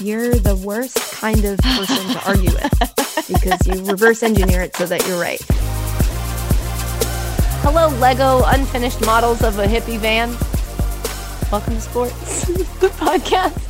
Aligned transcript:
you're 0.00 0.34
the 0.34 0.54
worst 0.56 0.96
kind 1.12 1.44
of 1.44 1.58
person 1.58 1.96
to 2.12 2.28
argue 2.28 2.52
with 2.52 3.26
because 3.28 3.66
you 3.66 3.84
reverse 3.84 4.22
engineer 4.22 4.60
it 4.62 4.74
so 4.76 4.86
that 4.86 5.06
you're 5.06 5.20
right. 5.20 5.40
Hello, 7.62 7.88
Lego 7.98 8.42
unfinished 8.46 9.04
models 9.04 9.42
of 9.42 9.58
a 9.58 9.66
hippie 9.66 9.98
van. 9.98 10.30
Welcome 11.50 11.74
to 11.74 11.80
Sports, 11.80 12.46
the 12.46 12.88
podcast 12.88 13.64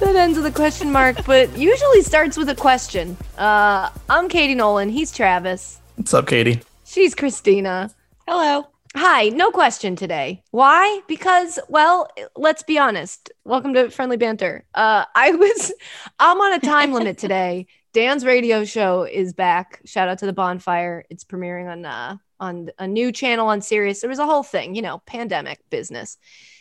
that 0.00 0.16
ends 0.16 0.36
with 0.36 0.46
a 0.46 0.52
question 0.52 0.90
mark, 0.90 1.24
but 1.24 1.56
usually 1.56 2.02
starts 2.02 2.36
with 2.36 2.48
a 2.48 2.54
question. 2.54 3.16
Uh, 3.38 3.90
I'm 4.08 4.28
Katie 4.28 4.54
Nolan. 4.54 4.88
He's 4.90 5.12
Travis. 5.12 5.80
What's 5.96 6.12
up, 6.12 6.26
Katie? 6.26 6.60
She's 6.84 7.14
Christina. 7.14 7.90
Hello. 8.26 8.66
Hi, 8.98 9.28
no 9.28 9.50
question 9.50 9.94
today. 9.94 10.42
Why? 10.52 11.02
Because, 11.06 11.58
well, 11.68 12.08
let's 12.34 12.62
be 12.62 12.78
honest. 12.78 13.30
Welcome 13.44 13.74
to 13.74 13.90
Friendly 13.90 14.16
Banter. 14.16 14.64
Uh, 14.74 15.04
I 15.14 15.32
was, 15.32 15.70
I'm 16.18 16.40
on 16.40 16.54
a 16.54 16.58
time 16.58 16.94
limit 16.94 17.18
today. 17.18 17.66
Dan's 17.92 18.24
radio 18.24 18.64
show 18.64 19.02
is 19.02 19.34
back. 19.34 19.82
Shout 19.84 20.08
out 20.08 20.20
to 20.20 20.26
the 20.26 20.32
bonfire. 20.32 21.04
It's 21.10 21.24
premiering 21.24 21.70
on 21.70 21.84
uh, 21.84 22.16
on 22.40 22.70
a 22.78 22.88
new 22.88 23.12
channel 23.12 23.48
on 23.48 23.60
Sirius. 23.60 24.00
There 24.00 24.08
was 24.08 24.18
a 24.18 24.24
whole 24.24 24.42
thing, 24.42 24.74
you 24.74 24.80
know, 24.80 25.02
pandemic 25.04 25.60
business. 25.68 26.16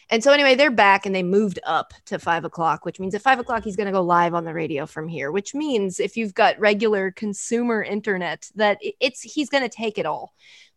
And 0.10 0.24
so 0.24 0.32
anyway, 0.34 0.55
they're 0.55 0.72
back 0.72 1.05
and 1.05 1.16
they 1.16 1.24
moved 1.24 1.60
up 1.66 1.94
to 2.08 2.20
five 2.20 2.44
o'clock, 2.44 2.86
which 2.86 2.99
means 2.99 3.16
at 3.16 3.22
five 3.22 3.40
o'clock 3.40 3.63
he's 3.63 3.76
going 3.77 3.88
to 3.88 3.94
go 3.94 4.04
live 4.04 4.34
on 4.34 4.44
the 4.44 4.54
radio 4.54 4.86
from 4.86 5.08
here. 5.08 5.32
Which 5.32 5.55
means 5.55 6.02
if 6.02 6.18
you've 6.18 6.34
got 6.34 6.60
regular 6.60 7.12
consumer 7.12 7.82
internet, 7.82 8.49
that 8.55 8.77
it's 8.82 9.22
he's 9.22 9.49
going 9.49 9.63
to 9.63 9.70
take 9.70 9.98
it 9.98 10.05
all 10.05 10.34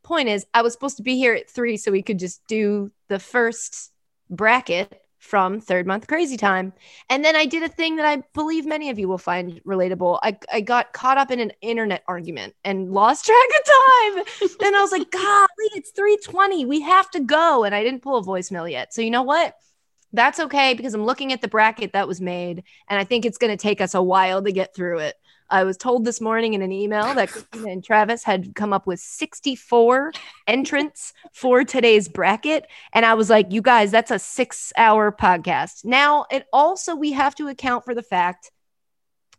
point 0.09 0.29
is, 0.29 0.47
I 0.55 0.63
was 0.63 0.73
supposed 0.73 0.97
to 0.97 1.03
be 1.03 1.17
here 1.17 1.35
at 1.35 1.51
three 1.51 1.77
so 1.77 1.93
we 1.93 2.03
could 2.03 2.19
just 2.19 2.45
do 2.49 2.91
the 3.09 3.19
first 3.19 3.93
bracket 4.31 5.01
from 5.19 5.61
third 5.61 5.87
month 5.87 6.07
crazy 6.07 6.37
time. 6.37 6.73
And 7.11 7.25
then 7.25 7.37
I 7.37 7.45
did 7.45 7.63
a 7.63 7.69
thing 7.69 7.97
that 7.97 8.07
I 8.07 8.23
believe 8.35 8.65
many 8.65 8.89
of 8.91 8.99
you 8.99 9.09
will 9.09 9.19
find 9.19 9.61
relatable. 9.65 10.19
I, 10.23 10.39
I 10.53 10.61
got 10.61 10.93
caught 10.93 11.19
up 11.19 11.31
in 11.31 11.41
an 11.41 11.53
internet 11.61 12.03
argument 12.07 12.55
and 12.65 12.93
lost 12.93 13.27
track 13.27 13.37
of 13.61 13.67
time. 13.67 14.47
and 14.67 14.77
I 14.77 14.81
was 14.81 14.93
like, 14.93 15.11
golly, 15.11 15.71
it's 15.75 15.91
320. 15.91 16.65
We 16.65 16.81
have 16.83 17.11
to 17.11 17.21
go. 17.21 17.65
And 17.65 17.75
I 17.75 17.83
didn't 17.83 18.03
pull 18.03 18.19
a 18.19 18.25
voicemail 18.25 18.71
yet. 18.71 18.95
So 18.95 19.03
you 19.03 19.11
know 19.11 19.23
what? 19.23 19.55
That's 20.13 20.41
okay 20.41 20.73
because 20.73 20.95
I'm 20.95 21.05
looking 21.05 21.33
at 21.35 21.43
the 21.43 21.49
bracket 21.49 21.93
that 21.93 22.09
was 22.09 22.21
made. 22.21 22.65
And 22.89 22.99
I 22.99 23.05
think 23.05 23.27
it's 23.27 23.39
going 23.39 23.55
to 23.55 23.63
take 23.63 23.81
us 23.81 23.95
a 23.95 24.03
while 24.03 24.43
to 24.43 24.53
get 24.53 24.75
through 24.75 25.01
it. 25.01 25.17
I 25.51 25.65
was 25.65 25.77
told 25.77 26.05
this 26.05 26.21
morning 26.21 26.55
in 26.55 26.63
an 26.63 26.73
email 26.73 27.15
that 27.15 27.31
Christina 27.31 27.71
and 27.71 27.85
Travis 27.85 28.23
had 28.23 28.55
come 28.55 28.73
up 28.73 28.87
with 28.87 29.01
64 29.01 30.13
entrants 30.47 31.15
for 31.33 31.65
today's 31.65 32.09
bracket. 32.09 32.67
And 32.93 33.07
I 33.07 33.15
was 33.15 33.31
like, 33.31 33.53
you 33.53 33.63
guys, 33.63 33.91
that's 33.91 34.11
a 34.11 34.19
six 34.19 34.73
hour 34.77 35.11
podcast. 35.11 35.85
Now, 35.85 36.27
it 36.31 36.47
also, 36.53 36.95
we 36.95 37.13
have 37.13 37.35
to 37.37 37.49
account 37.49 37.85
for 37.85 37.95
the 37.95 38.03
fact 38.03 38.51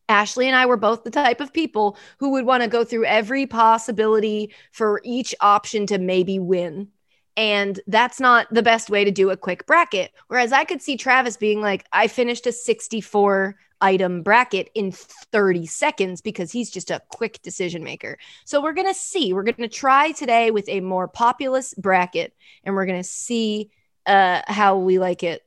Ashley 0.10 0.48
and 0.48 0.56
I 0.56 0.66
were 0.66 0.78
both 0.78 1.04
the 1.04 1.12
type 1.12 1.40
of 1.40 1.54
people 1.54 1.96
who 2.18 2.32
would 2.32 2.46
want 2.46 2.64
to 2.64 2.70
go 2.70 2.84
through 2.84 3.06
every 3.06 3.46
possibility 3.46 4.52
for 4.72 5.02
each 5.04 5.36
option 5.40 5.86
to 5.88 6.00
maybe 6.00 6.40
win. 6.40 6.90
And 7.38 7.80
that's 7.88 8.20
not 8.20 8.52
the 8.52 8.64
best 8.64 8.90
way 8.90 9.06
to 9.06 9.12
do 9.12 9.30
a 9.30 9.38
quick 9.38 9.66
bracket. 9.66 10.12
Whereas 10.28 10.52
I 10.52 10.66
could 10.66 10.82
see 10.82 10.98
Travis 10.98 11.38
being 11.38 11.62
like, 11.62 11.86
I 11.94 12.08
finished 12.08 12.48
a 12.48 12.52
64 12.52 13.56
item 13.82 14.22
bracket 14.22 14.70
in 14.76 14.92
30 14.92 15.66
seconds 15.66 16.22
because 16.22 16.52
he's 16.52 16.70
just 16.70 16.92
a 16.92 17.02
quick 17.10 17.42
decision 17.42 17.84
maker. 17.84 18.18
So 18.46 18.62
we're 18.62 18.74
going 18.74 18.88
to 18.88 18.94
see. 18.94 19.34
We're 19.34 19.44
going 19.44 19.56
to 19.56 19.68
try 19.68 20.12
today 20.12 20.52
with 20.52 20.68
a 20.70 20.82
more 20.82 21.08
populous 21.08 21.74
bracket 21.74 22.34
and 22.64 22.76
we're 22.76 22.86
going 22.86 23.02
to 23.02 23.10
see 23.10 23.72
uh, 24.06 24.42
how 24.48 24.78
we 24.78 25.00
like 25.00 25.24
it 25.24 25.44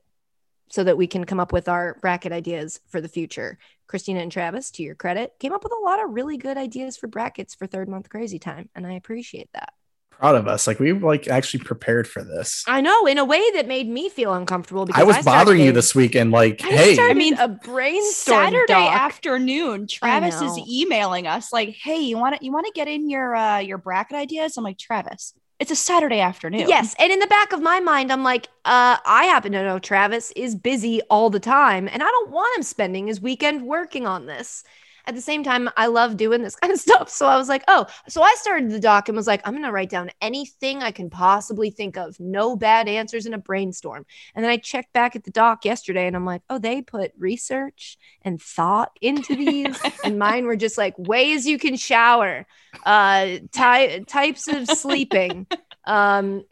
so 0.71 0.85
that 0.85 0.97
we 0.97 1.07
can 1.07 1.25
come 1.25 1.41
up 1.41 1.53
with 1.53 1.69
our 1.69 1.99
bracket 2.01 2.33
ideas 2.33 2.81
for 2.89 3.01
the 3.01 3.09
future. 3.09 3.59
Christina 3.87 4.21
and 4.21 4.33
Travis, 4.33 4.71
to 4.73 4.83
your 4.83 4.95
credit, 4.95 5.35
came 5.39 5.53
up 5.53 5.65
with 5.65 5.73
a 5.73 5.85
lot 5.85 6.03
of 6.03 6.11
really 6.11 6.39
good 6.39 6.57
ideas 6.57 6.97
for 6.97 7.09
brackets 7.09 7.55
for 7.55 7.67
third 7.67 7.89
month 7.89 8.09
crazy 8.09 8.39
time. 8.39 8.71
And 8.75 8.87
I 8.87 8.95
appreciate 8.95 9.51
that 9.53 9.75
proud 10.19 10.37
of 10.37 10.47
us. 10.47 10.67
Like 10.67 10.79
we 10.79 10.93
like 10.93 11.29
actually 11.29 11.65
prepared 11.65 12.07
for 12.09 12.23
this. 12.23 12.65
I 12.67 12.81
know 12.81 13.07
in 13.07 13.19
a 13.19 13.25
way 13.25 13.43
that 13.55 13.67
made 13.67 13.89
me 13.89 14.09
feel 14.09 14.35
uncomfortable 14.35 14.87
because 14.87 15.01
I 15.01 15.05
was 15.05 15.17
I 15.17 15.23
bothering 15.23 15.61
you 15.61 15.73
this 15.73 15.95
weekend. 15.95 16.31
Like, 16.31 16.65
I 16.65 16.69
hey, 16.69 16.97
I 16.99 17.15
mean, 17.15 17.35
a 17.39 17.49
brainstorm 17.49 18.45
Saturday 18.45 18.73
doc. 18.73 18.95
afternoon. 18.95 19.87
Travis 19.87 20.41
is 20.41 20.59
emailing 20.69 21.27
us 21.27 21.53
like, 21.53 21.71
"Hey, 21.71 22.01
you 22.01 22.19
want 22.19 22.39
to 22.39 22.45
you 22.45 22.53
want 22.53 22.67
to 22.67 22.73
get 22.73 22.89
in 22.89 23.11
your 23.11 23.35
uh, 23.35 23.59
your 23.59 23.79
bracket 23.79 24.17
ideas?" 24.17 24.57
I'm 24.57 24.65
like, 24.65 24.79
Travis. 24.79 25.35
It's 25.59 25.71
a 25.71 25.77
Saturday 25.77 26.19
afternoon. 26.19 26.69
Yes. 26.69 26.97
And 26.99 27.13
in 27.13 27.21
the 27.21 27.27
back 27.29 27.53
of 27.53 27.63
my 27.63 27.79
mind, 27.79 28.13
I'm 28.13 28.25
like, 28.25 28.49
uh, 28.65 28.97
I 29.07 29.27
happen 29.27 29.53
to 29.53 29.63
know 29.63 29.79
Travis 29.79 30.33
is 30.33 30.57
busy 30.57 31.01
all 31.03 31.31
the 31.31 31.39
time, 31.39 31.89
and 31.89 32.03
I 32.03 32.07
don't 32.07 32.33
want 32.33 32.57
him 32.57 32.65
spending 32.65 33.07
his 33.07 33.21
weekend 33.21 33.63
working 33.63 34.05
on 34.05 34.27
this 34.27 34.65
at 35.07 35.15
the 35.15 35.21
same 35.21 35.43
time, 35.43 35.69
I 35.77 35.87
love 35.87 36.17
doing 36.17 36.43
this 36.43 36.57
kind 36.61 36.73
of 36.73 36.79
stuff. 36.79 37.09
So 37.09 37.27
I 37.27 37.37
was 37.37 37.49
like, 37.49 37.65
oh, 37.69 37.87
so 38.09 38.23
I 38.23 38.35
started 38.39 38.71
the 38.71 38.81
doc 38.81 39.09
and 39.09 39.17
was 39.17 39.27
like, 39.27 39.41
I'm 39.45 39.53
going 39.53 39.65
to 39.65 39.73
write 39.73 39.91
down 39.91 40.11
anything 40.21 40.83
I 40.83 40.91
can 40.91 41.11
possibly 41.11 41.71
think 41.71 41.97
of. 41.97 42.19
No 42.21 42.57
bad 42.57 42.89
answers 42.89 43.27
in 43.27 43.35
a 43.35 43.39
brainstorm. 43.39 44.05
And 44.35 44.45
then 44.45 44.51
I 44.51 44.57
checked 44.57 44.93
back 44.93 45.17
at 45.17 45.25
the 45.25 45.31
doc 45.31 45.65
yesterday 45.65 46.07
and 46.07 46.17
I'm 46.17 46.27
like, 46.27 46.43
oh, 46.51 46.59
they 46.59 46.83
put 46.83 47.13
research 47.19 47.99
and 48.23 48.41
thought 48.41 48.93
into 49.01 49.35
these. 49.35 49.81
and 50.05 50.19
mine 50.19 50.47
were 50.47 50.57
just 50.57 50.79
like 50.79 50.95
ways 50.99 51.47
you 51.47 51.59
can 51.59 51.77
shower, 51.77 52.47
uh, 52.85 53.39
ty- 53.53 54.01
types 54.01 54.49
of 54.49 54.69
sleeping, 54.69 55.47
um 55.85 56.45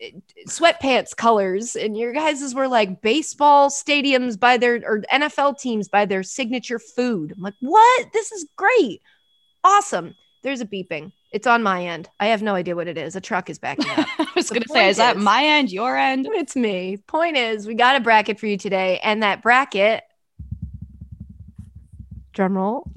sweatpants 0.48 1.14
colors 1.14 1.76
and 1.76 1.96
your 1.96 2.12
guys's 2.12 2.52
were 2.52 2.66
like 2.66 3.00
baseball 3.00 3.70
stadiums 3.70 4.38
by 4.38 4.56
their 4.56 4.82
or 4.84 5.02
NFL 5.12 5.58
teams 5.58 5.88
by 5.88 6.04
their 6.04 6.22
signature 6.22 6.78
food. 6.78 7.32
I'm 7.36 7.42
like, 7.42 7.54
"What? 7.60 8.12
This 8.12 8.32
is 8.32 8.48
great. 8.56 9.02
Awesome." 9.62 10.14
There's 10.42 10.60
a 10.60 10.66
beeping. 10.66 11.12
It's 11.32 11.46
on 11.46 11.62
my 11.62 11.86
end. 11.86 12.08
I 12.18 12.28
have 12.28 12.42
no 12.42 12.54
idea 12.54 12.74
what 12.74 12.88
it 12.88 12.98
is. 12.98 13.14
A 13.14 13.20
truck 13.20 13.50
is 13.50 13.58
backing 13.58 13.88
up. 13.90 14.08
I 14.18 14.26
was 14.34 14.48
going 14.48 14.62
to 14.62 14.68
say, 14.68 14.88
is, 14.88 14.92
is 14.92 14.96
that 14.96 15.16
my 15.16 15.44
end, 15.44 15.70
your 15.70 15.96
end? 15.96 16.26
It's 16.28 16.56
me. 16.56 16.96
Point 16.96 17.36
is, 17.36 17.66
we 17.66 17.74
got 17.74 17.94
a 17.94 18.00
bracket 18.00 18.40
for 18.40 18.46
you 18.46 18.56
today, 18.56 18.98
and 19.02 19.22
that 19.22 19.42
bracket, 19.42 20.02
drum 22.32 22.56
roll, 22.56 22.90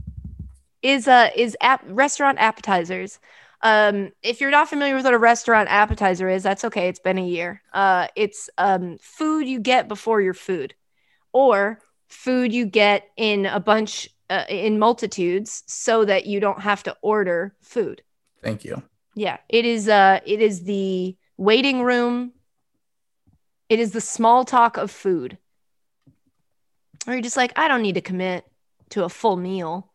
is 0.81 1.07
uh 1.07 1.29
is 1.35 1.55
app 1.61 1.83
restaurant 1.87 2.39
appetizers. 2.39 3.19
Um, 3.63 4.11
if 4.21 4.41
you're 4.41 4.51
not 4.51 4.67
familiar 4.67 4.93
with 4.93 5.05
what 5.05 5.13
a 5.13 5.17
restaurant 5.17 5.69
appetizer 5.69 6.27
is, 6.27 6.43
that's 6.43 6.65
okay. 6.65 6.89
It's 6.89 6.99
been 6.99 7.17
a 7.17 7.25
year. 7.25 7.61
Uh, 7.73 8.07
it's 8.15 8.49
um, 8.57 8.97
food 9.01 9.47
you 9.47 9.61
get 9.61 9.87
before 9.87 10.19
your 10.19 10.33
food, 10.33 10.75
or 11.31 11.79
food 12.09 12.51
you 12.51 12.65
get 12.65 13.09
in 13.15 13.45
a 13.45 13.61
bunch 13.61 14.09
uh, 14.29 14.43
in 14.49 14.79
multitudes, 14.79 15.63
so 15.65 16.03
that 16.03 16.25
you 16.25 16.41
don't 16.41 16.59
have 16.59 16.83
to 16.83 16.97
order 17.01 17.55
food. 17.61 18.03
Thank 18.41 18.65
you. 18.65 18.83
Yeah, 19.15 19.37
it 19.47 19.63
is. 19.63 19.87
Uh, 19.87 20.19
it 20.25 20.41
is 20.41 20.65
the 20.65 21.15
waiting 21.37 21.83
room. 21.83 22.33
It 23.69 23.79
is 23.79 23.91
the 23.91 24.01
small 24.01 24.43
talk 24.43 24.75
of 24.75 24.91
food. 24.91 25.37
Or 27.07 27.13
you're 27.13 27.21
just 27.21 27.37
like, 27.37 27.57
I 27.57 27.69
don't 27.69 27.81
need 27.81 27.95
to 27.95 28.01
commit 28.01 28.45
to 28.89 29.05
a 29.05 29.09
full 29.09 29.37
meal. 29.37 29.91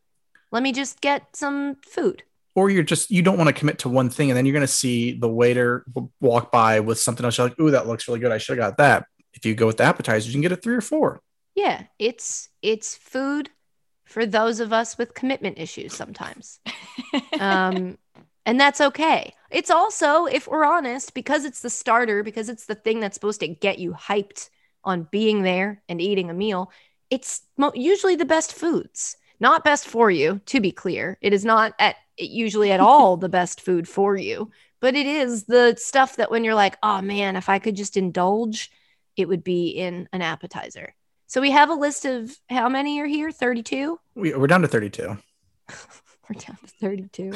Let 0.51 0.63
me 0.63 0.73
just 0.73 1.03
get 1.03 1.37
some 1.37 1.77
food 1.87 2.23
or 2.59 2.71
you're 2.71 2.83
just 2.83 3.11
you 3.11 3.23
don't 3.23 3.39
want 3.39 3.47
to 3.47 3.53
commit 3.53 3.79
to 3.79 3.89
one 3.89 4.11
thing 4.11 4.31
and 4.31 4.37
then 4.37 4.45
you're 4.45 4.53
going 4.53 4.67
to 4.67 4.67
see 4.67 5.13
the 5.13 5.29
waiter 5.29 5.87
walk 6.21 6.51
by 6.51 6.81
with 6.81 6.99
something 6.99 7.25
else. 7.25 7.39
You're 7.39 7.49
like 7.49 7.61
ooh 7.61 7.71
that 7.71 7.87
looks 7.87 8.09
really 8.09 8.21
good. 8.21 8.33
I 8.33 8.39
should 8.39 8.59
have 8.59 8.71
got 8.71 8.77
that. 8.79 9.07
If 9.35 9.47
you 9.47 9.55
go 9.55 9.67
with 9.67 9.77
the 9.77 9.85
appetizers 9.85 10.27
you 10.27 10.33
can 10.33 10.43
get 10.43 10.53
a 10.53 10.57
three 10.57 10.75
or 10.75 10.81
four. 10.81 11.21
Yeah 11.55 11.85
it's 11.99 12.49
it's 12.61 12.97
food 12.97 13.51
for 14.05 14.27
those 14.27 14.59
of 14.59 14.73
us 14.73 14.99
with 14.99 15.15
commitment 15.15 15.59
issues 15.59 15.95
sometimes. 15.95 16.61
Um 17.41 17.97
and 18.45 18.59
that's 18.59 18.81
okay. 18.81 19.35
It's 19.51 19.71
also 19.71 20.25
if 20.25 20.49
we're 20.49 20.65
honest 20.65 21.15
because 21.15 21.45
it's 21.45 21.61
the 21.61 21.71
starter 21.71 22.23
because 22.23 22.49
it's 22.49 22.67
the 22.67 22.75
thing 22.75 22.99
that's 22.99 23.15
supposed 23.15 23.41
to 23.41 23.49
get 23.49 23.79
you 23.79 23.93
hyped 23.93 24.51
on 24.83 25.07
being 25.11 25.43
there 25.43 25.83
and 25.89 26.01
eating 26.01 26.31
a 26.31 26.35
meal 26.35 26.71
it's 27.11 27.43
mo- 27.57 27.73
usually 27.75 28.17
the 28.17 28.25
best 28.25 28.53
foods 28.55 29.17
not 29.41 29.65
best 29.65 29.87
for 29.87 30.11
you 30.11 30.41
to 30.47 30.61
be 30.61 30.73
clear 30.73 31.19
it 31.21 31.33
is 31.33 31.45
not 31.45 31.75
at 31.79 31.97
usually 32.19 32.73
at 32.73 32.81
all 32.81 33.17
the 33.17 33.29
best 33.41 33.61
food 33.61 33.89
for 33.89 34.17
you, 34.17 34.51
but 34.81 34.95
it 34.95 35.07
is 35.07 35.45
the 35.45 35.77
stuff 35.79 36.17
that 36.17 36.31
when 36.31 36.45
you're 36.45 36.55
like, 36.55 36.77
oh 36.83 37.01
man, 37.01 37.37
if 37.37 37.49
I 37.49 37.59
could 37.59 37.77
just 37.77 37.97
indulge, 37.97 38.71
it 39.17 39.29
would 39.29 39.45
be 39.45 39.69
in 39.69 40.09
an 40.13 40.23
appetizer. 40.23 40.95
So 41.27 41.41
we 41.41 41.51
have 41.51 41.69
a 41.69 41.75
list 41.75 42.05
of 42.05 42.35
how 42.49 42.69
many 42.69 43.01
are 43.01 43.07
here? 43.07 43.31
32? 43.31 43.99
We, 44.15 44.35
we're 44.35 44.47
down 44.47 44.63
to 44.63 44.69
32. 44.69 45.19
We're 46.29 46.41
down 46.41 46.59
to 46.59 46.67
32. 46.67 47.33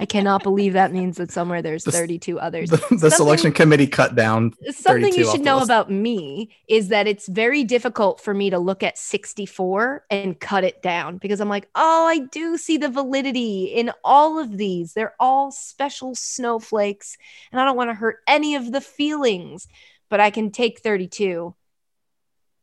I 0.00 0.06
cannot 0.06 0.42
believe 0.42 0.72
that 0.72 0.92
means 0.92 1.16
that 1.18 1.30
somewhere 1.30 1.62
there's 1.62 1.84
32 1.84 2.40
others. 2.40 2.70
The, 2.70 2.96
the 3.00 3.10
selection 3.10 3.52
committee 3.52 3.86
cut 3.86 4.16
down. 4.16 4.54
Something 4.70 5.14
you 5.14 5.30
should 5.30 5.42
know 5.42 5.58
list. 5.58 5.66
about 5.66 5.90
me 5.90 6.50
is 6.66 6.88
that 6.88 7.06
it's 7.06 7.28
very 7.28 7.62
difficult 7.62 8.20
for 8.20 8.34
me 8.34 8.50
to 8.50 8.58
look 8.58 8.82
at 8.82 8.98
64 8.98 10.06
and 10.10 10.40
cut 10.40 10.64
it 10.64 10.82
down 10.82 11.18
because 11.18 11.40
I'm 11.40 11.48
like, 11.48 11.68
oh, 11.76 12.06
I 12.06 12.18
do 12.18 12.56
see 12.56 12.78
the 12.78 12.88
validity 12.88 13.66
in 13.66 13.92
all 14.02 14.40
of 14.40 14.56
these. 14.56 14.92
They're 14.92 15.14
all 15.20 15.52
special 15.52 16.16
snowflakes, 16.16 17.16
and 17.52 17.60
I 17.60 17.64
don't 17.64 17.76
want 17.76 17.90
to 17.90 17.94
hurt 17.94 18.18
any 18.26 18.56
of 18.56 18.72
the 18.72 18.80
feelings, 18.80 19.68
but 20.08 20.18
I 20.18 20.30
can 20.30 20.50
take 20.50 20.80
32 20.80 21.54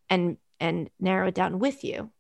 and 0.10 0.38
and 0.60 0.90
narrow 1.00 1.30
it 1.30 1.36
down 1.36 1.60
with 1.60 1.86
you 1.86 2.12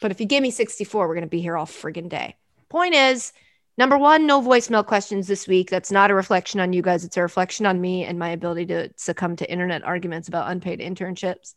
But 0.00 0.10
if 0.10 0.20
you 0.20 0.26
give 0.26 0.42
me 0.42 0.50
64, 0.50 1.06
we're 1.06 1.14
going 1.14 1.22
to 1.22 1.28
be 1.28 1.40
here 1.40 1.56
all 1.56 1.66
friggin' 1.66 2.08
day. 2.08 2.36
Point 2.68 2.94
is, 2.94 3.32
number 3.78 3.96
one, 3.98 4.26
no 4.26 4.40
voicemail 4.40 4.84
questions 4.84 5.26
this 5.26 5.46
week. 5.46 5.70
That's 5.70 5.92
not 5.92 6.10
a 6.10 6.14
reflection 6.14 6.60
on 6.60 6.72
you 6.72 6.82
guys. 6.82 7.04
It's 7.04 7.16
a 7.16 7.22
reflection 7.22 7.66
on 7.66 7.80
me 7.80 8.04
and 8.04 8.18
my 8.18 8.30
ability 8.30 8.66
to 8.66 8.90
succumb 8.96 9.36
to 9.36 9.50
internet 9.50 9.84
arguments 9.84 10.28
about 10.28 10.50
unpaid 10.50 10.80
internships. 10.80 11.54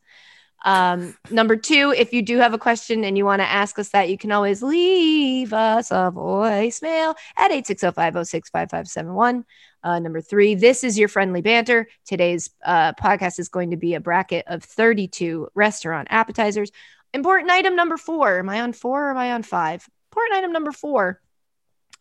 Um, 0.65 1.15
number 1.31 1.55
two, 1.55 1.93
if 1.95 2.11
you 2.11 2.21
do 2.21 2.37
have 2.37 2.53
a 2.53 2.57
question 2.57 3.05
and 3.05 3.17
you 3.17 3.25
want 3.25 3.41
to 3.41 3.49
ask 3.49 3.79
us 3.79 3.89
that, 3.89 4.09
you 4.09 4.17
can 4.17 4.31
always 4.31 4.61
leave 4.61 5.53
us 5.53 5.89
a 5.91 6.11
voicemail 6.13 7.15
at 7.37 7.51
860-506-5571. 7.51 9.43
Uh, 9.81 9.99
number 9.99 10.19
three, 10.19 10.55
this 10.55 10.83
is 10.83 10.99
your 10.99 11.07
friendly 11.07 11.41
banter. 11.41 11.87
Today's 12.05 12.49
uh, 12.65 12.91
podcast 12.93 13.39
is 13.39 13.47
going 13.47 13.71
to 13.71 13.77
be 13.77 13.93
a 13.93 14.01
bracket 14.01 14.45
of 14.47 14.63
32 14.63 15.47
restaurant 15.55 16.09
appetizers. 16.11 16.71
Important 17.13 17.51
item 17.51 17.75
number 17.75 17.97
four. 17.97 18.39
Am 18.39 18.49
I 18.49 18.59
on 18.61 18.73
four 18.73 19.07
or 19.07 19.11
am 19.11 19.17
I 19.17 19.31
on 19.31 19.43
five? 19.43 19.87
Important 20.11 20.37
item 20.37 20.51
number 20.51 20.71
four. 20.71 21.21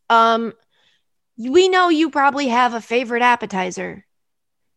Um, 0.09 0.55
we 1.37 1.69
know 1.69 1.89
you 1.89 2.11
probably 2.11 2.49
have 2.49 2.75
a 2.75 2.81
favorite 2.81 3.23
appetizer 3.23 4.07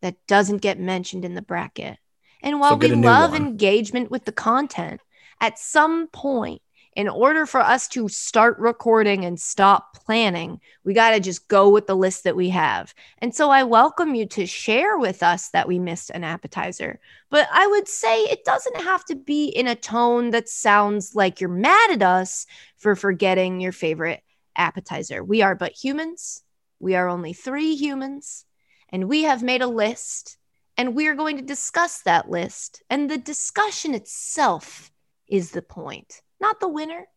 that 0.01 0.15
doesn't 0.27 0.57
get 0.57 0.79
mentioned 0.79 1.25
in 1.25 1.33
the 1.33 1.41
bracket. 1.41 1.97
And 2.43 2.59
while 2.59 2.71
so 2.71 2.75
we 2.77 2.89
love 2.89 3.35
engagement 3.35 4.11
with 4.11 4.25
the 4.25 4.31
content, 4.31 4.99
at 5.39 5.59
some 5.59 6.07
point, 6.07 6.61
in 6.93 7.07
order 7.07 7.45
for 7.45 7.61
us 7.61 7.87
to 7.89 8.09
start 8.09 8.59
recording 8.59 9.23
and 9.23 9.39
stop 9.39 10.03
planning, 10.05 10.59
we 10.83 10.93
got 10.93 11.11
to 11.11 11.19
just 11.19 11.47
go 11.47 11.69
with 11.69 11.87
the 11.87 11.95
list 11.95 12.25
that 12.25 12.35
we 12.35 12.49
have. 12.49 12.93
And 13.19 13.33
so 13.33 13.49
I 13.49 13.63
welcome 13.63 14.13
you 14.13 14.25
to 14.27 14.45
share 14.45 14.97
with 14.97 15.23
us 15.23 15.49
that 15.49 15.67
we 15.67 15.79
missed 15.79 16.09
an 16.09 16.23
appetizer. 16.23 16.99
But 17.29 17.47
I 17.51 17.65
would 17.67 17.87
say 17.87 18.23
it 18.23 18.43
doesn't 18.43 18.81
have 18.81 19.05
to 19.05 19.15
be 19.15 19.45
in 19.45 19.67
a 19.67 19.75
tone 19.75 20.31
that 20.31 20.49
sounds 20.49 21.15
like 21.15 21.39
you're 21.39 21.49
mad 21.49 21.91
at 21.91 22.03
us 22.03 22.45
for 22.77 22.95
forgetting 22.95 23.61
your 23.61 23.71
favorite 23.71 24.21
appetizer. 24.55 25.23
We 25.23 25.41
are 25.41 25.55
but 25.55 25.71
humans. 25.71 26.43
We 26.79 26.95
are 26.95 27.07
only 27.07 27.31
three 27.31 27.75
humans. 27.75 28.45
And 28.89 29.07
we 29.07 29.23
have 29.23 29.43
made 29.43 29.61
a 29.61 29.67
list 29.67 30.37
and 30.77 30.95
we're 30.95 31.15
going 31.15 31.37
to 31.37 31.43
discuss 31.43 32.01
that 32.01 32.29
list. 32.29 32.83
And 32.89 33.09
the 33.09 33.17
discussion 33.17 33.93
itself 33.93 34.91
is 35.27 35.51
the 35.51 35.61
point, 35.61 36.21
not 36.41 36.59
the 36.59 36.67
winner, 36.67 37.07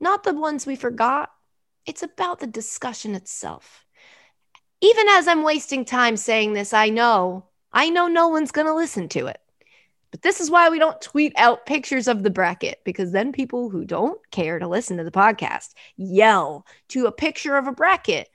not 0.00 0.24
the 0.24 0.34
ones 0.34 0.66
we 0.66 0.76
forgot. 0.76 1.30
It's 1.86 2.02
about 2.02 2.40
the 2.40 2.46
discussion 2.46 3.14
itself. 3.14 3.86
Even 4.80 5.08
as 5.08 5.28
I'm 5.28 5.42
wasting 5.42 5.84
time 5.84 6.16
saying 6.16 6.52
this, 6.52 6.72
I 6.74 6.90
know, 6.90 7.46
I 7.72 7.88
know 7.88 8.08
no 8.08 8.28
one's 8.28 8.52
going 8.52 8.66
to 8.66 8.74
listen 8.74 9.08
to 9.10 9.26
it. 9.28 9.38
But 10.10 10.22
this 10.22 10.40
is 10.40 10.50
why 10.50 10.68
we 10.68 10.78
don't 10.78 11.00
tweet 11.00 11.32
out 11.36 11.64
pictures 11.64 12.06
of 12.06 12.22
the 12.22 12.30
bracket 12.30 12.80
because 12.84 13.12
then 13.12 13.32
people 13.32 13.70
who 13.70 13.84
don't 13.86 14.20
care 14.30 14.58
to 14.58 14.68
listen 14.68 14.98
to 14.98 15.04
the 15.04 15.10
podcast 15.10 15.70
yell 15.96 16.66
to 16.88 17.06
a 17.06 17.12
picture 17.12 17.56
of 17.56 17.66
a 17.66 17.72
bracket 17.72 18.28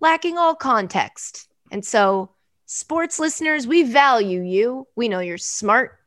lacking 0.00 0.36
all 0.36 0.56
context. 0.56 1.48
And 1.70 1.84
so 1.84 2.30
Sports 2.74 3.18
listeners, 3.18 3.66
we 3.66 3.82
value 3.82 4.40
you. 4.40 4.88
We 4.96 5.10
know 5.10 5.20
you're 5.20 5.36
smart. 5.36 5.98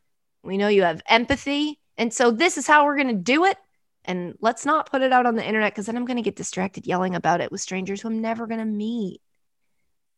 We 0.42 0.58
know 0.58 0.68
you 0.68 0.82
have 0.82 1.04
empathy. 1.08 1.80
And 1.98 2.14
so 2.14 2.32
this 2.32 2.58
is 2.58 2.68
how 2.68 2.86
we're 2.86 2.96
going 2.98 3.08
to 3.08 3.14
do 3.14 3.46
it. 3.46 3.58
And 4.04 4.36
let's 4.40 4.66
not 4.66 4.92
put 4.92 5.02
it 5.02 5.12
out 5.12 5.26
on 5.26 5.36
the 5.36 5.46
internet 5.46 5.74
because 5.74 5.88
then 5.88 5.98
I'm 5.98 6.06
going 6.06 6.18
to 6.18 6.24
get 6.24 6.36
distracted 6.36 6.86
yelling 6.86 7.16
about 7.16 7.42
it 7.42 7.52
with 7.52 7.62
strangers 7.62 8.02
who 8.02 8.10
I'm 8.10 8.22
never 8.22 8.46
going 8.46 8.60
to 8.60 8.66
meet 8.66 9.22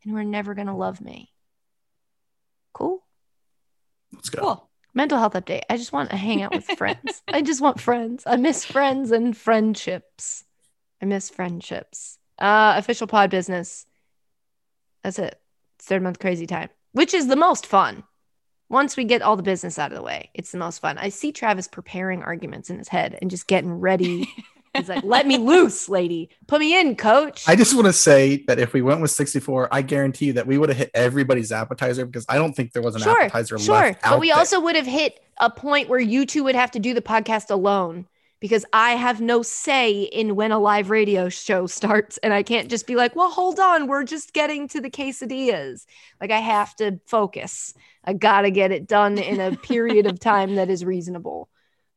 and 0.04 0.12
who 0.12 0.18
are 0.18 0.26
never 0.26 0.54
going 0.54 0.68
to 0.68 0.74
love 0.74 1.00
me. 1.00 1.32
Cool. 2.74 3.06
Let's 4.14 4.30
go. 4.30 4.42
Cool. 4.42 4.70
Mental 4.94 5.18
health 5.18 5.34
update. 5.34 5.62
I 5.70 5.78
just 5.78 5.94
want 5.94 6.10
to 6.10 6.18
hang 6.18 6.42
out 6.42 6.54
with 6.54 6.66
friends. 6.66 7.22
I 7.28 7.42
just 7.42 7.62
want 7.62 7.80
friends. 7.80 8.24
I 8.26 8.36
miss 8.36 8.66
friends 8.66 9.12
and 9.12 9.38
friendships. 9.38 10.44
I 11.02 11.06
miss 11.06 11.30
friendships. 11.30 12.18
Uh, 12.38 12.74
official 12.78 13.08
pod 13.08 13.30
business. 13.30 13.86
That's 15.04 15.20
it 15.20 15.40
third 15.88 16.04
month 16.04 16.20
crazy 16.20 16.46
time, 16.46 16.70
which 16.92 17.14
is 17.14 17.28
the 17.28 17.36
most 17.36 17.66
fun. 17.66 18.04
Once 18.70 18.98
we 18.98 19.06
get 19.06 19.22
all 19.22 19.36
the 19.36 19.44
business 19.44 19.80
out 19.80 19.92
of 19.92 19.98
the 19.98 20.04
way, 20.04 20.30
it's 20.34 20.52
the 20.52 20.58
most 20.58 20.80
fun. 20.80 20.98
I 20.98 21.10
see 21.10 21.32
Travis 21.32 21.68
preparing 21.68 22.22
arguments 22.22 22.70
in 22.70 22.78
his 22.78 22.90
head 22.90 23.18
and 23.22 23.32
just 23.32 23.48
getting 23.48 23.80
ready. 23.80 24.30
He's 24.76 24.90
like, 24.90 25.04
let 25.04 25.26
me 25.26 25.38
loose, 25.38 25.90
lady. 25.90 26.30
Put 26.46 26.60
me 26.60 26.80
in, 26.80 26.96
coach. 26.96 27.48
I 27.48 27.56
just 27.56 27.74
want 27.74 27.88
to 27.88 27.94
say 27.94 28.44
that 28.48 28.60
if 28.60 28.74
we 28.74 28.82
went 28.82 29.02
with 29.02 29.10
64, 29.12 29.70
I 29.72 29.82
guarantee 29.82 30.26
you 30.26 30.34
that 30.34 30.46
we 30.46 30.58
would 30.58 30.70
have 30.70 30.78
hit 30.78 30.92
everybody's 30.94 31.52
appetizer 31.52 32.06
because 32.06 32.26
I 32.30 32.36
don't 32.36 32.54
think 32.54 32.74
there 32.74 32.84
was 32.84 32.96
an 32.96 33.02
sure, 33.02 33.22
appetizer 33.22 33.58
sure. 33.58 33.76
left. 33.76 34.04
But 34.04 34.20
we 34.20 34.28
there. 34.28 34.38
also 34.38 34.60
would 34.60 34.76
have 34.76 34.86
hit 34.86 35.20
a 35.40 35.50
point 35.50 35.90
where 35.90 36.00
you 36.00 36.26
two 36.26 36.44
would 36.44 36.56
have 36.56 36.72
to 36.72 36.80
do 36.80 36.94
the 36.94 37.02
podcast 37.02 37.50
alone 37.50 38.06
because 38.40 38.66
I 38.72 38.92
have 38.92 39.20
no 39.20 39.42
say 39.42 40.04
in 40.04 40.36
when 40.36 40.52
a 40.52 40.60
live 40.60 40.90
radio 40.90 41.30
show 41.30 41.68
starts. 41.68 42.18
And 42.20 42.34
I 42.34 42.44
can't 42.44 42.70
just 42.70 42.88
be 42.88 42.96
like, 42.96 43.16
well, 43.16 43.30
hold 43.30 43.60
on, 43.60 43.88
we're 43.88 44.04
just 44.04 44.34
getting 44.34 44.68
to 44.70 44.82
the 44.82 44.90
quesadillas. 44.90 45.86
Like, 46.22 46.32
I 46.32 46.40
have 46.40 46.76
to 46.78 47.00
focus. 47.06 47.74
I 48.04 48.14
got 48.14 48.42
to 48.42 48.52
get 48.52 48.72
it 48.72 48.88
done 48.88 49.18
in 49.18 49.40
a 49.40 49.56
period 49.56 50.06
of 50.06 50.20
time 50.20 50.56
that 50.56 50.70
is 50.70 50.86
reasonable. 50.86 51.50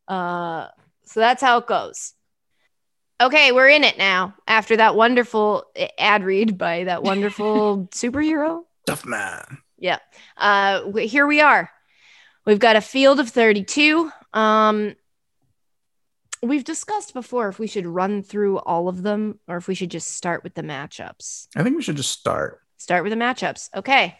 Uh, 0.08 0.69
so 1.04 1.20
that's 1.20 1.42
how 1.42 1.58
it 1.58 1.66
goes. 1.66 2.14
Okay, 3.20 3.52
we're 3.52 3.69
in 3.69 3.84
it 3.84 3.98
now 3.98 4.34
after 4.48 4.78
that 4.78 4.96
wonderful 4.96 5.64
ad 5.98 6.25
read 6.25 6.56
by 6.56 6.84
that 6.84 7.02
wonderful 7.02 7.87
superhero. 7.92 8.62
Tough 8.87 9.04
man. 9.04 9.58
Yeah. 9.78 9.98
Uh, 10.38 10.90
here 10.92 11.26
we 11.26 11.42
are. 11.42 11.70
We've 12.46 12.58
got 12.58 12.76
a 12.76 12.81
field 12.81 13.20
of 13.20 13.28
32. 13.28 14.10
Um, 14.32 14.94
we've 16.42 16.64
discussed 16.64 17.14
before 17.14 17.48
if 17.48 17.58
we 17.58 17.66
should 17.66 17.87
run 17.87 18.22
through 18.22 18.58
all 18.58 18.88
of 18.88 19.02
them 19.02 19.38
or 19.46 19.56
if 19.56 19.69
we 19.69 19.75
should 19.75 19.90
just 19.90 20.16
start 20.16 20.42
with 20.42 20.54
the 20.54 20.62
matchups. 20.62 21.48
I 21.54 21.62
think 21.62 21.76
we 21.76 21.82
should 21.82 21.96
just 21.96 22.12
start. 22.12 22.60
Start 22.78 23.04
with 23.04 23.12
the 23.12 23.19
matchups. 23.19 23.69
Okay. 23.76 24.16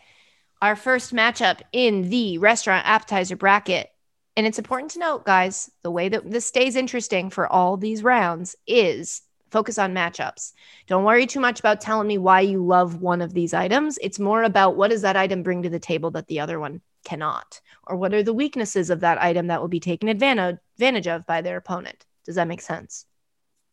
Our 0.61 0.77
first 0.77 1.15
matchup 1.15 1.61
in 1.73 2.11
the 2.11 2.39
restaurant 2.39 2.87
appetizer 2.87 3.37
bracket. 3.37 3.89
And 4.37 4.47
it's 4.47 4.59
important 4.59 4.93
to 4.93 4.99
note, 4.99 5.25
guys, 5.25 5.71
the 5.83 5.91
way 5.91 6.09
that 6.09 6.31
this 6.31 6.47
stays 6.47 6.77
interesting 6.77 7.31
for 7.31 7.51
all 7.51 7.77
these 7.77 8.03
rounds 8.03 8.55
is 8.67 9.23
focus 9.51 9.79
on 9.79 9.95
matchups. 9.95 10.53
Don't 10.87 11.05
worry 11.05 11.27
too 11.27 11.41
much 11.41 11.59
about 11.59 11.81
telling 11.81 12.07
me 12.07 12.19
why 12.19 12.41
you 12.41 12.65
love 12.65 13.01
one 13.01 13.23
of 13.23 13.35
these 13.35 13.53
items. 13.53 13.99
It's 14.01 14.19
more 14.19 14.45
about 14.45 14.77
what 14.77 14.91
does 14.91 15.03
that 15.03 15.17
item 15.17 15.43
bring 15.43 15.63
to 15.63 15.71
the 15.71 15.81
table 15.81 16.11
that 16.13 16.29
the 16.29 16.41
other 16.41 16.61
one 16.61 16.83
cannot, 17.05 17.61
or 17.87 17.97
what 17.97 18.15
are 18.15 18.23
the 18.23 18.33
weaknesses 18.33 18.91
of 18.91 19.01
that 19.01 19.21
item 19.21 19.49
that 19.49 19.61
will 19.61 19.69
be 19.69 19.81
taken 19.81 20.09
advantage 20.09 21.09
of 21.09 21.27
by 21.27 21.41
their 21.41 21.57
opponent. 21.57 22.07
Does 22.31 22.37
that 22.37 22.47
make 22.47 22.61
sense? 22.61 23.07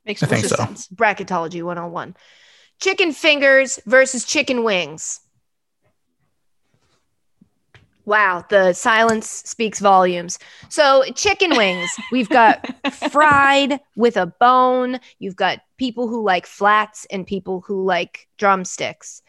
Makes 0.04 0.24
I 0.24 0.25
think 0.25 0.45
so. 0.45 0.56
sense. 0.56 0.87
Bracketology 0.87 1.61
101. 1.61 2.16
Chicken 2.81 3.14
fingers 3.14 3.80
versus 3.85 4.26
chicken 4.26 4.64
wings. 4.64 5.19
Wow, 8.06 8.44
the 8.49 8.73
silence 8.73 9.30
speaks 9.30 9.80
volumes. 9.80 10.40
So, 10.69 11.04
chicken 11.14 11.56
wings, 11.56 11.87
we've 12.11 12.30
got 12.30 12.66
fried 13.11 13.80
with 13.95 14.18
a 14.18 14.26
bone. 14.26 14.99
You've 15.19 15.35
got 15.35 15.59
people 15.78 16.07
who 16.07 16.23
like 16.23 16.47
flats 16.47 17.06
and 17.11 17.28
people 17.28 17.61
who 17.68 17.85
like 17.85 18.28
drumsticks. 18.40 19.21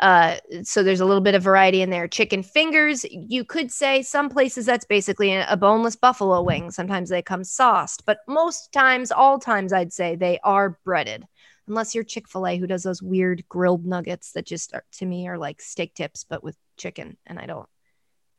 Uh, 0.00 0.36
so 0.62 0.82
there's 0.82 1.00
a 1.00 1.04
little 1.04 1.20
bit 1.20 1.34
of 1.34 1.42
variety 1.42 1.82
in 1.82 1.90
there. 1.90 2.06
Chicken 2.06 2.42
fingers, 2.42 3.04
you 3.10 3.44
could 3.44 3.72
say 3.72 4.02
some 4.02 4.28
places 4.28 4.64
that's 4.64 4.84
basically 4.84 5.34
a 5.34 5.56
boneless 5.56 5.96
buffalo 5.96 6.40
wing. 6.42 6.70
Sometimes 6.70 7.08
they 7.08 7.22
come 7.22 7.42
sauced, 7.42 8.06
but 8.06 8.18
most 8.28 8.72
times, 8.72 9.10
all 9.10 9.38
times, 9.38 9.72
I'd 9.72 9.92
say 9.92 10.14
they 10.14 10.38
are 10.44 10.78
breaded. 10.84 11.26
Unless 11.66 11.94
you're 11.94 12.04
Chick 12.04 12.28
fil 12.28 12.46
A, 12.46 12.56
who 12.56 12.66
does 12.66 12.82
those 12.82 13.02
weird 13.02 13.44
grilled 13.48 13.84
nuggets 13.84 14.32
that 14.32 14.46
just 14.46 14.72
are, 14.72 14.84
to 14.92 15.06
me 15.06 15.28
are 15.28 15.36
like 15.36 15.60
steak 15.60 15.94
tips, 15.94 16.24
but 16.24 16.42
with 16.42 16.56
chicken. 16.76 17.16
And 17.26 17.38
I 17.38 17.46
don't, 17.46 17.68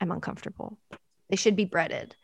I'm 0.01 0.11
uncomfortable. 0.11 0.77
They 1.29 1.35
should 1.35 1.55
be 1.55 1.65
breaded. 1.65 2.15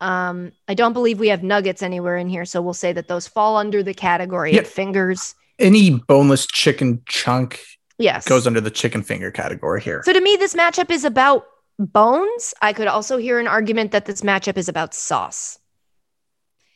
Um, 0.00 0.52
I 0.66 0.74
don't 0.74 0.92
believe 0.92 1.18
we 1.18 1.28
have 1.28 1.42
nuggets 1.42 1.82
anywhere 1.82 2.16
in 2.16 2.28
here. 2.28 2.44
So 2.44 2.60
we'll 2.60 2.74
say 2.74 2.92
that 2.92 3.08
those 3.08 3.28
fall 3.28 3.56
under 3.56 3.82
the 3.82 3.94
category 3.94 4.54
yeah. 4.54 4.60
of 4.60 4.66
fingers. 4.66 5.34
Any 5.58 5.90
boneless 5.90 6.46
chicken 6.46 7.02
chunk 7.06 7.60
Yes. 8.00 8.26
Goes 8.26 8.46
under 8.46 8.62
the 8.62 8.70
chicken 8.70 9.02
finger 9.02 9.30
category 9.30 9.82
here. 9.82 10.02
So 10.04 10.14
to 10.14 10.20
me, 10.20 10.36
this 10.36 10.54
matchup 10.54 10.90
is 10.90 11.04
about 11.04 11.44
bones. 11.78 12.54
I 12.62 12.72
could 12.72 12.86
also 12.86 13.18
hear 13.18 13.38
an 13.38 13.46
argument 13.46 13.92
that 13.92 14.06
this 14.06 14.22
matchup 14.22 14.56
is 14.56 14.68
about 14.68 14.94
sauce. 14.94 15.58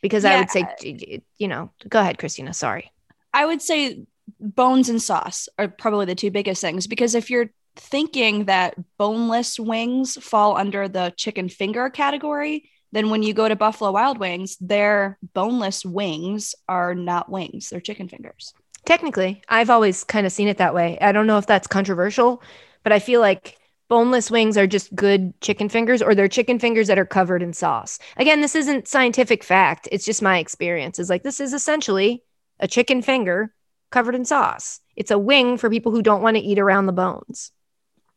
Because 0.03 0.25
yeah. 0.25 0.33
I 0.33 0.39
would 0.41 0.51
say, 0.51 1.23
you 1.39 1.49
know, 1.49 1.71
go 1.89 1.99
ahead, 1.99 2.19
Christina. 2.19 2.53
Sorry. 2.53 2.93
I 3.33 3.47
would 3.47 3.63
say 3.63 4.05
bones 4.39 4.91
and 4.91 5.01
sauce 5.01 5.49
are 5.59 5.69
probably 5.69 6.05
the 6.05 6.15
two 6.15 6.31
biggest 6.31 6.61
things 6.61 6.87
because 6.87 7.15
if 7.15 7.31
you're 7.31 7.51
thinking 7.77 8.45
that 8.45 8.75
boneless 8.99 9.59
wings 9.59 10.17
fall 10.23 10.57
under 10.59 10.89
the 10.89 11.13
chicken 11.17 11.49
finger 11.49 11.89
category, 11.89 12.71
then 12.93 13.09
when 13.09 13.23
you 13.23 13.33
go 13.33 13.49
to 13.49 13.57
Buffalo 13.57 13.93
Wild 13.93 14.19
Wings, 14.19 14.57
their 14.61 15.19
boneless 15.33 15.85
wings 15.85 16.55
are 16.69 16.95
not 16.95 17.31
wings, 17.31 17.71
they're 17.71 17.81
chicken 17.81 18.09
fingers. 18.09 18.53
Technically, 18.85 19.43
I've 19.49 19.71
always 19.71 20.05
kind 20.05 20.27
of 20.27 20.33
seen 20.33 20.49
it 20.49 20.59
that 20.59 20.75
way. 20.75 20.99
I 21.01 21.13
don't 21.13 21.27
know 21.27 21.39
if 21.39 21.47
that's 21.47 21.67
controversial, 21.67 22.43
but 22.83 22.93
I 22.93 22.99
feel 22.99 23.21
like 23.21 23.59
boneless 23.89 24.31
wings 24.31 24.57
are 24.57 24.67
just 24.67 24.95
good 24.95 25.39
chicken 25.41 25.69
fingers 25.69 26.03
or 26.03 26.15
they're 26.15 26.29
chicken 26.29 26.59
fingers 26.59 26.89
that 26.89 26.99
are 26.99 27.07
covered 27.07 27.43
in 27.43 27.53
sauce. 27.53 27.99
Again, 28.17 28.41
this 28.41 28.55
isn't 28.55 28.89
scientific 28.89 29.43
fact. 29.43 29.89
It's 29.93 30.05
just 30.05 30.23
my 30.23 30.39
experience. 30.39 30.99
Is 30.99 31.11
like 31.11 31.23
this 31.23 31.41
is 31.41 31.53
essentially 31.53 32.23
a 32.61 32.69
chicken 32.69 33.03
finger 33.03 33.55
covered 33.91 34.15
in 34.15 34.25
sauce. 34.25 34.81
It's 34.97 35.11
a 35.11 35.19
wing 35.19 35.57
for 35.57 35.71
people 35.71 35.93
who 35.93 36.03
don't 36.03 36.23
want 36.23 36.37
to 36.37 36.43
eat 36.43 36.59
around 36.59 36.87
the 36.87 36.93
bones. 36.93 37.53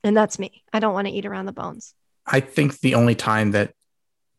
And 0.03 0.15
that's 0.15 0.39
me. 0.39 0.63
I 0.73 0.79
don't 0.79 0.93
want 0.93 1.07
to 1.07 1.13
eat 1.13 1.25
around 1.25 1.45
the 1.45 1.51
bones. 1.51 1.93
I 2.25 2.39
think 2.39 2.79
the 2.79 2.95
only 2.95 3.15
time 3.15 3.51
that 3.51 3.73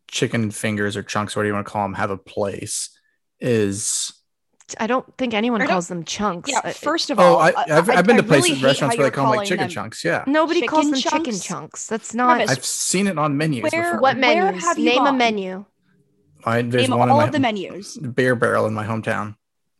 chicken 0.08 0.50
fingers 0.50 0.96
or 0.96 1.02
chunks, 1.02 1.34
whatever 1.34 1.48
you 1.48 1.54
want 1.54 1.66
to 1.66 1.72
call 1.72 1.84
them, 1.84 1.94
have 1.94 2.10
a 2.10 2.18
place 2.18 2.90
is 3.40 4.12
I 4.78 4.86
don't 4.86 5.06
think 5.16 5.34
anyone 5.34 5.60
don't- 5.60 5.68
calls 5.68 5.88
them 5.88 6.04
chunks. 6.04 6.50
Yeah, 6.50 6.72
first 6.72 7.10
of 7.10 7.18
oh, 7.18 7.22
all, 7.22 7.38
I, 7.38 7.50
uh, 7.50 7.64
I've, 7.68 7.88
I- 7.90 7.94
I've 7.96 8.06
been 8.06 8.16
I 8.16 8.20
to 8.20 8.22
places, 8.26 8.50
really 8.50 8.62
restaurants 8.64 8.96
where 8.96 9.06
they 9.06 9.10
call 9.14 9.30
them 9.30 9.36
like 9.38 9.48
chicken 9.48 9.64
them- 9.64 9.70
chunks. 9.70 10.04
Yeah, 10.04 10.24
nobody 10.26 10.66
calls 10.66 10.90
them 10.90 11.00
chicken 11.00 11.18
chicken 11.18 11.32
chunks? 11.32 11.46
chunks. 11.46 11.86
That's 11.86 12.14
not. 12.14 12.36
Travis, 12.36 12.50
I've 12.50 12.64
seen 12.64 13.06
it 13.06 13.18
on 13.18 13.36
menus 13.36 13.62
Where- 13.62 13.70
before. 13.70 14.00
what 14.00 14.16
Where 14.18 14.42
menus? 14.44 14.62
have 14.62 14.78
you 14.78 14.84
Name 14.86 15.06
a 15.06 15.12
menu. 15.12 15.64
I, 16.44 16.62
there's 16.62 16.88
Name 16.88 16.98
one 16.98 17.10
all 17.10 17.16
in 17.16 17.22
my 17.22 17.26
of 17.26 17.32
the 17.32 17.40
menus. 17.40 17.96
beer 17.98 18.34
barrel 18.36 18.66
in 18.66 18.74
my 18.74 18.86
hometown. 18.86 19.34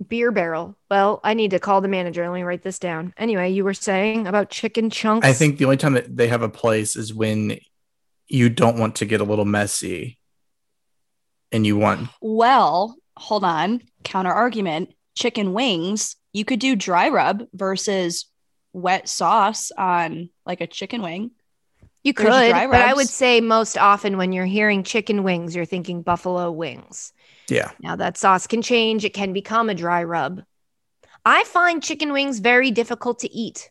Beer 0.07 0.30
barrel. 0.30 0.76
Well, 0.90 1.21
I 1.25 1.35
need 1.35 1.50
to 1.52 1.59
call 1.59 1.80
the 1.80 1.88
manager. 1.88 2.28
Let 2.28 2.35
me 2.35 2.42
write 2.42 2.62
this 2.62 2.78
down. 2.78 3.14
Anyway, 3.16 3.50
you 3.50 3.64
were 3.64 3.75
saying 3.75 4.26
about 4.26 4.49
chicken 4.50 4.90
chunks. 4.90 5.26
I 5.26 5.33
think 5.33 5.59
the 5.59 5.64
only 5.64 5.76
time 5.76 5.95
that 5.95 6.16
they 6.16 6.28
have 6.28 6.42
a 6.42 6.49
place 6.49 6.95
is 6.95 7.12
when 7.12 7.59
you 8.28 8.49
don't 8.49 8.78
want 8.78 8.97
to 8.97 9.07
get 9.07 9.21
a 9.21 9.25
little 9.25 9.45
messy 9.45 10.18
and 11.50 11.66
you 11.66 11.76
want 11.76 12.09
Well, 12.21 12.97
hold 13.19 13.45
on. 13.45 13.83
Counter 14.05 14.33
argument. 14.33 14.95
Chicken 15.15 15.53
wings. 15.53 16.17
You 16.33 16.45
could 16.45 16.61
do 16.61 16.77
dry 16.77 17.09
rub 17.09 17.47
versus 17.53 18.27
wet 18.73 19.09
sauce 19.09 19.71
on 19.77 20.31
like 20.47 20.61
a 20.61 20.67
chicken 20.67 21.03
wing. 21.03 21.33
you 22.05 22.15
could, 22.15 22.27
but 22.27 22.75
I 22.75 22.95
would 22.95 23.09
say 23.09 23.41
most 23.41 23.77
often 23.77 24.17
when 24.17 24.33
you're 24.33 24.45
hearing 24.47 24.85
chicken 24.85 25.25
wings, 25.25 25.57
you're 25.57 25.65
thinking 25.65 26.03
buffalo 26.03 26.51
wings. 26.51 27.13
yeah 27.49 27.73
Now 27.81 27.97
that 27.97 28.17
sauce 28.17 28.47
can 28.47 28.63
change. 28.63 29.05
It 29.05 29.15
can 29.15 29.33
become 29.33 29.69
a 29.69 29.75
dry 29.75 30.05
rub. 30.05 30.43
I 31.25 31.45
find 31.45 31.83
chicken 31.83 32.13
wings 32.13 32.39
very 32.39 32.71
difficult 32.71 33.19
to 33.21 33.35
eat. 33.35 33.71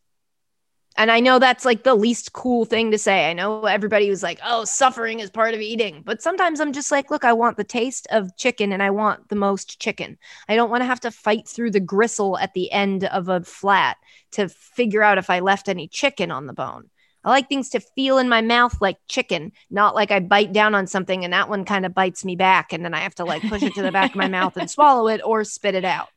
And 0.97 1.11
I 1.11 1.19
know 1.19 1.37
that's 1.37 1.63
like 1.63 1.83
the 1.83 1.93
least 1.93 2.33
cool 2.33 2.65
thing 2.65 2.89
to 2.89 2.97
say. 2.97 3.29
I 3.29 3.33
know 3.33 3.65
everybody 3.65 4.09
was 4.09 4.23
like, 4.23 4.39
oh, 4.43 4.65
suffering 4.65 5.19
is 5.19 5.29
part 5.29 5.53
of 5.53 5.61
eating. 5.61 6.01
But 6.03 6.23
sometimes 6.23 6.59
I'm 6.59 6.73
just 6.73 6.91
like, 6.91 7.11
look, 7.11 7.23
I 7.23 7.33
want 7.33 7.55
the 7.55 7.63
taste 7.63 8.07
of 8.09 8.35
chicken 8.35 8.73
and 8.73 8.81
I 8.81 8.89
want 8.89 9.29
the 9.29 9.35
most 9.35 9.79
chicken. 9.79 10.17
I 10.49 10.55
don't 10.55 10.71
want 10.71 10.81
to 10.81 10.87
have 10.87 10.99
to 11.01 11.11
fight 11.11 11.47
through 11.47 11.71
the 11.71 11.79
gristle 11.79 12.35
at 12.39 12.55
the 12.55 12.71
end 12.71 13.03
of 13.03 13.29
a 13.29 13.43
flat 13.43 13.97
to 14.31 14.49
figure 14.49 15.03
out 15.03 15.19
if 15.19 15.29
I 15.29 15.39
left 15.39 15.69
any 15.69 15.87
chicken 15.87 16.31
on 16.31 16.47
the 16.47 16.53
bone. 16.53 16.89
I 17.23 17.29
like 17.29 17.47
things 17.47 17.69
to 17.69 17.79
feel 17.79 18.17
in 18.17 18.29
my 18.29 18.41
mouth 18.41 18.81
like 18.81 18.97
chicken, 19.07 19.51
not 19.69 19.93
like 19.93 20.11
I 20.11 20.19
bite 20.19 20.51
down 20.51 20.73
on 20.73 20.87
something 20.87 21.23
and 21.23 21.33
that 21.33 21.49
one 21.49 21.65
kind 21.65 21.85
of 21.85 21.93
bites 21.93 22.25
me 22.25 22.35
back 22.35 22.73
and 22.73 22.83
then 22.83 22.93
I 22.95 22.99
have 23.01 23.15
to 23.15 23.25
like 23.25 23.43
push 23.43 23.61
it 23.61 23.75
to 23.75 23.81
the 23.83 23.91
back 23.91 24.11
of 24.11 24.15
my 24.15 24.29
mouth 24.29 24.57
and 24.57 24.69
swallow 24.71 25.07
it 25.09 25.21
or 25.23 25.43
spit 25.43 25.75
it 25.75 25.85
out. 25.85 26.07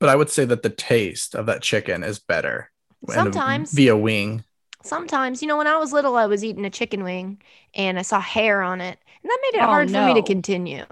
but 0.00 0.08
i 0.08 0.16
would 0.16 0.30
say 0.30 0.44
that 0.44 0.62
the 0.62 0.70
taste 0.70 1.34
of 1.34 1.46
that 1.46 1.62
chicken 1.62 2.02
is 2.02 2.18
better 2.18 2.70
and 3.06 3.14
Sometimes. 3.14 3.72
via 3.72 3.96
wing 3.96 4.44
Sometimes, 4.82 5.42
you 5.42 5.48
know, 5.48 5.56
when 5.58 5.66
I 5.66 5.76
was 5.76 5.92
little, 5.92 6.16
I 6.16 6.26
was 6.26 6.44
eating 6.44 6.64
a 6.64 6.70
chicken 6.70 7.02
wing 7.02 7.42
and 7.74 7.98
I 7.98 8.02
saw 8.02 8.20
hair 8.20 8.62
on 8.62 8.80
it, 8.80 8.98
and 9.22 9.30
that 9.30 9.38
made 9.42 9.58
it 9.58 9.62
Oh, 9.62 9.66
hard 9.66 9.90
for 9.90 10.00
me 10.02 10.14
to 10.14 10.22
continue. 10.22 10.84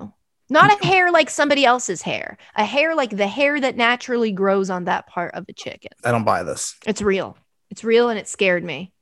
Not 0.48 0.70
a 0.80 0.84
hair 0.84 1.10
like 1.10 1.30
somebody 1.30 1.64
else's 1.64 2.02
hair, 2.02 2.36
a 2.54 2.64
hair 2.64 2.94
like 2.94 3.16
the 3.16 3.26
hair 3.26 3.60
that 3.60 3.76
naturally 3.76 4.32
grows 4.32 4.70
on 4.70 4.84
that 4.84 5.06
part 5.06 5.34
of 5.34 5.44
a 5.48 5.52
chicken. 5.52 5.90
i 6.04 6.10
don't 6.10 6.24
buy 6.24 6.42
this 6.42 6.74
It's 6.86 7.02
real. 7.02 7.36
It's 7.70 7.84
real 7.84 8.08
and 8.08 8.18
it 8.18 8.28
scared 8.28 8.64
me. 8.64 8.92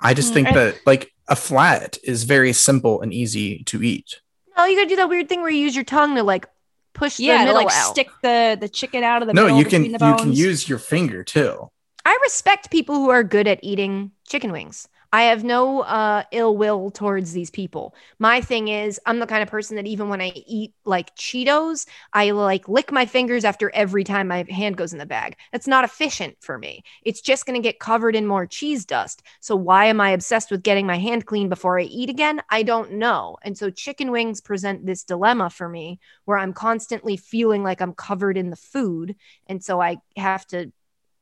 i 0.00 0.14
just 0.14 0.30
Mm, 0.30 0.34
think 0.34 0.48
that 0.54 0.76
like 0.86 1.10
a 1.28 1.36
flat 1.36 1.98
is 2.02 2.24
very 2.24 2.52
simple 2.52 3.00
and 3.00 3.12
easy 3.12 3.62
to 3.64 3.82
eat 3.82 4.20
No, 4.56 4.64
you 4.64 4.76
gotta 4.76 4.88
do 4.88 4.96
that 4.96 5.08
weird 5.08 5.28
thing 5.28 5.40
where 5.42 5.50
you 5.50 5.60
use 5.62 5.74
your 5.76 5.84
tongue 5.84 6.14
to 6.16 6.22
like 6.22 6.46
push 6.92 7.16
the 7.18 7.24
Yeah, 7.24 7.44
to 7.44 7.52
like 7.52 7.70
out. 7.70 7.92
stick 7.92 8.08
the 8.22 8.56
the 8.60 8.68
chicken 8.68 9.04
out 9.04 9.22
of 9.22 9.28
the 9.28 9.34
no 9.34 9.46
you 9.46 9.64
can 9.64 9.84
you 9.84 9.92
the 9.92 9.98
bones. 9.98 10.20
can 10.22 10.32
use 10.32 10.68
your 10.68 10.78
finger 10.78 11.22
too 11.24 11.68
I 12.04 12.18
respect 12.22 12.70
people 12.70 12.96
who 12.96 13.10
are 13.10 13.22
good 13.22 13.46
at 13.46 13.60
eating 13.62 14.12
chicken 14.26 14.52
wings. 14.52 14.88
I 15.12 15.22
have 15.22 15.42
no 15.42 15.80
uh, 15.80 16.22
ill 16.30 16.56
will 16.56 16.92
towards 16.92 17.32
these 17.32 17.50
people. 17.50 17.96
My 18.20 18.40
thing 18.40 18.68
is, 18.68 19.00
I'm 19.06 19.18
the 19.18 19.26
kind 19.26 19.42
of 19.42 19.48
person 19.48 19.74
that 19.74 19.86
even 19.86 20.08
when 20.08 20.20
I 20.20 20.32
eat 20.46 20.72
like 20.84 21.16
Cheetos, 21.16 21.86
I 22.12 22.30
like 22.30 22.68
lick 22.68 22.92
my 22.92 23.06
fingers 23.06 23.44
after 23.44 23.74
every 23.74 24.04
time 24.04 24.28
my 24.28 24.46
hand 24.48 24.76
goes 24.76 24.92
in 24.92 25.00
the 25.00 25.06
bag. 25.06 25.36
That's 25.50 25.66
not 25.66 25.82
efficient 25.82 26.36
for 26.40 26.58
me. 26.58 26.84
It's 27.02 27.20
just 27.20 27.44
going 27.44 27.60
to 27.60 27.68
get 27.68 27.80
covered 27.80 28.14
in 28.14 28.24
more 28.24 28.46
cheese 28.46 28.84
dust. 28.84 29.24
So, 29.40 29.56
why 29.56 29.86
am 29.86 30.00
I 30.00 30.10
obsessed 30.10 30.52
with 30.52 30.62
getting 30.62 30.86
my 30.86 30.98
hand 30.98 31.26
clean 31.26 31.48
before 31.48 31.80
I 31.80 31.84
eat 31.84 32.08
again? 32.08 32.40
I 32.48 32.62
don't 32.62 32.92
know. 32.92 33.36
And 33.42 33.58
so, 33.58 33.68
chicken 33.68 34.12
wings 34.12 34.40
present 34.40 34.86
this 34.86 35.02
dilemma 35.02 35.50
for 35.50 35.68
me 35.68 35.98
where 36.24 36.38
I'm 36.38 36.52
constantly 36.52 37.16
feeling 37.16 37.64
like 37.64 37.80
I'm 37.80 37.94
covered 37.94 38.38
in 38.38 38.50
the 38.50 38.56
food. 38.56 39.16
And 39.48 39.62
so, 39.62 39.80
I 39.80 39.96
have 40.16 40.46
to 40.48 40.70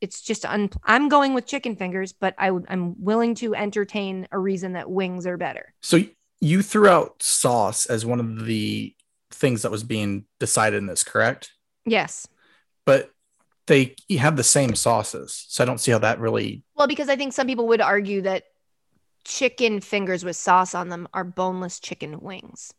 it's 0.00 0.20
just 0.22 0.44
un- 0.44 0.70
I'm 0.84 1.08
going 1.08 1.34
with 1.34 1.46
chicken 1.46 1.74
fingers, 1.76 2.12
but 2.12 2.34
I 2.38 2.50
would 2.50 2.66
I'm 2.68 3.02
willing 3.02 3.34
to 3.36 3.54
entertain 3.54 4.28
a 4.30 4.38
reason 4.38 4.72
that 4.74 4.90
wings 4.90 5.26
are 5.26 5.36
better. 5.36 5.74
so 5.82 5.98
you 6.40 6.62
threw 6.62 6.88
out 6.88 7.20
sauce 7.22 7.86
as 7.86 8.06
one 8.06 8.20
of 8.20 8.44
the 8.46 8.94
things 9.32 9.62
that 9.62 9.72
was 9.72 9.82
being 9.82 10.24
decided 10.38 10.76
in 10.78 10.86
this 10.86 11.02
correct 11.04 11.52
Yes. 11.84 12.28
but 12.86 13.10
they 13.66 13.96
have 14.18 14.36
the 14.36 14.44
same 14.44 14.74
sauces 14.76 15.44
so 15.48 15.62
i 15.62 15.66
don't 15.66 15.78
see 15.78 15.90
how 15.90 15.98
that 15.98 16.20
really 16.20 16.62
Well, 16.76 16.86
because 16.86 17.08
I 17.08 17.16
think 17.16 17.32
some 17.32 17.46
people 17.48 17.66
would 17.68 17.80
argue 17.80 18.22
that 18.22 18.44
chicken 19.24 19.80
fingers 19.80 20.24
with 20.24 20.36
sauce 20.36 20.74
on 20.74 20.88
them 20.88 21.08
are 21.12 21.24
boneless 21.24 21.80
chicken 21.80 22.20
wings. 22.20 22.72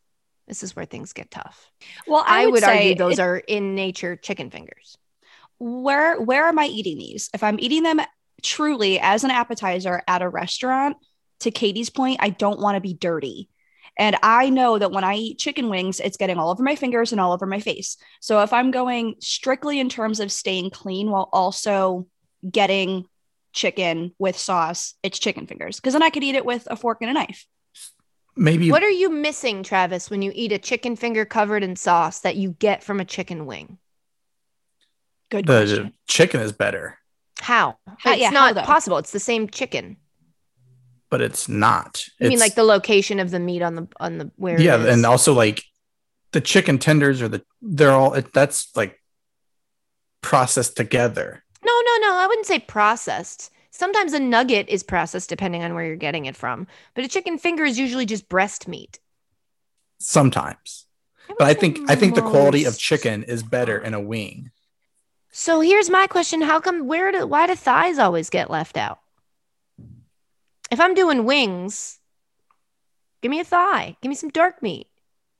This 0.47 0.63
is 0.63 0.75
where 0.75 0.85
things 0.85 1.13
get 1.13 1.29
tough. 1.29 1.69
Well, 2.07 2.23
I, 2.25 2.47
would, 2.47 2.61
say 2.63 2.77
argue 2.77 2.95
those 2.95 3.19
it- 3.19 3.21
are 3.21 3.37
in 3.37 3.75
nature 3.75 4.15
chicken 4.15 4.49
fingers. 4.49 4.97
Where 5.59 6.19
where 6.19 6.47
am 6.47 6.57
I 6.59 6.65
eating 6.65 6.97
these? 6.97 7.29
If 7.33 7.43
I'm 7.43 7.59
eating 7.59 7.83
them 7.83 8.01
truly 8.41 8.99
as 8.99 9.23
an 9.23 9.31
appetizer 9.31 10.01
at 10.07 10.21
a 10.21 10.29
restaurant, 10.29 10.97
to 11.41 11.51
Katie's 11.51 11.89
point, 11.89 12.17
I 12.21 12.29
don't 12.29 12.59
want 12.59 12.75
to 12.75 12.81
be 12.81 12.93
dirty. 12.93 13.49
And 13.97 14.15
I 14.23 14.49
know 14.49 14.77
that 14.77 14.91
when 14.91 15.03
I 15.03 15.15
eat 15.15 15.39
chicken 15.39 15.69
wings, 15.69 15.99
it's 15.99 16.17
getting 16.17 16.37
all 16.37 16.51
over 16.51 16.63
my 16.63 16.75
fingers 16.75 17.11
and 17.11 17.19
all 17.19 17.33
over 17.33 17.45
my 17.45 17.59
face. 17.59 17.97
So 18.21 18.41
if 18.41 18.53
I'm 18.53 18.71
going 18.71 19.15
strictly 19.19 19.79
in 19.79 19.89
terms 19.89 20.19
of 20.19 20.31
staying 20.31 20.69
clean 20.69 21.09
while 21.09 21.29
also 21.33 22.07
getting 22.49 23.05
chicken 23.51 24.13
with 24.17 24.37
sauce, 24.37 24.95
it's 25.03 25.19
chicken 25.19 25.47
fingers. 25.47 25.77
Because 25.77 25.93
then 25.93 26.03
I 26.03 26.11
could 26.11 26.23
eat 26.23 26.35
it 26.35 26.45
with 26.45 26.67
a 26.71 26.77
fork 26.77 26.99
and 27.01 27.09
a 27.09 27.13
knife. 27.13 27.45
maybe 28.37 28.71
What 28.71 28.83
are 28.83 28.89
you 28.89 29.09
missing, 29.09 29.63
Travis, 29.63 30.09
when 30.09 30.21
you 30.21 30.31
eat 30.33 30.53
a 30.53 30.59
chicken 30.59 30.95
finger 30.95 31.25
covered 31.25 31.63
in 31.63 31.75
sauce 31.75 32.21
that 32.21 32.37
you 32.37 32.51
get 32.51 32.83
from 32.83 33.01
a 33.01 33.05
chicken 33.05 33.45
wing? 33.45 33.79
Good 35.29 35.45
the 35.45 35.59
question. 35.65 35.93
chicken 36.07 36.41
is 36.41 36.51
better 36.51 36.97
How? 37.39 37.77
How- 37.99 38.11
it's 38.13 38.21
yeah, 38.21 38.29
not 38.31 38.55
though? 38.55 38.61
possible. 38.63 38.97
It's 38.97 39.11
the 39.11 39.19
same 39.19 39.47
chicken. 39.49 39.97
but 41.09 41.21
it's 41.21 41.47
not 41.49 42.03
I 42.21 42.27
mean, 42.29 42.39
like 42.39 42.55
the 42.55 42.63
location 42.63 43.19
of 43.19 43.31
the 43.31 43.39
meat 43.39 43.61
on 43.61 43.75
the 43.75 43.87
on 43.99 44.17
the 44.19 44.31
where. 44.35 44.59
yeah 44.59 44.75
it 44.75 44.81
is. 44.81 44.93
and 44.93 45.05
also 45.05 45.33
like 45.33 45.63
the 46.31 46.41
chicken 46.41 46.77
tenders 46.77 47.21
or 47.21 47.27
the 47.27 47.41
they're 47.61 47.91
all 47.91 48.13
it, 48.13 48.31
that's 48.33 48.69
like 48.75 48.99
processed 50.21 50.75
together 50.77 51.43
No, 51.65 51.71
no, 51.85 52.07
no. 52.07 52.15
I 52.15 52.27
wouldn't 52.27 52.45
say 52.47 52.59
processed. 52.59 53.51
Sometimes 53.71 54.13
a 54.13 54.19
nugget 54.19 54.67
is 54.67 54.83
processed 54.83 55.29
depending 55.29 55.63
on 55.63 55.73
where 55.73 55.85
you're 55.85 55.95
getting 55.95 56.25
it 56.25 56.35
from, 56.35 56.67
but 56.95 57.05
a 57.05 57.07
chicken 57.07 57.37
finger 57.37 57.63
is 57.63 57.79
usually 57.79 58.05
just 58.05 58.27
breast 58.29 58.67
meat. 58.67 58.99
sometimes 59.99 60.85
would 61.27 61.37
but 61.37 61.47
i 61.47 61.53
think 61.53 61.77
i 61.89 61.95
think 61.95 62.15
the 62.15 62.21
quality 62.21 62.65
of 62.65 62.77
chicken 62.77 63.23
is 63.23 63.43
better 63.43 63.77
in 63.77 63.93
a 63.93 63.99
wing 64.01 64.49
So 65.31 65.61
here's 65.61 65.89
my 65.89 66.07
question: 66.07 66.41
How 66.41 66.59
come? 66.59 66.87
Where 66.87 67.11
do? 67.11 67.25
Why 67.27 67.47
do 67.47 67.55
thighs 67.55 67.99
always 67.99 68.29
get 68.29 68.49
left 68.49 68.77
out? 68.77 68.99
If 70.71 70.79
I'm 70.79 70.93
doing 70.93 71.25
wings, 71.25 71.99
give 73.21 73.29
me 73.31 73.39
a 73.39 73.43
thigh. 73.43 73.95
Give 74.01 74.09
me 74.09 74.15
some 74.15 74.29
dark 74.29 74.61
meat. 74.61 74.87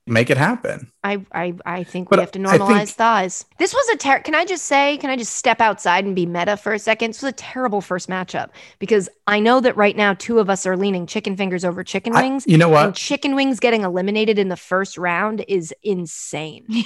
make 0.06 0.28
it 0.30 0.36
happen 0.36 0.90
I 1.04 1.24
I, 1.30 1.54
I 1.64 1.84
think 1.84 2.08
But 2.08 2.18
we 2.18 2.22
have 2.22 2.32
to 2.32 2.42
I 2.42 2.58
think- 2.58 2.62
normalize 2.62 2.92
thighs. 2.94 3.44
This 3.58 3.72
was 3.72 3.88
a 3.90 3.96
ter- 3.96 4.20
can 4.20 4.34
I 4.34 4.44
just 4.44 4.64
say, 4.64 4.96
can 4.96 5.08
I 5.10 5.16
just 5.16 5.34
step 5.36 5.60
outside 5.60 6.04
and 6.04 6.16
be 6.16 6.26
meta 6.26 6.56
for 6.56 6.72
a 6.72 6.78
second? 6.80 7.10
This 7.12 7.22
was 7.22 7.30
a 7.30 7.36
terrible 7.36 7.80
first 7.80 8.08
matchup 8.08 8.48
because 8.80 9.08
I 9.28 9.38
know 9.38 9.60
that 9.60 9.76
right 9.76 9.96
now 9.96 10.14
two 10.14 10.38
of 10.40 10.50
us 10.50 10.66
are 10.66 10.76
leaning 10.76 11.06
chicken 11.06 11.36
fingers 11.36 11.64
over 11.64 11.84
chicken 11.84 12.14
I- 12.16 12.22
wings. 12.22 12.44
you 12.48 12.58
know 12.58 12.66
And 12.74 12.86
what 12.88 12.94
chicken 12.96 13.34
wings 13.36 13.60
getting 13.60 13.82
eliminated 13.82 14.36
in 14.38 14.48
the 14.48 14.56
first 14.56 14.98
round 14.98 15.44
is 15.46 15.72
insane. 15.84 16.66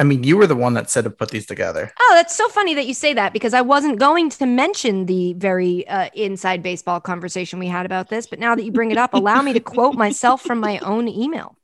i 0.00 0.02
mean 0.02 0.24
you 0.24 0.36
were 0.36 0.48
the 0.48 0.56
one 0.56 0.74
that 0.74 0.90
said 0.90 1.04
to 1.04 1.10
put 1.10 1.30
these 1.30 1.46
together 1.46 1.92
Oh, 2.10 2.14
that's 2.16 2.34
so 2.34 2.48
funny 2.48 2.74
that 2.74 2.86
you 2.86 2.94
say 2.94 3.14
that 3.14 3.32
because 3.32 3.54
I 3.54 3.60
wasn't 3.60 4.00
going 4.00 4.30
to 4.30 4.44
mention 4.46 5.06
the 5.06 5.34
very 5.34 5.86
uh, 5.86 6.08
inside 6.12 6.60
baseball 6.60 7.00
conversation 7.00 7.60
we 7.60 7.68
had 7.68 7.86
about 7.86 8.08
this, 8.08 8.26
but 8.26 8.40
now 8.40 8.56
that 8.56 8.64
you 8.64 8.72
bring 8.72 8.90
it 8.90 8.98
up, 8.98 9.14
allow 9.14 9.40
me 9.42 9.52
to 9.52 9.60
quote 9.60 9.94
myself 9.94 10.42
from 10.42 10.58
my 10.58 10.80
own 10.80 11.06
email. 11.06 11.56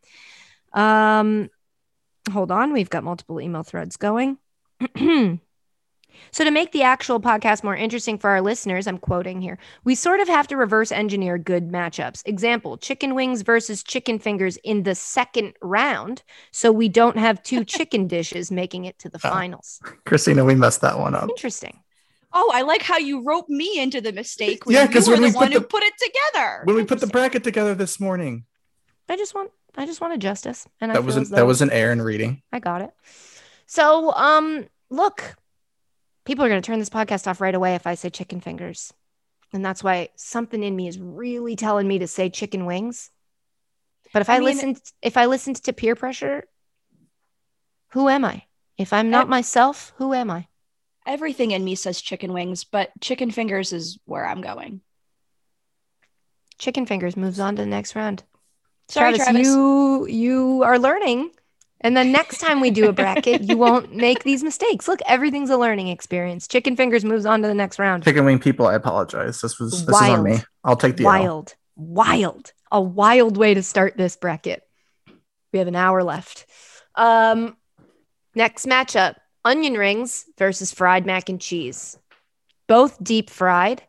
Um, 0.73 1.51
hold 2.31 2.53
on, 2.53 2.73
we've 2.73 2.91
got 2.91 3.03
multiple 3.03 3.41
email 3.41 3.65
threads 3.65 3.97
going. 3.97 4.39
So, 6.31 6.45
to 6.45 6.51
make 6.51 6.73
the 6.73 6.83
actual 6.83 7.21
podcast 7.21 7.65
more 7.65 7.77
interesting 7.77 8.19
for 8.19 8.31
our 8.31 8.41
listeners, 8.41 8.87
I'm 8.87 8.99
quoting 8.99 9.41
here, 9.41 9.59
we 9.85 9.95
sort 9.95 10.21
of 10.21 10.29
have 10.29 10.47
to 10.49 10.57
reverse 10.57 10.93
engineer 10.93 11.39
good 11.39 11.71
matchups. 11.71 12.23
Example 12.27 12.77
chicken 12.77 13.15
wings 13.15 13.43
versus 13.43 13.83
chicken 13.83 14.19
fingers 14.19 14.57
in 14.59 14.83
the 14.83 14.95
second 14.95 15.55
round. 15.63 16.23
So, 16.53 16.73
we 16.73 16.89
don't 16.89 17.17
have 17.19 17.43
two 17.43 17.65
chicken 17.77 18.07
dishes 18.07 18.51
making 18.51 18.85
it 18.85 18.99
to 19.01 19.09
the 19.09 19.21
Oh. 19.25 19.31
finals. 19.31 19.81
Christina, 20.05 20.45
we 20.45 20.55
messed 20.55 20.81
that 20.83 20.99
one 20.99 21.15
up. 21.15 21.29
Interesting. 21.29 21.81
Oh, 22.33 22.51
I 22.53 22.63
like 22.63 22.83
how 22.83 22.99
you 22.99 23.23
rope 23.23 23.49
me 23.49 23.79
into 23.81 24.01
the 24.01 24.13
mistake. 24.13 24.63
Yeah, 24.67 24.83
you 24.83 24.89
'cause 24.91 25.09
were 25.09 25.15
when 25.15 25.23
the 25.23 25.29
we 25.29 25.33
put 25.33 25.41
one 25.41 25.53
who 25.53 25.61
put 25.63 25.83
it 25.83 25.95
together. 25.99 26.63
When 26.65 26.77
we 26.77 26.85
put 26.85 27.01
the 27.01 27.07
bracket 27.07 27.43
together 27.45 27.75
this 27.75 27.99
morning, 27.99 28.45
I 29.09 29.17
just 29.17 29.35
want, 29.35 29.53
I 29.77 29.87
just 29.87 30.01
wanted 30.03 30.21
justice. 30.21 30.67
And 30.81 30.91
that 30.91 30.97
feel 30.97 31.05
wasn't 31.05 31.25
as 31.27 31.31
that 31.31 31.47
was 31.47 31.63
an 31.63 31.71
Aaron 31.71 32.03
reading. 32.03 32.43
I 32.53 32.59
got 32.59 32.83
it. 32.83 32.91
So, 33.67 34.13
um, 34.13 34.67
look, 34.91 35.37
people 36.27 36.45
are 36.45 36.49
going 36.49 36.61
to 36.61 36.67
turn 36.67 36.79
this 36.79 36.91
podcast 36.91 37.27
off 37.27 37.41
right 37.41 37.55
away 37.55 37.75
if 37.75 37.87
I 37.87 37.95
say 37.95 38.11
chicken 38.11 38.41
fingers. 38.41 38.93
And 39.53 39.65
that's 39.65 39.83
why 39.83 40.11
something 40.17 40.63
in 40.63 40.77
me 40.77 40.89
is 40.89 40.99
really 40.99 41.57
telling 41.57 41.89
me 41.89 42.01
to 42.01 42.07
say 42.07 42.29
chicken 42.29 42.67
wings. 42.67 43.11
But 44.13 44.21
if 44.21 44.29
I, 44.29 44.37
I 44.37 44.39
mean- 44.41 44.45
listened 44.47 44.81
if 45.01 45.17
I 45.17 45.27
listened 45.27 45.57
to 45.63 45.73
peer 45.73 45.95
pressure, 45.95 46.45
who 47.93 48.09
am 48.09 48.25
I? 48.25 48.43
If 48.77 48.93
I'm 48.93 49.09
not 49.09 49.27
I- 49.27 49.31
myself, 49.31 49.95
who 49.97 50.13
am 50.13 50.31
I? 50.31 50.49
Everything 51.07 51.53
in 51.53 51.65
me 51.65 51.77
says 51.77 52.01
chicken 52.01 52.33
wings, 52.33 52.65
but 52.65 52.91
chicken 53.01 53.31
fingers 53.31 53.73
is 53.73 53.99
where 54.07 54.27
I'm 54.27 54.41
going. 54.41 54.81
Chicken 56.59 56.85
fingers 56.87 57.17
moves 57.17 57.39
on 57.39 57.55
to 57.57 57.63
the 57.63 57.67
next 57.67 57.95
round. 57.95 58.25
Sorry, 58.89 59.15
Travis, 59.15 59.25
Travis. 59.25 59.47
you 59.47 60.07
you 60.07 60.63
are 60.65 60.79
learning. 60.79 61.31
And 61.87 61.97
then 61.97 62.11
next 62.11 62.39
time 62.39 62.59
we 62.59 62.73
do 62.73 62.89
a 62.89 62.93
bracket, 62.93 63.43
you 63.43 63.57
won't 63.57 63.95
make 63.95 64.25
these 64.25 64.43
mistakes. 64.43 64.89
Look, 64.89 64.99
everything's 65.07 65.51
a 65.51 65.57
learning 65.57 65.87
experience. 65.87 66.49
Chicken 66.49 66.75
fingers 66.75 67.05
moves 67.05 67.25
on 67.25 67.43
to 67.43 67.47
the 67.47 67.55
next 67.55 67.79
round. 67.79 68.03
Chicken 68.03 68.25
wing 68.25 68.41
people, 68.41 68.67
I 68.67 68.75
apologize. 68.75 69.41
This 69.41 69.61
was 69.61 69.71
this 69.71 69.83
is 69.83 69.89
Wild. 69.89 70.19
on 70.19 70.25
me. 70.25 70.39
I'll 70.65 70.77
take 70.77 70.97
the 70.97 71.05
L. 71.05 71.11
wild, 71.11 71.55
wild, 71.77 72.53
a 72.73 72.81
wild 72.81 73.37
way 73.37 73.55
to 73.55 73.63
start 73.63 73.97
this 73.97 74.17
bracket. 74.17 74.65
We 75.53 75.61
have 75.61 75.69
an 75.69 75.77
hour 75.77 76.03
left. 76.03 76.47
Um, 76.97 77.57
next 78.35 78.67
matchup: 78.67 79.15
onion 79.45 79.75
rings 79.75 80.25
versus 80.39 80.73
fried 80.73 81.07
mac 81.07 81.29
and 81.29 81.41
cheese. 81.41 81.97
Both 82.67 83.01
deep 83.01 83.31
fried. 83.31 83.81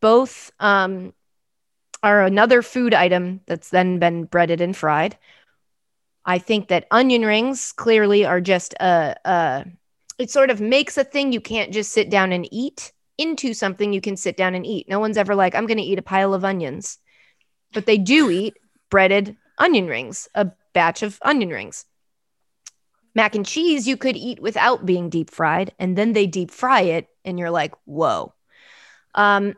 Both 0.00 0.52
um, 0.60 1.14
are 2.00 2.22
another 2.22 2.62
food 2.62 2.94
item 2.94 3.40
that's 3.46 3.70
then 3.70 3.98
been 3.98 4.22
breaded 4.22 4.60
and 4.60 4.76
fried. 4.76 5.18
I 6.30 6.38
think 6.38 6.68
that 6.68 6.86
onion 6.92 7.22
rings 7.22 7.72
clearly 7.72 8.24
are 8.24 8.40
just 8.40 8.72
a, 8.74 9.16
a 9.24 9.64
it 10.16 10.30
sort 10.30 10.50
of 10.50 10.60
makes 10.60 10.96
a 10.96 11.02
thing 11.02 11.32
you 11.32 11.40
can't 11.40 11.72
just 11.72 11.92
sit 11.92 12.08
down 12.08 12.30
and 12.30 12.46
eat 12.52 12.92
into 13.18 13.52
something 13.52 13.92
you 13.92 14.00
can 14.00 14.16
sit 14.16 14.36
down 14.36 14.54
and 14.54 14.64
eat. 14.64 14.88
No 14.88 15.00
one's 15.00 15.16
ever 15.16 15.34
like, 15.34 15.56
I'm 15.56 15.66
going 15.66 15.78
to 15.78 15.82
eat 15.82 15.98
a 15.98 16.02
pile 16.02 16.32
of 16.32 16.44
onions. 16.44 16.98
But 17.72 17.86
they 17.86 17.98
do 17.98 18.30
eat 18.30 18.54
breaded 18.90 19.36
onion 19.58 19.88
rings, 19.88 20.28
a 20.36 20.52
batch 20.72 21.02
of 21.02 21.18
onion 21.22 21.48
rings. 21.48 21.84
Mac 23.12 23.34
and 23.34 23.44
cheese 23.44 23.88
you 23.88 23.96
could 23.96 24.16
eat 24.16 24.40
without 24.40 24.86
being 24.86 25.10
deep 25.10 25.30
fried, 25.30 25.74
and 25.80 25.98
then 25.98 26.12
they 26.12 26.28
deep 26.28 26.52
fry 26.52 26.82
it, 26.82 27.08
and 27.24 27.40
you're 27.40 27.50
like, 27.50 27.74
whoa. 27.86 28.32
Um, 29.16 29.56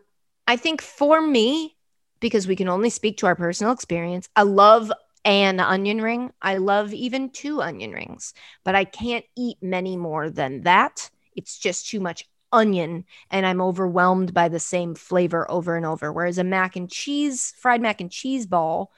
I 0.49 0.57
think 0.57 0.81
for 0.81 1.21
me, 1.21 1.77
because 2.21 2.47
we 2.47 2.57
can 2.57 2.69
only 2.69 2.89
speak 2.89 3.19
to 3.19 3.27
our 3.27 3.37
personal 3.37 3.75
experience, 3.75 4.31
I 4.35 4.45
love 4.45 4.91
an 5.25 5.61
onion 5.61 6.01
ring. 6.01 6.33
I 6.41 6.57
love 6.57 6.93
even 6.93 7.31
two 7.31 7.63
onion 7.63 7.93
rings, 7.93 8.35
but 8.65 8.75
I 8.75 8.85
can't 8.85 9.25
eat 9.37 9.59
many 9.63 9.97
more 9.97 10.31
than 10.31 10.63
that. 10.63 11.11
It's 11.37 11.59
just 11.59 11.89
too 11.89 12.01
much 12.01 12.29
onion 12.53 13.05
and 13.31 13.47
I'm 13.47 13.61
overwhelmed 13.61 14.35
by 14.35 14.49
the 14.49 14.61
same 14.61 14.95
flavor 14.95 15.51
over 15.51 15.77
and 15.77 15.87
over. 15.87 16.13
Whereas 16.13 16.39
a 16.39 16.45
mac 16.45 16.77
and 16.77 16.91
cheese, 16.91 17.55
fried 17.59 17.81
mac 17.81 18.01
and 18.01 18.11
cheese 18.11 18.47
ball, 18.47 18.93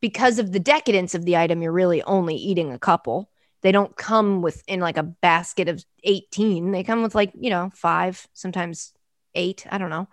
because 0.00 0.38
of 0.38 0.52
the 0.52 0.60
decadence 0.60 1.14
of 1.14 1.24
the 1.24 1.36
item, 1.36 1.62
you're 1.62 1.72
really 1.72 2.02
only 2.02 2.36
eating 2.36 2.72
a 2.72 2.78
couple. 2.78 3.30
They 3.62 3.72
don't 3.72 3.96
come 3.96 4.42
with 4.42 4.62
in 4.68 4.80
like 4.80 4.98
a 4.98 5.02
basket 5.02 5.68
of 5.68 5.84
18. 6.04 6.70
They 6.70 6.84
come 6.84 7.02
with 7.02 7.14
like, 7.14 7.32
you 7.34 7.50
know, 7.50 7.70
five, 7.74 8.28
sometimes 8.34 8.92
eight. 9.34 9.66
I 9.70 9.78
don't 9.78 9.90
know, 9.90 10.08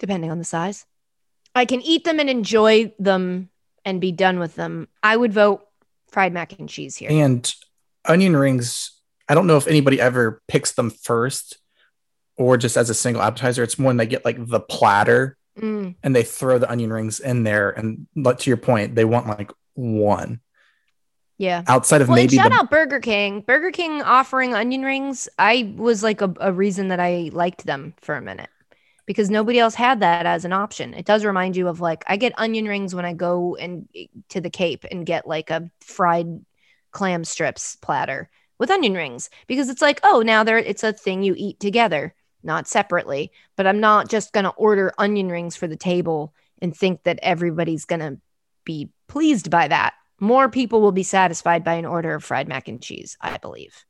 depending 0.00 0.30
on 0.30 0.38
the 0.38 0.44
size. 0.44 0.86
I 1.54 1.64
can 1.66 1.80
eat 1.82 2.04
them 2.04 2.18
and 2.18 2.28
enjoy 2.28 2.92
them 2.98 3.48
and 3.84 4.00
be 4.00 4.12
done 4.12 4.38
with 4.38 4.54
them. 4.54 4.88
I 5.02 5.16
would 5.16 5.32
vote 5.32 5.66
fried 6.08 6.32
mac 6.32 6.58
and 6.58 6.68
cheese 6.68 6.96
here. 6.96 7.10
And 7.10 7.52
onion 8.04 8.36
rings, 8.36 8.92
I 9.28 9.34
don't 9.34 9.46
know 9.46 9.56
if 9.56 9.66
anybody 9.66 10.00
ever 10.00 10.42
picks 10.48 10.72
them 10.72 10.90
first 10.90 11.58
or 12.36 12.56
just 12.56 12.76
as 12.76 12.90
a 12.90 12.94
single 12.94 13.22
appetizer. 13.22 13.62
It's 13.62 13.78
more 13.78 13.88
when 13.88 13.96
they 13.96 14.06
get 14.06 14.24
like 14.24 14.44
the 14.46 14.60
platter 14.60 15.36
Mm, 15.58 15.94
and 16.02 16.16
they 16.16 16.24
throw 16.24 16.58
the 16.58 16.70
onion 16.70 16.92
rings 16.92 17.20
in 17.20 17.44
there. 17.44 17.70
And 17.70 18.06
but 18.16 18.40
to 18.40 18.50
your 18.50 18.56
point, 18.56 18.94
they 18.94 19.04
want 19.04 19.28
like 19.28 19.52
one 19.74 20.40
yeah. 21.38 21.62
outside 21.68 22.00
of 22.00 22.08
Well, 22.08 22.16
maybe 22.16 22.36
shout 22.36 22.50
the, 22.50 22.56
out 22.56 22.70
Burger 22.70 23.00
King. 23.00 23.40
Burger 23.40 23.70
King 23.70 24.02
offering 24.02 24.54
onion 24.54 24.82
rings. 24.82 25.28
I 25.38 25.72
was 25.76 26.02
like 26.02 26.20
a, 26.20 26.34
a 26.40 26.52
reason 26.52 26.88
that 26.88 27.00
I 27.00 27.30
liked 27.32 27.66
them 27.66 27.94
for 28.00 28.16
a 28.16 28.20
minute 28.20 28.50
because 29.06 29.30
nobody 29.30 29.58
else 29.58 29.74
had 29.74 30.00
that 30.00 30.26
as 30.26 30.44
an 30.44 30.52
option. 30.52 30.94
It 30.94 31.04
does 31.04 31.24
remind 31.24 31.56
you 31.56 31.68
of 31.68 31.80
like 31.80 32.04
I 32.06 32.16
get 32.16 32.38
onion 32.38 32.66
rings 32.66 32.94
when 32.94 33.04
I 33.04 33.12
go 33.12 33.56
and 33.56 33.88
to 34.30 34.40
the 34.40 34.50
Cape 34.50 34.84
and 34.90 35.06
get 35.06 35.26
like 35.26 35.50
a 35.50 35.70
fried 35.80 36.44
clam 36.90 37.24
strips 37.24 37.76
platter 37.76 38.30
with 38.58 38.70
onion 38.70 38.94
rings 38.94 39.30
because 39.46 39.68
it's 39.68 39.82
like 39.82 40.00
oh 40.04 40.22
now 40.24 40.44
there 40.44 40.58
it's 40.58 40.84
a 40.84 40.92
thing 40.92 41.22
you 41.22 41.34
eat 41.36 41.60
together, 41.60 42.14
not 42.42 42.68
separately. 42.68 43.32
But 43.56 43.66
I'm 43.66 43.80
not 43.80 44.08
just 44.08 44.32
gonna 44.32 44.50
order 44.50 44.92
onion 44.98 45.28
rings 45.28 45.56
for 45.56 45.66
the 45.66 45.76
table 45.76 46.34
and 46.62 46.76
think 46.76 47.02
that 47.02 47.18
everybody's 47.22 47.84
gonna 47.84 48.18
be 48.64 48.90
pleased 49.08 49.50
by 49.50 49.68
that 49.68 49.94
more 50.20 50.48
people 50.48 50.80
will 50.80 50.92
be 50.92 51.02
satisfied 51.02 51.64
by 51.64 51.74
an 51.74 51.84
order 51.84 52.14
of 52.14 52.24
fried 52.24 52.48
mac 52.48 52.68
and 52.68 52.80
cheese, 52.82 53.16
I 53.20 53.38
believe. 53.38 53.84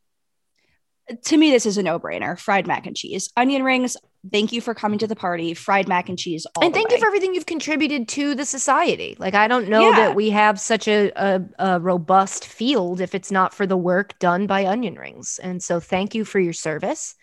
To 1.24 1.36
me, 1.36 1.50
this 1.50 1.66
is 1.66 1.76
a 1.76 1.82
no-brainer. 1.82 2.38
Fried 2.38 2.66
mac 2.66 2.86
and 2.86 2.96
cheese, 2.96 3.30
onion 3.36 3.62
rings. 3.62 3.96
Thank 4.32 4.52
you 4.52 4.62
for 4.62 4.74
coming 4.74 4.98
to 5.00 5.06
the 5.06 5.14
party. 5.16 5.52
Fried 5.52 5.86
mac 5.86 6.08
and 6.08 6.18
cheese. 6.18 6.46
All 6.56 6.64
and 6.64 6.72
the 6.72 6.76
thank 6.78 6.88
way. 6.88 6.94
you 6.94 7.00
for 7.00 7.06
everything 7.06 7.34
you've 7.34 7.44
contributed 7.44 8.08
to 8.08 8.34
the 8.34 8.46
society. 8.46 9.14
Like, 9.18 9.34
I 9.34 9.46
don't 9.46 9.68
know 9.68 9.90
Yeah. 9.90 9.96
that 9.96 10.14
we 10.14 10.30
have 10.30 10.58
such 10.58 10.88
a, 10.88 11.12
a, 11.14 11.42
a 11.58 11.80
robust 11.80 12.46
field 12.46 13.02
if 13.02 13.14
it's 13.14 13.30
not 13.30 13.52
for 13.52 13.66
the 13.66 13.76
work 13.76 14.18
done 14.18 14.46
by 14.46 14.64
onion 14.64 14.94
rings. 14.94 15.38
And 15.42 15.62
so, 15.62 15.78
thank 15.78 16.14
you 16.14 16.24
for 16.24 16.40
your 16.40 16.54
service. 16.54 17.14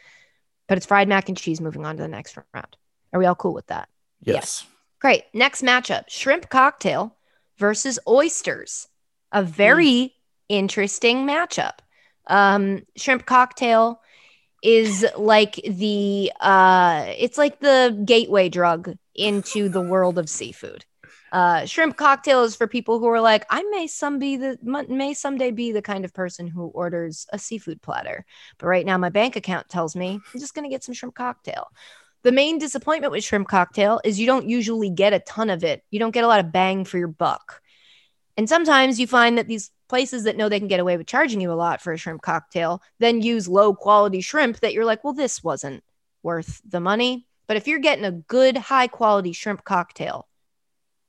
But 0.68 0.78
it's 0.78 0.86
fried 0.86 1.08
mac 1.08 1.28
and 1.28 1.38
cheese 1.38 1.60
moving 1.60 1.86
on 1.86 1.98
to 1.98 2.04
the 2.04 2.08
next 2.08 2.38
round. 2.54 2.78
Are 3.14 3.20
we 3.20 3.26
all 3.26 3.36
cool 3.36 3.54
with 3.54 3.68
that? 3.68 3.90
yes. 4.22 4.66
Great. 5.00 5.24
Next 5.34 5.64
matchup 5.64 6.04
shrimp 6.10 6.50
cocktail 6.50 7.18
versus 7.58 7.98
oysters. 8.08 8.88
A 9.32 9.42
very 9.42 10.02
hmm. 10.02 10.08
interesting 10.48 11.26
matchup. 11.26 11.80
Um, 12.32 12.84
shrimp 12.96 13.26
cocktail 13.28 14.02
is 14.64 15.06
like 15.18 15.56
the 15.68 16.32
uh 16.40 17.06
it's 17.18 17.38
like 17.38 17.60
the 17.60 18.00
gateway 18.06 18.48
drug 18.48 18.96
into 19.16 19.70
the 19.70 19.82
world 19.82 20.18
of 20.18 20.30
seafood. 20.30 20.86
Uh, 21.32 21.66
shrimp 21.66 21.96
cocktail 21.96 22.44
is 22.44 22.58
for 22.58 22.68
people 22.68 23.00
who 23.00 23.08
are 23.08 23.22
like, 23.22 23.46
I 23.50 23.64
may 23.72 23.88
some 23.88 24.20
be 24.20 24.38
the 24.38 24.58
may 24.90 25.14
someday 25.14 25.52
be 25.52 25.72
the 25.72 25.82
kind 25.82 26.06
of 26.06 26.14
person 26.14 26.48
who 26.48 26.68
orders 26.68 27.26
a 27.32 27.40
seafood 27.40 27.82
platter, 27.82 28.26
but 28.58 28.68
right 28.68 28.86
now 28.86 28.98
my 28.98 29.10
bank 29.10 29.36
account 29.36 29.70
tells 29.70 29.96
me 29.96 30.20
I'm 30.34 30.40
just 30.40 30.54
gonna 30.54 30.70
get 30.70 30.84
some 30.84 30.94
shrimp 30.94 31.16
cocktail. 31.16 31.68
The 32.24 32.32
main 32.32 32.60
disappointment 32.60 33.12
with 33.12 33.24
shrimp 33.24 33.48
cocktail 33.48 34.00
is 34.04 34.20
you 34.20 34.28
don't 34.28 34.48
usually 34.48 34.90
get 34.90 35.14
a 35.14 35.20
ton 35.20 35.50
of 35.50 35.64
it. 35.64 35.84
You 35.90 36.00
don't 36.00 36.12
get 36.12 36.24
a 36.24 36.28
lot 36.28 36.40
of 36.40 36.52
bang 36.52 36.86
for 36.86 36.98
your 36.98 37.08
buck. 37.08 37.62
And 38.38 38.48
sometimes 38.48 39.00
you 39.00 39.08
find 39.08 39.38
that 39.38 39.48
these 39.48 39.72
places 39.92 40.24
that 40.24 40.38
know 40.38 40.48
they 40.48 40.58
can 40.58 40.70
get 40.70 40.80
away 40.80 40.96
with 40.96 41.06
charging 41.06 41.42
you 41.42 41.52
a 41.52 41.54
lot 41.54 41.82
for 41.82 41.92
a 41.92 41.98
shrimp 41.98 42.22
cocktail 42.22 42.82
then 43.00 43.22
use 43.22 43.46
low 43.46 43.76
quality 43.76 44.22
shrimp 44.22 44.58
that 44.62 44.74
you're 44.74 44.86
like, 44.86 45.04
well, 45.04 45.12
this 45.12 45.44
wasn't 45.44 45.84
worth 46.24 46.62
the 46.66 46.80
money. 46.80 47.28
But 47.46 47.58
if 47.58 47.68
you're 47.68 47.80
getting 47.80 48.06
a 48.06 48.14
good, 48.14 48.56
high 48.56 48.88
quality 48.88 49.34
shrimp 49.34 49.66
cocktail, 49.66 50.30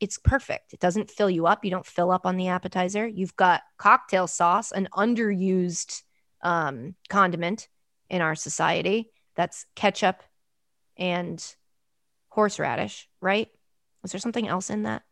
it's 0.00 0.18
perfect. 0.18 0.72
It 0.72 0.80
doesn't 0.80 1.12
fill 1.12 1.30
you 1.30 1.46
up. 1.46 1.64
You 1.64 1.70
don't 1.70 1.86
fill 1.86 2.10
up 2.10 2.26
on 2.26 2.36
the 2.36 2.48
appetizer. 2.48 3.06
You've 3.06 3.36
got 3.36 3.62
cocktail 3.76 4.26
sauce, 4.26 4.72
an 4.72 4.88
underused 4.92 6.02
um, 6.40 6.96
condiment 7.08 7.68
in 8.10 8.20
our 8.20 8.34
society. 8.34 9.12
That's 9.36 9.64
ketchup 9.76 10.24
and 10.96 11.40
horseradish, 12.30 13.08
right? 13.20 13.48
Was 14.02 14.10
there 14.10 14.18
something 14.18 14.48
else 14.48 14.70
in 14.70 14.82
that? 14.82 15.04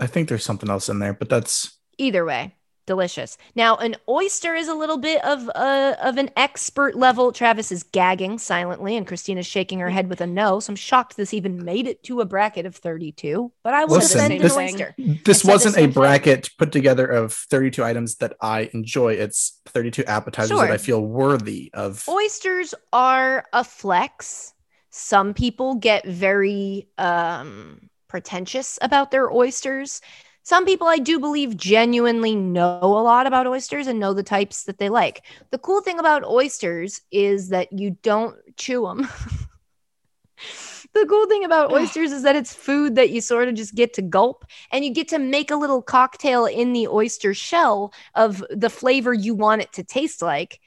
I 0.00 0.06
think 0.06 0.30
there's 0.30 0.42
something 0.42 0.70
else 0.70 0.88
in 0.88 1.00
there, 1.00 1.12
but 1.12 1.28
that's 1.28 1.76
Either 1.98 2.24
way, 2.24 2.54
delicious. 2.86 3.38
Now, 3.54 3.76
an 3.76 3.96
oyster 4.08 4.54
is 4.54 4.68
a 4.68 4.74
little 4.74 4.98
bit 4.98 5.24
of 5.24 5.48
a 5.48 5.96
of 6.02 6.16
an 6.18 6.30
expert 6.36 6.94
level. 6.94 7.32
Travis 7.32 7.70
is 7.72 7.82
gagging 7.82 8.38
silently, 8.38 8.96
and 8.96 9.06
Christina's 9.06 9.46
shaking 9.46 9.78
her 9.78 9.90
head 9.90 10.08
with 10.08 10.20
a 10.20 10.26
no. 10.26 10.60
So 10.60 10.72
I'm 10.72 10.76
shocked 10.76 11.16
this 11.16 11.32
even 11.34 11.64
made 11.64 11.86
it 11.86 12.02
to 12.04 12.20
a 12.20 12.24
bracket 12.24 12.66
of 12.66 12.74
32. 12.76 13.52
But 13.62 13.74
I 13.74 13.84
will 13.84 13.96
Listen, 13.96 14.18
defend 14.18 14.34
an 14.34 14.42
this- 14.42 14.56
oyster. 14.56 14.94
This 14.98 15.38
I 15.38 15.42
said 15.42 15.48
the 15.48 15.52
wasn't 15.52 15.74
a 15.74 15.78
same 15.78 15.92
thing. 15.92 15.92
bracket 16.02 16.50
put 16.58 16.72
together 16.72 17.06
of 17.06 17.32
32 17.32 17.84
items 17.84 18.16
that 18.16 18.34
I 18.40 18.70
enjoy. 18.74 19.14
It's 19.14 19.60
32 19.66 20.04
appetizers 20.04 20.56
Sure. 20.56 20.66
that 20.66 20.72
I 20.72 20.78
feel 20.78 21.00
worthy 21.04 21.70
of. 21.74 22.04
Oysters 22.08 22.74
are 22.92 23.44
a 23.52 23.64
flex. 23.64 24.54
Some 24.90 25.32
people 25.34 25.76
get 25.76 26.04
very 26.06 26.88
um, 26.98 27.88
pretentious 28.08 28.78
about 28.82 29.10
their 29.10 29.30
oysters. 29.32 30.00
Some 30.44 30.64
people, 30.64 30.88
I 30.88 30.98
do 30.98 31.20
believe, 31.20 31.56
genuinely 31.56 32.34
know 32.34 32.80
a 32.82 33.02
lot 33.02 33.26
about 33.26 33.46
oysters 33.46 33.86
and 33.86 34.00
know 34.00 34.12
the 34.12 34.24
types 34.24 34.64
that 34.64 34.78
they 34.78 34.88
like. 34.88 35.22
The 35.50 35.58
cool 35.58 35.80
thing 35.80 35.98
about 35.98 36.24
oysters 36.24 37.00
is 37.12 37.50
that 37.50 37.72
you 37.72 37.96
don't 38.02 38.36
chew 38.56 38.82
them. 38.82 39.08
the 40.94 41.06
cool 41.08 41.26
thing 41.26 41.44
about 41.44 41.72
oysters 41.72 42.10
is 42.10 42.24
that 42.24 42.36
it's 42.36 42.54
food 42.54 42.96
that 42.96 43.10
you 43.10 43.20
sort 43.20 43.48
of 43.48 43.54
just 43.54 43.74
get 43.74 43.94
to 43.94 44.02
gulp 44.02 44.44
and 44.72 44.84
you 44.84 44.92
get 44.92 45.08
to 45.08 45.18
make 45.18 45.50
a 45.50 45.56
little 45.56 45.80
cocktail 45.80 46.46
in 46.46 46.72
the 46.72 46.88
oyster 46.88 47.34
shell 47.34 47.92
of 48.14 48.44
the 48.50 48.70
flavor 48.70 49.14
you 49.14 49.34
want 49.34 49.62
it 49.62 49.72
to 49.72 49.84
taste 49.84 50.22
like. 50.22 50.60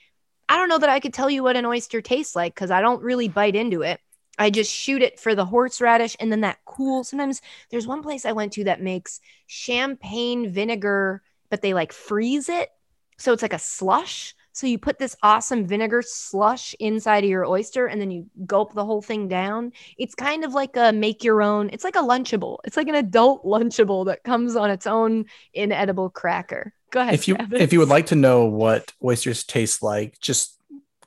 I 0.47 0.57
don't 0.57 0.69
know 0.69 0.77
that 0.77 0.89
I 0.89 0.99
could 0.99 1.13
tell 1.13 1.29
you 1.29 1.43
what 1.43 1.57
an 1.57 1.65
oyster 1.65 2.01
tastes 2.01 2.35
like 2.35 2.53
because 2.53 2.71
I 2.71 2.81
don't 2.81 3.01
really 3.01 3.27
bite 3.27 3.55
into 3.55 3.81
it. 3.81 3.99
I 4.37 4.49
just 4.49 4.71
shoot 4.71 5.01
it 5.01 5.19
for 5.19 5.35
the 5.35 5.45
horseradish 5.45 6.15
and 6.19 6.31
then 6.31 6.41
that 6.41 6.59
cool. 6.65 7.03
Sometimes 7.03 7.41
there's 7.69 7.87
one 7.87 8.03
place 8.03 8.25
I 8.25 8.33
went 8.33 8.53
to 8.53 8.65
that 8.65 8.81
makes 8.81 9.19
champagne 9.47 10.49
vinegar, 10.49 11.21
but 11.49 11.61
they 11.61 11.73
like 11.73 11.93
freeze 11.93 12.49
it. 12.49 12.69
So 13.17 13.33
it's 13.33 13.41
like 13.41 13.53
a 13.53 13.59
slush. 13.59 14.35
So 14.51 14.67
you 14.67 14.77
put 14.77 14.99
this 14.99 15.17
awesome 15.21 15.65
vinegar 15.65 16.01
slush 16.01 16.75
inside 16.79 17.25
of 17.25 17.29
your 17.29 17.45
oyster 17.45 17.87
and 17.87 17.99
then 17.99 18.09
you 18.09 18.27
gulp 18.45 18.73
the 18.73 18.85
whole 18.85 19.01
thing 19.01 19.27
down. 19.27 19.73
It's 19.97 20.15
kind 20.15 20.45
of 20.45 20.53
like 20.53 20.77
a 20.77 20.93
make 20.93 21.23
your 21.23 21.41
own, 21.41 21.69
it's 21.73 21.83
like 21.83 21.97
a 21.97 22.01
Lunchable. 22.01 22.59
It's 22.63 22.77
like 22.77 22.87
an 22.87 22.95
adult 22.95 23.43
Lunchable 23.43 24.05
that 24.05 24.23
comes 24.23 24.55
on 24.55 24.69
its 24.69 24.87
own 24.87 25.25
inedible 25.53 26.09
cracker. 26.09 26.73
Go 26.91 27.01
ahead. 27.01 27.13
If 27.13 27.27
you 27.27 27.35
Travis. 27.35 27.59
if 27.61 27.73
you 27.73 27.79
would 27.79 27.89
like 27.89 28.05
to 28.07 28.15
know 28.15 28.45
what 28.45 28.93
oysters 29.03 29.43
taste 29.43 29.83
like, 29.83 30.19
just 30.21 30.57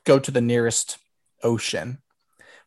go 0.03 0.19
to 0.19 0.29
the 0.29 0.41
nearest 0.41 0.99
ocean. 1.41 1.99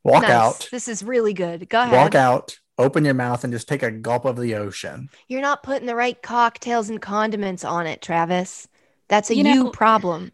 Walk 0.05 0.23
Nice. 0.23 0.31
out, 0.31 0.69
This 0.71 0.89
is 0.89 1.03
really 1.03 1.33
good. 1.33 1.69
Go 1.69 1.81
ahead. 1.83 1.93
walk 1.95 2.15
out, 2.15 2.59
open 2.79 3.05
your 3.05 3.15
mouth 3.15 3.45
and 3.45 3.53
just 3.53 3.69
take 3.69 3.83
a 3.83 3.91
gulp 3.91 4.25
of 4.25 4.37
the 4.37 4.55
ocean. 4.57 5.09
You're 5.29 5.41
not 5.43 5.63
putting 5.63 5.87
the 5.87 5.95
right 5.95 6.21
cocktails 6.21 6.89
and 6.91 7.01
condiments 7.01 7.65
on 7.65 7.87
it, 7.87 8.03
Travis. 8.03 8.67
That's 9.09 9.31
a 9.31 9.37
you, 9.37 9.45
You 9.45 9.65
know- 9.65 9.71
problem. 9.71 10.33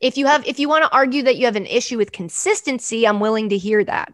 If 0.00 0.16
you 0.16 0.26
have 0.26 0.46
if 0.46 0.58
you 0.58 0.68
want 0.68 0.84
to 0.84 0.90
argue 0.92 1.22
that 1.24 1.36
you 1.36 1.44
have 1.44 1.56
an 1.56 1.66
issue 1.66 1.98
with 1.98 2.12
consistency, 2.12 3.06
I'm 3.06 3.20
willing 3.20 3.50
to 3.50 3.58
hear 3.58 3.84
that. 3.84 4.12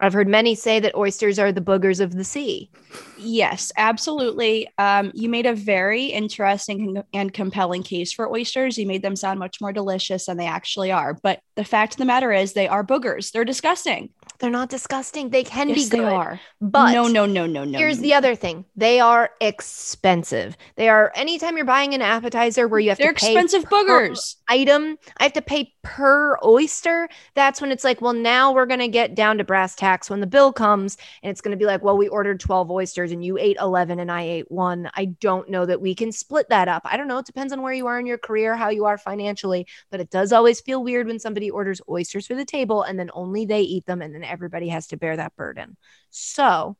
I've 0.00 0.12
heard 0.12 0.28
many 0.28 0.54
say 0.54 0.78
that 0.80 0.94
oysters 0.94 1.38
are 1.38 1.50
the 1.50 1.60
boogers 1.60 2.00
of 2.00 2.14
the 2.14 2.24
sea. 2.24 2.70
Yes, 3.18 3.72
absolutely. 3.76 4.68
Um, 4.78 5.10
you 5.12 5.28
made 5.28 5.46
a 5.46 5.54
very 5.54 6.06
interesting 6.06 7.02
and 7.12 7.32
compelling 7.32 7.82
case 7.82 8.12
for 8.12 8.30
oysters. 8.30 8.78
You 8.78 8.86
made 8.86 9.02
them 9.02 9.16
sound 9.16 9.40
much 9.40 9.60
more 9.60 9.72
delicious 9.72 10.26
than 10.26 10.36
they 10.36 10.46
actually 10.46 10.92
are. 10.92 11.14
But 11.14 11.40
the 11.56 11.64
fact 11.64 11.94
of 11.94 11.98
the 11.98 12.04
matter 12.04 12.32
is, 12.32 12.52
they 12.52 12.68
are 12.68 12.84
boogers. 12.84 13.32
They're 13.32 13.44
disgusting. 13.44 14.10
They're 14.38 14.50
not 14.50 14.68
disgusting. 14.68 15.30
They 15.30 15.42
can 15.42 15.68
yes, 15.68 15.84
be 15.84 15.90
good. 15.90 16.00
they 16.00 16.04
are. 16.04 16.40
But 16.60 16.92
no, 16.92 17.08
no, 17.08 17.26
no, 17.26 17.46
no, 17.46 17.64
no. 17.64 17.76
Here's 17.76 17.98
no. 17.98 18.02
the 18.02 18.14
other 18.14 18.36
thing. 18.36 18.64
They 18.76 19.00
are 19.00 19.30
expensive. 19.40 20.56
They 20.76 20.88
are 20.88 21.10
anytime 21.16 21.56
you're 21.56 21.66
buying 21.66 21.92
an 21.92 22.02
appetizer 22.02 22.68
where 22.68 22.78
you 22.78 22.90
have 22.90 22.98
They're 22.98 23.12
to 23.12 23.20
pay 23.20 23.32
expensive 23.32 23.68
per 23.68 23.84
boogers. 23.84 24.36
item, 24.48 24.96
I 25.18 25.24
have 25.24 25.32
to 25.32 25.42
pay 25.42 25.74
per 25.82 26.38
oyster. 26.44 27.08
That's 27.34 27.60
when 27.60 27.72
it's 27.72 27.82
like, 27.82 28.00
well, 28.00 28.12
now 28.12 28.52
we're 28.52 28.66
going 28.66 28.78
to 28.78 28.88
get 28.88 29.16
down 29.16 29.38
to 29.38 29.44
brass 29.44 29.74
tacks 29.74 30.08
when 30.08 30.20
the 30.20 30.26
bill 30.26 30.52
comes 30.52 30.96
and 31.22 31.30
it's 31.30 31.40
going 31.40 31.52
to 31.52 31.58
be 31.58 31.66
like, 31.66 31.82
well, 31.82 31.96
we 31.96 32.06
ordered 32.06 32.38
12 32.38 32.70
oysters 32.70 33.10
and 33.10 33.24
you 33.24 33.38
ate 33.38 33.56
11 33.60 33.98
and 33.98 34.12
I 34.12 34.22
ate 34.22 34.50
one. 34.52 34.88
I 34.94 35.06
don't 35.06 35.50
know 35.50 35.66
that 35.66 35.80
we 35.80 35.96
can 35.96 36.12
split 36.12 36.48
that 36.50 36.68
up. 36.68 36.82
I 36.84 36.96
don't 36.96 37.08
know. 37.08 37.18
It 37.18 37.26
depends 37.26 37.52
on 37.52 37.60
where 37.60 37.72
you 37.72 37.88
are 37.88 37.98
in 37.98 38.06
your 38.06 38.18
career, 38.18 38.54
how 38.54 38.68
you 38.68 38.84
are 38.84 38.98
financially, 38.98 39.66
but 39.90 39.98
it 39.98 40.10
does 40.10 40.32
always 40.32 40.60
feel 40.60 40.84
weird 40.84 41.08
when 41.08 41.18
somebody 41.18 41.50
orders 41.50 41.80
oysters 41.88 42.26
for 42.26 42.36
the 42.36 42.44
table 42.44 42.82
and 42.84 42.98
then 42.98 43.10
only 43.14 43.44
they 43.44 43.62
eat 43.62 43.86
them 43.86 44.00
and 44.00 44.14
then 44.14 44.27
everybody 44.28 44.68
has 44.68 44.88
to 44.88 44.96
bear 44.96 45.16
that 45.16 45.34
burden. 45.36 45.76
So, 46.10 46.76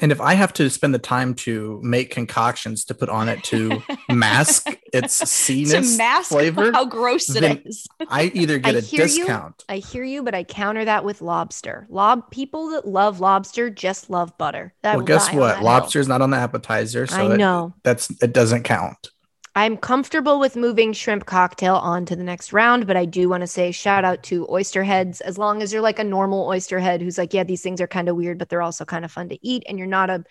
And 0.00 0.12
if 0.12 0.20
I 0.20 0.34
have 0.34 0.52
to 0.54 0.70
spend 0.70 0.94
the 0.94 0.98
time 1.00 1.34
to 1.46 1.80
make 1.82 2.10
concoctions 2.10 2.84
to 2.86 2.94
put 2.94 3.08
on 3.08 3.28
it 3.28 3.42
to 3.44 3.82
mask 4.08 4.68
its 4.92 5.46
to 5.46 5.96
mask 5.96 6.28
flavor, 6.30 6.70
how 6.72 6.84
gross 6.84 7.28
it 7.34 7.66
is. 7.66 7.86
I 8.08 8.30
either 8.34 8.58
get 8.58 8.74
I 8.74 8.78
a 8.78 8.80
hear 8.80 9.00
you. 9.06 9.24
discount. 9.24 9.64
I 9.68 9.78
hear 9.78 10.04
you, 10.04 10.22
but 10.22 10.34
I 10.34 10.44
counter 10.44 10.84
that 10.84 11.04
with 11.04 11.20
lobster. 11.20 11.86
Lob 11.90 12.30
people 12.30 12.70
that 12.70 12.86
love 12.86 13.18
lobster 13.20 13.70
just 13.70 14.08
love 14.08 14.38
butter. 14.38 14.72
That 14.82 14.96
well, 14.96 15.04
guess 15.04 15.32
what? 15.32 15.56
hill. 15.56 15.64
Lobster's 15.64 16.06
not 16.08 16.22
on 16.22 16.30
the 16.30 16.36
appetizer, 16.36 17.06
so 17.06 17.16
I 17.16 17.34
it- 17.34 17.38
that's 17.82 18.10
it 18.22 18.32
doesn't 18.32 18.62
count. 18.62 19.10
I'm 19.54 19.76
comfortable 19.76 20.38
with 20.38 20.56
moving 20.56 20.92
shrimp 20.92 21.26
cocktail 21.26 21.76
on 21.76 22.06
to 22.06 22.16
the 22.16 22.22
next 22.22 22.52
round, 22.52 22.86
but 22.86 22.96
I 22.96 23.04
do 23.04 23.28
want 23.28 23.40
to 23.40 23.46
say 23.46 23.72
shout 23.72 24.04
out 24.04 24.22
to 24.24 24.46
oyster 24.50 24.84
heads. 24.84 25.20
As 25.20 25.38
long 25.38 25.62
as 25.62 25.72
you're 25.72 25.82
like 25.82 25.98
a 25.98 26.04
normal 26.04 26.46
oyster 26.46 26.78
head 26.78 27.00
who's 27.02 27.18
like, 27.18 27.34
yeah, 27.34 27.44
these 27.44 27.62
things 27.62 27.80
are 27.80 27.88
kind 27.88 28.08
of 28.08 28.16
weird, 28.16 28.38
but 28.38 28.48
they're 28.48 28.62
also 28.62 28.84
kind 28.84 29.04
of 29.04 29.12
fun 29.12 29.28
to 29.30 29.46
eat, 29.46 29.64
and 29.68 29.78
you're 29.78 29.86
not 29.86 30.10
a 30.10 30.24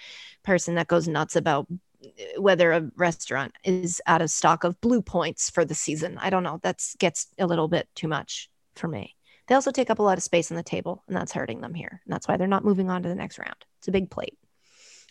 person 0.43 0.75
that 0.75 0.87
goes 0.87 1.07
nuts 1.07 1.35
about 1.35 1.67
uh, 2.03 2.41
whether 2.41 2.71
a 2.71 2.89
restaurant 2.95 3.53
is 3.63 4.01
out 4.07 4.21
of 4.21 4.29
stock 4.29 4.63
of 4.63 4.79
blue 4.81 5.01
points 5.01 5.49
for 5.49 5.65
the 5.65 5.75
season. 5.75 6.17
I 6.19 6.29
don't 6.29 6.43
know. 6.43 6.59
That's 6.63 6.95
gets 6.95 7.27
a 7.37 7.47
little 7.47 7.67
bit 7.67 7.87
too 7.95 8.07
much 8.07 8.49
for 8.75 8.87
me. 8.87 9.15
They 9.47 9.55
also 9.55 9.71
take 9.71 9.89
up 9.89 9.99
a 9.99 10.03
lot 10.03 10.17
of 10.17 10.23
space 10.23 10.51
on 10.51 10.57
the 10.57 10.63
table, 10.63 11.03
and 11.07 11.15
that's 11.15 11.31
hurting 11.31 11.61
them 11.61 11.73
here. 11.73 12.01
And 12.05 12.13
that's 12.13 12.27
why 12.27 12.37
they're 12.37 12.47
not 12.47 12.65
moving 12.65 12.89
on 12.89 13.03
to 13.03 13.09
the 13.09 13.15
next 13.15 13.39
round. 13.39 13.55
It's 13.79 13.87
a 13.87 13.91
big 13.91 14.09
plate. 14.09 14.37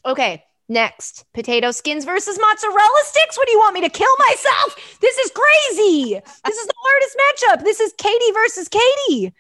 Okay, 0.05 0.45
next 0.69 1.25
potato 1.35 1.71
skins 1.71 2.05
versus 2.05 2.39
mozzarella 2.41 3.01
sticks. 3.05 3.37
What 3.37 3.47
do 3.47 3.53
you 3.53 3.59
want 3.59 3.75
me 3.75 3.81
to 3.83 3.89
kill 3.89 4.15
myself? 4.19 4.99
This 5.01 5.17
is 5.19 5.31
crazy. 5.35 6.21
This 6.45 6.57
is 6.57 6.67
the 6.67 6.75
hardest 6.77 7.17
matchup. 7.19 7.65
This 7.65 7.81
is 7.81 7.93
Katie 7.97 8.33
versus 8.33 8.69
Katie. 8.69 9.33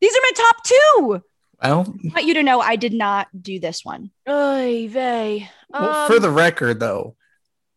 These 0.00 0.14
are 0.16 0.20
my 0.22 0.30
top 0.36 0.56
two. 0.64 1.22
Well, 1.62 1.94
I 2.04 2.08
want 2.14 2.26
you 2.26 2.34
to 2.34 2.42
know 2.42 2.60
I 2.60 2.76
did 2.76 2.92
not 2.92 3.28
do 3.40 3.58
this 3.58 3.84
one. 3.84 4.10
Oy 4.28 4.88
vey. 4.88 5.48
well, 5.70 6.06
for 6.06 6.16
Um, 6.16 6.22
the 6.22 6.30
record, 6.30 6.80
though, 6.80 7.16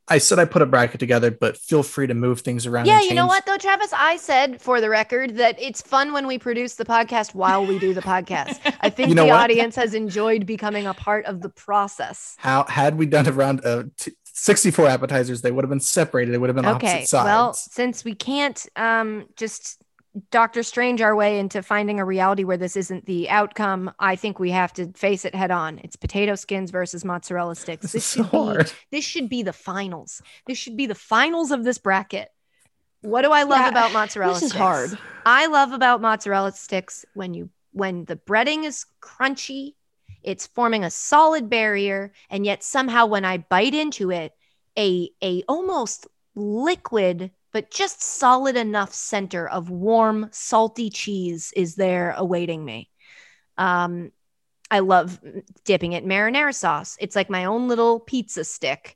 I 0.10 0.20
said 0.20 0.40
I 0.40 0.46
put 0.46 0.62
a 0.62 0.66
bracket 0.66 1.00
together, 1.00 1.32
but 1.32 1.58
feel 1.58 1.84
free 1.84 2.08
to 2.08 2.14
move 2.14 2.40
things 2.42 2.66
around. 2.66 2.86
yeah, 2.86 3.02
you 3.02 3.14
know 3.14 3.28
what 3.28 3.46
though, 3.46 3.58
Travis? 3.58 3.92
I 3.94 4.16
said 4.18 4.62
for 4.62 4.80
the 4.80 4.90
record 4.90 5.36
that 5.38 5.62
it's 5.62 5.82
fun 5.82 6.14
when 6.14 6.28
we 6.28 6.38
produce 6.40 6.76
the 6.76 6.86
podcast 6.86 7.36
while 7.36 7.66
we 7.66 7.78
do 7.78 7.94
the 7.94 8.02
podcast. 8.02 8.60
I 8.82 8.90
think 8.90 9.10
You 9.10 9.16
know 9.16 9.24
the 9.26 9.32
what? 9.32 9.42
audience 9.42 9.76
has 9.76 9.94
enjoyed 9.94 10.46
becoming 10.46 10.88
a 10.88 10.94
part 10.94 11.26
of 11.26 11.42
the 11.42 11.50
process. 11.50 12.36
How 12.40 12.64
had 12.66 12.98
we 12.98 13.06
done 13.06 13.28
around 13.28 13.66
uh, 13.66 13.84
t- 13.98 14.14
64 14.24 14.88
appetizers, 14.88 15.42
they 15.42 15.52
would 15.52 15.64
have 15.66 15.70
been 15.70 15.80
separated. 15.80 16.32
They 16.34 16.38
would 16.38 16.50
have 16.50 16.56
been 16.56 16.66
Okay. 16.66 16.88
opposite 16.88 17.08
sides. 17.10 17.26
Well, 17.26 17.54
since 17.54 18.06
we 18.06 18.14
can't 18.16 18.66
um 18.76 19.26
just 19.36 19.82
Doctor 20.32 20.64
Strange 20.64 21.02
our 21.02 21.16
way 21.16 21.40
into 21.40 21.62
finding 21.62 22.00
a 22.00 22.06
reality 22.06 22.44
where 22.44 22.58
this 22.58 22.76
isn't 22.78 23.06
the 23.06 23.30
outcome, 23.30 23.92
I 24.00 24.16
think 24.16 24.40
we 24.40 24.52
have 24.52 24.74
to 24.74 24.92
face 24.94 25.26
it 25.26 25.36
head 25.36 25.52
on. 25.52 25.80
It's 25.84 25.96
potato 25.96 26.36
skins 26.36 26.72
versus 26.72 27.04
mozzarella 27.06 27.56
sticks. 27.56 27.82
this 27.92 27.96
is 27.96 28.06
so 28.06 28.24
should 28.24 28.32
be 28.32 28.38
hard. 28.38 28.72
this 28.92 29.06
should 29.06 29.30
be 29.30 29.44
the 29.44 29.54
finals. 29.54 30.22
This 30.46 30.58
should 30.58 30.78
be 30.78 30.86
the 30.86 30.96
finals 30.96 31.52
of 31.52 31.64
this 31.64 31.78
bracket. 31.78 32.30
What 33.02 33.22
do 33.22 33.32
I 33.32 33.44
love 33.44 33.60
Yeah, 33.60 33.70
about 33.70 33.94
mozzarella 33.94 34.34
this 34.34 34.44
is 34.44 34.50
sticks? 34.50 34.60
hard. 34.62 34.98
I 35.26 35.48
love 35.48 35.72
about 35.72 36.02
mozzarella 36.02 36.52
sticks 36.54 37.06
when 37.14 37.34
you 37.34 37.50
when 37.72 38.06
the 38.06 38.16
breading 38.16 38.64
is 38.64 38.86
crunchy, 39.02 39.76
it's 40.24 40.48
forming 40.48 40.84
a 40.84 40.90
solid 40.90 41.48
barrier, 41.50 42.12
and 42.30 42.44
yet 42.46 42.64
somehow 42.64 43.06
when 43.06 43.24
I 43.24 43.38
bite 43.38 43.76
into 43.76 44.10
it, 44.12 44.34
a 44.78 45.12
a 45.22 45.44
almost 45.48 46.08
liquid 46.34 47.32
but 47.58 47.72
just 47.72 48.04
solid 48.04 48.56
enough 48.56 48.94
center 48.94 49.50
of 49.50 49.72
warm 49.72 50.30
salty 50.32 50.92
cheese 50.92 51.52
is 51.56 51.74
there 51.74 52.14
awaiting 52.16 52.64
me. 52.64 52.88
Um, 53.58 54.12
I 54.70 54.78
love 54.78 55.20
dipping 55.66 55.94
it 55.94 56.04
in 56.04 56.08
marinara 56.08 56.54
sauce. 56.54 56.98
It's 57.00 57.16
like 57.16 57.32
my 57.32 57.46
own 57.46 57.68
little 57.68 58.00
pizza 58.00 58.44
stick. 58.44 58.96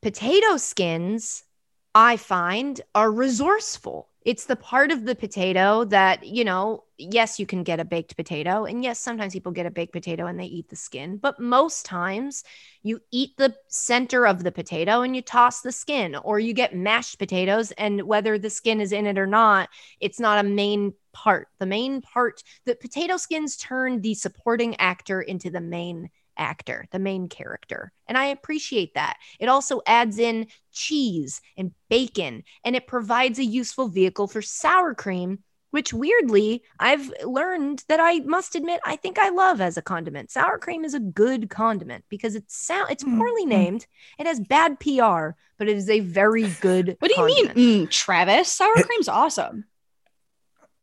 Potato 0.00 0.56
skins, 0.56 1.42
I 1.94 2.16
find, 2.16 2.80
are 2.94 3.12
resourceful. 3.12 4.08
It's 4.22 4.44
the 4.44 4.56
part 4.56 4.90
of 4.90 5.06
the 5.06 5.14
potato 5.14 5.84
that, 5.84 6.26
you 6.26 6.44
know, 6.44 6.84
yes, 6.98 7.38
you 7.38 7.46
can 7.46 7.62
get 7.62 7.80
a 7.80 7.84
baked 7.86 8.16
potato. 8.16 8.66
And 8.66 8.84
yes, 8.84 8.98
sometimes 8.98 9.32
people 9.32 9.52
get 9.52 9.64
a 9.64 9.70
baked 9.70 9.94
potato 9.94 10.26
and 10.26 10.38
they 10.38 10.44
eat 10.44 10.68
the 10.68 10.76
skin. 10.76 11.16
But 11.16 11.40
most 11.40 11.86
times 11.86 12.44
you 12.82 13.00
eat 13.10 13.36
the 13.38 13.54
center 13.68 14.26
of 14.26 14.44
the 14.44 14.52
potato 14.52 15.00
and 15.00 15.16
you 15.16 15.22
toss 15.22 15.62
the 15.62 15.72
skin, 15.72 16.16
or 16.16 16.38
you 16.38 16.52
get 16.52 16.76
mashed 16.76 17.18
potatoes. 17.18 17.72
And 17.72 18.02
whether 18.02 18.38
the 18.38 18.50
skin 18.50 18.80
is 18.82 18.92
in 18.92 19.06
it 19.06 19.16
or 19.16 19.26
not, 19.26 19.70
it's 20.00 20.20
not 20.20 20.44
a 20.44 20.48
main 20.48 20.92
part. 21.12 21.48
The 21.58 21.66
main 21.66 22.02
part, 22.02 22.42
the 22.66 22.74
potato 22.74 23.16
skins 23.16 23.56
turn 23.56 24.02
the 24.02 24.14
supporting 24.14 24.76
actor 24.76 25.22
into 25.22 25.50
the 25.50 25.62
main 25.62 26.10
actor, 26.40 26.86
the 26.90 26.98
main 26.98 27.28
character. 27.28 27.92
And 28.08 28.18
I 28.18 28.26
appreciate 28.26 28.94
that. 28.94 29.18
It 29.38 29.48
also 29.48 29.80
adds 29.86 30.18
in 30.18 30.48
cheese 30.72 31.40
and 31.56 31.72
bacon, 31.88 32.42
and 32.64 32.74
it 32.74 32.88
provides 32.88 33.38
a 33.38 33.44
useful 33.44 33.86
vehicle 33.88 34.26
for 34.26 34.42
sour 34.42 34.94
cream, 34.94 35.40
which 35.70 35.92
weirdly, 35.92 36.62
I've 36.80 37.12
learned 37.24 37.84
that 37.88 38.00
I 38.00 38.18
must 38.20 38.56
admit 38.56 38.80
I 38.84 38.96
think 38.96 39.18
I 39.20 39.28
love 39.28 39.60
as 39.60 39.76
a 39.76 39.82
condiment. 39.82 40.32
Sour 40.32 40.58
cream 40.58 40.84
is 40.84 40.94
a 40.94 41.00
good 41.00 41.48
condiment 41.50 42.04
because 42.08 42.34
it's 42.34 42.56
sound 42.56 42.90
it's 42.90 43.04
poorly 43.04 43.44
Mm. 43.44 43.48
named. 43.48 43.86
It 44.18 44.26
has 44.26 44.40
bad 44.40 44.80
PR, 44.80 45.36
but 45.58 45.68
it 45.68 45.76
is 45.76 45.88
a 45.88 46.00
very 46.00 46.48
good 46.60 46.96
What 47.00 47.12
do 47.14 47.20
you 47.20 47.26
mean, 47.26 47.48
mm, 47.86 47.90
Travis? 47.90 48.48
Sour 48.48 48.72
It- 48.78 48.86
cream's 48.86 49.06
awesome. 49.08 49.66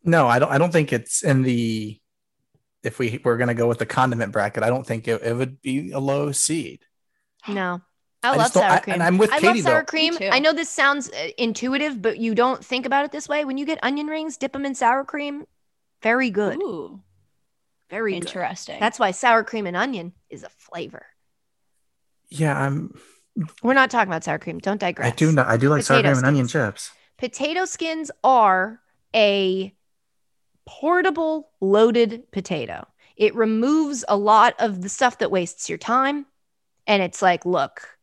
No, 0.04 0.26
I 0.28 0.40
don't. 0.40 0.50
I 0.52 0.58
don't 0.58 0.72
think 0.72 0.94
it's 0.94 1.22
in 1.22 1.42
the. 1.42 2.00
If 2.88 2.98
we 3.00 3.20
were 3.24 3.38
going 3.38 3.50
to 3.50 3.54
go 3.54 3.68
with 3.68 3.78
the 3.78 3.86
condiment 3.86 4.32
bracket, 4.32 4.64
I 4.64 4.70
don't 4.70 4.86
think 4.88 5.08
it, 5.08 5.22
it 5.22 5.34
would 5.34 5.62
be 5.62 5.92
a 5.92 6.00
low 6.00 6.32
seed. 6.32 6.80
No. 7.48 7.82
I, 8.24 8.30
I 8.30 8.32
love 8.32 8.40
just 8.40 8.54
don't- 8.56 8.64
sour 8.64 8.72
I- 8.72 8.80
cream. 8.80 8.94
and 8.96 9.04
I'm 9.04 9.18
with 9.20 9.32
I 9.32 9.40
Katie, 9.40 9.48
love 9.62 9.72
sour 9.72 9.80
though. 9.82 9.86
cream. 9.86 10.14
I 10.32 10.40
know 10.40 10.52
this 10.54 10.70
sounds 10.70 11.10
uh, 11.12 11.28
intuitive, 11.38 12.02
but 12.02 12.18
you 12.18 12.34
don't 12.34 12.66
think 12.66 12.86
about 12.88 13.06
it 13.06 13.12
this 13.12 13.30
way. 13.30 13.46
When 13.46 13.58
you 13.58 13.66
get 13.66 13.78
onion 13.84 14.08
rings, 14.08 14.38
dip 14.38 14.54
them 14.54 14.66
in 14.66 14.74
sour 14.76 15.04
cream. 15.06 15.46
Very 16.02 16.30
good. 16.32 16.58
Ooh, 16.58 17.00
Very 17.92 18.14
good. 18.14 18.26
interesting. 18.26 18.80
That's 18.80 18.98
why 19.00 19.12
sour 19.12 19.44
cream 19.44 19.66
and 19.68 19.78
onion 19.78 20.14
is 20.30 20.44
a 20.44 20.50
flavor. 20.50 21.06
Yeah, 22.30 22.58
I'm. 22.60 23.00
We're 23.62 23.76
not 23.76 23.92
talking 23.92 24.10
about 24.12 24.24
sour 24.24 24.40
cream. 24.40 24.58
Don't 24.58 24.80
digress. 24.80 25.14
I 25.14 25.16
do. 25.16 25.32
Not, 25.32 25.48
I 25.48 25.58
do 25.58 25.70
like 25.70 25.84
sour 25.84 25.98
Potato 25.98 26.10
cream 26.16 26.18
and 26.18 26.28
onion 26.28 26.48
chips. 26.48 26.92
Potato 27.18 27.66
skins 27.66 28.10
are 28.24 28.80
a 29.16 29.74
portable 30.68 31.50
loaded 31.62 32.32
potato. 32.32 32.88
It 33.16 33.34
removes 33.34 34.06
a 34.08 34.18
lot 34.18 34.54
of 34.60 34.82
the 34.84 34.90
stuff 34.90 35.18
that 35.20 35.32
wastes 35.32 35.70
your 35.70 35.80
time. 35.80 36.28
And 36.86 37.02
it's 37.02 37.22
like, 37.22 37.46
look, 37.46 37.98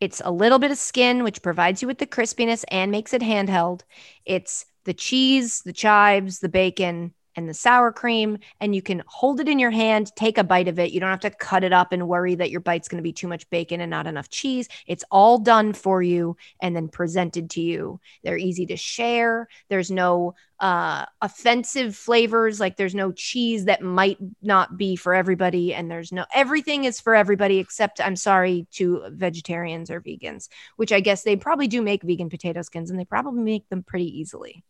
it's 0.00 0.20
a 0.24 0.32
little 0.32 0.58
bit 0.58 0.70
of 0.70 0.78
skin, 0.78 1.22
which 1.22 1.42
provides 1.42 1.82
you 1.82 1.88
with 1.88 1.98
the 1.98 2.06
crispiness 2.06 2.64
and 2.68 2.90
makes 2.90 3.14
it 3.14 3.22
handheld. 3.22 3.82
It's 4.24 4.66
the 4.84 4.94
cheese, 4.94 5.62
the 5.62 5.72
chives, 5.72 6.40
the 6.40 6.48
bacon, 6.48 7.14
and 7.40 7.48
the 7.48 7.54
sour 7.54 7.90
cream. 7.90 8.38
And 8.60 8.74
you 8.74 8.82
can 8.82 9.02
hold 9.06 9.40
it 9.40 9.48
in 9.48 9.58
your 9.58 9.70
hand, 9.70 10.12
take 10.14 10.38
a 10.38 10.44
bite 10.44 10.68
of 10.68 10.78
it. 10.78 10.92
You 10.92 11.00
don't 11.00 11.10
have 11.10 11.20
to 11.20 11.30
cut 11.30 11.64
it 11.64 11.72
up 11.72 11.92
and 11.92 12.06
worry 12.06 12.34
that 12.36 12.50
your 12.50 12.60
bite's 12.60 12.86
going 12.86 12.98
to 12.98 13.02
be 13.02 13.12
too 13.12 13.26
much 13.26 13.48
bacon 13.50 13.80
and 13.80 13.90
not 13.90 14.06
enough 14.06 14.28
cheese. 14.28 14.68
It's 14.86 15.04
all 15.10 15.38
done 15.38 15.72
for 15.72 16.02
you 16.02 16.36
and 16.60 16.76
then 16.76 16.88
presented 16.88 17.50
to 17.50 17.60
you. 17.62 17.98
They're 18.22 18.36
easy 18.36 18.66
to 18.66 18.76
share. 18.76 19.48
There's 19.68 19.90
no 19.90 20.34
uh, 20.60 21.06
offensive 21.22 21.96
flavors. 21.96 22.60
Like 22.60 22.76
there's 22.76 22.94
no 22.94 23.12
cheese 23.12 23.64
that 23.64 23.82
might 23.82 24.18
not 24.42 24.76
be 24.76 24.94
for 24.94 25.14
everybody. 25.14 25.72
And 25.72 25.90
there's 25.90 26.12
no, 26.12 26.26
everything 26.34 26.84
is 26.84 27.00
for 27.00 27.14
everybody 27.14 27.58
except, 27.58 28.00
I'm 28.00 28.16
sorry, 28.16 28.66
to 28.72 29.04
vegetarians 29.08 29.90
or 29.90 30.02
vegans, 30.02 30.48
which 30.76 30.92
I 30.92 31.00
guess 31.00 31.22
they 31.22 31.36
probably 31.36 31.66
do 31.66 31.80
make 31.80 32.02
vegan 32.02 32.28
potato 32.28 32.60
skins 32.60 32.90
and 32.90 33.00
they 33.00 33.06
probably 33.06 33.42
make 33.42 33.68
them 33.70 33.82
pretty 33.82 34.20
easily. 34.20 34.62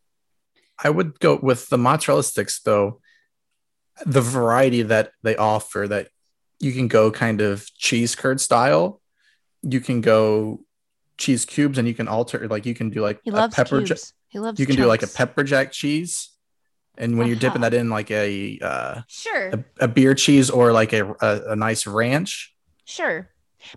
I 0.83 0.89
would 0.89 1.19
go 1.19 1.39
with 1.41 1.69
the 1.69 1.77
mozzarella 1.77 2.23
sticks 2.23 2.61
though. 2.61 2.99
The 4.05 4.21
variety 4.21 4.81
that 4.83 5.11
they 5.23 5.35
offer 5.35 5.87
that 5.87 6.07
you 6.59 6.71
can 6.73 6.87
go 6.87 7.11
kind 7.11 7.41
of 7.41 7.65
cheese 7.75 8.15
curd 8.15 8.39
style. 8.41 9.01
You 9.61 9.79
can 9.79 10.01
go 10.01 10.61
cheese 11.17 11.45
cubes 11.45 11.77
and 11.77 11.87
you 11.87 11.93
can 11.93 12.07
alter 12.07 12.47
like 12.47 12.65
you 12.65 12.73
can 12.73 12.89
do 12.89 13.01
like 13.01 13.19
He 13.23 13.29
a 13.29 13.33
loves 13.33 13.55
pepper 13.55 13.77
cubes. 13.79 13.89
ja- 13.89 14.17
he 14.29 14.39
loves 14.39 14.59
you 14.59 14.65
can 14.65 14.75
do 14.75 14.85
like 14.87 15.03
a 15.03 15.07
pepper 15.07 15.43
jack 15.43 15.71
cheese. 15.71 16.29
And 16.97 17.17
when 17.17 17.27
you're 17.27 17.35
dipping 17.37 17.61
Uh-huh. 17.63 17.69
that 17.69 17.73
in 17.77 17.89
like 17.89 18.11
a 18.11 18.59
uh, 18.61 19.01
Sure. 19.07 19.49
a, 19.49 19.63
a 19.81 19.87
beer 19.87 20.13
cheese 20.15 20.49
or 20.49 20.71
like 20.71 20.93
a, 20.93 21.11
a, 21.21 21.51
a 21.51 21.55
nice 21.55 21.85
ranch, 21.87 22.53
Sure. 22.85 23.29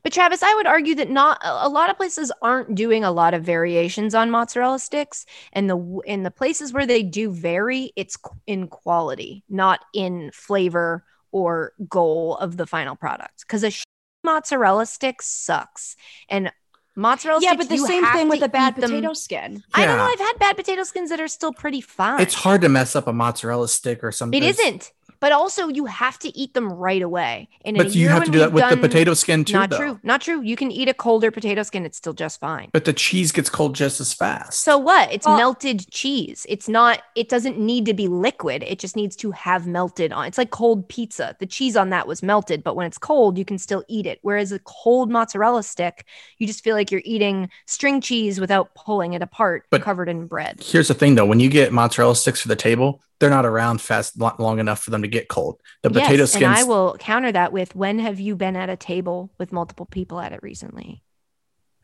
But 0.02 0.12
Travis, 0.12 0.42
I 0.42 0.54
would 0.54 0.66
argue 0.66 0.94
that 0.96 1.10
not 1.10 1.38
a 1.44 1.66
a 1.66 1.68
lot 1.68 1.90
of 1.90 1.96
places 1.96 2.30
aren't 2.42 2.74
doing 2.74 3.04
a 3.04 3.10
lot 3.12 3.34
of 3.34 3.42
variations 3.44 4.14
on 4.14 4.30
mozzarella 4.30 4.78
sticks, 4.78 5.26
and 5.52 5.68
the 5.70 6.00
in 6.04 6.22
the 6.22 6.30
places 6.30 6.72
where 6.72 6.86
they 6.86 7.02
do 7.02 7.30
vary, 7.30 7.92
it's 7.96 8.16
in 8.46 8.68
quality, 8.68 9.44
not 9.48 9.80
in 9.94 10.30
flavor 10.32 11.04
or 11.32 11.72
goal 11.88 12.36
of 12.36 12.56
the 12.56 12.66
final 12.66 12.96
product. 12.96 13.40
Because 13.40 13.64
a 13.64 13.70
sh- 13.70 13.82
mozzarella 14.22 14.86
stick 14.86 15.20
sucks, 15.20 15.96
and 16.28 16.52
mozzarella 16.96 17.40
yeah, 17.42 17.50
sticks, 17.54 17.64
but 17.64 17.68
the 17.70 17.76
you 17.80 17.86
same 17.86 18.06
thing 18.06 18.28
with 18.28 18.42
a 18.42 18.48
bad 18.48 18.74
eat 18.76 18.80
them- 18.80 18.90
potato 18.90 19.12
skin. 19.14 19.62
I 19.74 19.84
don't 19.84 19.96
know. 19.96 20.04
I've 20.04 20.18
had 20.20 20.38
bad 20.38 20.56
potato 20.56 20.84
skins 20.84 21.10
that 21.10 21.20
are 21.20 21.28
still 21.28 21.52
pretty 21.52 21.80
fine. 21.80 22.20
it's 22.20 22.34
hard 22.34 22.60
to 22.62 22.68
mess 22.68 22.94
up 22.94 23.06
a 23.06 23.12
mozzarella 23.12 23.68
stick 23.68 24.04
or 24.04 24.12
something. 24.12 24.42
It's- 24.42 24.58
isn't. 24.58 24.92
But 25.24 25.32
also, 25.32 25.68
you 25.68 25.86
have 25.86 26.18
to 26.18 26.36
eat 26.36 26.52
them 26.52 26.70
right 26.70 27.00
away. 27.00 27.48
And 27.64 27.78
in 27.78 27.82
But 27.82 27.94
you 27.94 28.10
have 28.10 28.24
to 28.24 28.30
do 28.30 28.40
that 28.40 28.52
we've 28.52 28.62
with 28.62 28.72
the 28.78 28.88
potato 28.88 29.14
skin 29.14 29.46
too, 29.46 29.54
Not 29.54 29.70
though. 29.70 29.78
true. 29.78 30.00
Not 30.02 30.20
true. 30.20 30.42
You 30.42 30.54
can 30.54 30.70
eat 30.70 30.86
a 30.86 30.92
colder 30.92 31.30
potato 31.30 31.62
skin. 31.62 31.86
It's 31.86 31.96
still 31.96 32.12
just 32.12 32.38
fine. 32.40 32.68
But 32.74 32.84
the 32.84 32.92
cheese 32.92 33.32
gets 33.32 33.48
cold 33.48 33.74
just 33.74 34.02
as 34.02 34.12
fast. 34.12 34.60
So 34.60 34.76
what? 34.76 35.10
It's 35.10 35.24
Well- 35.26 35.38
melted 35.38 35.90
cheese. 35.90 36.44
It's 36.46 36.68
not, 36.68 37.00
it 37.14 37.30
doesn't 37.30 37.58
need 37.58 37.86
to 37.86 37.94
be 37.94 38.06
liquid. 38.06 38.64
It 38.64 38.78
just 38.78 38.96
needs 38.96 39.16
to 39.16 39.30
have 39.30 39.66
melted 39.66 40.12
on. 40.12 40.26
It's 40.26 40.36
like 40.36 40.50
cold 40.50 40.90
pizza. 40.90 41.34
The 41.40 41.46
cheese 41.46 41.74
on 41.74 41.88
that 41.88 42.06
was 42.06 42.22
melted, 42.22 42.62
but 42.62 42.76
when 42.76 42.86
it's 42.86 42.98
cold, 42.98 43.38
you 43.38 43.46
can 43.46 43.56
still 43.56 43.82
eat 43.88 44.04
it. 44.04 44.18
Whereas 44.20 44.52
a 44.52 44.58
cold 44.58 45.10
mozzarella 45.10 45.62
stick, 45.62 46.04
you 46.38 46.46
just 46.46 46.62
feel 46.62 46.76
like 46.76 46.90
you're 46.90 47.00
eating 47.02 47.48
string 47.64 48.02
cheese 48.02 48.40
without 48.40 48.74
pulling 48.74 49.14
it 49.14 49.22
apart, 49.22 49.64
But- 49.70 49.80
covered 49.80 50.10
in 50.10 50.26
bread. 50.26 50.62
Here's 50.62 50.88
the 50.88 50.94
thing 50.94 51.14
though, 51.14 51.24
when 51.24 51.40
you 51.40 51.48
get 51.48 51.72
mozzarella 51.72 52.14
sticks 52.14 52.42
for 52.42 52.48
the 52.48 52.56
table, 52.56 53.00
they're 53.18 53.30
not 53.30 53.46
around 53.46 53.80
fast 53.80 54.18
lo- 54.18 54.34
long 54.38 54.58
enough 54.58 54.80
for 54.80 54.90
them 54.90 55.02
to 55.02 55.08
get 55.08 55.28
cold. 55.28 55.60
The 55.82 55.90
potato 55.90 56.22
yes, 56.22 56.32
skins 56.32 56.44
and 56.44 56.54
I 56.54 56.64
will 56.64 56.96
counter 56.98 57.32
that 57.32 57.52
with 57.52 57.74
when 57.74 57.98
have 57.98 58.20
you 58.20 58.36
been 58.36 58.56
at 58.56 58.70
a 58.70 58.76
table 58.76 59.32
with 59.38 59.52
multiple 59.52 59.86
people 59.86 60.20
at 60.20 60.32
it 60.32 60.40
recently? 60.42 61.02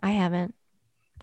I 0.03 0.11
haven't. 0.11 0.55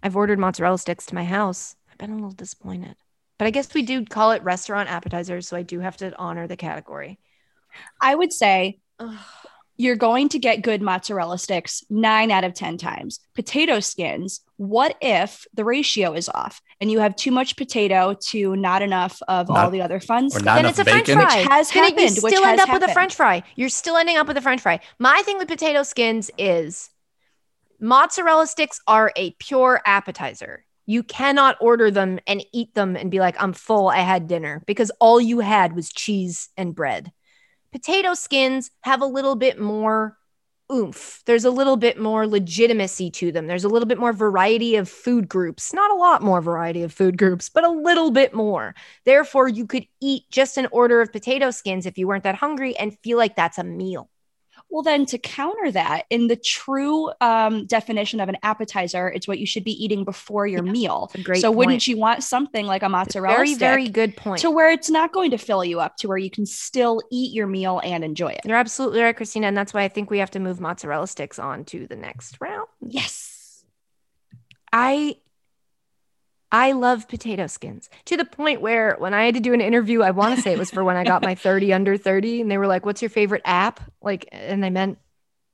I've 0.02 0.16
ordered 0.16 0.40
mozzarella 0.40 0.78
sticks 0.78 1.08
to 1.08 1.16
my 1.16 1.24
house. 1.24 1.76
I've 1.92 1.98
been 1.98 2.12
a 2.12 2.16
little 2.16 2.32
disappointed. 2.32 2.96
But 3.38 3.48
I 3.48 3.52
guess 3.52 3.74
we 3.74 3.84
do 3.84 4.06
call 4.06 4.32
it 4.32 4.44
restaurant 4.44 4.90
appetizers, 4.90 5.48
so 5.48 5.58
I 5.58 5.62
do 5.62 5.80
have 5.80 5.98
to 5.98 6.16
honor 6.18 6.48
the 6.48 6.58
category. 6.58 7.20
I 8.02 8.16
would 8.16 8.34
say 8.34 8.80
you're 9.78 9.96
going 9.96 10.28
to 10.30 10.40
get 10.40 10.64
good 10.64 10.82
mozzarella 10.82 11.38
sticks 11.38 11.84
nine 11.90 12.32
out 12.32 12.44
of 12.44 12.54
10 12.54 12.78
times. 12.78 13.20
Potato 13.36 13.80
skins, 13.80 14.42
what 14.58 14.98
if 15.02 15.46
the 15.54 15.64
ratio 15.64 16.14
is 16.14 16.28
off 16.30 16.62
and 16.82 16.90
you 16.90 17.00
have 17.00 17.16
too 17.16 17.30
much 17.30 17.56
potato 17.56 18.16
to 18.30 18.56
not 18.56 18.82
enough 18.82 19.22
of 19.28 19.52
all 19.52 19.70
the 19.70 19.82
other 19.82 20.00
fun 20.00 20.30
stuff? 20.32 20.44
not 20.44 20.56
then 20.56 20.66
it's 20.66 20.80
a 20.80 20.84
French 20.84 21.08
fry. 21.12 21.38
Which 21.42 21.48
has 21.48 21.72
then 21.72 21.84
it- 21.84 21.90
happened, 22.00 22.16
You 22.16 22.22
which 22.24 22.34
still 22.34 22.46
end 22.46 22.60
has 22.60 22.68
up 22.70 22.74
with 22.74 22.90
a. 22.90 22.94
French 22.94 23.14
fry. 23.16 23.44
You're 23.56 23.70
still 23.70 23.98
ending 23.98 24.18
up 24.18 24.28
with 24.28 24.38
a 24.38 24.42
French 24.42 24.62
fry. 24.62 24.80
My 24.98 25.22
thing 25.24 25.38
with 25.38 25.48
potato 25.48 25.84
skins 25.84 26.32
is 26.40 26.90
mozzarella 27.80 28.48
sticks 28.48 28.82
are 28.88 29.12
a 29.16 29.32
pure 29.40 29.82
appetizer. 29.86 30.66
You 30.86 31.04
cannot 31.04 31.58
order 31.60 31.92
them 31.92 32.20
and 32.26 32.44
eat 32.54 32.74
them 32.74 32.96
and 32.96 33.12
be 33.12 33.20
like, 33.20 33.36
I'm 33.42 33.54
full. 33.54 33.90
I 33.90 34.00
had 34.00 34.28
dinner 34.28 34.64
because 34.66 34.90
all 35.00 35.20
you 35.20 35.42
had 35.42 35.76
was 35.76 35.92
cheese 35.92 36.50
and 36.58 36.74
bread. 36.74 37.12
Potato 37.78 38.16
skins 38.16 38.72
have 38.82 39.04
a 39.04 39.06
little 39.06 39.36
bit 39.36 39.60
more 39.60 40.18
oomph. 40.74 41.22
There's 41.28 41.46
a 41.46 41.52
little 41.52 41.78
bit 41.78 42.00
more 42.00 42.26
legitimacy 42.26 43.12
to 43.12 43.32
them. 43.32 43.46
There's 43.46 43.66
a 43.66 43.70
little 43.70 43.86
bit 43.86 44.00
more 44.00 44.14
variety 44.14 44.78
of 44.78 44.90
food 44.90 45.30
groups. 45.30 45.72
Not 45.76 45.92
a 45.92 45.94
lot 45.94 46.24
more 46.24 46.42
variety 46.42 46.82
of 46.82 46.92
food 46.92 47.20
groups, 47.20 47.50
but 47.50 47.64
a 47.64 47.70
little 47.70 48.10
bit 48.10 48.34
more. 48.34 48.74
Therefore, 49.06 49.48
you 49.48 49.68
could 49.68 49.86
eat 50.02 50.24
just 50.32 50.58
an 50.58 50.68
order 50.72 51.02
of 51.02 51.12
potato 51.12 51.52
skins 51.52 51.86
if 51.86 52.00
you 52.00 52.08
weren't 52.08 52.24
that 52.24 52.34
hungry 52.34 52.76
and 52.78 52.98
feel 53.04 53.20
like 53.20 53.36
that's 53.36 53.60
a 53.60 53.64
meal. 53.64 54.10
Well, 54.70 54.84
then 54.84 55.06
to 55.08 55.18
counter 55.18 55.72
that, 55.72 56.04
in 56.10 56.28
the 56.28 56.36
true 56.36 57.10
um, 57.22 57.66
definition 57.68 58.20
of 58.20 58.28
an 58.28 58.38
appetizer, 58.44 59.08
it's 59.08 59.28
what 59.28 59.40
you 59.40 59.46
should 59.46 59.64
be 59.64 59.72
eating 59.84 60.04
before 60.04 60.46
your 60.46 60.64
Yeah, 60.66 60.72
meal. 60.72 61.12
Great 61.24 61.42
so 61.42 61.48
point. 61.50 61.58
wouldn't 61.58 61.88
you 61.88 61.98
want 61.98 62.22
something 62.22 62.66
like 62.66 62.84
a 62.84 62.90
mozzarella 62.90 63.36
very, 63.36 63.48
stick 63.48 63.60
very 63.60 63.88
good 63.88 64.18
point. 64.18 64.42
to 64.42 64.52
where 64.52 64.70
it's 64.70 64.90
not 64.90 65.14
going 65.14 65.32
to 65.32 65.38
fill 65.38 65.64
you 65.64 65.80
up 65.80 65.96
to 65.98 66.08
where 66.10 66.18
you 66.18 66.30
can 66.30 66.46
still 66.46 67.02
eat 67.12 67.34
your 67.34 67.48
meal 67.48 67.80
and 67.84 68.04
enjoy 68.04 68.28
it? 68.34 68.42
You're 68.44 68.58
absolutely 68.58 69.02
right, 69.02 69.16
Christina. 69.16 69.48
And 69.48 69.56
that's 69.58 69.74
why 69.74 69.84
I 69.84 69.88
think 69.88 70.10
we 70.10 70.20
have 70.20 70.32
to 70.32 70.40
move 70.40 70.60
mozzarella 70.60 71.08
sticks 71.08 71.40
on 71.40 71.64
to 71.66 71.88
the 71.88 71.96
next 71.96 72.38
round. 72.42 72.68
Yes. 72.82 73.64
I 74.74 75.16
I 76.52 76.72
love 76.72 77.08
potato 77.08 77.48
skins 77.48 77.90
to 78.06 78.18
the 78.18 78.26
point 78.26 78.62
where 78.62 78.96
when 79.00 79.14
I 79.14 79.26
had 79.26 79.36
to 79.36 79.42
do 79.42 79.54
an 79.54 79.62
interview, 79.62 80.02
I 80.02 80.12
want 80.12 80.36
to 80.36 80.42
say 80.42 80.54
it 80.54 80.58
was 80.58 80.72
for 80.72 80.84
when 80.84 80.96
I 80.96 81.04
got 81.04 81.22
my 81.22 81.36
30 81.48 81.74
under 81.74 81.98
30, 81.98 82.42
and 82.42 82.52
they 82.52 82.58
were 82.58 82.68
like, 82.68 82.86
What's 82.86 83.02
your 83.02 83.10
favorite 83.10 83.42
app? 83.46 83.82
Like, 84.02 84.28
and 84.32 84.64
they 84.64 84.70
meant 84.70 84.98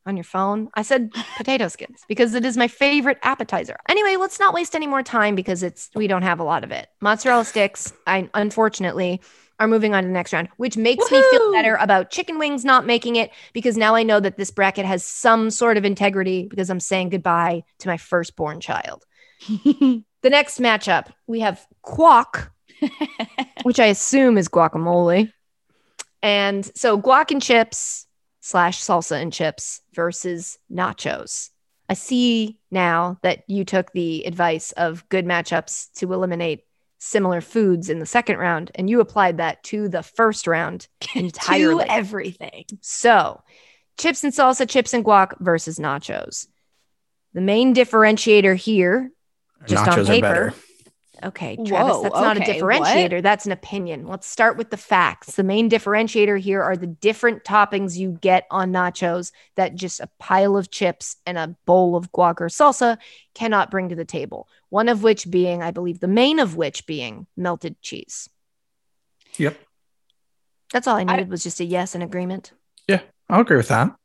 on 0.05 0.17
your 0.17 0.23
phone. 0.23 0.69
I 0.73 0.81
said 0.81 1.11
potato 1.37 1.67
skins 1.67 2.01
because 2.07 2.33
it 2.33 2.45
is 2.45 2.57
my 2.57 2.67
favorite 2.67 3.19
appetizer. 3.23 3.77
Anyway, 3.87 4.17
let's 4.17 4.39
not 4.39 4.53
waste 4.53 4.75
any 4.75 4.87
more 4.87 5.03
time 5.03 5.35
because 5.35 5.63
it's 5.63 5.89
we 5.95 6.07
don't 6.07 6.23
have 6.23 6.39
a 6.39 6.43
lot 6.43 6.63
of 6.63 6.71
it. 6.71 6.89
Mozzarella 7.01 7.45
sticks, 7.45 7.93
I 8.05 8.29
unfortunately 8.33 9.21
are 9.59 9.67
moving 9.67 9.93
on 9.93 10.03
to 10.03 10.07
the 10.07 10.13
next 10.13 10.33
round, 10.33 10.49
which 10.57 10.75
makes 10.75 11.09
me 11.11 11.21
feel 11.31 11.51
better 11.53 11.75
about 11.75 12.09
chicken 12.09 12.37
wings 12.37 12.65
not 12.65 12.85
making 12.85 13.15
it 13.15 13.31
because 13.53 13.77
now 13.77 13.95
I 13.95 14.03
know 14.03 14.19
that 14.19 14.35
this 14.35 14.51
bracket 14.51 14.85
has 14.85 15.05
some 15.05 15.49
sort 15.49 15.77
of 15.77 15.85
integrity 15.85 16.47
because 16.49 16.69
I'm 16.69 16.79
saying 16.79 17.09
goodbye 17.09 17.63
to 17.79 17.87
my 17.87 17.97
firstborn 17.97 18.59
child. 18.59 19.05
The 20.23 20.29
next 20.29 20.59
matchup, 20.59 21.07
we 21.27 21.41
have 21.41 21.65
guac, 21.85 22.49
which 23.63 23.79
I 23.79 23.87
assume 23.87 24.37
is 24.37 24.47
guacamole. 24.47 25.31
And 26.21 26.65
so 26.75 26.99
guac 26.99 27.31
and 27.31 27.41
chips, 27.41 28.07
slash 28.39 28.81
salsa 28.81 29.21
and 29.21 29.31
chips 29.31 29.81
versus 29.93 30.57
nachos. 30.71 31.49
I 31.89 31.93
see 31.93 32.59
now 32.71 33.17
that 33.23 33.43
you 33.47 33.63
took 33.63 33.91
the 33.91 34.25
advice 34.25 34.73
of 34.73 35.07
good 35.09 35.25
matchups 35.25 35.91
to 35.99 36.11
eliminate 36.11 36.65
similar 36.99 37.39
foods 37.39 37.89
in 37.89 37.99
the 37.99 38.05
second 38.05 38.37
round 38.37 38.71
and 38.75 38.89
you 38.89 38.99
applied 38.99 39.37
that 39.37 39.63
to 39.63 39.87
the 39.87 40.03
first 40.03 40.45
round 40.45 40.87
entirely. 41.15 41.85
to 41.85 41.91
everything. 41.91 42.65
So, 42.81 43.41
chips 43.97 44.23
and 44.23 44.33
salsa, 44.33 44.69
chips 44.69 44.93
and 44.93 45.05
guac 45.05 45.39
versus 45.39 45.79
nachos. 45.79 46.47
The 47.33 47.41
main 47.41 47.73
differentiator 47.73 48.55
here, 48.55 49.11
just 49.65 49.87
on 49.87 49.97
Nachos 49.97 50.03
are 50.03 50.05
paper. 50.05 50.21
better. 50.21 50.53
Okay, 51.23 51.55
Travis, 51.55 51.95
Whoa, 51.95 52.03
that's 52.03 52.15
not 52.15 52.37
a 52.37 52.41
okay, 52.41 52.59
differentiator. 52.59 53.21
That's 53.21 53.45
an 53.45 53.53
opinion. 53.53 54.07
Let's 54.07 54.27
start 54.27 54.57
with 54.57 54.71
the 54.71 54.77
facts. 54.77 55.35
The 55.35 55.43
main 55.43 55.69
differentiator 55.69 56.37
here 56.37 56.61
are 56.61 56.75
the 56.75 56.87
different 56.87 57.45
toppings 57.45 57.95
you 57.95 58.17
get 58.19 58.45
on 58.51 58.73
nachos 58.73 59.31
that 59.55 59.75
just 59.75 60.01
a 60.01 60.09
pile 60.19 60.57
of 60.57 60.69
chips 60.69 61.15
and 61.25 61.37
a 61.37 61.55
bowl 61.65 61.95
of 61.95 62.11
guac 62.11 62.41
or 62.41 62.47
salsa 62.47 62.97
cannot 63.33 63.71
bring 63.71 63.87
to 63.89 63.95
the 63.95 64.03
table. 64.03 64.49
One 64.67 64.89
of 64.89 65.01
which 65.01 65.29
being, 65.29 65.63
I 65.63 65.71
believe, 65.71 66.01
the 66.01 66.07
main 66.09 66.39
of 66.39 66.57
which 66.57 66.85
being 66.85 67.25
melted 67.37 67.81
cheese. 67.81 68.27
Yep. 69.37 69.57
That's 70.73 70.87
all 70.87 70.97
I 70.97 71.01
I- 71.01 71.03
needed 71.05 71.29
was 71.29 71.43
just 71.43 71.61
a 71.61 71.65
yes 71.65 71.95
and 71.95 72.03
agreement. 72.03 72.51
Yeah, 72.87 73.01
I'll 73.29 73.41
agree 73.41 73.57
with 73.57 73.69
that. 73.69 73.95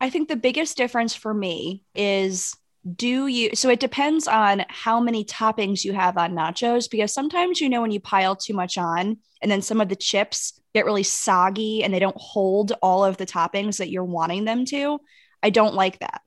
I 0.00 0.10
think 0.10 0.28
the 0.28 0.34
biggest 0.36 0.76
difference 0.76 1.14
for 1.14 1.32
me 1.32 1.84
is 1.94 2.56
do 2.96 3.26
you 3.26 3.50
so 3.54 3.70
it 3.70 3.80
depends 3.80 4.28
on 4.28 4.64
how 4.68 5.00
many 5.00 5.24
toppings 5.24 5.84
you 5.84 5.94
have 5.94 6.18
on 6.18 6.32
nachos 6.32 6.90
because 6.90 7.14
sometimes 7.14 7.60
you 7.60 7.68
know 7.68 7.80
when 7.80 7.90
you 7.90 8.00
pile 8.00 8.36
too 8.36 8.52
much 8.52 8.76
on 8.76 9.16
and 9.40 9.50
then 9.50 9.62
some 9.62 9.80
of 9.80 9.88
the 9.88 9.96
chips 9.96 10.60
get 10.74 10.84
really 10.84 11.02
soggy 11.02 11.84
and 11.84 11.94
they 11.94 11.98
don't 11.98 12.16
hold 12.18 12.72
all 12.82 13.04
of 13.04 13.16
the 13.16 13.26
toppings 13.26 13.78
that 13.78 13.90
you're 13.90 14.04
wanting 14.04 14.44
them 14.44 14.64
to. 14.66 14.98
I 15.42 15.50
don't 15.50 15.74
like 15.74 16.00
that. 16.00 16.20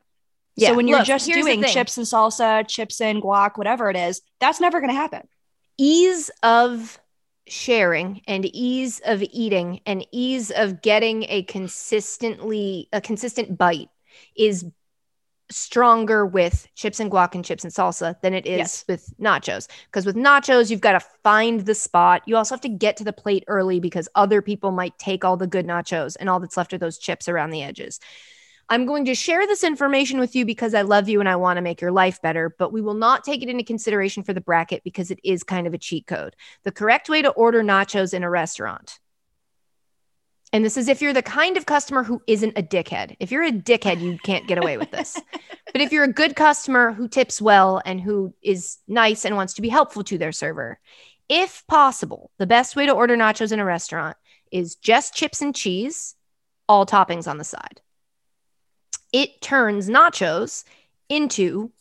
Yeah, 0.56 0.70
so 0.70 0.76
when 0.76 0.88
you're 0.88 1.00
look, 1.00 1.08
just 1.08 1.28
doing 1.28 1.64
chips 1.64 1.98
and 1.98 2.06
salsa, 2.06 2.68
chips 2.68 3.02
and 3.02 3.22
guac, 3.22 3.58
whatever 3.58 3.90
it 3.90 3.98
is, 3.98 4.22
that's 4.40 4.60
never 4.60 4.80
going 4.80 4.92
to 4.92 4.96
happen. 4.96 5.28
ease 5.78 6.32
of 6.42 7.00
sharing 7.48 8.22
and 8.28 8.46
ease 8.46 9.02
of 9.06 9.24
eating 9.24 9.82
and 9.86 10.06
ease 10.12 10.52
of 10.52 10.82
getting 10.82 11.24
a 11.24 11.44
consistently 11.44 12.90
a 12.92 13.00
consistent 13.00 13.58
bite 13.58 13.90
is 14.36 14.66
stronger 15.50 16.26
with 16.26 16.68
chips 16.76 17.00
and 17.00 17.12
guac 17.12 17.34
and 17.36 17.46
chips 17.46 17.64
and 17.64 17.72
salsa 17.74 18.20
than 18.22 18.34
it 18.34 18.46
is 18.46 18.58
Yes. 18.58 18.86
with 18.88 19.14
nachos 19.20 19.68
because 19.86 20.06
with 20.06 20.16
nachos 20.16 20.70
you've 20.70 20.82
got 20.82 20.94
to 20.94 21.08
find 21.24 21.62
the 21.62 21.76
spot 21.76 22.22
you 22.26 22.36
also 22.36 22.54
have 22.56 22.62
to 22.62 22.70
get 22.70 22.98
to 22.98 23.04
the 23.04 23.14
plate 23.14 23.44
early 23.48 23.80
because 23.80 24.10
other 24.16 24.42
people 24.42 24.72
might 24.72 24.98
take 25.00 25.24
all 25.24 25.38
the 25.38 25.48
good 25.48 25.66
nachos 25.66 26.18
and 26.20 26.30
all 26.30 26.40
that's 26.40 26.58
left 26.58 26.74
are 26.74 26.78
those 26.78 26.98
chips 26.98 27.28
around 27.30 27.52
the 27.52 27.64
edges 27.64 28.00
I'm 28.70 28.86
going 28.86 29.06
to 29.06 29.16
share 29.16 29.48
this 29.48 29.64
information 29.64 30.20
with 30.20 30.36
you 30.36 30.44
because 30.46 30.74
I 30.74 30.82
love 30.82 31.08
you 31.08 31.22
and 31.22 31.30
I 31.30 31.38
want 31.38 31.56
to 31.56 31.62
make 31.62 31.80
your 31.80 31.94
life 31.94 32.22
better, 32.22 32.54
but 32.60 32.74
we 32.74 32.82
will 32.82 32.96
not 32.96 33.24
take 33.24 33.42
it 33.42 33.48
into 33.48 33.64
consideration 33.64 34.24
for 34.24 34.34
the 34.34 34.42
bracket 34.42 34.84
because 34.84 35.10
it 35.10 35.22
is 35.24 35.42
kind 35.42 35.68
of 35.68 35.74
a 35.74 35.78
cheat 35.78 36.06
code. 36.06 36.36
The 36.64 36.74
correct 36.74 37.08
way 37.08 37.22
to 37.22 37.30
order 37.30 37.64
nachos 37.64 38.14
in 38.14 38.24
a 38.24 38.30
restaurant. 38.30 39.00
And 40.54 40.64
this 40.64 40.78
is 40.78 40.88
if 40.88 41.02
you're 41.02 41.14
the 41.14 41.22
kind 41.22 41.58
of 41.58 41.66
customer 41.66 42.04
who 42.04 42.22
isn't 42.26 42.58
a 42.58 42.64
dickhead. 42.64 43.16
If 43.20 43.32
you're 43.32 43.44
a 43.44 43.52
dickhead, 43.52 44.02
you 44.02 44.18
can't 44.24 44.48
get 44.48 44.58
away 44.58 44.78
with 44.78 44.92
this. 44.92 45.20
but 45.74 45.82
if 45.82 45.92
you're 45.92 46.06
a 46.06 46.14
good 46.14 46.36
customer 46.36 46.94
who 46.94 47.08
tips 47.08 47.42
well 47.42 47.82
and 47.86 48.00
who 48.00 48.34
is 48.42 48.78
nice 48.88 49.26
and 49.26 49.36
wants 49.36 49.54
to 49.56 49.62
be 49.62 49.70
helpful 49.70 50.04
to 50.06 50.18
their 50.18 50.32
server, 50.32 50.80
if 51.28 51.66
possible, 51.68 52.32
the 52.38 52.48
best 52.48 52.76
way 52.76 52.86
to 52.86 52.94
order 52.94 53.18
nachos 53.18 53.52
in 53.52 53.60
a 53.60 53.66
restaurant 53.66 54.16
is 54.52 54.76
just 54.76 55.14
chips 55.14 55.42
and 55.42 55.54
cheese, 55.54 56.16
all 56.70 56.86
toppings 56.86 57.28
on 57.28 57.38
the 57.38 57.44
side 57.44 57.82
it 59.12 59.42
turns 59.42 59.90
nachos 59.90 60.64
into 61.10 61.72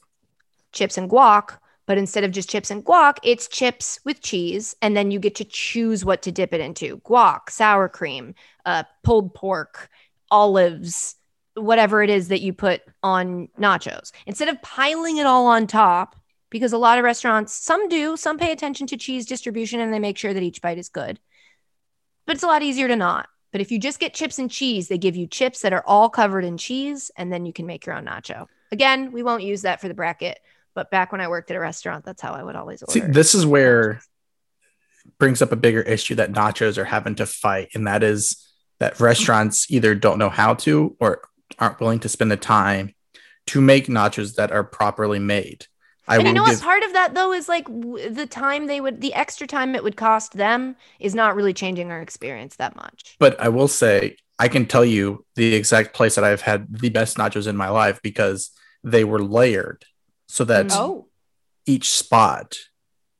chips 0.72 0.96
and 0.96 1.11
guac, 1.11 1.59
but 1.87 1.99
instead 1.99 2.25
of 2.25 2.33
just 2.33 2.51
chips 2.51 2.70
and 2.70 2.85
guac, 2.85 3.18
it's 3.22 3.49
chips 3.49 3.99
with 4.05 4.20
cheese, 4.20 4.75
and 4.83 4.96
then 4.96 5.11
you 5.11 5.18
get 5.18 5.35
to 5.37 5.44
choose 5.44 6.05
what 6.05 6.22
to 6.22 6.33
dip 6.33 6.53
it 6.53 6.61
into: 6.61 6.99
guac, 6.99 7.51
sour 7.51 7.88
cream, 7.88 8.35
uh, 8.64 8.83
pulled 9.03 9.35
pork, 9.35 9.88
olives, 10.31 11.16
whatever 11.55 12.03
it 12.03 12.11
is 12.11 12.29
that 12.29 12.42
you 12.42 12.53
put 12.53 12.83
on 13.03 13.49
nachos. 13.59 14.12
Instead 14.27 14.49
of 14.49 14.61
piling 14.62 15.16
it 15.16 15.27
all 15.27 15.46
on 15.46 15.66
top, 15.66 16.16
because 16.51 16.72
a 16.72 16.79
lot 16.79 16.99
of 16.99 17.05
restaurants, 17.05 17.53
some 17.53 17.88
do, 17.88 18.16
some 18.16 18.38
pay 18.38 18.53
attention 18.53 18.87
to 18.88 18.96
cheese 18.96 19.27
distribution 19.27 19.81
and 19.81 19.92
they 19.92 19.99
make 19.99 20.18
sure 20.18 20.35
that 20.35 20.42
each 20.42 20.62
bite 20.62 20.79
is 20.79 20.88
good. 20.88 21.18
But 22.27 22.35
it's 22.35 22.44
a 22.44 22.49
lot 22.49 22.62
easier 22.62 22.88
to 22.88 22.96
not. 22.96 23.29
But 23.53 23.61
if 23.61 23.70
you 23.70 23.79
just 23.79 24.01
get 24.01 24.14
chips 24.14 24.38
and 24.38 24.51
cheese, 24.51 24.88
they 24.88 24.99
give 24.99 25.16
you 25.16 25.27
chips 25.27 25.62
that 25.62 25.72
are 25.72 25.85
all 25.87 26.11
covered 26.11 26.44
in 26.44 26.59
cheese, 26.59 27.11
and 27.16 27.33
then 27.33 27.46
you 27.46 27.53
can 27.53 27.66
make 27.66 27.87
your 27.87 27.94
own 27.94 28.05
nacho. 28.05 28.46
Again, 28.72 29.12
we 29.12 29.22
won't 29.22 29.44
use 29.44 29.62
that 29.62 29.81
for 29.81 29.88
the 29.88 29.94
bracket, 29.94 30.38
but 30.76 30.90
back 30.90 31.10
when 31.10 31.20
I 31.20 31.26
worked 31.26 31.50
at 31.50 31.56
a 31.56 31.60
restaurant, 31.60 32.04
that's 32.04 32.22
how 32.22 32.32
I 32.32 32.44
would 32.44 32.54
always 32.54 32.82
order. 32.82 32.92
See, 32.92 33.00
this 33.00 33.34
is 33.34 33.44
where 33.44 34.00
brings 35.18 35.40
up 35.40 35.50
a 35.50 35.56
bigger 35.56 35.80
issue 35.80 36.14
that 36.16 36.32
nachos 36.32 36.78
are 36.78 36.84
having 36.84 37.16
to 37.16 37.26
fight, 37.26 37.70
and 37.74 37.88
that 37.88 38.04
is 38.04 38.46
that 38.78 39.00
restaurants 39.00 39.70
either 39.70 39.94
don't 39.94 40.18
know 40.18 40.28
how 40.28 40.54
to 40.54 40.94
or 41.00 41.22
aren't 41.58 41.80
willing 41.80 42.00
to 42.00 42.08
spend 42.08 42.30
the 42.30 42.36
time 42.36 42.94
to 43.46 43.60
make 43.60 43.86
nachos 43.86 44.34
that 44.34 44.52
are 44.52 44.62
properly 44.62 45.18
made. 45.18 45.66
I 46.06 46.18
and 46.18 46.28
you 46.28 46.34
know 46.34 46.42
what? 46.42 46.60
Part 46.60 46.82
of 46.84 46.92
that 46.92 47.14
though 47.14 47.32
is 47.32 47.48
like 47.48 47.64
w- 47.64 48.10
the 48.10 48.26
time 48.26 48.66
they 48.66 48.80
would, 48.80 49.00
the 49.00 49.14
extra 49.14 49.46
time 49.46 49.74
it 49.74 49.82
would 49.82 49.96
cost 49.96 50.34
them 50.34 50.76
is 51.00 51.14
not 51.14 51.34
really 51.34 51.54
changing 51.54 51.90
our 51.90 52.00
experience 52.00 52.56
that 52.56 52.76
much. 52.76 53.16
but 53.18 53.40
I 53.40 53.48
will 53.48 53.66
say 53.66 54.16
I 54.38 54.48
can 54.48 54.66
tell 54.66 54.84
you 54.84 55.24
the 55.34 55.54
exact 55.54 55.94
place 55.94 56.16
that 56.16 56.24
I've 56.24 56.42
had 56.42 56.66
the 56.70 56.90
best 56.90 57.16
nachos 57.16 57.46
in 57.46 57.56
my 57.56 57.70
life 57.70 58.00
because 58.02 58.50
they 58.84 59.02
were 59.02 59.22
layered 59.22 59.84
so 60.26 60.44
that 60.44 60.66
Mm. 60.66 60.76
Oh, 60.76 61.08
each 61.66 61.90
spot 61.90 62.54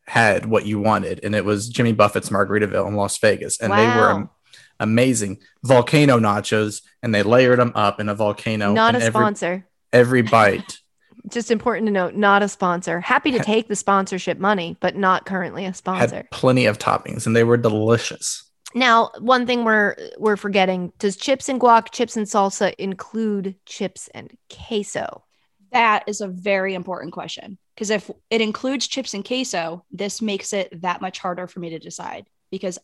had 0.07 0.47
what 0.47 0.67
you 0.67 0.79
wanted, 0.81 1.21
and 1.25 1.35
it 1.35 1.45
was 1.45 1.69
Jimmy 1.69 1.93
Buffett's 1.93 2.31
Margaritaville 2.31 2.87
in 2.87 2.95
Las 2.95 3.19
Vegas, 3.19 3.61
and 3.61 3.73
they 3.73 3.87
were 3.87 4.11
am- 4.11 4.31
amazing 4.79 5.39
volcano 5.65 6.19
nachos, 6.19 6.83
and 7.03 7.15
they 7.15 7.23
layered 7.23 7.59
them 7.59 7.73
up 7.75 7.99
in 8.01 8.09
a 8.09 8.15
volcano. 8.15 8.73
not 8.73 8.95
a 8.95 8.99
every, 8.99 9.11
sponsor. 9.11 9.67
every 9.93 10.23
bite 10.23 10.79
Just 11.29 11.51
important 11.51 11.89
to 11.89 11.93
note, 11.93 12.15
not 12.15 12.45
a 12.45 12.49
sponsor. 12.49 13.01
Happy 13.01 13.33
to 13.33 13.41
take 13.41 13.67
the 13.67 13.75
sponsorship 13.75 14.39
money, 14.39 14.77
but 14.79 14.95
not 14.95 15.27
currently 15.27 15.65
a 15.67 15.75
sponsor. 15.75 16.17
had 16.17 16.31
plenty 16.31 16.67
of 16.67 16.79
toppings, 16.79 17.27
and 17.27 17.35
they 17.35 17.43
were 17.43 17.57
delicious. 17.57 18.45
Now, 18.77 19.11
one 19.19 19.45
thing 19.45 19.65
we're 19.65 19.97
we're 20.19 20.37
forgetting: 20.37 20.93
does 21.01 21.17
chips 21.17 21.49
and 21.49 21.61
guac, 21.61 21.91
chips 21.91 22.17
and 22.17 22.27
salsa 22.27 22.75
include 22.79 23.57
chips 23.67 24.09
and 24.15 24.37
queso? 24.49 25.25
That 25.73 26.05
is 26.07 26.21
a 26.21 26.29
very 26.29 26.75
important 26.75 27.13
question 27.13 27.59
because 27.75 27.91
if 27.91 28.11
it 28.31 28.41
includes 28.41 28.87
chips 28.87 29.15
and 29.15 29.25
queso, 29.25 29.85
this 29.91 30.23
makes 30.23 30.53
it 30.53 30.83
that 30.83 31.01
much 31.01 31.19
harder 31.19 31.47
for 31.47 31.61
me 31.61 31.71
to 31.71 31.79
decide 31.79 32.27
because 32.51 32.79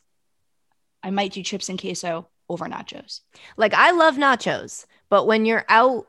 I 1.03 1.11
might 1.11 1.33
do 1.33 1.42
chips 1.42 1.68
and 1.68 1.81
queso 1.81 2.29
over 2.49 2.66
nachos. 2.66 3.21
Like 3.57 3.75
I 3.75 3.92
love 3.92 4.16
nachos, 4.16 4.85
but 5.09 5.27
when 5.27 5.45
you're 5.47 5.64
out 5.68 6.07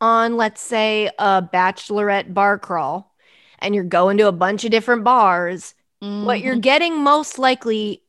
on, 0.00 0.36
let's 0.36 0.60
say, 0.60 1.10
a 1.18 1.42
bachelorette 1.42 2.32
bar 2.32 2.58
crawl, 2.58 3.14
and 3.58 3.74
you're 3.74 3.84
going 3.84 4.18
to 4.18 4.28
a 4.28 4.32
bunch 4.32 4.64
of 4.64 4.70
different 4.70 5.02
bars, 5.04 5.74
what 6.00 6.40
you're 6.40 6.54
Mhm. 6.54 6.60
getting 6.60 7.02
most 7.02 7.38
likely 7.38 8.02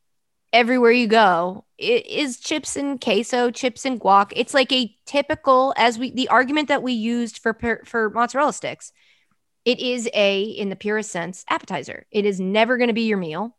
everywhere 0.52 0.92
you 0.92 1.08
go 1.08 1.66
it 1.80 2.08
is 2.08 2.40
chips 2.40 2.76
and 2.76 3.00
queso, 3.00 3.52
chips 3.52 3.86
and 3.86 4.00
guac. 4.02 4.34
It's 4.36 4.54
like 4.54 4.72
a 4.74 4.94
typical, 5.06 5.74
as 5.78 5.98
we 5.98 6.12
the 6.12 6.28
argument 6.28 6.68
that 6.68 6.84
we 6.84 6.92
used 6.92 7.40
for 7.40 7.58
for 7.86 8.10
mozzarella 8.10 8.54
sticks. 8.54 8.92
It 9.66 9.80
is 9.80 10.10
a, 10.14 10.42
in 10.42 10.70
the 10.70 10.76
purest 10.76 11.12
sense, 11.12 11.46
appetizer. 11.50 12.06
It 12.12 12.26
is 12.26 12.40
never 12.40 12.78
going 12.78 12.88
to 12.88 12.94
be 12.94 13.04
your 13.04 13.18
meal. 13.18 13.56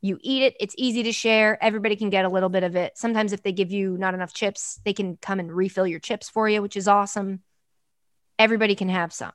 You 0.00 0.18
eat 0.20 0.42
it. 0.42 0.56
It's 0.58 0.74
easy 0.78 1.04
to 1.04 1.12
share. 1.12 1.62
Everybody 1.62 1.94
can 1.94 2.10
get 2.10 2.24
a 2.24 2.28
little 2.28 2.48
bit 2.48 2.64
of 2.64 2.74
it. 2.74 2.96
Sometimes, 2.96 3.32
if 3.32 3.42
they 3.42 3.52
give 3.52 3.70
you 3.70 3.96
not 3.96 4.14
enough 4.14 4.34
chips, 4.34 4.80
they 4.84 4.92
can 4.92 5.16
come 5.16 5.38
and 5.38 5.52
refill 5.52 5.86
your 5.86 6.00
chips 6.00 6.28
for 6.28 6.48
you, 6.48 6.62
which 6.62 6.76
is 6.76 6.88
awesome. 6.88 7.40
Everybody 8.38 8.74
can 8.74 8.88
have 8.88 9.12
some. 9.12 9.32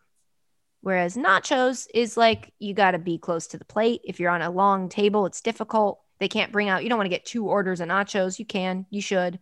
Whereas 0.82 1.16
nachos 1.16 1.88
is 1.94 2.18
like 2.18 2.54
you 2.60 2.74
got 2.74 2.92
to 2.92 3.00
be 3.00 3.18
close 3.18 3.48
to 3.48 3.58
the 3.58 3.66
plate. 3.66 4.02
If 4.04 4.20
you're 4.20 4.32
on 4.32 4.42
a 4.42 4.52
long 4.52 4.90
table, 4.90 5.26
it's 5.26 5.42
difficult. 5.42 6.02
They 6.20 6.28
can't 6.28 6.52
bring 6.52 6.70
out, 6.70 6.84
you 6.84 6.90
don't 6.90 6.98
want 6.98 7.06
to 7.06 7.16
get 7.16 7.26
two 7.26 7.48
orders 7.48 7.80
of 7.80 7.90
nachos. 7.90 8.40
You 8.40 8.46
can, 8.46 8.86
you 8.90 9.02
should, 9.02 9.40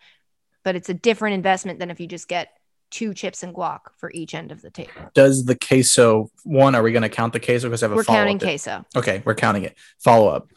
but 0.64 0.76
it's 0.76 0.90
a 0.90 0.94
different 0.94 1.36
investment 1.36 1.80
than 1.80 1.90
if 1.92 2.00
you 2.00 2.08
just 2.08 2.28
get 2.28 2.50
two 2.92 3.14
chips 3.14 3.44
and 3.44 3.54
guac 3.54 3.80
for 3.98 4.12
each 4.12 4.34
end 4.36 4.52
of 4.52 4.62
the 4.62 4.70
table. 4.70 4.92
Does 5.14 5.46
the 5.46 5.56
queso 5.58 6.30
one? 6.44 6.76
Are 6.76 6.84
we 6.84 6.92
going 6.92 7.02
to 7.04 7.10
count 7.10 7.34
the 7.34 7.40
queso 7.40 7.68
because 7.68 7.82
I 7.84 7.86
have 7.88 7.94
a 7.94 7.96
We're 7.96 8.04
counting 8.04 8.38
up? 8.38 8.42
queso. 8.44 8.86
Okay, 8.96 9.22
we're 9.26 9.36
counting 9.36 9.64
it. 9.64 9.76
Follow 10.00 10.30
up. 10.30 10.50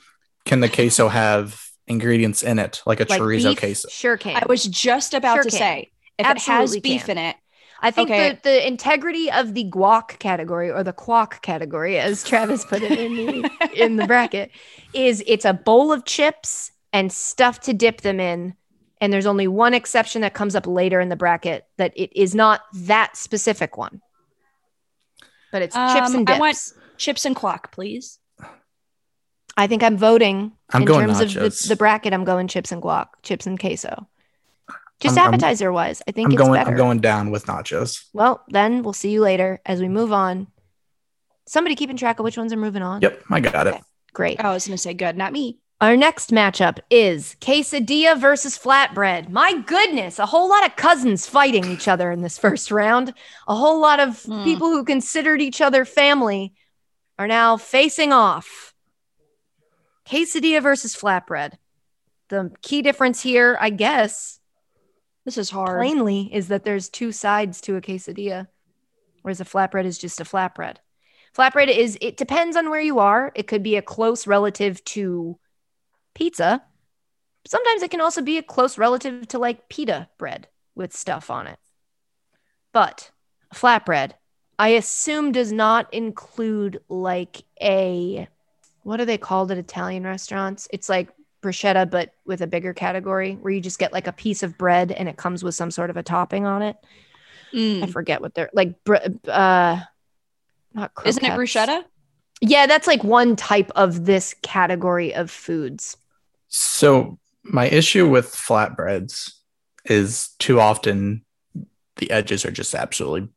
Can 0.45 0.61
the 0.61 0.69
queso 0.69 1.09
have 1.09 1.61
ingredients 1.87 2.43
in 2.43 2.59
it 2.59 2.83
like 2.87 3.01
a 3.01 3.07
Like 3.09 3.21
chorizo 3.21 3.51
beef, 3.51 3.59
queso? 3.61 3.89
Sure 3.89 4.17
can. 4.17 4.37
I 4.37 4.47
was 4.49 4.65
just 4.65 5.15
about 5.15 5.35
Sure 5.37 5.43
to 5.45 5.51
can. 5.51 5.59
say 5.59 5.91
if 6.19 6.27
Absolutely 6.27 6.63
it 6.63 6.67
has 6.67 6.81
beef 6.81 7.05
can. 7.07 7.19
in 7.19 7.25
it, 7.27 7.37
I 7.81 7.91
think 7.91 8.11
Okay. 8.11 8.33
the, 8.33 8.41
the 8.43 8.67
integrity 8.67 9.31
of 9.31 9.55
the 9.55 9.65
guac 9.71 10.19
category 10.19 10.71
or 10.71 10.83
the 10.83 10.93
quack 10.93 11.43
category, 11.43 11.99
as 11.99 12.25
Travis 12.29 12.65
put 12.65 12.83
it 12.83 12.99
in 12.99 13.17
the 13.17 13.51
in 13.77 13.97
the 13.97 14.07
bracket, 14.07 14.51
is 14.93 15.23
it's 15.27 15.45
a 15.45 15.53
bowl 15.53 15.93
of 15.93 16.05
chips 16.05 16.73
and 16.93 17.13
stuff 17.13 17.61
to 17.61 17.73
dip 17.75 18.01
them 18.01 18.19
in 18.19 18.55
And 19.01 19.13
there's 19.13 19.27
only 19.27 19.47
one 19.47 19.75
exception 19.75 20.23
that 20.23 20.35
comes 20.35 20.57
up 20.57 20.67
later 20.67 21.01
in 21.01 21.09
the 21.09 21.17
bracket 21.17 21.67
that 21.77 21.93
it 21.95 22.11
is 22.19 22.35
not 22.35 22.63
that 22.75 23.17
specific 23.17 23.77
one. 23.77 24.01
But 25.53 25.63
it's 25.63 25.75
chips 25.75 26.11
Um, 26.11 26.15
and 26.17 26.27
dips. 26.27 26.37
I 26.37 26.41
want 26.41 26.73
chips 26.97 27.25
and 27.25 27.37
quack, 27.37 27.71
please. 27.71 28.19
I 29.57 29.67
think 29.67 29.83
I'm 29.83 29.97
voting 29.97 30.53
I'm 30.71 30.83
in 30.83 30.87
going 30.87 31.07
terms 31.07 31.21
of 31.21 31.33
the, 31.35 31.69
the 31.69 31.77
bracket. 31.77 32.13
I'm 32.13 32.25
going 32.25 32.49
chips 32.49 32.73
and 32.73 32.83
guac, 32.83 33.07
chips 33.23 33.47
and 33.47 33.59
queso. 33.59 34.09
Just 35.01 35.17
I'm- 35.17 35.27
I'm- 35.27 35.35
appetizer 35.35 35.71
wise, 35.73 36.03
I 36.09 36.13
think 36.13 36.27
I'm 36.27 36.33
it's 36.33 36.43
going. 36.43 36.53
better. 36.55 36.71
I'm 36.71 36.77
going 36.77 36.99
down 37.01 37.31
with 37.31 37.47
nachos. 37.47 38.05
Well, 38.13 38.43
then 38.49 38.83
we'll 38.83 38.93
see 38.93 39.11
you 39.11 39.21
later 39.21 39.61
as 39.65 39.81
we 39.81 39.89
move 39.89 40.13
on. 40.13 40.49
Somebody 41.47 41.77
keeping 41.77 41.97
track 41.97 42.19
of 42.19 42.25
which 42.25 42.37
ones 42.37 42.53
are 42.53 42.57
moving 42.59 42.83
on. 42.83 43.01
Yep, 43.03 43.23
I 43.31 43.41
got 43.41 43.67
it. 43.69 43.77
Great. 44.13 44.39
Oh, 44.43 44.51
I 44.51 44.55
was 44.55 44.67
gonna 44.67 44.77
say 44.79 44.95
good, 44.95 45.17
not 45.17 45.33
me. 45.33 45.59
Our 45.81 45.97
next 45.97 46.31
matchup 46.31 46.79
is 46.91 47.37
quesadilla 47.41 48.19
versus 48.19 48.59
flatbread. 48.59 49.29
My 49.29 49.55
goodness, 49.65 50.19
a 50.19 50.27
whole 50.27 50.49
lot 50.49 50.67
of 50.67 50.75
cousins 50.75 51.29
fighting 51.29 51.67
each 51.67 51.87
other 51.87 52.11
in 52.11 52.21
this 52.23 52.37
first 52.37 52.73
round. 52.73 53.15
A 53.47 53.55
whole 53.55 53.81
lot 53.81 54.01
of 54.01 54.25
Hmm. 54.25 54.43
people 54.43 54.71
who 54.71 54.83
considered 54.85 55.41
each 55.41 55.61
other 55.61 55.85
family 55.85 56.53
are 57.17 57.29
now 57.29 57.57
facing 57.57 58.13
off. 58.13 58.75
Quesadilla 60.05 60.61
versus 60.63 60.97
flatbread. 60.97 61.55
The 62.29 62.51
key 62.63 62.83
difference 62.83 63.23
here, 63.23 63.57
I 63.61 63.71
guess, 63.71 64.38
This 65.29 65.37
is 65.37 65.51
hard. 65.51 65.79
plainly, 65.79 66.31
is 66.33 66.49
that 66.49 66.65
there's 66.65 66.89
two 66.89 67.13
sides 67.13 67.61
to 67.61 67.77
a 67.77 67.83
quesadilla, 67.83 68.47
whereas 69.21 69.43
a 69.43 69.45
flatbread 69.45 69.85
is 69.85 69.99
just 69.99 70.23
a 70.23 70.25
flatbread. 70.25 70.77
Flatbread 71.37 71.69
is, 71.69 71.99
it 72.01 72.17
depends 72.17 72.57
on 72.57 72.71
where 72.71 72.81
you 72.81 72.99
are. 72.99 73.31
It 73.35 73.47
could 73.47 73.63
be 73.63 73.77
a 73.77 73.83
close 73.83 74.27
relative 74.27 74.83
to 74.87 75.39
pizza. 76.15 76.63
Sometimes 77.47 77.83
it 77.83 77.91
can 77.91 78.01
also 78.01 78.23
be 78.23 78.39
a 78.39 78.43
close 78.43 78.79
relative 78.79 79.29
to 79.29 79.39
like 79.39 79.69
pita 79.69 80.09
bread 80.17 80.49
with 80.75 80.97
stuff 80.97 81.31
on 81.31 81.47
it. 81.47 81.59
But 82.73 83.11
flatbread, 83.55 84.13
I 84.59 84.69
assume, 84.69 85.33
does 85.33 85.53
not 85.53 85.93
include 85.93 86.81
like 86.89 87.45
a, 87.61 88.27
what 88.83 88.99
are 88.99 89.05
they 89.05 89.19
called 89.19 89.53
at 89.53 89.59
Italian 89.59 90.05
restaurants? 90.05 90.69
It's 90.73 90.89
like 90.89 91.11
bruschetta, 91.43 91.91
but 91.91 92.13
with 92.25 92.41
a 92.41 92.47
bigger 92.47 92.73
category 92.73 93.35
where 93.35 93.53
you 93.53 93.61
just 93.61 93.79
get 93.79 93.93
like 93.93 94.07
a 94.07 94.13
piece 94.13 94.43
of 94.43 94.59
bread 94.59 94.93
and 94.93 95.09
it 95.09 95.17
comes 95.17 95.45
with 95.45 95.55
some 95.55 95.71
sort 95.71 95.91
of 95.91 95.97
a 95.97 96.03
topping 96.03 96.47
on 96.47 96.63
it. 96.63 96.77
Mm. 97.53 97.83
I 97.83 97.87
forget 97.87 98.21
what 98.21 98.35
they're 98.35 98.51
like. 98.53 98.83
Br- 98.85 98.97
uh, 99.27 99.81
not 100.75 100.93
Isn't 101.05 101.25
it 101.25 101.33
bruschetta? 101.33 101.85
Yeah, 102.41 102.67
that's 102.67 102.87
like 102.87 103.03
one 103.03 103.37
type 103.37 103.71
of 103.75 104.05
this 104.05 104.35
category 104.43 105.15
of 105.15 105.31
foods. 105.31 105.97
So 106.49 107.19
my 107.43 107.67
issue 107.67 108.09
with 108.09 108.33
flatbreads 108.33 109.33
is 109.85 110.31
too 110.39 110.61
often 110.61 111.25
the 111.97 112.11
edges 112.11 112.45
are 112.45 112.51
just 112.51 112.75
absolutely 112.75 113.29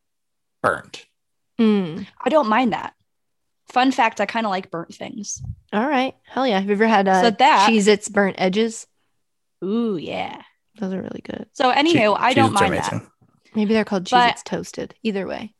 burnt. 0.62 1.06
Mm. 1.58 2.06
I 2.22 2.28
don't 2.28 2.48
mind 2.48 2.72
that. 2.72 2.94
Fun 3.72 3.90
fact: 3.90 4.20
I 4.20 4.26
kind 4.26 4.44
of 4.44 4.50
like 4.50 4.70
burnt 4.70 4.94
things. 4.94 5.42
All 5.72 5.88
right. 5.88 6.14
Hell 6.24 6.46
yeah. 6.46 6.60
Have 6.60 6.66
you 6.68 6.72
ever 6.74 6.86
had 6.86 7.08
uh, 7.08 7.22
So 7.22 7.30
that- 7.30 7.70
Cheez 7.70 7.88
Its 7.88 8.06
burnt 8.08 8.36
edges? 8.38 8.86
Ooh, 9.64 9.96
yeah. 9.96 10.42
Those 10.78 10.92
are 10.92 11.00
really 11.00 11.22
good. 11.24 11.46
So, 11.52 11.72
anywho, 11.72 12.14
I 12.18 12.34
don't 12.34 12.52
mind 12.52 12.74
that. 12.74 13.02
Maybe 13.54 13.72
they're 13.72 13.86
called 13.86 14.06
cheese. 14.06 14.32
Its 14.32 14.42
toasted. 14.42 14.94
Either 15.02 15.26
way. 15.26 15.54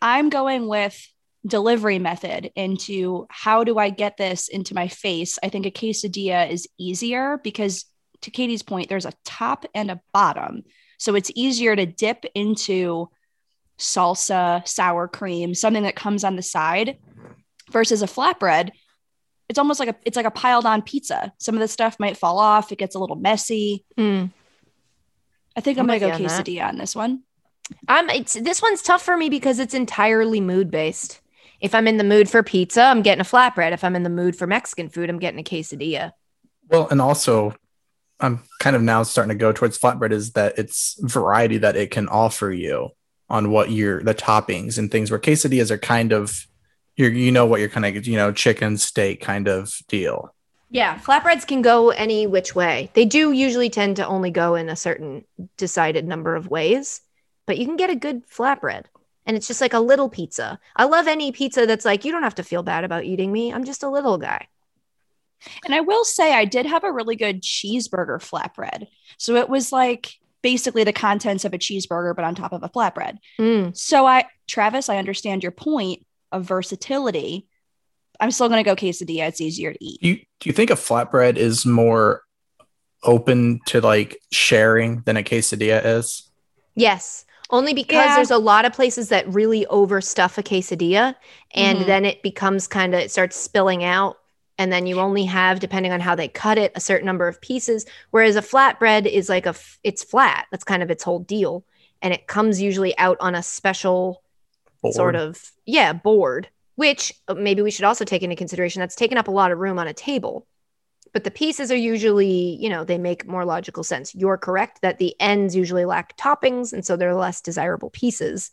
I'm 0.00 0.28
going 0.28 0.68
with 0.68 0.96
delivery 1.44 1.98
method 1.98 2.52
into 2.54 3.26
how 3.30 3.64
do 3.64 3.78
I 3.78 3.90
get 3.90 4.16
this 4.16 4.46
into 4.48 4.74
my 4.74 4.86
face? 4.88 5.38
I 5.42 5.48
think 5.48 5.66
a 5.66 5.70
quesadilla 5.72 6.48
is 6.50 6.68
easier 6.78 7.40
because, 7.42 7.84
to 8.22 8.30
Katie's 8.30 8.62
point, 8.62 8.88
there's 8.88 9.06
a 9.06 9.12
top 9.24 9.64
and 9.74 9.90
a 9.90 10.00
bottom. 10.12 10.62
So 10.98 11.14
it's 11.16 11.32
easier 11.34 11.74
to 11.74 11.86
dip 11.86 12.24
into 12.34 13.08
salsa, 13.78 14.66
sour 14.66 15.08
cream, 15.08 15.54
something 15.54 15.82
that 15.82 15.96
comes 15.96 16.22
on 16.24 16.36
the 16.36 16.42
side 16.42 16.98
versus 17.70 18.02
a 18.02 18.06
flatbread. 18.06 18.70
It's 19.48 19.58
almost 19.58 19.78
like 19.78 19.90
a 19.90 19.96
it's 20.04 20.16
like 20.16 20.26
a 20.26 20.30
piled 20.30 20.66
on 20.66 20.82
pizza. 20.82 21.32
Some 21.38 21.54
of 21.54 21.60
the 21.60 21.68
stuff 21.68 22.00
might 22.00 22.16
fall 22.16 22.38
off, 22.38 22.72
it 22.72 22.78
gets 22.78 22.94
a 22.94 22.98
little 22.98 23.16
messy. 23.16 23.84
Mm. 23.96 24.32
I 25.56 25.60
think 25.60 25.78
I'm 25.78 25.82
I'm, 25.82 25.86
gonna 25.86 26.00
go 26.00 26.06
you 26.08 26.12
on 26.12 26.22
that. 26.22 26.46
quesadilla 26.46 26.68
on 26.68 26.78
this 26.78 26.96
one. 26.96 27.22
I'm 27.88 28.10
it's 28.10 28.34
this 28.34 28.62
one's 28.62 28.82
tough 28.82 29.02
for 29.02 29.16
me 29.16 29.28
because 29.28 29.58
it's 29.58 29.74
entirely 29.74 30.40
mood 30.40 30.70
based. 30.70 31.20
If 31.60 31.74
I'm 31.74 31.88
in 31.88 31.96
the 31.96 32.04
mood 32.04 32.28
for 32.28 32.42
pizza, 32.42 32.82
I'm 32.82 33.02
getting 33.02 33.20
a 33.20 33.24
flatbread. 33.24 33.72
If 33.72 33.82
I'm 33.82 33.96
in 33.96 34.02
the 34.02 34.10
mood 34.10 34.36
for 34.36 34.46
Mexican 34.46 34.88
food, 34.88 35.08
I'm 35.08 35.18
getting 35.18 35.40
a 35.40 35.42
quesadilla. 35.42 36.12
Well, 36.68 36.88
and 36.90 37.00
also 37.00 37.54
I'm 38.20 38.42
kind 38.60 38.76
of 38.76 38.82
now 38.82 39.02
starting 39.02 39.36
to 39.36 39.40
go 39.40 39.52
towards 39.52 39.78
flatbread 39.78 40.12
is 40.12 40.32
that 40.32 40.58
it's 40.58 40.98
variety 41.00 41.58
that 41.58 41.76
it 41.76 41.90
can 41.90 42.08
offer 42.08 42.50
you 42.50 42.90
on 43.28 43.50
what 43.50 43.70
your 43.70 44.02
the 44.02 44.14
toppings 44.14 44.78
and 44.78 44.90
things 44.90 45.10
where 45.10 45.20
quesadillas 45.20 45.70
are 45.70 45.78
kind 45.78 46.12
of 46.12 46.46
you 46.96 47.08
you 47.08 47.32
know 47.32 47.46
what 47.46 47.60
you're 47.60 47.68
kind 47.68 47.86
of 47.86 48.06
you 48.06 48.16
know 48.16 48.32
chicken 48.32 48.76
steak 48.76 49.20
kind 49.20 49.48
of 49.48 49.78
deal. 49.88 50.34
Yeah, 50.70 50.98
flatbreads 50.98 51.46
can 51.46 51.62
go 51.62 51.90
any 51.90 52.26
which 52.26 52.54
way. 52.54 52.90
They 52.94 53.04
do 53.04 53.30
usually 53.32 53.70
tend 53.70 53.96
to 53.96 54.06
only 54.06 54.30
go 54.30 54.56
in 54.56 54.68
a 54.68 54.76
certain 54.76 55.24
decided 55.56 56.06
number 56.06 56.34
of 56.34 56.48
ways, 56.48 57.00
but 57.46 57.56
you 57.56 57.66
can 57.66 57.76
get 57.76 57.90
a 57.90 57.96
good 57.96 58.28
flatbread. 58.28 58.84
And 59.26 59.36
it's 59.36 59.46
just 59.46 59.60
like 59.60 59.74
a 59.74 59.80
little 59.80 60.08
pizza. 60.08 60.58
I 60.74 60.84
love 60.84 61.06
any 61.06 61.32
pizza 61.32 61.66
that's 61.66 61.84
like, 61.84 62.04
you 62.04 62.12
don't 62.12 62.22
have 62.22 62.36
to 62.36 62.44
feel 62.44 62.62
bad 62.62 62.84
about 62.84 63.04
eating 63.04 63.32
me. 63.32 63.52
I'm 63.52 63.64
just 63.64 63.82
a 63.82 63.88
little 63.88 64.18
guy. 64.18 64.46
And 65.64 65.74
I 65.74 65.80
will 65.80 66.04
say, 66.04 66.32
I 66.32 66.44
did 66.44 66.66
have 66.66 66.84
a 66.84 66.92
really 66.92 67.16
good 67.16 67.42
cheeseburger 67.42 68.18
flatbread. 68.18 68.86
So 69.18 69.34
it 69.34 69.48
was 69.48 69.72
like 69.72 70.14
basically 70.42 70.84
the 70.84 70.92
contents 70.92 71.44
of 71.44 71.52
a 71.52 71.58
cheeseburger, 71.58 72.14
but 72.14 72.24
on 72.24 72.34
top 72.34 72.52
of 72.52 72.62
a 72.62 72.68
flatbread. 72.68 73.18
Mm. 73.38 73.76
So 73.76 74.06
I, 74.06 74.26
Travis, 74.46 74.88
I 74.88 74.96
understand 74.96 75.42
your 75.42 75.52
point 75.52 76.05
of 76.32 76.44
versatility. 76.44 77.46
I'm 78.20 78.30
still 78.30 78.48
going 78.48 78.62
to 78.62 78.68
go 78.68 78.76
quesadilla. 78.76 79.28
It's 79.28 79.40
easier 79.40 79.72
to 79.72 79.84
eat. 79.84 80.00
Do 80.00 80.08
you 80.08 80.16
do 80.40 80.48
you 80.48 80.52
think 80.52 80.70
a 80.70 80.74
flatbread 80.74 81.36
is 81.36 81.66
more 81.66 82.22
open 83.02 83.60
to 83.66 83.80
like 83.80 84.18
sharing 84.32 85.02
than 85.02 85.16
a 85.16 85.22
quesadilla 85.22 85.84
is? 85.84 86.30
Yes. 86.74 87.24
Only 87.50 87.74
because 87.74 87.94
Yeah. 88.06 88.16
there's 88.16 88.30
a 88.30 88.38
lot 88.38 88.64
of 88.64 88.72
places 88.72 89.10
that 89.10 89.28
really 89.32 89.66
overstuff 89.70 90.36
a 90.38 90.42
quesadilla 90.42 91.14
and 91.54 91.78
Mhm. 91.80 91.86
then 91.86 92.04
it 92.04 92.22
becomes 92.22 92.66
kind 92.66 92.94
of 92.94 93.00
it 93.00 93.10
starts 93.10 93.36
spilling 93.36 93.84
out 93.84 94.16
and 94.58 94.72
then 94.72 94.86
you 94.86 94.98
only 94.98 95.24
have 95.26 95.60
depending 95.60 95.92
on 95.92 96.00
how 96.00 96.14
they 96.14 96.26
cut 96.26 96.58
it 96.58 96.72
a 96.74 96.80
certain 96.80 97.06
number 97.06 97.28
of 97.28 97.40
pieces 97.40 97.86
whereas 98.10 98.34
a 98.34 98.42
flatbread 98.42 99.06
is 99.06 99.28
like 99.28 99.46
a 99.46 99.50
f- 99.50 99.78
it's 99.84 100.02
flat 100.02 100.46
that's 100.50 100.64
kind 100.64 100.82
of 100.82 100.90
its 100.90 101.04
whole 101.04 101.20
deal 101.20 101.64
and 102.02 102.12
it 102.12 102.26
comes 102.26 102.60
usually 102.60 102.96
out 102.98 103.16
on 103.20 103.34
a 103.36 103.42
special 103.42 104.22
sort 104.92 105.16
of 105.16 105.42
yeah 105.64 105.92
board 105.92 106.48
which 106.76 107.12
uh, 107.28 107.34
maybe 107.34 107.62
we 107.62 107.70
should 107.70 107.84
also 107.84 108.04
take 108.04 108.22
into 108.22 108.36
consideration 108.36 108.80
that's 108.80 108.94
taken 108.94 109.16
up 109.18 109.28
a 109.28 109.30
lot 109.30 109.50
of 109.52 109.58
room 109.58 109.78
on 109.78 109.88
a 109.88 109.94
table 109.94 110.46
but 111.12 111.24
the 111.24 111.30
pieces 111.30 111.70
are 111.72 111.76
usually 111.76 112.56
you 112.60 112.68
know 112.68 112.84
they 112.84 112.98
make 112.98 113.26
more 113.26 113.44
logical 113.44 113.82
sense 113.84 114.14
you're 114.14 114.36
correct 114.38 114.80
that 114.82 114.98
the 114.98 115.14
ends 115.20 115.56
usually 115.56 115.84
lack 115.84 116.16
toppings 116.16 116.72
and 116.72 116.84
so 116.84 116.96
they're 116.96 117.14
less 117.14 117.40
desirable 117.40 117.90
pieces 117.90 118.50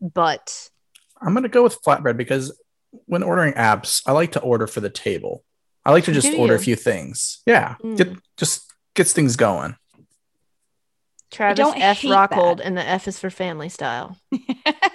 but 0.00 0.68
I'm 1.22 1.32
gonna 1.34 1.48
go 1.48 1.62
with 1.62 1.80
flatbread 1.82 2.16
because 2.16 2.52
when 3.06 3.22
ordering 3.22 3.54
apps, 3.54 4.02
I 4.06 4.12
like 4.12 4.32
to 4.32 4.40
order 4.40 4.66
for 4.66 4.80
the 4.80 4.90
table. 4.90 5.42
I 5.84 5.90
like 5.90 6.04
to 6.04 6.12
just 6.12 6.30
Do 6.30 6.36
order 6.38 6.54
a 6.54 6.58
few 6.58 6.76
things. 6.76 7.40
Yeah, 7.46 7.76
Mm. 7.82 7.96
get 7.96 8.08
just 8.36 8.70
gets 8.94 9.12
things 9.12 9.34
going. 9.36 9.76
travis 11.30 11.56
don't 11.58 11.80
f 11.80 12.02
rockhold 12.02 12.58
that. 12.58 12.66
and 12.66 12.76
the 12.76 12.86
f 12.86 13.08
is 13.08 13.18
for 13.18 13.30
family 13.30 13.68
style 13.68 14.16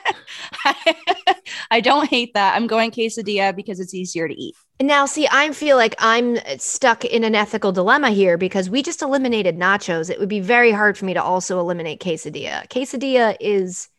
I 1.71 1.81
don't 1.81 2.09
hate 2.09 2.33
that. 2.33 2.55
I'm 2.55 2.67
going 2.67 2.91
quesadilla 2.91 3.55
because 3.55 3.79
it's 3.79 3.93
easier 3.93 4.27
to 4.27 4.33
eat. 4.33 4.55
Now, 4.81 5.05
see, 5.05 5.27
I 5.29 5.51
feel 5.51 5.75
like 5.75 5.95
I'm 5.99 6.37
stuck 6.57 7.03
in 7.03 7.23
an 7.23 7.35
ethical 7.35 7.71
dilemma 7.71 8.11
here 8.11 8.37
because 8.37 8.69
we 8.69 8.81
just 8.81 9.01
eliminated 9.01 9.57
nachos. 9.57 10.09
It 10.09 10.19
would 10.19 10.29
be 10.29 10.39
very 10.39 10.71
hard 10.71 10.97
for 10.97 11.05
me 11.05 11.13
to 11.13 11.23
also 11.23 11.59
eliminate 11.59 11.99
quesadilla. 11.99 12.67
Quesadilla 12.69 13.35
is, 13.41 13.89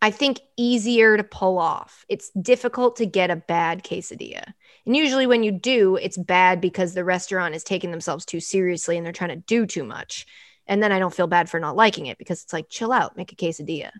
I 0.00 0.12
think, 0.12 0.40
easier 0.56 1.16
to 1.16 1.24
pull 1.24 1.58
off. 1.58 2.04
It's 2.08 2.30
difficult 2.30 2.96
to 2.96 3.06
get 3.06 3.30
a 3.30 3.36
bad 3.36 3.82
quesadilla. 3.82 4.44
And 4.86 4.96
usually, 4.96 5.26
when 5.26 5.42
you 5.42 5.50
do, 5.50 5.96
it's 5.96 6.16
bad 6.16 6.60
because 6.60 6.94
the 6.94 7.04
restaurant 7.04 7.56
is 7.56 7.64
taking 7.64 7.90
themselves 7.90 8.24
too 8.24 8.40
seriously 8.40 8.96
and 8.96 9.04
they're 9.04 9.12
trying 9.12 9.30
to 9.30 9.36
do 9.46 9.66
too 9.66 9.84
much. 9.84 10.26
And 10.66 10.80
then 10.80 10.92
I 10.92 11.00
don't 11.00 11.14
feel 11.14 11.26
bad 11.26 11.50
for 11.50 11.58
not 11.58 11.74
liking 11.74 12.06
it 12.06 12.18
because 12.18 12.42
it's 12.42 12.52
like, 12.52 12.68
chill 12.68 12.92
out, 12.92 13.16
make 13.16 13.32
a 13.32 13.36
quesadilla. 13.36 13.90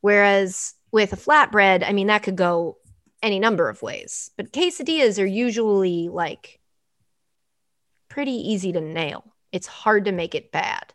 Whereas 0.00 0.74
with 0.92 1.12
a 1.12 1.16
flatbread, 1.16 1.84
I 1.86 1.92
mean, 1.92 2.08
that 2.08 2.22
could 2.22 2.36
go 2.36 2.78
any 3.22 3.38
number 3.38 3.68
of 3.68 3.82
ways. 3.82 4.30
But 4.36 4.52
quesadillas 4.52 5.22
are 5.22 5.26
usually 5.26 6.08
like 6.08 6.60
pretty 8.08 8.32
easy 8.32 8.72
to 8.72 8.80
nail. 8.80 9.24
It's 9.52 9.66
hard 9.66 10.06
to 10.06 10.12
make 10.12 10.34
it 10.34 10.52
bad. 10.52 10.92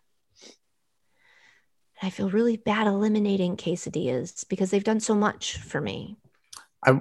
I 2.01 2.09
feel 2.09 2.29
really 2.29 2.57
bad 2.57 2.87
eliminating 2.87 3.57
quesadillas 3.57 4.47
because 4.47 4.69
they've 4.69 4.83
done 4.83 4.99
so 4.99 5.15
much 5.15 5.57
for 5.57 5.79
me. 5.79 6.17
I 6.85 6.99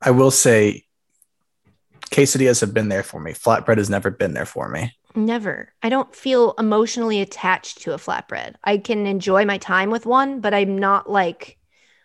I 0.00 0.10
will 0.10 0.30
say 0.30 0.84
quesadillas 2.10 2.60
have 2.60 2.74
been 2.74 2.88
there 2.88 3.02
for 3.02 3.20
me. 3.20 3.32
Flatbread 3.32 3.78
has 3.78 3.90
never 3.90 4.10
been 4.10 4.34
there 4.34 4.46
for 4.46 4.68
me. 4.68 4.92
Never. 5.14 5.72
I 5.82 5.88
don't 5.88 6.14
feel 6.14 6.54
emotionally 6.58 7.20
attached 7.20 7.82
to 7.82 7.92
a 7.92 7.98
flatbread. 7.98 8.54
I 8.64 8.78
can 8.78 9.06
enjoy 9.06 9.44
my 9.44 9.58
time 9.58 9.90
with 9.90 10.06
one, 10.06 10.40
but 10.40 10.52
I'm 10.54 10.76
not 10.76 11.08
like, 11.08 11.56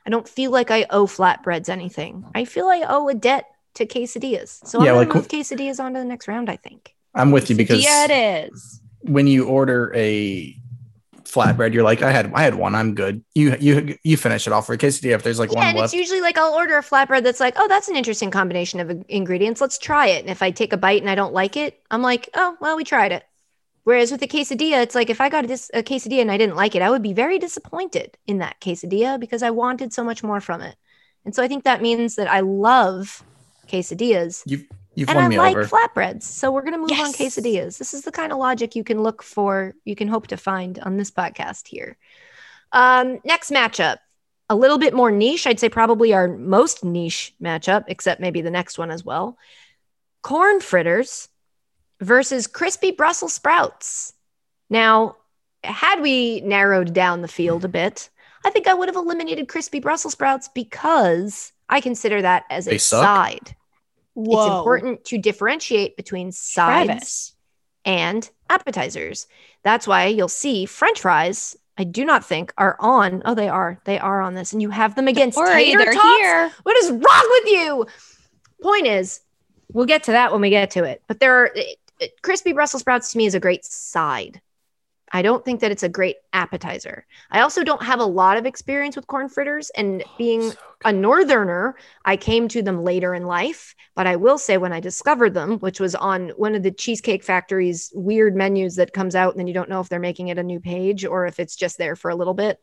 I 0.05 0.09
don't 0.09 0.27
feel 0.27 0.51
like 0.51 0.69
I 0.71 0.85
owe 0.89 1.07
flatbreads 1.07 1.69
anything. 1.69 2.21
Hmm. 2.21 2.29
I 2.35 2.45
feel 2.45 2.67
I 2.67 2.85
owe 2.87 3.07
a 3.09 3.15
debt 3.15 3.45
to 3.75 3.85
quesadillas. 3.85 4.65
So 4.67 4.83
Yeah, 4.83 4.91
I'm 4.91 4.97
like 4.97 5.07
gonna 5.09 5.21
move 5.21 5.27
quesadillas 5.27 5.79
on 5.79 5.93
to 5.93 5.99
the 5.99 6.05
next 6.05 6.27
round, 6.27 6.49
I 6.49 6.55
think. 6.55 6.95
I'm 7.15 7.31
with 7.31 7.49
you 7.49 7.55
because 7.55 7.83
yeah, 7.83 8.05
it 8.09 8.51
is. 8.51 8.81
when 9.01 9.25
you 9.27 9.47
order 9.47 9.91
a 9.95 10.55
flatbread, 11.31 11.73
you're 11.73 11.83
like, 11.83 12.01
I 12.01 12.11
had 12.11 12.31
I 12.33 12.41
had 12.41 12.55
one, 12.55 12.75
I'm 12.75 12.95
good. 12.95 13.23
You 13.35 13.55
you 13.59 13.97
you 14.03 14.17
finish 14.17 14.47
it 14.47 14.53
off 14.53 14.65
for 14.65 14.73
a 14.73 14.77
quesadilla 14.77 15.15
if 15.15 15.23
there's 15.23 15.39
like 15.39 15.51
yeah, 15.51 15.59
one 15.59 15.67
and 15.67 15.77
left. 15.77 15.93
it's 15.93 15.93
usually 15.93 16.21
like 16.21 16.37
I'll 16.37 16.53
order 16.53 16.77
a 16.77 16.83
flatbread 16.83 17.23
that's 17.23 17.39
like, 17.39 17.55
oh, 17.57 17.67
that's 17.67 17.87
an 17.87 17.95
interesting 17.95 18.31
combination 18.31 18.79
of 18.79 19.03
ingredients. 19.07 19.61
Let's 19.61 19.77
try 19.77 20.07
it. 20.07 20.21
And 20.21 20.29
if 20.29 20.41
I 20.41 20.51
take 20.51 20.73
a 20.73 20.77
bite 20.77 21.01
and 21.01 21.09
I 21.09 21.15
don't 21.15 21.33
like 21.33 21.57
it, 21.57 21.81
I'm 21.91 22.01
like, 22.01 22.29
oh, 22.33 22.57
well, 22.59 22.75
we 22.75 22.83
tried 22.83 23.11
it. 23.11 23.23
Whereas 23.83 24.11
with 24.11 24.21
a 24.21 24.27
quesadilla, 24.27 24.83
it's 24.83 24.95
like 24.95 25.09
if 25.09 25.21
I 25.21 25.29
got 25.29 25.45
a, 25.45 25.47
dis- 25.47 25.71
a 25.73 25.81
quesadilla 25.81 26.21
and 26.21 26.31
I 26.31 26.37
didn't 26.37 26.55
like 26.55 26.75
it, 26.75 26.81
I 26.81 26.89
would 26.89 27.01
be 27.01 27.13
very 27.13 27.39
disappointed 27.39 28.17
in 28.27 28.39
that 28.39 28.59
quesadilla 28.61 29.19
because 29.19 29.41
I 29.41 29.49
wanted 29.49 29.93
so 29.93 30.03
much 30.03 30.23
more 30.23 30.39
from 30.39 30.61
it. 30.61 30.75
And 31.25 31.33
so 31.33 31.41
I 31.41 31.47
think 31.47 31.63
that 31.63 31.81
means 31.81 32.15
that 32.15 32.29
I 32.29 32.41
love 32.41 33.23
quesadillas 33.67 34.43
You've 34.45 34.65
and 34.97 35.07
won 35.07 35.17
I 35.17 35.27
me 35.27 35.37
like 35.37 35.55
over. 35.55 35.65
flatbreads. 35.65 36.23
So 36.23 36.51
we're 36.51 36.61
going 36.61 36.73
to 36.73 36.79
move 36.79 36.91
on 36.91 37.13
quesadillas. 37.13 37.77
This 37.77 37.93
is 37.93 38.01
the 38.01 38.11
kind 38.11 38.31
of 38.31 38.37
logic 38.37 38.75
you 38.75 38.83
can 38.83 39.01
look 39.01 39.23
for, 39.23 39.75
you 39.85 39.95
can 39.95 40.07
hope 40.07 40.27
to 40.27 40.37
find 40.37 40.79
on 40.79 40.97
this 40.97 41.11
podcast 41.11 41.67
here. 41.67 41.97
Um, 42.71 43.19
next 43.23 43.51
matchup, 43.51 43.97
a 44.49 44.55
little 44.55 44.77
bit 44.77 44.93
more 44.93 45.11
niche. 45.11 45.47
I'd 45.47 45.59
say 45.59 45.69
probably 45.69 46.13
our 46.13 46.27
most 46.27 46.83
niche 46.83 47.33
matchup, 47.41 47.85
except 47.87 48.21
maybe 48.21 48.41
the 48.41 48.51
next 48.51 48.77
one 48.77 48.91
as 48.91 49.03
well. 49.03 49.37
Corn 50.21 50.59
fritters 50.59 51.29
versus 52.01 52.47
crispy 52.47 52.91
Brussels 52.91 53.33
sprouts. 53.33 54.13
Now, 54.69 55.17
had 55.63 56.01
we 56.01 56.41
narrowed 56.41 56.93
down 56.93 57.21
the 57.21 57.27
field 57.27 57.65
a 57.65 57.69
bit, 57.69 58.09
I 58.45 58.49
think 58.49 58.67
I 58.67 58.73
would 58.73 58.87
have 58.87 58.95
eliminated 58.95 59.47
crispy 59.47 59.79
Brussels 59.79 60.13
sprouts 60.13 60.49
because 60.53 61.51
I 61.67 61.81
consider 61.81 62.21
that 62.21 62.45
as 62.49 62.67
a 62.67 62.77
suck? 62.77 63.03
side. 63.03 63.55
Whoa. 64.19 64.45
It's 64.45 64.57
important 64.57 65.05
to 65.05 65.17
differentiate 65.17 65.95
between 65.95 66.31
sides 66.31 67.35
and 67.85 68.29
appetizers. 68.49 69.27
That's 69.63 69.87
why 69.87 70.07
you'll 70.07 70.27
see 70.27 70.65
French 70.65 71.01
fries. 71.01 71.55
I 71.77 71.85
do 71.85 72.03
not 72.03 72.25
think 72.25 72.53
are 72.57 72.75
on. 72.79 73.21
Oh, 73.23 73.33
they 73.33 73.47
are. 73.47 73.79
They 73.85 73.97
are 73.97 74.21
on 74.21 74.33
this, 74.33 74.51
and 74.51 74.61
you 74.61 74.69
have 74.69 74.95
them 74.95 75.07
against 75.07 75.37
worry, 75.37 75.63
tater 75.63 75.93
tots. 75.93 76.17
here. 76.17 76.51
What 76.63 76.77
is 76.77 76.91
wrong 76.91 77.01
with 77.29 77.45
you? 77.47 77.85
Point 78.61 78.87
is, 78.87 79.21
we'll 79.71 79.85
get 79.85 80.03
to 80.03 80.11
that 80.11 80.33
when 80.33 80.41
we 80.41 80.49
get 80.49 80.71
to 80.71 80.83
it. 80.83 81.01
But 81.07 81.21
there 81.21 81.41
are 81.41 81.51
it, 81.55 81.77
it- 82.01 82.21
crispy 82.21 82.51
Brussels 82.51 82.81
sprouts 82.81 83.13
to 83.13 83.17
me 83.17 83.25
is 83.25 83.35
a 83.35 83.39
great 83.39 83.63
side. 83.63 84.41
I 85.11 85.21
don't 85.21 85.43
think 85.43 85.61
that 85.61 85.71
it's 85.71 85.83
a 85.83 85.89
great 85.89 86.17
appetizer. 86.33 87.05
I 87.31 87.41
also 87.41 87.63
don't 87.63 87.83
have 87.83 87.99
a 87.99 88.05
lot 88.05 88.37
of 88.37 88.45
experience 88.45 88.95
with 88.95 89.07
corn 89.07 89.29
fritters, 89.29 89.69
and 89.71 90.03
oh, 90.05 90.11
being 90.17 90.51
So 90.51 90.57
a 90.85 90.93
northerner, 90.93 91.75
I 92.05 92.15
came 92.15 92.47
to 92.49 92.61
them 92.61 92.83
later 92.83 93.13
in 93.13 93.23
life. 93.23 93.75
But 93.95 94.07
I 94.07 94.15
will 94.15 94.37
say, 94.37 94.57
when 94.57 94.71
I 94.71 94.79
discovered 94.79 95.33
them, 95.33 95.59
which 95.59 95.79
was 95.79 95.95
on 95.95 96.29
one 96.29 96.55
of 96.55 96.63
the 96.63 96.71
Cheesecake 96.71 97.23
Factory's 97.23 97.91
weird 97.93 98.35
menus 98.35 98.75
that 98.75 98.93
comes 98.93 99.15
out, 99.15 99.33
and 99.33 99.39
then 99.39 99.47
you 99.47 99.53
don't 99.53 99.69
know 99.69 99.81
if 99.81 99.89
they're 99.89 99.99
making 99.99 100.29
it 100.29 100.37
a 100.37 100.43
new 100.43 100.59
page 100.59 101.05
or 101.05 101.25
if 101.25 101.39
it's 101.39 101.55
just 101.55 101.77
there 101.77 101.95
for 101.95 102.09
a 102.09 102.15
little 102.15 102.33
bit. 102.33 102.59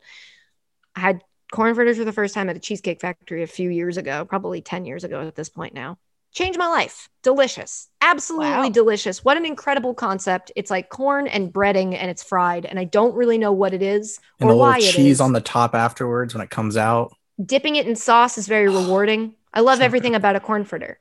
I 0.95 1.01
had 1.01 1.21
corn 1.51 1.75
fritters 1.75 1.97
for 1.97 2.05
the 2.05 2.13
first 2.13 2.33
time 2.33 2.49
at 2.49 2.55
a 2.55 2.59
Cheesecake 2.59 3.01
Factory 3.01 3.43
a 3.43 3.47
few 3.47 3.69
years 3.69 3.97
ago, 3.97 4.25
probably 4.25 4.61
10 4.61 4.85
years 4.85 5.03
ago 5.03 5.27
at 5.27 5.35
this 5.35 5.49
point 5.49 5.73
now. 5.73 5.97
Changed 6.37 6.59
my 6.59 6.67
life. 6.67 7.09
Delicious. 7.23 7.89
Absolutely 7.99 8.67
Wow. 8.67 8.69
delicious. 8.69 9.25
What 9.25 9.37
an 9.37 9.45
incredible 9.47 9.95
concept. 9.95 10.51
It's 10.55 10.69
like 10.69 10.89
corn 10.89 11.25
and 11.25 11.51
breading 11.51 11.95
and 11.95 12.11
it's 12.11 12.21
fried. 12.21 12.63
And 12.63 12.77
I 12.77 12.83
don't 12.83 13.15
really 13.15 13.39
know 13.39 13.51
what 13.51 13.73
it 13.73 13.81
is 13.81 14.19
and 14.39 14.47
or 14.47 14.53
a 14.53 14.55
why 14.55 14.77
little 14.77 14.87
it 14.87 14.93
cheese 14.93 15.13
is. 15.13 15.21
on 15.21 15.33
the 15.33 15.41
top 15.41 15.73
afterwards 15.73 16.35
when 16.35 16.43
it 16.43 16.51
comes 16.51 16.77
out. 16.77 17.11
Dipping 17.43 17.75
it 17.75 17.87
in 17.87 17.95
sauce 17.95 18.37
is 18.37 18.47
very 18.47 18.67
rewarding. 18.81 19.33
I 19.51 19.61
love 19.61 19.81
everything 19.81 20.13
about 20.13 20.35
a 20.35 20.39
corn 20.39 20.63
fritter. 20.63 20.99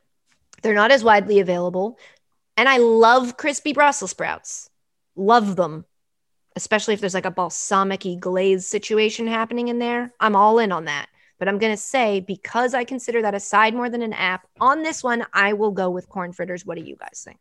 They're 0.63 0.73
not 0.73 0.91
as 0.91 1.05
widely 1.05 1.39
available. 1.41 1.99
And 2.57 2.67
I 2.67 2.79
love 2.79 3.37
crispy 3.37 3.75
Brussels 3.75 4.13
sprouts. 4.13 4.71
Love 5.17 5.57
them. 5.57 5.85
Especially 6.57 6.95
if 6.95 7.01
there's 7.01 7.13
like 7.13 7.27
a 7.27 7.31
balsamic 7.31 8.07
glaze 8.21 8.67
situation 8.67 9.27
happening 9.27 9.69
in 9.69 9.81
there. 9.81 10.15
I'm 10.19 10.35
all 10.35 10.59
in 10.59 10.73
on 10.73 10.87
that. 10.87 11.09
But 11.39 11.49
I'm 11.49 11.59
going 11.59 11.73
to 11.73 11.77
say, 11.77 12.21
because 12.21 12.73
I 12.73 12.85
consider 12.85 13.23
that 13.23 13.35
a 13.35 13.41
side 13.41 13.75
more 13.75 13.91
than 13.91 14.03
an 14.03 14.15
app, 14.15 14.47
on 14.61 14.83
this 14.83 15.05
one, 15.05 15.27
I 15.33 15.53
will 15.53 15.71
go 15.71 15.91
with 15.91 16.09
corn 16.09 16.33
fritters. 16.33 16.65
What 16.65 16.79
do 16.79 16.85
you 16.85 16.97
guys 16.97 17.23
think? 17.25 17.39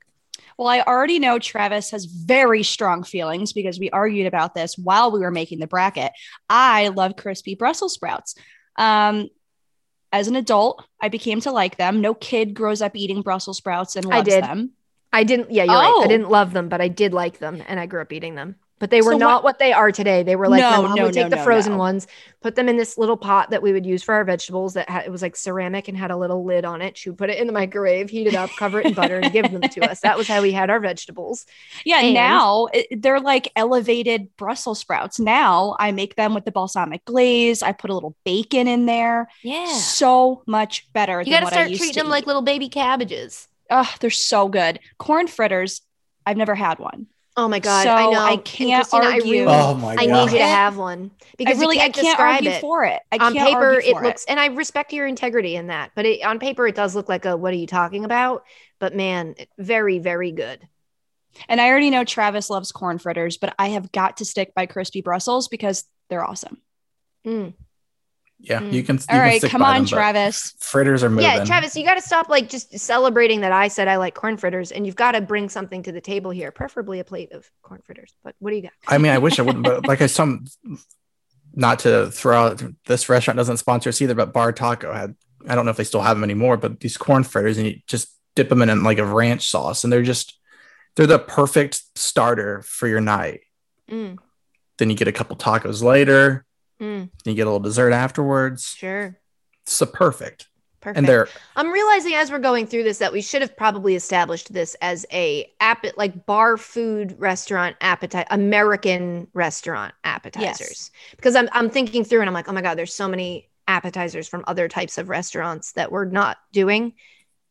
Well, 0.57 0.67
I 0.67 0.81
already 0.81 1.19
know 1.19 1.39
Travis 1.39 1.91
has 1.91 2.05
very 2.05 2.63
strong 2.63 3.03
feelings 3.03 3.53
because 3.53 3.79
we 3.79 3.89
argued 3.89 4.27
about 4.27 4.53
this 4.53 4.77
while 4.77 5.11
we 5.11 5.19
were 5.19 5.31
making 5.31 5.59
the 5.59 5.67
bracket. 5.67 6.11
I 6.49 6.89
love 6.89 7.15
crispy 7.15 7.55
Brussels 7.55 7.93
sprouts. 7.93 8.35
Um, 8.77 9.29
as 10.11 10.27
an 10.27 10.35
adult, 10.35 10.85
I 11.01 11.09
became 11.09 11.41
to 11.41 11.51
like 11.51 11.77
them. 11.77 11.99
No 11.99 12.13
kid 12.13 12.53
grows 12.53 12.81
up 12.81 12.95
eating 12.95 13.21
Brussels 13.21 13.57
sprouts 13.57 13.95
and 13.95 14.05
I 14.05 14.17
loves 14.17 14.29
did. 14.29 14.43
them. 14.43 14.71
I 15.11 15.23
didn't, 15.23 15.51
yeah, 15.51 15.63
you're 15.63 15.73
right. 15.73 15.93
Oh. 15.93 16.03
I 16.03 16.07
didn't 16.07 16.29
love 16.29 16.53
them, 16.53 16.69
but 16.69 16.81
I 16.81 16.87
did 16.87 17.13
like 17.13 17.39
them 17.39 17.61
and 17.67 17.79
I 17.79 17.85
grew 17.85 18.01
up 18.01 18.13
eating 18.13 18.35
them. 18.35 18.55
But 18.77 18.89
they 18.89 19.01
were 19.01 19.13
So 19.13 19.17
not 19.17 19.43
what, 19.45 19.57
they 19.57 19.71
are 19.71 19.89
today. 19.91 20.21
They 20.23 20.35
were 20.35 20.49
like, 20.49 20.59
No, 20.59 20.81
my 20.81 20.87
mom 20.89 20.95
no, 20.95 21.03
would 21.05 21.13
take 21.13 21.29
no, 21.29 21.37
the 21.37 21.43
frozen 21.43 21.77
ones, 21.77 22.07
put 22.41 22.55
them 22.55 22.67
in 22.67 22.75
this 22.75 22.97
little 22.97 23.15
pot 23.15 23.51
that 23.51 23.61
we 23.61 23.71
would 23.71 23.85
use 23.85 24.03
for 24.03 24.13
our 24.13 24.25
vegetables 24.25 24.73
that 24.73 24.89
had, 24.89 25.05
it 25.05 25.11
was 25.11 25.21
like 25.21 25.37
ceramic 25.37 25.87
and 25.87 25.97
had 25.97 26.11
a 26.11 26.17
little 26.17 26.43
lid 26.43 26.65
on 26.65 26.81
it. 26.81 26.97
She 26.97 27.09
would 27.09 27.17
put 27.17 27.29
it 27.29 27.37
in 27.37 27.47
the 27.47 27.53
microwave, 27.53 28.09
heat 28.09 28.27
it 28.27 28.35
up, 28.35 28.49
cover 28.59 28.81
it 28.81 28.87
in 28.87 28.93
butter, 28.93 29.19
and 29.19 29.31
give 29.31 29.49
them 29.49 29.61
to 29.61 29.89
us. 29.89 30.01
That 30.01 30.17
was 30.17 30.27
how 30.27 30.41
we 30.41 30.51
had 30.51 30.69
our 30.69 30.79
vegetables. 30.79 31.45
Yeah, 31.85 31.99
And- 32.01 32.13
now 32.13 32.67
it, 32.73 33.01
they're 33.01 33.19
like 33.19 33.51
elevated 33.55 34.35
Brussels 34.37 34.79
sprouts. 34.79 35.19
Now 35.19 35.75
I 35.79 35.91
make 35.91 36.15
them 36.15 36.33
with 36.33 36.43
the 36.45 36.51
balsamic 36.51 37.05
glaze. 37.05 37.61
I 37.61 37.71
put 37.71 37.91
a 37.91 37.93
little 37.93 38.15
bacon 38.25 38.67
in 38.67 38.87
there. 38.87 39.29
Yeah. 39.43 39.71
So 39.73 40.43
much 40.47 40.91
better. 40.93 41.21
You 41.21 41.31
got 41.31 41.41
to 41.41 41.47
start 41.47 41.67
treating 41.69 41.93
them 41.93 42.09
like 42.09 42.25
little 42.25 42.41
baby 42.41 42.69
cabbages. 42.69 43.47
Oh, 43.69 43.89
they're 43.99 44.09
so 44.09 44.47
good. 44.47 44.79
Corn 44.97 45.27
fritters. 45.27 45.81
I've 46.25 46.37
never 46.37 46.55
had 46.55 46.79
one. 46.79 47.07
Oh 47.37 47.47
my 47.49 47.59
God. 47.59 47.83
So 47.83 47.89
I 47.91 48.09
know. 48.09 48.19
I 48.19 48.37
can't 48.37 48.87
Christina, 48.87 49.05
I 49.05 49.11
argue. 49.13 49.31
really- 49.31 49.45
Oh 49.47 49.73
my 49.75 49.95
I 49.97 50.05
god. 50.07 50.25
need 50.25 50.31
you 50.33 50.37
to 50.39 50.45
have 50.45 50.77
one 50.77 51.11
because 51.37 51.57
I 51.57 51.59
really 51.59 51.77
can't, 51.77 51.93
can't 51.93 52.19
argue 52.19 52.49
it. 52.49 52.61
for 52.61 52.85
it. 52.85 53.01
I 53.11 53.17
on 53.17 53.33
can't 53.33 53.49
paper 53.49 53.65
argue 53.75 53.89
it 53.89 53.93
for 53.97 54.03
looks 54.03 54.25
and 54.29 54.39
i 54.39 54.45
respect 54.47 54.93
your 54.93 55.05
integrity 55.05 55.55
in 55.57 55.67
that 55.67 55.91
but 55.95 56.05
it, 56.05 56.25
on 56.25 56.39
paper 56.39 56.65
it 56.65 56.75
does 56.75 56.95
look 56.95 57.09
like 57.09 57.25
a 57.25 57.35
what 57.35 57.51
are 57.53 57.57
you 57.57 57.67
talking 57.67 58.05
about 58.05 58.43
but 58.79 58.95
man 58.95 59.35
very 59.57 59.99
very 59.99 60.31
good 60.31 60.65
And 61.49 61.59
I 61.59 61.67
already 61.67 61.89
know 61.89 62.05
Travis 62.05 62.49
loves 62.49 62.71
corn 62.71 62.97
fritters, 62.97 63.35
but 63.37 63.53
I 63.59 63.67
have 63.69 63.91
got 63.91 64.17
to 64.17 64.25
stick 64.25 64.53
by 64.55 64.67
crispy 64.67 65.01
Brussels 65.01 65.49
because 65.49 65.83
they're 66.09 66.23
awesome. 66.23 66.61
Mm. 67.27 67.53
Yeah, 68.39 68.59
Mm. 68.59 68.73
you 68.73 68.83
can. 68.83 68.95
You 68.97 69.03
All 69.09 69.39
can 69.39 69.49
come 69.49 69.61
on, 69.63 69.75
them, 69.77 69.85
Travis. 69.85 70.53
Fritters 70.59 71.03
are 71.03 71.09
moving. 71.09 71.23
yeah 71.25 71.43
travis 71.45 71.75
you 71.75 71.83
got 71.85 71.95
to 71.95 72.01
stop 72.01 72.27
like 72.29 72.49
just 72.49 72.77
celebrating 72.77 73.41
that 73.41 73.51
i 73.53 73.67
said 73.69 73.87
i 73.87 73.95
like 73.95 74.13
corn 74.13 74.35
fritters 74.37 74.71
and 74.71 74.85
you've 74.85 74.95
got 74.95 75.13
to 75.13 75.21
bring 75.21 75.47
something 75.49 75.81
to 75.83 75.91
the 75.91 76.01
table 76.01 76.31
here 76.31 76.51
preferably 76.51 76.99
a 76.99 77.03
plate 77.03 77.31
of 77.31 77.49
corn 77.61 77.81
fritters 77.85 78.13
but 78.23 78.35
what 78.39 78.49
do 78.51 78.57
you 78.57 78.63
got 78.63 78.71
I 78.87 78.97
mean, 78.97 79.11
I 79.13 79.17
wish 79.19 79.39
I 79.39 79.43
wouldn't, 79.43 79.63
but 79.63 79.87
like 79.87 80.01
I 80.01 80.07
some, 80.19 80.45
not 81.53 81.79
to 81.79 82.11
throw 82.11 82.37
out 82.47 82.61
this 82.85 83.07
restaurant 83.09 83.37
doesn't 83.37 83.57
sponsor 83.57 83.89
us 83.89 84.01
either, 84.01 84.15
but 84.15 84.33
Bar 84.33 84.51
Taco 84.51 84.91
had. 84.93 85.15
I 85.47 85.55
don't 85.55 85.63
know 85.65 85.71
if 85.71 85.77
they 85.77 85.83
still 85.83 86.01
have 86.01 86.17
them 86.17 86.23
anymore, 86.23 86.57
but 86.57 86.79
these 86.79 86.97
corn 86.97 87.23
fritters, 87.23 87.57
and 87.57 87.67
you 87.67 87.79
just 87.87 88.09
dip 88.35 88.49
them 88.49 88.61
in 88.61 88.83
like 88.83 88.97
a 88.97 89.05
ranch 89.05 89.47
sauce, 89.47 89.83
and 89.83 89.93
they're 89.93 90.01
just 90.03 90.37
they're 90.95 91.07
the 91.07 91.19
perfect 91.19 91.81
starter 91.95 92.61
for 92.63 92.87
your 92.87 92.99
night. 93.01 93.41
Mm, 93.89 94.17
Then 94.77 94.89
you 94.89 94.95
get 94.95 95.07
a 95.07 95.11
couple 95.13 95.35
tacos 95.37 95.81
later, 95.83 96.45
mm, 96.79 97.09
you 97.23 97.33
get 97.33 97.43
a 97.43 97.45
little 97.45 97.59
dessert 97.59 97.91
afterwards. 97.91 98.67
sure. 98.67 99.19
It's 99.63 99.81
a 99.81 99.87
perfect, 99.87 100.47
perfect. 100.79 100.97
and 100.97 101.07
they're 101.07 101.27
I'm 101.55 101.71
realizing 101.71 102.13
as 102.13 102.31
we're 102.31 102.39
going 102.39 102.67
through 102.67 102.83
this 102.83 102.99
that 102.99 103.11
we 103.11 103.21
should 103.21 103.41
have 103.41 103.57
probably 103.57 103.95
established 103.95 104.53
this 104.53 104.75
as 104.81 105.05
a 105.11 105.51
app 105.59 105.85
like 105.97 106.25
bar 106.25 106.57
food 106.57 107.15
restaurant 107.17 107.75
appetite 107.81 108.27
American 108.29 109.27
restaurant 109.33 109.93
appetizers. 110.03 110.91
Because 111.15 111.35
I'm 111.35 111.49
I'm 111.51 111.69
thinking 111.69 112.03
through 112.03 112.19
and 112.21 112.29
I'm 112.29 112.33
like 112.33 112.47
oh 112.47 112.53
my 112.53 112.61
god 112.61 112.77
there's 112.77 112.93
so 112.93 113.07
many 113.07 113.49
appetizers 113.67 114.27
from 114.27 114.43
other 114.47 114.67
types 114.67 114.97
of 114.97 115.09
restaurants 115.09 115.71
that 115.73 115.91
we're 115.91 116.05
not 116.05 116.37
doing. 116.51 116.93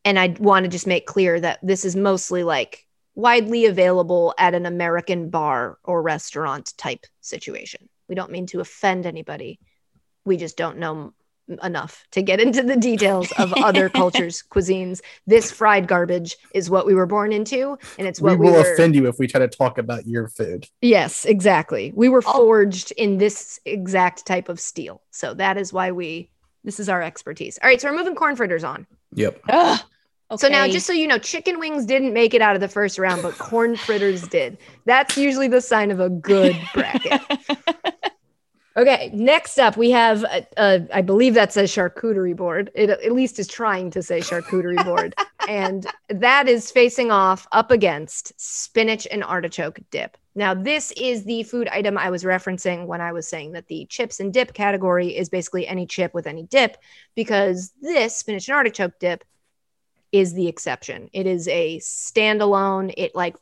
And 0.03 0.19
I 0.19 0.35
want 0.39 0.63
to 0.65 0.69
just 0.69 0.87
make 0.87 1.07
clear 1.07 1.39
that 1.39 1.59
this 1.61 1.83
is 1.83 1.95
mostly 1.95 2.43
like 2.43 2.85
widely 3.15 3.65
available 3.65 4.33
at 4.37 4.53
an 4.53 4.65
American 4.65 5.29
bar 5.29 5.77
or 5.83 6.01
restaurant 6.01 6.73
type 6.77 7.05
situation. 7.21 7.89
We 8.07 8.15
don't 8.15 8.31
mean 8.31 8.47
to 8.47 8.59
offend 8.59 9.05
anybody. 9.05 9.59
We 10.25 10.37
just 10.37 10.57
don't 10.57 10.77
know 10.77 11.13
enough 11.63 12.05
to 12.11 12.21
get 12.21 12.39
into 12.39 12.63
the 12.63 12.75
details 12.75 13.31
of 13.33 13.53
other 13.53 13.89
cultures' 14.01 14.43
cuisines. 14.49 15.01
This 15.27 15.51
fried 15.51 15.87
garbage 15.87 16.37
is 16.53 16.69
what 16.69 16.85
we 16.85 16.95
were 16.95 17.05
born 17.05 17.31
into, 17.31 17.77
and 17.97 18.07
it's 18.07 18.19
we 18.19 18.31
what 18.31 18.39
we, 18.39 18.47
will 18.47 18.53
were. 18.53 18.73
offend 18.73 18.95
you 18.95 19.07
if 19.07 19.19
we 19.19 19.27
try 19.27 19.39
to 19.39 19.47
talk 19.47 19.77
about 19.77 20.07
your 20.07 20.27
food. 20.27 20.67
Yes, 20.81 21.25
exactly. 21.25 21.91
We 21.95 22.09
were 22.09 22.23
oh. 22.25 22.33
forged 22.33 22.91
in 22.93 23.17
this 23.17 23.59
exact 23.65 24.25
type 24.25 24.49
of 24.49 24.59
steel, 24.59 25.01
so 25.11 25.33
that 25.35 25.57
is 25.57 25.71
why 25.71 25.91
we. 25.91 26.29
This 26.63 26.79
is 26.79 26.89
our 26.89 27.03
expertise. 27.03 27.59
All 27.61 27.69
right, 27.69 27.79
so 27.79 27.91
we're 27.91 27.97
moving 27.97 28.15
corn 28.15 28.35
fritters 28.35 28.63
on. 28.63 28.87
Yep. 29.13 29.39
Ugh. 29.49 29.79
So 30.37 30.47
now, 30.47 30.67
just 30.67 30.87
so 30.87 30.93
you 30.93 31.07
know, 31.07 31.19
chicken 31.19 31.59
wings 31.59 31.85
didn't 31.85 32.11
make 32.11 32.33
it 32.33 32.41
out 32.41 32.55
of 32.55 32.61
the 32.61 32.67
first 32.67 32.97
round, 32.97 33.21
but 33.21 33.37
corn 33.37 33.75
fritters 33.77 34.27
did. 34.27 34.57
That's 34.85 35.17
usually 35.17 35.47
the 35.47 35.61
sign 35.61 35.91
of 35.91 35.99
a 35.99 36.09
good 36.09 36.55
bracket. 36.73 37.21
Okay, 38.77 39.09
next 39.13 39.57
up 39.57 39.77
we 39.77 39.89
have, 39.91 40.25
uh, 40.25 40.41
uh, 40.57 40.79
I 40.93 41.01
believe 41.01 41.33
that's 41.33 41.55
a 41.55 41.63
charcuterie 41.63 42.35
board. 42.35 42.71
It 42.75 42.89
at 42.89 43.13
least 43.13 43.39
is 43.39 43.47
trying 43.47 43.89
to 43.91 44.03
say 44.03 44.19
charcuterie 44.19 44.83
board, 44.83 45.15
and 45.47 45.87
that 46.09 46.49
is 46.49 46.71
facing 46.71 47.09
off 47.09 47.47
up 47.53 47.71
against 47.71 48.33
spinach 48.37 49.07
and 49.09 49.23
artichoke 49.23 49.79
dip. 49.91 50.17
Now, 50.35 50.53
this 50.53 50.91
is 50.97 51.23
the 51.23 51.43
food 51.43 51.69
item 51.69 51.97
I 51.97 52.09
was 52.09 52.25
referencing 52.25 52.85
when 52.85 52.99
I 52.99 53.13
was 53.13 53.29
saying 53.29 53.53
that 53.53 53.67
the 53.67 53.85
chips 53.85 54.19
and 54.19 54.33
dip 54.33 54.53
category 54.53 55.15
is 55.15 55.29
basically 55.29 55.65
any 55.65 55.85
chip 55.85 56.13
with 56.13 56.27
any 56.27 56.43
dip, 56.43 56.75
because 57.15 57.71
this 57.81 58.17
spinach 58.17 58.49
and 58.49 58.57
artichoke 58.57 58.99
dip 58.99 59.23
is 60.17 60.33
the 60.33 60.47
exception. 60.47 61.09
It 61.13 61.27
is 61.27 61.47
a 61.47 61.79
standalone. 61.79 62.93
It 62.97 63.15
like 63.15 63.35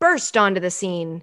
burst 0.00 0.36
onto 0.36 0.60
the 0.60 0.70
scene 0.70 1.22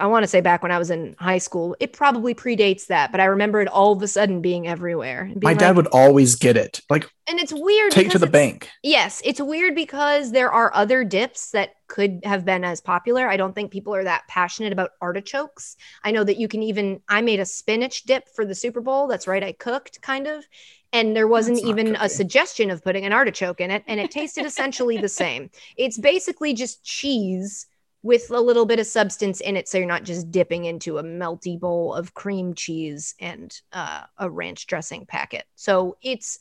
I 0.00 0.06
want 0.06 0.22
to 0.24 0.26
say 0.28 0.40
back 0.40 0.62
when 0.62 0.72
I 0.72 0.78
was 0.78 0.90
in 0.90 1.14
high 1.18 1.38
school. 1.38 1.76
It 1.78 1.92
probably 1.92 2.34
predates 2.34 2.86
that, 2.86 3.12
but 3.12 3.20
I 3.20 3.26
remember 3.26 3.60
it 3.60 3.68
all 3.68 3.92
of 3.92 4.02
a 4.02 4.08
sudden 4.08 4.40
being 4.40 4.66
everywhere. 4.66 5.22
and 5.22 5.42
My 5.42 5.50
being 5.50 5.58
dad 5.58 5.68
like- 5.68 5.76
would 5.76 5.86
always 5.88 6.34
get 6.34 6.56
it. 6.56 6.80
Like, 6.90 7.08
and 7.28 7.38
it's 7.38 7.52
weird. 7.52 7.92
take 7.92 8.10
to 8.10 8.18
the 8.18 8.26
bank. 8.26 8.68
Yes, 8.82 9.22
it's 9.24 9.40
weird 9.40 9.74
because 9.74 10.32
there 10.32 10.50
are 10.50 10.74
other 10.74 11.04
dips 11.04 11.50
that 11.52 11.74
could 11.86 12.20
have 12.24 12.44
been 12.44 12.64
as 12.64 12.80
popular. 12.80 13.28
I 13.28 13.36
don't 13.36 13.54
think 13.54 13.70
people 13.70 13.94
are 13.94 14.04
that 14.04 14.26
passionate 14.26 14.72
about 14.72 14.90
artichokes. 15.00 15.76
I 16.02 16.10
know 16.10 16.24
that 16.24 16.38
you 16.38 16.48
can 16.48 16.62
even 16.62 17.00
I 17.08 17.20
made 17.20 17.38
a 17.40 17.44
spinach 17.46 18.04
dip 18.04 18.28
for 18.34 18.44
the 18.44 18.54
Super 18.54 18.80
Bowl. 18.80 19.06
That's 19.06 19.28
right, 19.28 19.44
I 19.44 19.52
cooked 19.52 20.00
kind 20.02 20.26
of. 20.26 20.44
And 20.92 21.14
there 21.14 21.28
wasn't 21.28 21.58
That's 21.58 21.68
even 21.68 21.94
a 22.00 22.08
suggestion 22.08 22.68
of 22.70 22.82
putting 22.82 23.04
an 23.04 23.12
artichoke 23.12 23.60
in 23.60 23.70
it 23.70 23.84
and 23.86 24.00
it 24.00 24.10
tasted 24.10 24.44
essentially 24.44 24.96
the 24.98 25.08
same. 25.08 25.50
It's 25.76 25.96
basically 25.98 26.52
just 26.52 26.82
cheese 26.82 27.66
with 28.02 28.30
a 28.30 28.40
little 28.40 28.64
bit 28.64 28.78
of 28.78 28.86
substance 28.86 29.40
in 29.40 29.56
it 29.56 29.68
so 29.68 29.76
you're 29.76 29.86
not 29.86 30.04
just 30.04 30.30
dipping 30.30 30.64
into 30.64 30.98
a 30.98 31.02
melty 31.02 31.58
bowl 31.58 31.94
of 31.94 32.14
cream 32.14 32.54
cheese 32.54 33.14
and 33.20 33.60
uh, 33.72 34.04
a 34.18 34.30
ranch 34.30 34.66
dressing 34.66 35.04
packet. 35.04 35.44
So 35.54 35.96
it's 36.02 36.38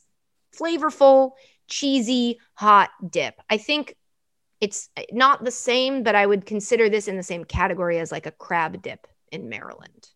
flavorful, 0.57 1.31
cheesy, 1.67 2.39
hot 2.53 2.91
dip. 3.09 3.35
I 3.49 3.57
think 3.57 3.95
it's 4.61 4.89
not 5.11 5.43
the 5.43 5.51
same, 5.51 6.03
but 6.03 6.15
I 6.15 6.25
would 6.25 6.45
consider 6.45 6.89
this 6.89 7.07
in 7.07 7.17
the 7.17 7.23
same 7.23 7.43
category 7.43 7.99
as 7.99 8.11
like 8.11 8.25
a 8.25 8.31
crab 8.31 8.81
dip 8.81 9.07
in 9.31 9.49
Maryland, 9.49 10.09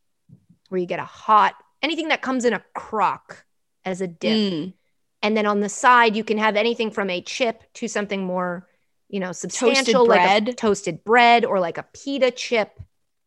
where 0.70 0.80
you 0.80 0.88
get 0.88 1.00
a 1.00 1.06
hot 1.06 1.56
anything 1.84 2.08
that 2.08 2.22
comes 2.22 2.46
in 2.46 2.54
a 2.54 2.64
crock 2.74 3.46
as 3.86 4.02
a 4.02 4.08
dip. 4.08 4.32
Mm. 4.32 4.74
And 5.22 5.38
then 5.38 5.46
on 5.46 5.60
the 5.60 5.70
side, 5.70 6.16
you 6.16 6.24
can 6.24 6.38
have 6.38 6.56
anything 6.56 6.89
from 6.89 7.10
a 7.10 7.22
chip 7.22 7.64
to 7.76 7.88
something 7.88 8.24
more, 8.24 8.68
you 9.14 9.20
know, 9.20 9.32
substantial, 9.32 10.07
like 10.07 10.22
a 10.22 10.41
bread. 10.41 10.57
toasted 10.57 11.03
bread 11.03 11.45
or 11.45 11.59
like 11.59 11.78
a 11.78 11.86
pita 11.93 12.32
chip, 12.32 12.80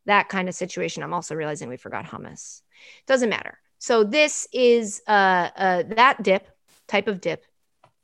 that 0.07 0.29
kind 0.29 0.49
of 0.49 0.55
situation. 0.57 1.05
I'm 1.05 1.15
also 1.15 1.37
realizing 1.37 1.69
we 1.69 1.77
forgot 1.77 2.07
hummus. 2.07 2.63
Doesn't 3.07 3.29
matter. 3.29 3.61
So 3.79 4.03
this 4.03 4.49
is 4.53 5.01
uh, 5.07 5.49
uh, 5.57 5.83
that 5.91 6.25
dip 6.25 6.49
type 6.89 7.07
of 7.07 7.21
dip 7.21 7.45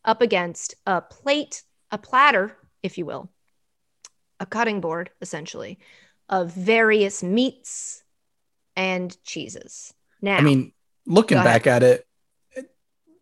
up 0.04 0.22
against 0.22 0.76
a 0.86 1.00
plate, 1.00 1.64
a 1.90 1.98
platter, 1.98 2.56
if 2.84 2.98
you 2.98 3.04
will, 3.04 3.32
a 4.38 4.46
cutting 4.46 4.80
board 4.80 5.10
essentially 5.20 5.80
of 6.28 6.52
various 6.52 7.20
meats 7.20 8.04
and 8.76 9.20
cheeses. 9.24 9.92
Now, 10.20 10.36
I 10.36 10.42
mean, 10.42 10.72
looking 11.04 11.34
Go 11.34 11.40
ahead. 11.40 11.64
back 11.64 11.66
at 11.66 11.82
it, 11.82 12.06
it, 12.52 12.70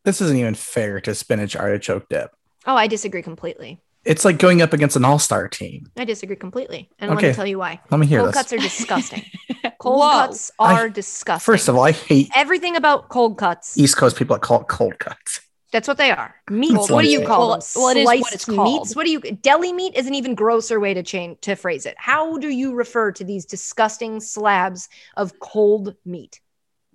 this 0.04 0.20
isn't 0.20 0.36
even 0.36 0.54
fair 0.54 1.00
to 1.00 1.14
spinach 1.14 1.56
artichoke 1.56 2.10
dip. 2.10 2.30
oh, 2.66 2.76
I 2.76 2.88
disagree 2.88 3.22
completely. 3.22 3.80
It's 4.04 4.24
like 4.24 4.38
going 4.38 4.62
up 4.62 4.72
against 4.72 4.96
an 4.96 5.04
all-star 5.04 5.48
team. 5.48 5.90
I 5.96 6.04
disagree 6.04 6.36
completely. 6.36 6.90
And 6.98 7.10
let 7.10 7.18
Okay. 7.18 7.28
me 7.28 7.34
tell 7.34 7.46
you 7.46 7.58
why. 7.58 7.80
Let 7.90 7.98
me 8.00 8.06
hear 8.06 8.20
Cold 8.20 8.28
this. 8.30 8.36
cuts 8.36 8.52
are 8.54 8.58
disgusting. 8.58 9.22
Cold 9.78 10.00
Whoa. 10.00 10.10
cuts 10.26 10.50
I- 10.58 10.72
are 10.80 10.88
disgusting. 10.88 11.52
First 11.52 11.68
of 11.68 11.76
all, 11.76 11.84
I 11.84 11.92
hate 11.92 12.30
everything 12.34 12.76
about 12.76 13.08
cold 13.10 13.36
cuts. 13.38 13.76
East 13.78 13.96
Coast 13.98 14.16
people 14.16 14.36
that 14.36 14.40
call 14.40 14.62
it 14.62 14.68
cold 14.68 14.98
cuts. 14.98 15.40
That's 15.72 15.86
what 15.86 15.98
they 15.98 16.10
are. 16.10 16.34
Meats. 16.50 16.74
Cold 16.74 16.90
what 16.90 17.02
do 17.02 17.08
you 17.10 17.18
cuts. 17.18 17.28
call 17.28 17.40
Well, 17.48 17.58
them? 17.58 17.66
well, 17.76 17.88
it 17.90 17.96
is 17.98 18.04
what 18.06 18.18
Sliced 18.18 18.34
it's 18.34 18.44
called. 18.46 18.64
meats. 18.82 18.96
What 18.96 19.04
do 19.06 19.12
you? 19.12 19.20
Deli 19.20 19.72
meat 19.72 19.94
is 19.94 20.06
an 20.06 20.14
even 20.14 20.34
grosser 20.34 20.80
way 20.80 20.94
to 20.94 21.02
change 21.02 21.38
to 21.42 21.54
phrase 21.54 21.86
it. 21.86 21.94
How 21.98 22.38
do 22.38 22.48
you 22.48 22.74
refer 22.74 23.12
to 23.12 23.22
these 23.22 23.44
disgusting 23.44 24.18
slabs 24.20 24.88
of 25.16 25.38
cold 25.40 25.94
meat? 26.04 26.40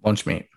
Lunch 0.04 0.26
meat. 0.26 0.48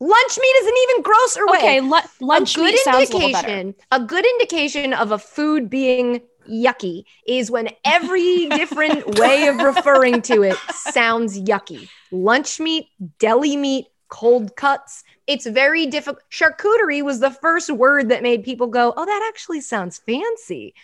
Lunch 0.00 0.38
meat 0.40 0.46
is 0.46 0.66
an 0.66 0.74
even 0.84 1.02
grosser 1.02 1.46
way. 1.46 1.58
Okay, 1.58 1.80
lu- 1.80 2.26
lunch 2.26 2.54
a 2.54 2.60
good 2.60 2.72
meat 2.72 2.78
sounds 2.80 3.10
a 3.10 3.12
little 3.14 3.32
better. 3.32 3.48
indication. 3.48 3.74
A 3.90 4.00
good 4.00 4.24
indication 4.24 4.92
of 4.92 5.10
a 5.10 5.18
food 5.18 5.68
being 5.68 6.20
yucky 6.48 7.04
is 7.26 7.50
when 7.50 7.68
every 7.84 8.46
different 8.50 9.18
way 9.18 9.48
of 9.48 9.56
referring 9.56 10.22
to 10.22 10.42
it 10.42 10.56
sounds 10.72 11.40
yucky. 11.40 11.88
Lunch 12.12 12.60
meat, 12.60 12.88
deli 13.18 13.56
meat, 13.56 13.86
cold 14.08 14.54
cuts. 14.56 15.02
It's 15.26 15.46
very 15.46 15.86
difficult. 15.86 16.22
Charcuterie 16.30 17.02
was 17.02 17.20
the 17.20 17.30
first 17.30 17.70
word 17.70 18.08
that 18.10 18.22
made 18.22 18.44
people 18.44 18.68
go, 18.68 18.94
"Oh, 18.96 19.04
that 19.04 19.28
actually 19.28 19.60
sounds 19.60 19.98
fancy." 19.98 20.74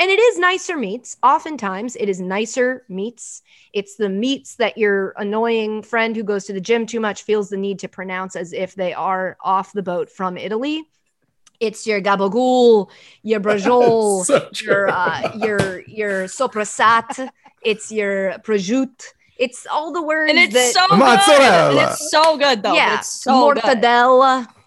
And 0.00 0.10
it 0.10 0.18
is 0.18 0.38
nicer 0.38 0.78
meats. 0.78 1.18
Oftentimes, 1.22 1.94
it 1.94 2.08
is 2.08 2.22
nicer 2.22 2.84
meats. 2.88 3.42
It's 3.74 3.96
the 3.96 4.08
meats 4.08 4.54
that 4.56 4.78
your 4.78 5.12
annoying 5.18 5.82
friend 5.82 6.16
who 6.16 6.22
goes 6.22 6.46
to 6.46 6.54
the 6.54 6.60
gym 6.60 6.86
too 6.86 7.00
much 7.00 7.22
feels 7.22 7.50
the 7.50 7.58
need 7.58 7.78
to 7.80 7.88
pronounce 7.88 8.34
as 8.34 8.54
if 8.54 8.74
they 8.74 8.94
are 8.94 9.36
off 9.44 9.74
the 9.74 9.82
boat 9.82 10.08
from 10.08 10.38
Italy. 10.38 10.84
It's 11.60 11.86
your 11.86 12.00
gabagool, 12.00 12.88
your 13.22 13.40
brajol, 13.40 14.24
So 14.24 14.48
your 14.62 14.88
uh, 14.88 15.36
your 15.36 15.82
your 15.82 16.24
soprasat. 16.24 17.28
It's 17.62 17.92
your 17.92 18.38
prosciutto. 18.38 19.04
It's 19.36 19.66
all 19.70 19.92
the 19.92 20.02
words 20.02 20.30
And 20.30 20.38
it's 20.38 20.54
that 20.54 20.72
so 20.72 20.86
good. 20.88 21.42
And 21.78 21.78
it's 21.78 22.10
so 22.10 22.38
good 22.38 22.62
though. 22.62 22.74
yeah, 22.74 22.98
It's 23.00 23.22
so 23.22 23.52
good. 23.52 23.82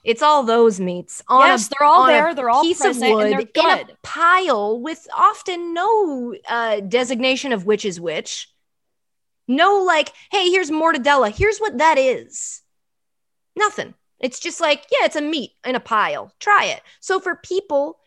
It's 0.03 0.21
all 0.21 0.43
those 0.43 0.79
meats 0.79 1.23
on 1.27 1.47
Yes, 1.47 1.67
a 1.67 1.69
they're 1.69 1.87
all 1.87 2.05
there. 2.05 2.35
They're 2.35 2.49
all 2.49 2.61
piece 2.63 2.79
present 2.79 3.05
of 3.05 3.15
wood 3.15 3.23
and 3.25 3.47
they're 3.53 3.79
in 3.79 3.89
a 3.89 3.97
pile 4.01 4.79
with 4.79 5.07
often 5.15 5.73
no 5.73 6.35
uh, 6.47 6.81
designation 6.81 7.53
of 7.53 7.65
which 7.65 7.85
is 7.85 8.01
which. 8.01 8.49
No, 9.47 9.83
like, 9.83 10.11
hey, 10.31 10.49
here's 10.49 10.71
mortadella. 10.71 11.31
Here's 11.33 11.59
what 11.59 11.77
that 11.77 11.97
is. 11.97 12.61
Nothing. 13.55 13.93
It's 14.19 14.39
just 14.39 14.61
like, 14.61 14.85
yeah, 14.91 15.05
it's 15.05 15.15
a 15.15 15.21
meat 15.21 15.51
in 15.65 15.75
a 15.75 15.81
pile. 15.81 16.33
Try 16.39 16.65
it. 16.65 16.81
So 16.99 17.19
for 17.19 17.35
people 17.35 17.97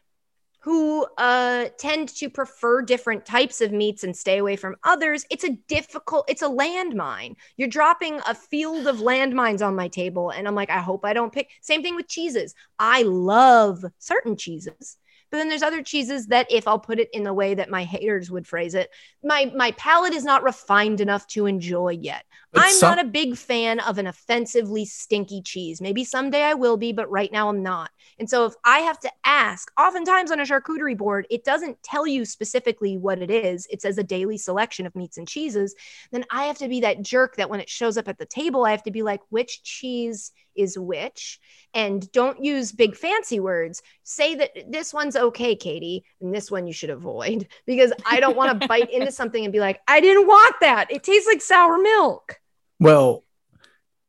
who 0.67 1.07
uh, 1.17 1.67
tend 1.79 2.09
to 2.09 2.29
prefer 2.29 2.83
different 2.83 3.25
types 3.25 3.61
of 3.61 3.71
meats 3.71 4.03
and 4.03 4.17
stay 4.17 4.39
away 4.39 4.57
from 4.57 4.75
others, 4.83 5.25
it's 5.31 5.45
a 5.45 5.57
difficult, 5.69 6.25
it's 6.29 6.43
a 6.43 6.49
landmine. 6.49 7.37
You're 7.57 7.69
dropping 7.69 8.19
a 8.27 8.35
field 8.35 8.89
of 8.89 8.97
landmines 8.97 9.64
on 9.64 9.77
my 9.77 9.87
table. 9.87 10.31
And 10.31 10.49
I'm 10.49 10.57
like, 10.57 10.71
I 10.71 10.81
hope 10.81 11.05
I 11.05 11.12
don't 11.12 11.33
pick. 11.33 11.51
Same 11.61 11.85
thing 11.85 11.95
with 11.95 12.09
cheeses. 12.09 12.53
I 12.81 13.03
love 13.03 13.85
certain 14.01 14.37
cheeses. 14.37 14.97
But 15.31 15.39
then 15.39 15.49
there's 15.49 15.62
other 15.62 15.85
cheeses 15.85 16.27
that 16.29 16.51
if 16.51 16.67
I'll 16.67 16.81
put 16.81 16.99
it 16.99 17.11
in 17.12 17.23
the 17.23 17.33
way 17.33 17.55
that 17.55 17.71
my 17.71 17.85
haters 17.85 18.29
would 18.33 18.47
phrase 18.47 18.75
it, 18.75 18.91
my 19.23 19.53
my 19.55 19.71
palate 19.73 20.14
is 20.14 20.25
not 20.25 20.43
refined 20.43 21.01
enough 21.01 21.29
to 21.29 21.47
enjoy 21.47 21.91
yet. 21.91 22.25
I'm 22.57 22.72
some- 22.72 22.96
not 22.96 23.04
a 23.04 23.09
big 23.09 23.36
fan 23.36 23.80
of 23.80 23.98
an 23.98 24.07
offensively 24.07 24.84
stinky 24.84 25.42
cheese. 25.42 25.80
Maybe 25.80 26.04
someday 26.04 26.42
I 26.42 26.54
will 26.54 26.76
be, 26.76 26.92
but 26.92 27.11
right 27.11 27.30
now 27.30 27.48
I'm 27.48 27.62
not. 27.62 27.90
And 28.18 28.28
so 28.28 28.46
if 28.46 28.54
I 28.64 28.80
have 28.80 28.98
to 29.00 29.11
ask, 29.24 29.70
oftentimes 29.78 30.30
on 30.30 30.40
a 30.40 30.44
charcuterie 30.44 30.96
board, 30.96 31.26
it 31.30 31.44
doesn't 31.44 31.82
tell 31.82 32.07
you 32.07 32.24
specifically 32.24 32.96
what 32.96 33.20
it 33.20 33.30
is. 33.30 33.66
It 33.70 33.82
says 33.82 33.98
a 33.98 34.02
daily 34.02 34.38
selection 34.38 34.86
of 34.86 34.94
meats 34.94 35.18
and 35.18 35.28
cheeses. 35.28 35.74
Then 36.12 36.24
I 36.30 36.44
have 36.44 36.59
to 36.59 36.68
be 36.68 36.80
that 36.80 37.02
jerk 37.02 37.36
that 37.36 37.50
when 37.50 37.61
it 37.61 37.68
shows 37.68 37.98
up 37.98 38.09
at 38.09 38.18
the 38.18 38.26
table, 38.26 38.64
I 38.64 38.70
have 38.70 38.82
to 38.84 38.90
be 38.90 39.02
like, 39.02 39.20
which 39.28 39.62
cheese 39.62 40.32
is 40.57 40.78
which? 40.78 41.38
And 41.74 42.11
don't 42.12 42.42
use 42.42 42.72
big 42.72 42.96
fancy 42.96 43.40
words. 43.40 43.82
Say 44.02 44.34
that 44.36 44.50
this 44.70 44.94
one's 44.94 45.16
okay, 45.16 45.54
Katie, 45.54 46.04
and 46.20 46.34
this 46.34 46.50
one 46.50 46.66
you 46.66 46.72
should 46.72 46.90
avoid 46.90 47.48
because 47.66 47.92
I 48.04 48.20
don't 48.20 48.36
want 48.36 48.61
to 48.61 48.68
bite 48.68 48.90
into 48.90 49.12
something 49.12 49.44
and 49.44 49.52
be 49.52 49.61
like, 49.61 49.80
I 49.86 50.00
didn't 50.00 50.26
want 50.26 50.57
that. 50.61 50.90
It 50.90 51.02
tastes 51.02 51.28
like 51.28 51.42
sour 51.42 51.78
milk. 51.78 52.40
Well, 52.79 53.24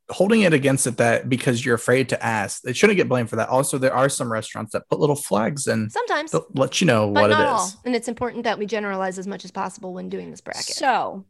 holding 0.10 0.42
it 0.42 0.54
against 0.54 0.88
it 0.88 0.98
that 0.98 1.28
because 1.28 1.66
you're 1.66 1.76
afraid 1.76 2.10
to 2.10 2.26
ask, 2.26 2.62
they 2.62 2.74
shouldn't 2.74 2.98
get 2.98 3.10
blamed 3.10 3.30
for 3.30 3.36
that. 3.38 3.50
Also, 3.50 3.78
there 3.78 3.94
are 3.94 4.10
some 4.10 4.32
restaurants 4.32 4.72
that 4.74 4.88
put 4.90 5.00
little 5.00 5.16
flags 5.16 5.68
and 5.68 5.92
Sometimes, 5.92 6.34
let 6.54 6.80
you 6.80 6.88
know 6.88 7.12
but 7.12 7.22
what 7.22 7.32
it 7.32 7.34
not 7.34 7.42
is. 7.42 7.76
all. 7.76 7.82
And 7.86 7.96
it's 7.96 8.08
important 8.08 8.44
that 8.46 8.58
we 8.58 8.66
generalize 8.66 9.20
as 9.20 9.28
much 9.28 9.44
as 9.46 9.52
possible 9.52 9.94
when 9.94 10.10
doing 10.10 10.32
this 10.32 10.42
bracket. 10.42 10.64
So 10.76 11.26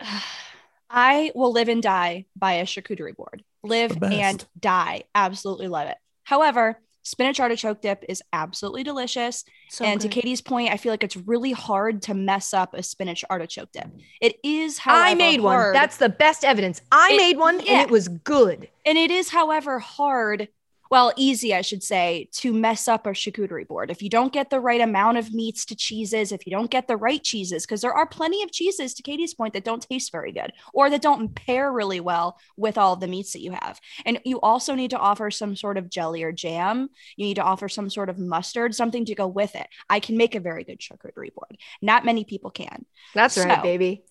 I 0.90 1.32
will 1.34 1.52
live 1.52 1.68
and 1.68 1.82
die 1.82 2.26
by 2.36 2.54
a 2.54 2.64
charcuterie 2.64 3.16
board. 3.16 3.42
Live 3.62 4.02
and 4.02 4.44
die. 4.58 5.04
Absolutely 5.14 5.68
love 5.68 5.88
it. 5.88 5.96
However, 6.22 6.78
spinach 7.04 7.38
artichoke 7.38 7.80
dip 7.80 8.04
is 8.08 8.22
absolutely 8.32 8.82
delicious. 8.82 9.44
So 9.68 9.84
and 9.84 10.00
good. 10.00 10.10
to 10.10 10.14
Katie's 10.20 10.40
point, 10.40 10.72
I 10.72 10.76
feel 10.76 10.92
like 10.92 11.04
it's 11.04 11.16
really 11.16 11.52
hard 11.52 12.02
to 12.02 12.14
mess 12.14 12.52
up 12.52 12.74
a 12.74 12.82
spinach 12.82 13.24
artichoke 13.30 13.70
dip. 13.72 13.86
It 14.20 14.36
is, 14.42 14.78
however, 14.78 15.04
I 15.04 15.14
made 15.14 15.40
one. 15.40 15.72
That's 15.72 15.98
the 15.98 16.08
best 16.08 16.44
evidence. 16.44 16.80
I 16.90 17.10
It- 17.12 17.16
made 17.16 17.36
one 17.36 17.60
yeah. 17.60 17.72
and 17.74 17.82
it 17.82 17.90
was 17.90 18.08
good. 18.08 18.68
and 18.84 18.98
it 18.98 19.10
is, 19.12 19.28
however, 19.30 19.78
hard 19.78 20.48
well, 20.90 21.12
easy, 21.16 21.54
I 21.54 21.62
should 21.62 21.82
say, 21.82 22.28
to 22.34 22.52
mess 22.52 22.88
up 22.88 23.06
a 23.06 23.10
charcuterie 23.10 23.66
board. 23.66 23.90
If 23.90 24.02
you 24.02 24.10
don't 24.10 24.32
get 24.32 24.50
the 24.50 24.60
right 24.60 24.80
amount 24.80 25.18
of 25.18 25.32
meats 25.32 25.64
to 25.66 25.74
cheeses, 25.74 26.30
if 26.30 26.46
you 26.46 26.50
don't 26.50 26.70
get 26.70 26.88
the 26.88 26.96
right 26.96 27.22
cheeses, 27.22 27.64
because 27.64 27.80
there 27.80 27.92
are 27.92 28.06
plenty 28.06 28.42
of 28.42 28.52
cheeses, 28.52 28.94
to 28.94 29.02
Katie's 29.02 29.34
point, 29.34 29.54
that 29.54 29.64
don't 29.64 29.82
taste 29.82 30.12
very 30.12 30.32
good 30.32 30.52
or 30.72 30.90
that 30.90 31.02
don't 31.02 31.34
pair 31.34 31.72
really 31.72 32.00
well 32.00 32.38
with 32.56 32.78
all 32.78 32.96
the 32.96 33.08
meats 33.08 33.32
that 33.32 33.40
you 33.40 33.52
have. 33.52 33.80
And 34.04 34.20
you 34.24 34.40
also 34.40 34.74
need 34.74 34.90
to 34.90 34.98
offer 34.98 35.30
some 35.30 35.56
sort 35.56 35.78
of 35.78 35.90
jelly 35.90 36.22
or 36.22 36.32
jam. 36.32 36.88
You 37.16 37.26
need 37.26 37.34
to 37.34 37.42
offer 37.42 37.68
some 37.68 37.90
sort 37.90 38.08
of 38.08 38.18
mustard, 38.18 38.74
something 38.74 39.04
to 39.06 39.14
go 39.14 39.26
with 39.26 39.54
it. 39.54 39.66
I 39.88 40.00
can 40.00 40.16
make 40.16 40.34
a 40.34 40.40
very 40.40 40.64
good 40.64 40.80
charcuterie 40.80 41.34
board. 41.34 41.56
Not 41.82 42.04
many 42.04 42.24
people 42.24 42.50
can. 42.50 42.84
That's 43.14 43.34
So- 43.34 43.44
right, 43.44 43.62
baby. 43.62 44.04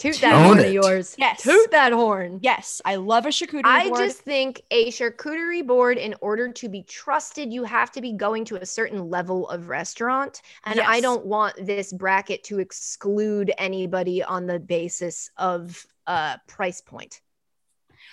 Toot 0.00 0.14
Toot 0.14 0.22
that 0.22 0.46
horn 0.46 0.58
of 0.60 0.72
yours. 0.72 1.14
Yes. 1.18 1.42
Toot 1.42 1.70
that 1.72 1.92
horn. 1.92 2.40
Yes, 2.42 2.80
I 2.86 2.96
love 2.96 3.26
a 3.26 3.28
charcuterie 3.28 3.62
board. 3.62 3.66
I 3.66 3.88
board. 3.88 3.98
just 3.98 4.20
think 4.20 4.62
a 4.70 4.90
charcuterie 4.90 5.66
board, 5.66 5.98
in 5.98 6.14
order 6.22 6.50
to 6.50 6.68
be 6.70 6.82
trusted, 6.84 7.52
you 7.52 7.64
have 7.64 7.92
to 7.92 8.00
be 8.00 8.14
going 8.14 8.46
to 8.46 8.56
a 8.56 8.64
certain 8.64 9.10
level 9.10 9.46
of 9.50 9.68
restaurant. 9.68 10.40
And 10.64 10.80
I 10.80 11.00
don't 11.00 11.26
want 11.26 11.66
this 11.66 11.92
bracket 11.92 12.42
to 12.44 12.60
exclude 12.60 13.52
anybody 13.58 14.22
on 14.22 14.46
the 14.46 14.58
basis 14.58 15.30
of 15.36 15.84
uh, 16.06 16.38
price 16.46 16.80
point. 16.80 17.20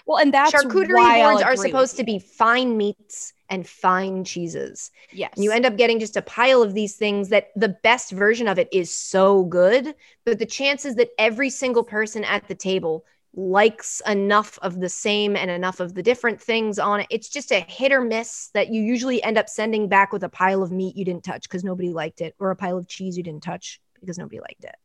well, 0.05 0.17
and 0.17 0.33
that's 0.33 0.53
charcuterie 0.53 0.93
why 0.93 1.21
I'll 1.21 1.31
boards 1.31 1.43
are 1.43 1.55
supposed 1.55 1.95
to 1.97 2.03
be 2.03 2.19
fine 2.19 2.75
meats 2.75 3.31
and 3.49 3.67
fine 3.67 4.23
cheeses. 4.23 4.91
yes. 5.11 5.31
And 5.35 5.43
you 5.43 5.51
end 5.51 5.65
up 5.65 5.77
getting 5.77 5.99
just 5.99 6.17
a 6.17 6.21
pile 6.21 6.61
of 6.61 6.73
these 6.73 6.95
things 6.95 7.29
that 7.29 7.49
the 7.55 7.69
best 7.69 8.11
version 8.11 8.47
of 8.47 8.59
it 8.59 8.69
is 8.71 8.91
so 8.91 9.43
good, 9.45 9.95
but 10.25 10.39
the 10.39 10.45
chances 10.45 10.95
that 10.95 11.09
every 11.17 11.49
single 11.49 11.83
person 11.83 12.23
at 12.23 12.47
the 12.47 12.55
table 12.55 13.05
likes 13.33 14.01
enough 14.07 14.57
of 14.61 14.79
the 14.79 14.89
same 14.89 15.35
and 15.35 15.51
enough 15.51 15.79
of 15.79 15.93
the 15.93 16.01
different 16.03 16.41
things 16.41 16.79
on 16.79 17.01
it, 17.01 17.07
it's 17.09 17.29
just 17.29 17.51
a 17.51 17.59
hit 17.59 17.91
or 17.91 18.01
miss 18.01 18.49
that 18.53 18.69
you 18.69 18.81
usually 18.81 19.21
end 19.23 19.37
up 19.37 19.47
sending 19.47 19.87
back 19.87 20.11
with 20.11 20.23
a 20.23 20.29
pile 20.29 20.63
of 20.63 20.71
meat 20.71 20.97
you 20.97 21.05
didn't 21.05 21.23
touch 21.23 21.43
because 21.43 21.63
nobody 21.63 21.89
liked 21.89 22.21
it, 22.21 22.35
or 22.39 22.51
a 22.51 22.55
pile 22.55 22.77
of 22.77 22.87
cheese 22.87 23.15
you 23.15 23.23
didn't 23.23 23.43
touch 23.43 23.79
because 23.99 24.17
nobody 24.17 24.39
liked 24.39 24.63
it. 24.63 24.75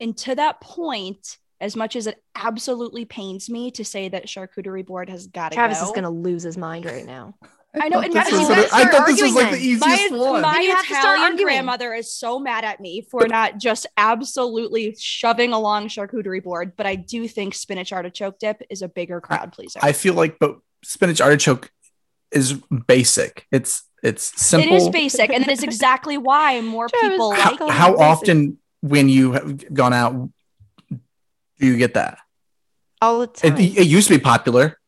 And 0.00 0.16
to 0.18 0.34
that 0.34 0.60
point, 0.60 1.38
as 1.60 1.76
much 1.76 1.94
as 1.94 2.08
it 2.08 2.20
absolutely 2.34 3.04
pains 3.04 3.48
me 3.48 3.70
to 3.70 3.84
say 3.84 4.08
that 4.08 4.26
charcuterie 4.26 4.84
board 4.84 5.08
has 5.08 5.28
got 5.28 5.50
to 5.50 5.54
Travis 5.54 5.78
go, 5.78 5.86
is 5.86 5.90
going 5.90 6.02
to 6.02 6.10
lose 6.10 6.42
his 6.42 6.58
mind 6.58 6.84
right 6.84 7.06
now. 7.06 7.34
I 7.80 7.88
know, 7.88 8.00
and 8.00 8.12
this 8.12 8.28
Travis, 8.28 8.32
was 8.32 8.40
you 8.40 8.48
what 8.48 8.54
gotta 8.56 8.60
it- 8.66 8.72
I 8.74 8.80
start 8.80 8.92
thought 8.94 9.06
this 9.06 9.22
was 9.22 9.30
arguing 9.30 9.44
like 9.46 9.52
the 9.52 9.66
easiest 9.66 10.10
my, 10.12 10.18
one. 10.18 10.42
my 10.42 10.52
Then 10.52 10.62
you 10.62 10.70
have 10.74 10.86
to 10.86 10.94
start 10.94 11.16
Italian 11.18 11.42
grandmother 11.44 11.94
is 11.94 12.14
so 12.14 12.38
mad 12.38 12.64
at 12.64 12.80
me 12.80 13.06
for 13.10 13.26
not 13.26 13.58
just 13.58 13.86
absolutely 13.96 14.94
shoving 14.98 15.52
along 15.52 15.88
charcuterie 15.88 16.42
board, 16.42 16.72
but 16.76 16.86
I 16.86 16.96
do 16.96 17.26
think 17.28 17.54
spinach 17.54 17.92
artichoke 17.92 18.38
dip 18.38 18.62
is 18.68 18.82
a 18.82 18.88
bigger 18.88 19.20
crowd 19.22 19.52
pleaser. 19.52 19.78
I 19.82 19.92
feel 19.92 20.12
like, 20.14 20.38
but 20.38 20.58
spinach 20.84 21.20
artichoke 21.20 21.70
is 22.30 22.54
basic. 22.86 23.46
It's 23.50 23.84
it's 24.02 24.38
simple. 24.44 24.72
It 24.74 24.76
is 24.76 24.88
basic, 24.88 25.30
and 25.30 25.44
that 25.44 25.50
is 25.52 25.62
exactly 25.62 26.18
why 26.18 26.60
more 26.60 26.88
people 26.88 27.32
how- 27.32 27.50
like 27.52 27.58
how, 27.60 27.70
how 27.70 27.96
often 27.96 28.58
when 28.80 29.08
you 29.08 29.32
have 29.32 29.72
gone 29.72 29.92
out 29.92 30.28
do 30.90 31.66
you 31.66 31.76
get 31.78 31.94
that? 31.94 32.18
All 33.00 33.20
the 33.20 33.24
It, 33.24 33.34
time. 33.34 33.56
it 33.58 33.86
used 33.86 34.08
to 34.08 34.14
be 34.18 34.20
popular. 34.20 34.78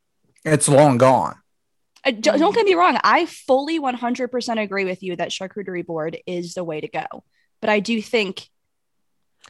It's 0.44 0.68
long 0.68 0.98
gone. 0.98 1.36
Uh, 2.04 2.10
d- 2.10 2.20
don't 2.20 2.54
get 2.54 2.66
me 2.66 2.74
wrong. 2.74 2.98
I 3.02 3.26
fully 3.26 3.78
100% 3.80 4.62
agree 4.62 4.84
with 4.84 5.02
you 5.02 5.16
that 5.16 5.30
charcuterie 5.30 5.86
board 5.86 6.18
is 6.26 6.54
the 6.54 6.64
way 6.64 6.80
to 6.80 6.88
go. 6.88 7.24
But 7.60 7.70
I 7.70 7.80
do 7.80 8.00
think 8.02 8.46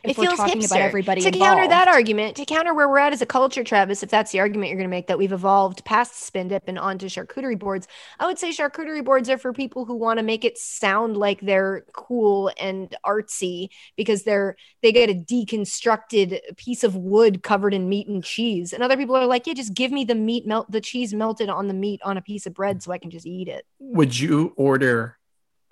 if 0.05 0.11
it 0.11 0.19
we're 0.19 0.27
feels 0.27 0.39
talking 0.39 0.61
hipster. 0.61 0.67
about 0.67 0.81
everybody 0.81 1.21
to 1.21 1.31
counter 1.31 1.67
that 1.67 1.89
argument 1.89 2.37
to 2.37 2.45
counter 2.45 2.75
where 2.75 2.89
we're 2.89 2.99
at 2.99 3.13
as 3.13 3.23
a 3.23 3.27
culture 3.27 3.65
travis 3.65 4.03
if 4.03 4.11
that's 4.11 4.33
the 4.33 4.41
argument 4.41 4.69
you're 4.69 4.79
going 4.79 4.89
to 4.89 4.91
make 4.91 5.07
that 5.07 5.19
we've 5.19 5.33
evolved 5.33 5.85
past 5.85 6.23
spin 6.23 6.49
dip 6.49 6.63
and 6.67 6.79
onto 6.79 7.07
charcuterie 7.07 7.59
boards 7.59 7.89
i 8.21 8.27
would 8.27 8.39
say 8.39 8.51
charcuterie 8.51 9.05
boards 9.05 9.29
are 9.29 9.39
for 9.39 9.53
people 9.53 9.85
who 9.85 9.95
want 9.95 10.19
to 10.19 10.23
make 10.23 10.45
it 10.45 10.59
sound 10.59 11.17
like 11.17 11.41
they're 11.41 11.85
cool 11.93 12.51
and 12.61 12.95
artsy 13.05 13.69
because 13.97 14.25
they're 14.25 14.57
they 14.83 14.93
get 14.93 15.11
a 15.11 15.15
deconstructed 15.15 16.39
piece 16.57 16.85
of 16.85 16.95
wood 16.97 17.43
covered 17.43 17.75
in 17.75 17.89
meat 17.89 18.09
and 18.09 18.23
cheese 18.25 18.73
and 18.73 18.83
other 18.83 18.97
people 18.97 19.17
are 19.17 19.27
like 19.27 19.47
yeah 19.47 19.55
just 19.55 19.75
give 19.75 19.91
me 19.91 20.05
the 20.05 20.15
meat 20.15 20.47
melt 20.47 20.71
the 20.71 20.81
cheese 20.81 21.15
melted 21.15 21.49
on 21.49 21.69
the 21.69 21.75
meat 21.75 22.01
on 22.05 22.17
a 22.17 22.23
piece 22.23 22.47
of 22.47 22.55
bread 22.55 22.83
so 22.83 22.93
i 22.93 22.99
can 22.99 23.11
just 23.11 23.27
eat 23.27 23.49
it 23.49 23.67
Would 23.79 24.19
you 24.19 24.53
order 24.57 25.19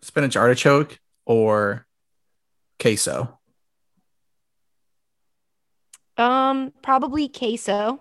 spinach 0.02 0.36
artichoke 0.36 0.98
or 1.24 1.86
queso? 2.80 3.38
Um 6.18 6.72
probably 6.82 7.28
queso 7.28 8.00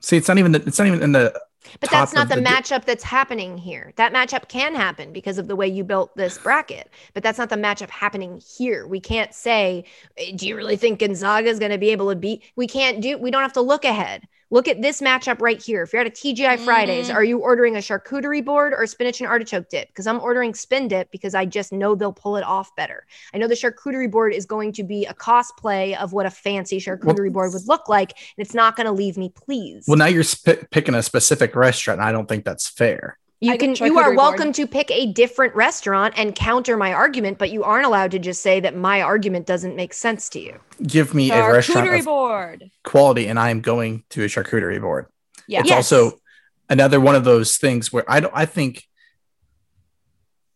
See, 0.00 0.16
it's 0.16 0.28
not 0.28 0.38
even 0.38 0.52
the, 0.52 0.62
it's 0.64 0.78
not 0.78 0.86
even 0.86 1.02
in 1.02 1.12
the 1.12 1.34
But 1.80 1.90
that's 1.90 2.12
not 2.12 2.28
the, 2.28 2.36
the 2.36 2.42
matchup 2.42 2.84
that's 2.84 3.02
happening 3.02 3.58
here. 3.58 3.92
That 3.96 4.12
matchup 4.12 4.48
can 4.48 4.74
happen 4.74 5.12
because 5.12 5.38
of 5.38 5.48
the 5.48 5.56
way 5.56 5.66
you 5.66 5.82
built 5.82 6.16
this 6.16 6.38
bracket, 6.38 6.90
but 7.12 7.24
that's 7.24 7.38
not 7.38 7.48
the 7.48 7.56
matchup 7.56 7.90
happening 7.90 8.40
here. 8.56 8.86
We 8.86 9.00
can't 9.00 9.34
say, 9.34 9.84
"Eh, 10.16 10.32
do 10.36 10.46
you 10.46 10.54
really 10.54 10.76
think 10.76 11.00
Gonzaga 11.00 11.48
is 11.48 11.58
going 11.58 11.72
to 11.72 11.78
be 11.78 11.90
able 11.90 12.10
to 12.10 12.14
beat? 12.14 12.44
We 12.54 12.68
can't 12.68 13.00
do, 13.00 13.18
we 13.18 13.32
don't 13.32 13.42
have 13.42 13.54
to 13.54 13.62
look 13.62 13.84
ahead. 13.84 14.28
Look 14.50 14.68
at 14.68 14.80
this 14.80 15.00
matchup 15.00 15.40
right 15.40 15.60
here. 15.60 15.82
If 15.82 15.92
you're 15.92 16.00
at 16.02 16.06
a 16.06 16.10
TGI 16.10 16.56
Fridays, 16.64 17.08
Mhm. 17.10 17.14
are 17.14 17.24
you 17.24 17.38
ordering 17.38 17.74
a 17.74 17.80
charcuterie 17.80 18.44
board 18.44 18.72
or 18.72 18.86
spinach 18.86 19.20
and 19.20 19.28
artichoke 19.28 19.68
dip? 19.68 19.88
Because 19.88 20.06
I'm 20.06 20.20
ordering 20.20 20.54
spin 20.54 20.86
dip 20.86 21.10
because 21.10 21.34
I 21.34 21.44
just 21.46 21.72
know 21.72 21.96
they'll 21.96 22.12
pull 22.12 22.36
it 22.36 22.44
off 22.44 22.74
better. 22.76 23.06
I 23.34 23.38
know 23.38 23.48
the 23.48 23.54
charcuterie 23.56 24.10
board 24.10 24.32
is 24.32 24.46
going 24.46 24.72
to 24.74 24.84
be 24.84 25.04
a 25.06 25.14
cosplay 25.14 25.96
of 25.98 26.12
what 26.12 26.26
a 26.26 26.30
fancy 26.30 26.78
charcuterie 26.78 27.32
board 27.32 27.52
would 27.52 27.66
look 27.66 27.88
like, 27.88 28.12
and 28.12 28.46
it's 28.46 28.54
not 28.54 28.76
going 28.76 28.86
to 28.86 28.92
leave 28.92 29.16
me 29.16 29.30
pleased. 29.34 29.88
well 29.88 29.98
now 29.98 30.06
you're 30.06 30.22
sp- 30.22 30.70
picking 30.70 30.94
a 30.94 31.02
specific 31.02 31.56
restaurant. 31.56 31.98
And 32.00 32.08
I 32.08 32.12
don't 32.12 32.28
think 32.28 32.44
that's 32.44 32.68
fair. 32.68 33.18
You 33.40 33.52
I 33.52 33.58
can 33.58 33.74
get 33.74 33.86
you 33.86 33.98
are 33.98 34.14
welcome 34.14 34.44
board. 34.46 34.54
to 34.54 34.66
pick 34.66 34.90
a 34.90 35.12
different 35.12 35.54
restaurant 35.54 36.14
and 36.16 36.34
counter 36.34 36.76
my 36.78 36.94
argument, 36.94 37.36
but 37.36 37.50
you 37.50 37.64
aren't 37.64 37.84
allowed 37.84 38.12
to 38.12 38.18
just 38.18 38.40
say 38.42 38.60
that 38.60 38.74
my 38.74 39.02
argument 39.02 39.46
doesn't 39.46 39.76
make 39.76 39.92
sense 39.92 40.30
to 40.30 40.40
you. 40.40 40.58
Give 40.82 41.12
me 41.12 41.30
a 41.30 41.52
restaurant 41.52 41.86
charcuterie 41.86 42.04
board. 42.04 42.70
quality, 42.82 43.26
and 43.26 43.38
I 43.38 43.50
am 43.50 43.60
going 43.60 44.04
to 44.10 44.22
a 44.22 44.26
charcuterie 44.26 44.80
board. 44.80 45.06
Yeah. 45.46 45.60
It's 45.60 45.68
Yes. 45.68 45.76
also 45.92 46.18
another 46.70 46.98
one 46.98 47.14
of 47.14 47.24
those 47.24 47.58
things 47.58 47.92
where 47.92 48.04
I 48.10 48.20
don't. 48.20 48.32
I 48.34 48.46
think 48.46 48.84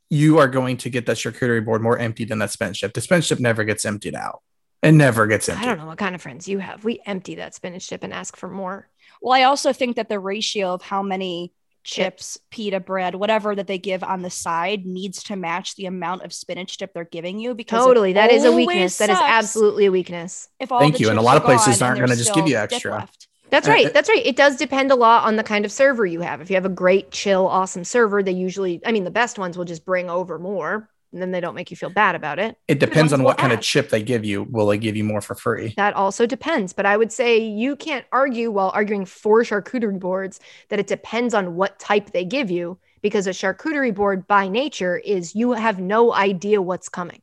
you 0.08 0.38
are 0.38 0.48
going 0.48 0.76
to 0.78 0.90
get 0.90 1.06
that 1.06 1.16
charcuterie 1.16 1.64
board 1.64 1.82
more 1.82 1.98
empty 1.98 2.24
than 2.24 2.38
that 2.40 2.50
spinach 2.50 2.80
dip. 2.80 2.94
The 2.94 3.00
spinach 3.00 3.28
dip 3.28 3.40
never 3.40 3.62
gets 3.64 3.84
emptied 3.84 4.14
out. 4.14 4.40
It 4.82 4.92
never 4.92 5.26
gets 5.26 5.48
empty. 5.48 5.62
I 5.62 5.66
don't 5.68 5.78
know 5.78 5.86
what 5.86 5.98
kind 5.98 6.14
of 6.14 6.22
friends 6.22 6.48
you 6.48 6.58
have. 6.58 6.82
We 6.84 7.00
empty 7.06 7.34
that 7.36 7.54
spinach 7.54 7.86
dip 7.88 8.02
and 8.02 8.12
ask 8.14 8.36
for 8.36 8.48
more 8.48 8.88
Well, 9.20 9.34
I 9.34 9.42
also 9.42 9.72
think 9.74 9.96
that 9.96 10.08
the 10.08 10.18
ratio 10.18 10.72
of 10.72 10.80
how 10.82 11.02
many 11.02 11.52
chips. 11.84 12.34
chips, 12.34 12.38
pita 12.50 12.80
bread, 12.80 13.14
whatever 13.14 13.54
that 13.54 13.66
they 13.66 13.78
give 13.78 14.02
on 14.02 14.22
the 14.22 14.30
side 14.30 14.86
needs 14.86 15.22
to 15.24 15.36
match 15.36 15.76
the 15.76 15.86
amount 15.86 16.22
of 16.22 16.32
spinach 16.32 16.76
dip 16.76 16.92
they're 16.92 17.04
giving 17.04 17.38
you 17.38 17.54
because 17.54 17.84
Totally. 17.84 18.12
That 18.14 18.30
is 18.32 18.44
a 18.44 18.48
always 18.48 18.66
weakness. 18.66 18.98
That 18.98 19.10
is 19.10 19.18
absolutely 19.20 19.86
a 19.86 19.90
weakness. 19.92 20.48
If 20.58 20.72
all 20.72 20.80
Thank 20.80 21.00
you, 21.00 21.10
and 21.10 21.18
a 21.18 21.22
lot 21.22 21.36
of 21.36 21.44
places 21.44 21.80
aren't 21.82 22.00
gonna 22.00 22.16
just 22.16 22.34
give 22.34 22.46
you 22.46 22.56
extra. 22.56 22.92
left. 22.92 23.28
That's 23.50 23.66
Uh, 23.66 23.72
right. 23.72 23.92
That's 23.92 24.08
right. 24.08 24.24
It 24.24 24.36
does 24.36 24.56
depend 24.56 24.92
a 24.92 24.94
lot 24.94 25.24
on 25.24 25.36
the 25.36 25.42
kind 25.42 25.64
of 25.64 25.72
server 25.72 26.06
you 26.06 26.20
have. 26.20 26.40
If 26.40 26.50
you 26.50 26.56
have 26.56 26.64
a 26.66 26.68
great, 26.68 27.10
chill, 27.10 27.48
awesome 27.48 27.84
server, 27.84 28.22
they 28.22 28.32
usually, 28.32 28.80
I 28.86 28.92
mean, 28.92 29.04
the 29.04 29.10
best 29.10 29.38
ones 29.38 29.58
will 29.58 29.64
just 29.64 29.84
bring 29.84 30.08
over 30.08 30.38
more 30.38 30.88
and 31.12 31.20
then 31.20 31.30
they 31.30 31.40
don't 31.40 31.54
make 31.54 31.70
you 31.70 31.76
feel 31.76 31.90
bad 31.90 32.14
about 32.14 32.38
it. 32.38 32.56
It 32.68 32.78
depends 32.78 33.12
on 33.12 33.22
what 33.22 33.38
kind 33.38 33.52
of 33.52 33.60
chip 33.60 33.90
they 33.90 34.02
give 34.02 34.24
you. 34.24 34.44
Will 34.44 34.66
they 34.66 34.78
give 34.78 34.96
you 34.96 35.04
more 35.04 35.20
for 35.20 35.34
free? 35.34 35.74
That 35.76 35.94
also 35.94 36.26
depends. 36.26 36.72
But 36.72 36.86
I 36.86 36.96
would 36.96 37.12
say 37.12 37.38
you 37.38 37.76
can't 37.76 38.06
argue 38.12 38.50
while 38.50 38.70
arguing 38.74 39.04
for 39.04 39.42
charcuterie 39.42 39.98
boards 39.98 40.40
that 40.68 40.78
it 40.78 40.86
depends 40.86 41.34
on 41.34 41.56
what 41.56 41.78
type 41.78 42.12
they 42.12 42.24
give 42.24 42.50
you 42.50 42.78
because 43.02 43.26
a 43.26 43.30
charcuterie 43.30 43.94
board 43.94 44.26
by 44.26 44.48
nature 44.48 44.96
is 44.98 45.34
you 45.34 45.52
have 45.52 45.80
no 45.80 46.12
idea 46.12 46.62
what's 46.62 46.88
coming. 46.88 47.22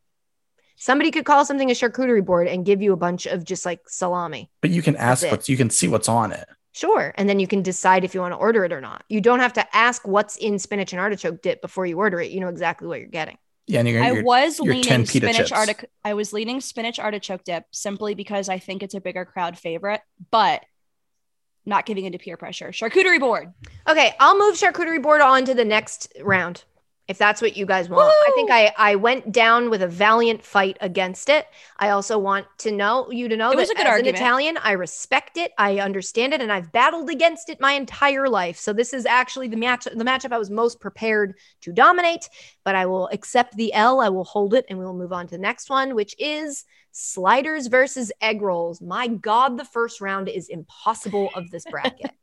Somebody 0.76 1.10
could 1.10 1.26
call 1.26 1.44
something 1.44 1.72
a 1.72 1.74
charcuterie 1.74 2.24
board 2.24 2.48
and 2.48 2.66
give 2.66 2.82
you 2.82 2.94
a 2.94 2.98
bunch 2.98 3.26
of 3.26 3.44
just 3.44 3.66
like 3.66 3.90
salami. 3.90 4.52
But 4.62 4.70
you 4.70 4.82
can 4.82 4.96
ask 4.96 5.26
it. 5.26 5.32
what's 5.32 5.50
you 5.50 5.58
can 5.58 5.70
see 5.70 5.88
what's 5.88 6.08
on 6.08 6.32
it. 6.32 6.48
Sure. 6.74 7.12
And 7.18 7.28
then 7.28 7.40
you 7.40 7.48
can 7.48 7.64
decide 7.64 8.04
if 8.04 8.14
you 8.14 8.22
want 8.22 8.34
to 8.34 8.38
order 8.38 8.64
it 8.64 8.72
or 8.72 8.80
not. 8.80 9.04
You 9.10 9.20
don't 9.20 9.40
have 9.40 9.54
to 9.54 9.76
ask 9.76 10.08
what's 10.08 10.38
in 10.38 10.60
spinach 10.60 10.94
and 10.94 11.00
artichoke 11.00 11.42
dip 11.42 11.60
before 11.60 11.88
you 11.88 11.98
order 11.98 12.20
it. 12.22 12.30
You 12.30 12.40
know 12.40 12.50
exactly 12.50 12.88
what 12.88 13.00
you're 13.00 13.10
getting. 13.10 13.40
Yeah, 13.68 13.80
and 13.80 13.90
you're, 13.90 14.02
I 14.02 14.12
you're 14.12 14.24
was 14.24 14.60
your 14.60 14.74
10 14.74 14.84
leaning 14.84 15.06
pita 15.06 15.34
spinach 15.34 15.68
chips. 15.68 15.86
I 16.04 16.14
was 16.14 16.32
leaning 16.32 16.62
spinach 16.62 17.00
artichoke 17.00 17.44
dip 17.44 17.66
simply 17.72 18.16
because 18.16 18.48
I 18.48 18.60
think 18.60 18.82
it's 18.82 18.94
a 18.94 19.02
bigger 19.02 19.26
crowd 19.26 19.58
favorite, 19.58 20.02
but 20.32 20.64
not 21.66 21.86
giving 21.86 22.06
into 22.06 22.18
peer 22.18 22.38
pressure. 22.38 22.70
Charcuterie 22.70 23.20
board. 23.20 23.54
Okay, 23.88 24.16
I'll 24.20 24.38
move 24.38 24.56
charcuterie 24.56 25.04
board 25.04 25.20
on 25.20 25.44
to 25.46 25.54
the 25.54 25.66
next 25.66 26.14
round 26.22 26.64
if 27.08 27.18
that's 27.18 27.42
what 27.42 27.56
you 27.56 27.66
guys 27.66 27.90
want. 27.90 28.10
I 28.10 28.32
think 28.36 28.52
I 28.52 28.74
I 28.78 28.96
went 28.96 29.32
down 29.32 29.70
with 29.70 29.82
a 29.82 29.88
valiant 29.88 30.44
fight 30.44 30.78
against 30.82 31.30
it. 31.30 31.48
I 31.78 31.90
also 31.90 32.18
want 32.18 32.48
to 32.60 32.72
know 32.72 33.10
you 33.12 33.30
to 33.30 33.38
know 33.38 33.52
It 33.52 33.56
that 33.56 33.62
was 33.62 33.70
a 33.70 33.76
good 33.76 33.86
as 33.88 33.92
argument. 33.92 34.18
an 34.18 34.24
Italian, 34.24 34.58
I 34.58 34.74
respect 34.74 35.38
it, 35.38 35.52
I 35.58 35.80
understand 35.80 36.34
it, 36.34 36.42
and 36.42 36.52
I've 36.52 36.72
battled 36.72 37.10
against 37.10 37.50
it 37.50 37.62
my 37.62 37.74
entire 37.74 38.28
life. 38.28 38.58
So 38.58 38.74
this 38.74 38.94
is 38.94 39.06
actually 39.06 39.48
the 39.48 39.58
match 39.58 39.86
the 39.86 40.04
matchup 40.04 40.34
I 40.34 40.38
was 40.38 40.50
most 40.50 40.80
prepared 40.80 41.36
to 41.62 41.72
dominate. 41.72 42.30
But 42.64 42.76
I 42.76 42.86
will 42.86 43.08
accept 43.14 43.56
the 43.56 43.74
L. 43.74 44.02
I 44.02 44.10
will 44.10 44.26
hold 44.26 44.54
it, 44.54 44.66
and 44.70 44.78
we 44.78 44.84
will 44.86 44.94
move 44.94 45.14
on 45.14 45.28
to 45.28 45.32
the 45.32 45.38
next 45.42 45.70
one, 45.70 45.96
which 45.96 46.14
is 46.20 46.66
sliders 46.92 47.68
versus 47.68 48.12
egg 48.22 48.42
rolls. 48.42 48.82
My 48.82 49.08
God, 49.08 49.58
the 49.58 49.66
first 49.66 50.02
round 50.02 50.28
is 50.28 50.50
impossible 50.50 51.30
of 51.36 51.50
this 51.52 51.64
bracket. 51.70 52.12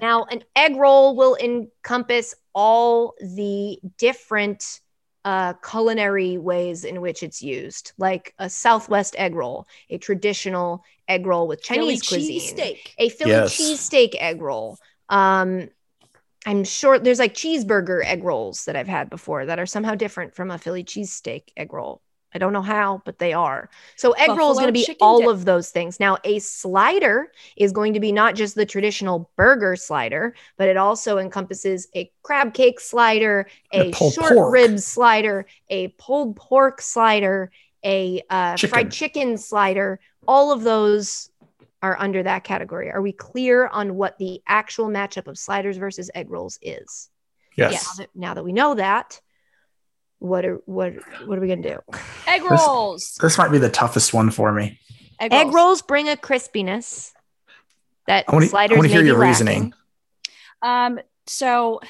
now, 0.00 0.24
an 0.24 0.42
egg 0.56 0.76
roll 0.76 1.16
will 1.16 1.36
encompass 1.36 2.34
all 2.54 3.14
the 3.20 3.78
different 3.98 4.80
uh, 5.24 5.52
culinary 5.54 6.38
ways 6.38 6.84
in 6.84 7.00
which 7.00 7.22
it's 7.22 7.42
used, 7.42 7.92
like 7.98 8.34
a 8.38 8.48
Southwest 8.48 9.14
egg 9.18 9.34
roll, 9.34 9.66
a 9.90 9.98
traditional 9.98 10.82
egg 11.08 11.26
roll 11.26 11.46
with 11.46 11.62
Chinese 11.62 12.02
Philly 12.02 12.26
cuisine, 12.26 12.56
cheesesteak. 12.56 12.78
a 12.98 13.08
Philly 13.10 13.32
Yes. 13.32 13.58
cheesesteak 13.58 14.14
egg 14.18 14.40
roll. 14.40 14.78
Um, 15.08 15.68
I'm 16.46 16.64
sure 16.64 16.98
there's 16.98 17.18
like 17.18 17.34
cheeseburger 17.34 18.02
egg 18.04 18.24
rolls 18.24 18.64
that 18.64 18.76
I've 18.76 18.88
had 18.88 19.10
before 19.10 19.44
that 19.46 19.58
are 19.58 19.66
somehow 19.66 19.94
different 19.94 20.34
from 20.34 20.50
a 20.50 20.58
Philly 20.58 20.84
cheesesteak 20.84 21.50
egg 21.56 21.72
roll. 21.72 22.00
I 22.34 22.38
don't 22.38 22.52
know 22.52 22.62
how, 22.62 23.02
but 23.04 23.18
they 23.18 23.32
are. 23.32 23.70
So 23.96 24.12
egg 24.12 24.30
roll 24.36 24.52
is 24.52 24.58
going 24.58 24.72
to 24.72 24.72
be 24.72 24.96
all 25.00 25.20
dip. 25.20 25.28
of 25.28 25.44
those 25.44 25.70
things. 25.70 25.98
Now, 25.98 26.18
a 26.24 26.38
slider 26.38 27.32
is 27.56 27.72
going 27.72 27.94
to 27.94 28.00
be 28.00 28.12
not 28.12 28.34
just 28.34 28.54
the 28.54 28.66
traditional 28.66 29.30
burger 29.36 29.76
slider, 29.76 30.34
but 30.56 30.68
it 30.68 30.76
also 30.76 31.18
encompasses 31.18 31.88
a 31.94 32.10
crab 32.22 32.54
cake 32.54 32.80
slider, 32.80 33.48
a 33.72 33.90
a 33.90 33.92
short 33.92 34.34
pork. 34.34 34.52
rib 34.52 34.78
slider, 34.78 35.46
a 35.68 35.88
pulled 35.98 36.36
pork 36.36 36.80
slider, 36.80 37.50
a 37.84 38.22
uh, 38.30 38.56
fried 38.56 38.92
chicken 38.92 39.36
slider. 39.36 40.00
All 40.28 40.52
of 40.52 40.62
those 40.62 41.30
are 41.82 41.98
under 41.98 42.22
that 42.22 42.44
category. 42.44 42.90
Are 42.90 43.02
we 43.02 43.12
clear 43.12 43.66
on 43.66 43.94
what 43.96 44.18
the 44.18 44.42
actual 44.46 44.88
matchup 44.88 45.26
of 45.26 45.38
sliders 45.38 45.78
versus 45.78 46.10
egg 46.14 46.30
rolls 46.30 46.58
is? 46.62 47.08
Yes. 47.56 47.72
Now 47.72 48.02
that, 48.02 48.10
now 48.14 48.34
that 48.34 48.44
we 48.44 48.52
know 48.52 48.74
that, 48.74 49.20
what 50.20 50.44
are 50.44 50.60
what 50.66 50.94
what 51.26 51.36
are 51.36 51.40
we 51.40 51.48
gonna 51.48 51.62
do? 51.62 51.78
Egg 52.28 52.42
rolls. 52.48 53.18
This 53.20 53.36
might 53.36 53.50
be 53.50 53.58
the 53.58 53.68
toughest 53.70 54.14
one 54.14 54.30
for 54.30 54.52
me. 54.52 54.78
Egg, 55.18 55.32
Egg 55.32 55.46
rolls. 55.46 55.54
rolls 55.54 55.82
bring 55.82 56.08
a 56.08 56.16
crispiness 56.16 57.12
that 58.06 58.24
I 58.28 58.32
wanna- 58.32 58.46
I 58.46 58.48
sliders 58.48 58.76
wanna 58.76 58.88
may 58.88 58.92
hear 58.94 59.02
be 59.02 59.08
your 59.08 59.18
lacking. 59.18 59.28
reasoning. 59.30 59.74
Um, 60.62 61.00
so 61.26 61.80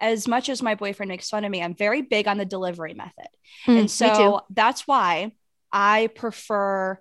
as 0.00 0.26
much 0.28 0.48
as 0.48 0.62
my 0.62 0.74
boyfriend 0.74 1.08
makes 1.08 1.28
fun 1.28 1.44
of 1.44 1.50
me, 1.50 1.62
I'm 1.62 1.74
very 1.74 2.02
big 2.02 2.28
on 2.28 2.38
the 2.38 2.44
delivery 2.44 2.94
method. 2.94 3.28
Mm, 3.66 3.80
and 3.80 3.90
so 3.90 4.42
that's 4.50 4.86
why 4.86 5.32
I 5.72 6.08
prefer 6.14 7.00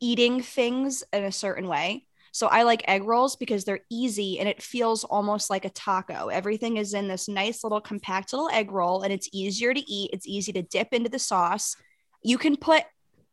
eating 0.00 0.42
things 0.42 1.04
in 1.12 1.24
a 1.24 1.32
certain 1.32 1.68
way. 1.68 2.06
So 2.32 2.46
I 2.46 2.62
like 2.62 2.82
egg 2.88 3.04
rolls 3.04 3.36
because 3.36 3.64
they're 3.64 3.84
easy 3.90 4.40
and 4.40 4.48
it 4.48 4.62
feels 4.62 5.04
almost 5.04 5.50
like 5.50 5.66
a 5.66 5.70
taco. 5.70 6.28
Everything 6.28 6.78
is 6.78 6.94
in 6.94 7.06
this 7.06 7.28
nice 7.28 7.62
little 7.62 7.80
compact 7.80 8.32
little 8.32 8.48
egg 8.48 8.72
roll 8.72 9.02
and 9.02 9.12
it's 9.12 9.28
easier 9.32 9.74
to 9.74 9.90
eat. 9.90 10.10
It's 10.14 10.26
easy 10.26 10.50
to 10.54 10.62
dip 10.62 10.88
into 10.92 11.10
the 11.10 11.18
sauce. 11.18 11.76
You 12.22 12.38
can 12.38 12.56
put 12.56 12.84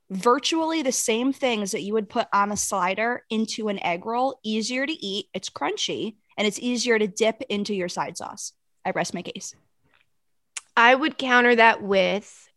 virtually 0.09 0.81
the 0.81 0.91
same 0.91 1.31
things 1.31 1.71
that 1.71 1.83
you 1.83 1.93
would 1.93 2.09
put 2.09 2.27
on 2.33 2.51
a 2.51 2.57
slider 2.57 3.23
into 3.29 3.69
an 3.69 3.81
egg 3.83 4.05
roll, 4.05 4.39
easier 4.43 4.85
to 4.85 5.05
eat, 5.05 5.27
it's 5.33 5.49
crunchy, 5.49 6.15
and 6.37 6.45
it's 6.45 6.59
easier 6.59 6.99
to 6.99 7.07
dip 7.07 7.41
into 7.49 7.73
your 7.73 7.89
side 7.89 8.17
sauce. 8.17 8.53
I 8.85 8.91
rest 8.91 9.13
my 9.13 9.21
case. 9.21 9.53
I 10.75 10.95
would 10.95 11.17
counter 11.17 11.55
that 11.55 11.81
with 11.81 12.48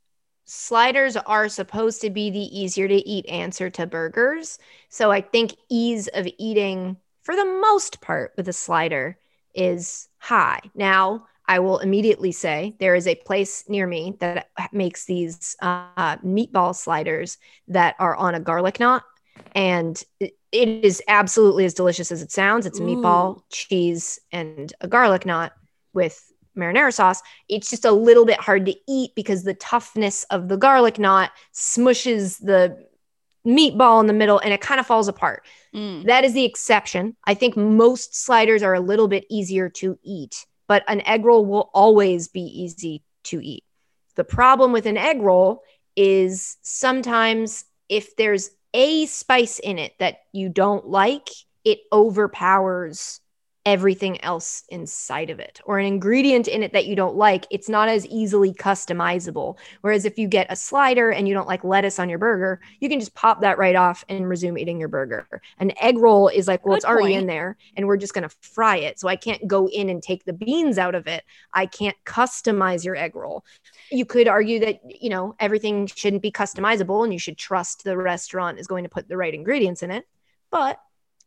sliders 0.52 1.16
are 1.16 1.48
supposed 1.48 2.00
to 2.02 2.10
be 2.10 2.30
the 2.30 2.60
easier 2.60 2.88
to 2.88 2.94
eat 3.08 3.26
answer 3.28 3.70
to 3.70 3.86
burgers. 3.86 4.58
So 4.88 5.10
I 5.10 5.20
think 5.20 5.54
ease 5.70 6.08
of 6.08 6.28
eating 6.38 6.98
for 7.22 7.34
the 7.36 7.44
most 7.44 8.00
part 8.00 8.32
with 8.36 8.48
a 8.48 8.52
slider 8.52 9.18
is 9.54 10.08
high. 10.18 10.60
Now, 10.74 11.26
I 11.46 11.58
will 11.60 11.78
immediately 11.78 12.32
say 12.32 12.76
there 12.80 12.94
is 12.94 13.06
a 13.06 13.14
place 13.14 13.64
near 13.68 13.86
me 13.86 14.16
that 14.20 14.48
makes 14.72 15.06
these 15.06 15.56
uh, 15.60 16.16
meatball 16.18 16.74
sliders 16.74 17.38
that 17.68 17.96
are 17.98 18.14
on 18.16 18.34
a 18.34 18.40
garlic 18.40 18.80
knot. 18.80 19.04
And 19.54 20.02
it- 20.20 20.34
is 20.52 21.02
absolutely 21.08 21.64
as 21.64 21.72
delicious 21.74 22.12
as 22.12 22.22
it 22.22 22.30
sounds. 22.30 22.66
It's 22.66 22.78
a 22.78 22.82
meatball, 22.82 23.42
cheese, 23.50 24.20
and 24.30 24.72
a 24.82 24.86
garlic 24.86 25.24
knot 25.24 25.52
with 25.94 26.31
marinara 26.56 26.92
sauce. 26.92 27.22
It's 27.48 27.70
just 27.70 27.84
a 27.84 27.92
little 27.92 28.24
bit 28.24 28.40
hard 28.40 28.66
to 28.66 28.74
eat 28.88 29.14
because 29.14 29.44
the 29.44 29.54
toughness 29.54 30.24
of 30.24 30.48
the 30.48 30.56
garlic 30.56 30.98
knot 30.98 31.30
smushes 31.54 32.38
the 32.38 32.86
meatball 33.46 34.00
in 34.00 34.06
the 34.06 34.12
middle 34.12 34.38
and 34.38 34.52
it 34.52 34.60
kind 34.60 34.80
of 34.80 34.86
falls 34.86 35.08
apart. 35.08 35.44
Mm. 35.74 36.06
That 36.06 36.24
is 36.24 36.32
the 36.32 36.44
exception. 36.44 37.16
I 37.24 37.34
think 37.34 37.56
most 37.56 38.14
sliders 38.14 38.62
are 38.62 38.74
a 38.74 38.80
little 38.80 39.08
bit 39.08 39.24
easier 39.28 39.68
to 39.70 39.98
eat, 40.02 40.46
but 40.68 40.84
an 40.88 41.00
egg 41.02 41.24
roll 41.24 41.44
will 41.44 41.70
always 41.74 42.28
be 42.28 42.42
easy 42.42 43.02
to 43.24 43.40
eat. 43.44 43.64
The 44.14 44.24
problem 44.24 44.72
with 44.72 44.86
an 44.86 44.96
egg 44.96 45.20
roll 45.22 45.62
is 45.96 46.56
sometimes 46.62 47.64
if 47.88 48.16
there's 48.16 48.50
a 48.74 49.06
spice 49.06 49.58
in 49.58 49.78
it 49.78 49.92
that 49.98 50.18
you 50.32 50.48
don't 50.48 50.86
like, 50.86 51.28
it 51.64 51.80
overpowers 51.92 53.20
everything 53.64 54.20
else 54.24 54.64
inside 54.70 55.30
of 55.30 55.38
it 55.38 55.60
or 55.64 55.78
an 55.78 55.86
ingredient 55.86 56.48
in 56.48 56.62
it 56.62 56.72
that 56.72 56.86
you 56.86 56.96
don't 56.96 57.14
like 57.14 57.46
it's 57.50 57.68
not 57.68 57.88
as 57.88 58.04
easily 58.06 58.52
customizable. 58.52 59.56
Whereas 59.82 60.04
if 60.04 60.18
you 60.18 60.26
get 60.26 60.48
a 60.50 60.56
slider 60.56 61.10
and 61.10 61.28
you 61.28 61.34
don't 61.34 61.46
like 61.46 61.62
lettuce 61.62 61.98
on 61.98 62.08
your 62.08 62.18
burger 62.18 62.60
you 62.80 62.88
can 62.88 62.98
just 62.98 63.14
pop 63.14 63.40
that 63.42 63.58
right 63.58 63.76
off 63.76 64.04
and 64.08 64.28
resume 64.28 64.58
eating 64.58 64.80
your 64.80 64.88
burger. 64.88 65.40
An 65.58 65.72
egg 65.80 65.98
roll 65.98 66.28
is 66.28 66.48
like 66.48 66.66
well 66.66 66.74
Good 66.74 66.78
it's 66.78 66.84
already 66.84 67.12
point. 67.12 67.20
in 67.20 67.26
there 67.26 67.56
and 67.76 67.86
we're 67.86 67.96
just 67.96 68.14
going 68.14 68.28
to 68.28 68.36
fry 68.40 68.76
it. 68.76 68.98
So 68.98 69.08
i 69.08 69.16
can't 69.16 69.46
go 69.46 69.68
in 69.68 69.88
and 69.88 70.02
take 70.02 70.24
the 70.24 70.32
beans 70.32 70.76
out 70.78 70.94
of 70.94 71.06
it. 71.06 71.22
I 71.52 71.66
can't 71.66 71.96
customize 72.04 72.84
your 72.84 72.96
egg 72.96 73.14
roll. 73.14 73.44
You 73.90 74.04
could 74.04 74.26
argue 74.26 74.58
that 74.60 74.80
you 74.84 75.10
know 75.10 75.36
everything 75.38 75.86
shouldn't 75.86 76.22
be 76.22 76.32
customizable 76.32 77.04
and 77.04 77.12
you 77.12 77.18
should 77.18 77.38
trust 77.38 77.84
the 77.84 77.96
restaurant 77.96 78.58
is 78.58 78.66
going 78.66 78.82
to 78.84 78.90
put 78.90 79.08
the 79.08 79.16
right 79.16 79.34
ingredients 79.34 79.82
in 79.82 79.90
it 79.90 80.06
but 80.50 80.80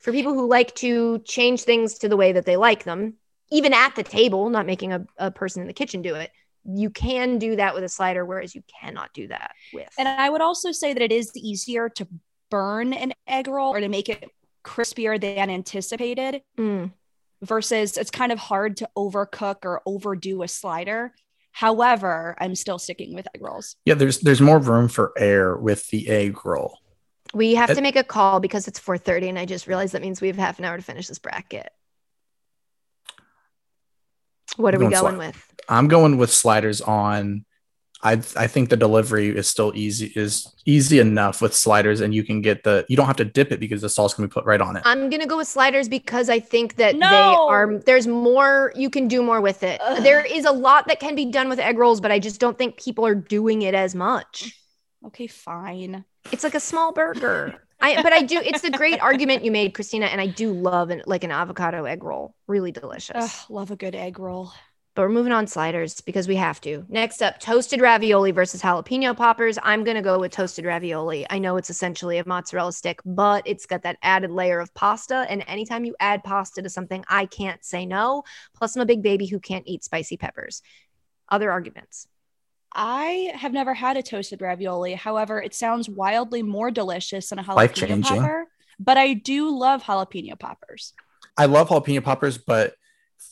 for 0.06 0.12
people 0.12 0.36
who 0.36 0.48
like 0.48 0.74
to 0.76 1.18
change 1.26 1.64
things 1.64 1.98
to 1.98 2.08
the 2.08 2.16
way 2.16 2.32
that 2.32 2.46
they 2.46 2.58
like 2.58 2.84
them, 2.84 3.16
even 3.52 3.74
at 3.74 3.96
the 3.96 4.04
table, 4.04 4.52
not 4.52 4.68
making 4.68 4.94
a, 4.94 5.04
a 5.18 5.32
person 5.32 5.62
in 5.62 5.68
the 5.68 5.74
kitchen 5.74 6.04
do 6.04 6.14
it, 6.14 6.30
you 6.64 6.92
can 6.92 7.40
do 7.40 7.56
that 7.56 7.74
with 7.74 7.84
a 7.84 7.90
slider, 7.90 8.24
whereas 8.24 8.54
you 8.54 8.62
cannot 8.80 9.12
do 9.14 9.28
that 9.28 9.52
with. 9.74 9.90
And 9.98 10.08
I 10.08 10.30
would 10.30 10.42
also 10.42 10.72
say 10.72 10.94
that 10.94 11.02
it 11.02 11.12
is 11.12 11.32
easier 11.36 11.90
to 11.90 12.08
burn 12.52 12.94
an 12.94 13.14
egg 13.28 13.48
roll 13.48 13.74
or 13.74 13.80
to 13.80 13.90
make 13.90 14.08
it 14.08 14.30
crispier 14.64 15.20
than 15.20 15.50
anticipated 15.50 16.44
Mm. 16.58 16.92
versus 17.42 17.98
it's 17.98 18.12
kind 18.12 18.32
of 18.32 18.38
hard 18.38 18.78
to 18.78 18.90
overcook 18.96 19.66
or 19.66 19.82
overdo 19.88 20.44
a 20.44 20.48
slider. 20.48 21.14
However, 21.52 22.36
I'm 22.40 22.54
still 22.54 22.78
sticking 22.78 23.16
with 23.16 23.28
egg 23.34 23.42
rolls. 23.42 23.76
Yeah, 23.86 23.96
there's 23.96 24.20
there's 24.20 24.42
more 24.42 24.60
room 24.60 24.88
for 24.88 25.14
air 25.18 25.56
with 25.56 25.88
the 25.90 26.10
egg 26.10 26.46
roll. 26.46 26.78
We 27.36 27.56
have 27.56 27.70
It- 27.70 27.76
to 27.76 27.82
make 27.82 27.98
a 27.98 28.04
call 28.04 28.40
because 28.40 28.66
it's 28.66 28.80
4:30, 28.80 29.28
and 29.28 29.38
I 29.38 29.46
just 29.46 29.68
realized 29.68 29.94
that 29.94 30.02
means 30.02 30.22
we 30.22 30.28
have 30.28 30.38
half 30.38 30.58
an 30.58 30.64
hour 30.64 30.78
to 30.78 30.82
finish 30.82 31.08
this 31.08 31.20
bracket. 31.20 31.70
What 34.56 34.74
are 34.74 34.78
I'm 34.78 34.86
we 34.86 34.94
going 34.94 35.04
going 35.04 35.18
with? 35.18 35.54
I'm 35.68 35.90
going 35.90 36.18
with 36.18 36.32
sliders 36.32 36.80
on. 36.80 37.44
I 38.02 38.14
I 38.38 38.48
think 38.48 38.70
the 38.70 38.78
delivery 38.78 39.36
is 39.36 39.50
still 39.50 39.74
easy 39.76 40.14
is 40.16 40.48
easy 40.66 41.00
enough 41.00 41.42
with 41.42 41.54
sliders, 41.54 42.00
and 42.00 42.16
you 42.16 42.24
can 42.24 42.42
get 42.42 42.64
the 42.64 42.86
you 42.88 42.96
don't 42.96 43.08
have 43.08 43.18
to 43.18 43.26
dip 43.26 43.52
it 43.52 43.60
because 43.60 43.82
the 43.82 43.90
sauce 43.90 44.14
can 44.14 44.24
be 44.24 44.30
put 44.30 44.46
right 44.46 44.62
on 44.62 44.78
it. 44.78 44.84
I'm 44.86 45.10
gonna 45.10 45.26
go 45.28 45.36
with 45.36 45.50
sliders 45.50 45.90
because 45.90 46.30
I 46.30 46.40
think 46.40 46.78
that 46.78 46.94
they 46.98 47.06
are 47.06 47.80
there's 47.80 48.08
more 48.08 48.72
you 48.78 48.90
can 48.90 49.10
do 49.10 49.22
more 49.22 49.42
with 49.42 49.62
it. 49.62 49.82
Ugh. 49.84 50.02
There 50.04 50.24
is 50.24 50.46
a 50.46 50.52
lot 50.52 50.88
that 50.88 51.02
can 51.02 51.16
be 51.16 51.26
done 51.26 51.50
with 51.50 51.60
egg 51.60 51.78
rolls, 51.78 52.00
but 52.00 52.12
I 52.14 52.20
just 52.20 52.40
don't 52.40 52.58
think 52.58 52.82
people 52.82 53.06
are 53.06 53.16
doing 53.16 53.64
it 53.64 53.74
as 53.74 53.94
much. 53.94 54.58
Okay, 55.06 55.28
fine. 55.28 56.06
It's 56.32 56.44
like 56.44 56.56
a 56.56 56.60
small 56.60 56.92
burger. 56.92 57.62
I 57.82 58.02
but 58.02 58.14
I 58.14 58.22
do 58.22 58.40
it's 58.40 58.64
a 58.64 58.72
great 58.72 59.00
argument 59.02 59.44
you 59.44 59.52
made, 59.52 59.74
Christina, 59.74 60.06
and 60.06 60.20
I 60.20 60.28
do 60.28 60.52
love 60.54 60.90
an, 60.90 61.04
like 61.06 61.24
an 61.24 61.32
avocado 61.32 61.86
egg 61.86 62.04
roll. 62.04 62.36
Really 62.48 62.72
delicious. 62.72 63.16
Ugh, 63.16 63.50
love 63.50 63.72
a 63.72 63.76
good 63.76 63.96
egg 63.96 64.20
roll. 64.20 64.52
But 64.96 65.02
we're 65.02 65.10
moving 65.10 65.34
on 65.34 65.46
sliders 65.46 66.00
because 66.00 66.26
we 66.26 66.38
have 66.38 66.62
to. 66.62 66.86
Next 66.88 67.22
up, 67.22 67.42
toasted 67.42 67.82
ravioli 67.82 68.32
versus 68.32 68.62
jalapeno 68.62 69.16
poppers. 69.16 69.60
I'm 69.62 69.84
going 69.84 69.98
to 69.98 70.02
go 70.02 70.20
with 70.20 70.32
toasted 70.32 70.64
ravioli. 70.64 71.26
I 71.30 71.38
know 71.38 71.58
it's 71.58 71.70
essentially 71.70 72.18
a 72.18 72.26
mozzarella 72.26 72.72
stick, 72.72 73.02
but 73.04 73.44
it's 73.46 73.66
got 73.66 73.84
that 73.84 73.98
added 74.02 74.32
layer 74.32 74.62
of 74.62 74.74
pasta. 74.74 75.26
And 75.30 75.44
anytime 75.48 75.84
you 75.84 75.98
add 76.00 76.24
pasta 76.24 76.62
to 76.62 76.70
something, 76.70 77.04
I 77.10 77.26
can't 77.26 77.64
say 77.66 77.86
no. 77.86 78.24
Plus, 78.56 78.74
I'm 78.78 78.84
a 78.84 78.86
big 78.86 79.04
baby 79.04 79.26
who 79.26 79.38
can't 79.38 79.68
eat 79.68 79.84
spicy 79.84 80.16
peppers. 80.16 80.62
Other 81.28 81.52
arguments. 81.52 82.08
I 82.74 83.32
have 83.36 83.54
never 83.54 83.74
had 83.74 83.98
a 83.98 84.04
toasted 84.04 84.42
ravioli. 84.42 84.94
However, 84.94 85.42
it 85.42 85.54
sounds 85.54 85.88
wildly 85.90 86.44
more 86.44 86.72
delicious 86.72 87.30
than 87.30 87.40
a 87.40 87.44
jalapeno 87.44 87.56
Life-changing. 87.56 88.02
popper. 88.04 88.48
But 88.80 88.98
I 88.98 89.14
do 89.14 89.58
love 89.58 89.84
jalapeno 89.84 90.38
poppers. 90.38 90.94
I 91.38 91.46
love 91.46 91.70
jalapeno 91.70 92.04
poppers, 92.04 92.38
but 92.38 92.76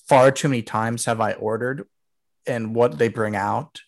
far 0.07 0.31
too 0.31 0.47
many 0.49 0.61
times 0.61 1.05
have 1.05 1.19
I 1.19 1.33
ordered, 1.33 1.87
and 2.47 2.73
what 2.75 2.97
they 2.97 3.09
bring 3.09 3.35
out 3.35 3.81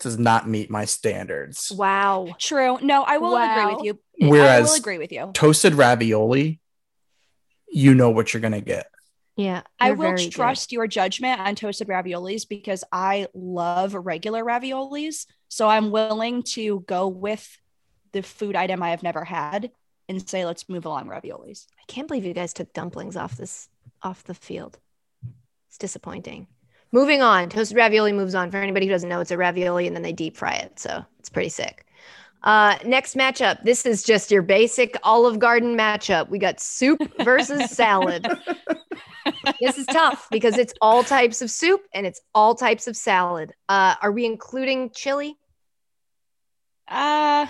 does 0.00 0.18
not 0.18 0.48
meet 0.48 0.70
my 0.70 0.84
standards. 0.84 1.72
Wow. 1.74 2.34
True. 2.38 2.78
No, 2.82 3.02
I 3.02 3.18
will 3.18 3.36
agree 3.36 3.74
with 3.74 3.84
you. 3.84 3.98
Whereas 4.20 4.22
I 4.22 4.24
will 4.24 4.30
Whereas 4.30 4.78
agree 4.78 4.98
with 4.98 5.12
you. 5.12 5.30
toasted 5.34 5.74
ravioli, 5.74 6.60
you 7.68 7.94
know 7.94 8.10
what 8.10 8.32
you're 8.32 8.40
gonna 8.40 8.60
get. 8.60 8.90
Yeah. 9.38 9.62
I 9.78 9.92
will 9.92 10.08
very 10.08 10.24
good. 10.24 10.32
trust 10.32 10.72
your 10.72 10.88
judgment 10.88 11.40
on 11.40 11.54
toasted 11.54 11.86
raviolis 11.86 12.46
because 12.46 12.82
I 12.90 13.28
love 13.34 13.94
regular 13.94 14.44
raviolis. 14.44 15.26
So 15.46 15.68
I'm 15.68 15.92
willing 15.92 16.42
to 16.54 16.80
go 16.88 17.06
with 17.06 17.56
the 18.10 18.24
food 18.24 18.56
item 18.56 18.82
I 18.82 18.90
have 18.90 19.04
never 19.04 19.24
had 19.24 19.70
and 20.08 20.28
say, 20.28 20.44
let's 20.44 20.68
move 20.68 20.86
along 20.86 21.06
raviolis. 21.06 21.66
I 21.78 21.84
can't 21.86 22.08
believe 22.08 22.24
you 22.24 22.34
guys 22.34 22.52
took 22.52 22.72
dumplings 22.72 23.16
off 23.16 23.36
this 23.36 23.68
off 24.02 24.24
the 24.24 24.34
field. 24.34 24.76
It's 25.68 25.78
disappointing. 25.78 26.48
Moving 26.90 27.22
on, 27.22 27.48
toasted 27.48 27.76
ravioli 27.76 28.12
moves 28.12 28.34
on. 28.34 28.50
For 28.50 28.56
anybody 28.56 28.86
who 28.86 28.92
doesn't 28.92 29.08
know, 29.08 29.20
it's 29.20 29.30
a 29.30 29.36
ravioli 29.36 29.86
and 29.86 29.94
then 29.94 30.02
they 30.02 30.12
deep 30.12 30.36
fry 30.36 30.54
it. 30.54 30.80
So 30.80 31.04
it's 31.20 31.28
pretty 31.28 31.50
sick. 31.50 31.86
Uh, 32.42 32.78
next 32.84 33.16
matchup. 33.16 33.62
This 33.64 33.84
is 33.84 34.02
just 34.02 34.30
your 34.30 34.42
basic 34.42 34.96
Olive 35.02 35.38
Garden 35.38 35.76
matchup. 35.76 36.28
We 36.28 36.38
got 36.38 36.60
soup 36.60 37.00
versus 37.24 37.70
salad. 37.70 38.26
this 39.60 39.76
is 39.76 39.86
tough 39.86 40.28
because 40.30 40.56
it's 40.56 40.72
all 40.80 41.02
types 41.02 41.42
of 41.42 41.50
soup 41.50 41.80
and 41.92 42.06
it's 42.06 42.20
all 42.34 42.54
types 42.54 42.86
of 42.86 42.96
salad. 42.96 43.52
Uh, 43.68 43.96
are 44.00 44.12
we 44.12 44.24
including 44.24 44.90
chili? 44.94 45.36
Uh 46.86 47.46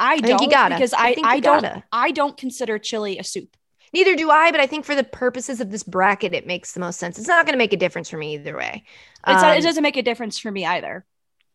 I 0.00 0.18
don't 0.20 0.40
you 0.42 0.48
gotta. 0.50 0.76
because 0.76 0.92
I 0.92 1.08
I, 1.08 1.14
think 1.14 1.26
I, 1.26 1.40
don't 1.40 1.62
gotta. 1.62 1.82
I 1.90 2.10
don't 2.12 2.36
consider 2.36 2.78
chili 2.78 3.18
a 3.18 3.24
soup. 3.24 3.56
Neither 3.92 4.14
do 4.14 4.30
I, 4.30 4.52
but 4.52 4.60
I 4.60 4.66
think 4.66 4.84
for 4.84 4.94
the 4.94 5.02
purposes 5.02 5.60
of 5.60 5.70
this 5.72 5.82
bracket, 5.82 6.34
it 6.34 6.46
makes 6.46 6.72
the 6.72 6.80
most 6.80 7.00
sense. 7.00 7.18
It's 7.18 7.26
not 7.26 7.46
going 7.46 7.54
to 7.54 7.58
make 7.58 7.72
a 7.72 7.76
difference 7.78 8.10
for 8.10 8.18
me 8.18 8.34
either 8.34 8.54
way. 8.54 8.84
It's, 9.26 9.42
Um, 9.42 9.56
it 9.56 9.62
doesn't 9.62 9.82
make 9.82 9.96
a 9.96 10.02
difference 10.02 10.38
for 10.38 10.52
me 10.52 10.64
either. 10.66 11.04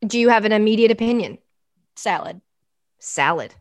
do 0.06 0.20
you 0.20 0.30
have 0.30 0.44
an 0.44 0.52
immediate 0.52 0.92
opinion? 0.92 1.38
Salad. 1.96 2.42
Salad. 3.00 3.56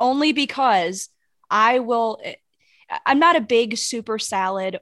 Only 0.00 0.32
because 0.32 1.08
I 1.50 1.78
will 1.78 2.20
I'm 3.06 3.18
not 3.18 3.36
a 3.36 3.40
big 3.40 3.76
super 3.76 4.18
salad 4.18 4.78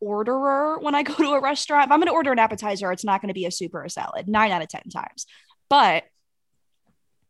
orderer 0.00 0.78
when 0.78 0.94
I 0.94 1.02
go 1.02 1.14
to 1.14 1.32
a 1.32 1.40
restaurant. 1.40 1.86
If 1.86 1.92
I'm 1.92 1.98
going 1.98 2.08
to 2.08 2.12
order 2.12 2.32
an 2.32 2.38
appetizer, 2.38 2.90
it's 2.92 3.04
not 3.04 3.20
going 3.20 3.28
to 3.28 3.34
be 3.34 3.46
a 3.46 3.50
soup 3.50 3.74
or 3.74 3.84
a 3.84 3.90
salad 3.90 4.28
9 4.28 4.50
out 4.50 4.62
of 4.62 4.68
10 4.68 4.82
times. 4.92 5.26
But 5.68 6.04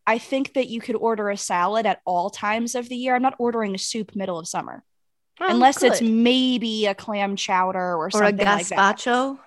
I 0.07 0.19
think 0.19 0.55
that 0.55 0.69
you 0.69 0.81
could 0.81 0.97
order 0.97 1.31
a 1.31 1.37
salad 1.37 1.87
at 1.87 2.01
all 2.05 2.31
times 2.31 2.75
of 2.75 2.89
the 2.89 2.97
year. 2.97 3.15
I'm 3.15 3.23
not 3.23 3.37
ordering 3.39 3.75
a 3.75 3.79
soup 3.79 4.17
middle 4.17 4.39
of 4.39 4.49
summer. 4.49 4.83
Oh, 5.41 5.47
unless 5.49 5.83
it's 5.83 6.03
maybe 6.03 6.87
a 6.87 6.95
clam 6.95 7.37
chowder 7.37 7.97
or, 7.97 8.11
something. 8.11 8.25
or 8.25 8.29
a 8.29 8.65
something 8.65 8.77
like 8.77 9.39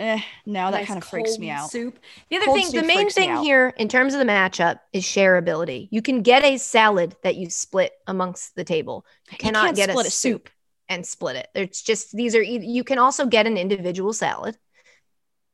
that. 0.00 0.18
gazpacho. 0.18 0.18
Eh, 0.18 0.22
no, 0.46 0.70
that 0.70 0.86
kind 0.86 0.98
of 0.98 1.04
freaks 1.04 1.38
me 1.38 1.50
out. 1.50 1.70
Soup. 1.70 1.98
The 2.28 2.36
other 2.36 2.46
Cold 2.46 2.58
thing, 2.58 2.80
the 2.80 2.86
main 2.86 3.10
thing 3.10 3.36
here 3.36 3.74
in 3.76 3.88
terms 3.88 4.14
of 4.14 4.20
the 4.20 4.26
matchup 4.26 4.80
is 4.92 5.04
shareability. 5.04 5.88
You 5.90 6.02
can 6.02 6.22
get 6.22 6.44
a 6.44 6.58
salad 6.58 7.16
that 7.22 7.36
you 7.36 7.50
split 7.50 7.92
amongst 8.06 8.54
the 8.56 8.64
table. 8.64 9.04
You 9.30 9.32
You 9.32 9.38
cannot 9.38 9.64
can't 9.66 9.76
get 9.76 9.90
split 9.90 10.06
a 10.06 10.10
soup 10.10 10.50
and 10.88 11.06
split 11.06 11.36
it. 11.36 11.48
It's 11.54 11.82
just 11.82 12.12
these 12.16 12.34
are 12.34 12.42
you 12.42 12.84
can 12.84 12.98
also 12.98 13.26
get 13.26 13.46
an 13.46 13.56
individual 13.56 14.12
salad, 14.12 14.56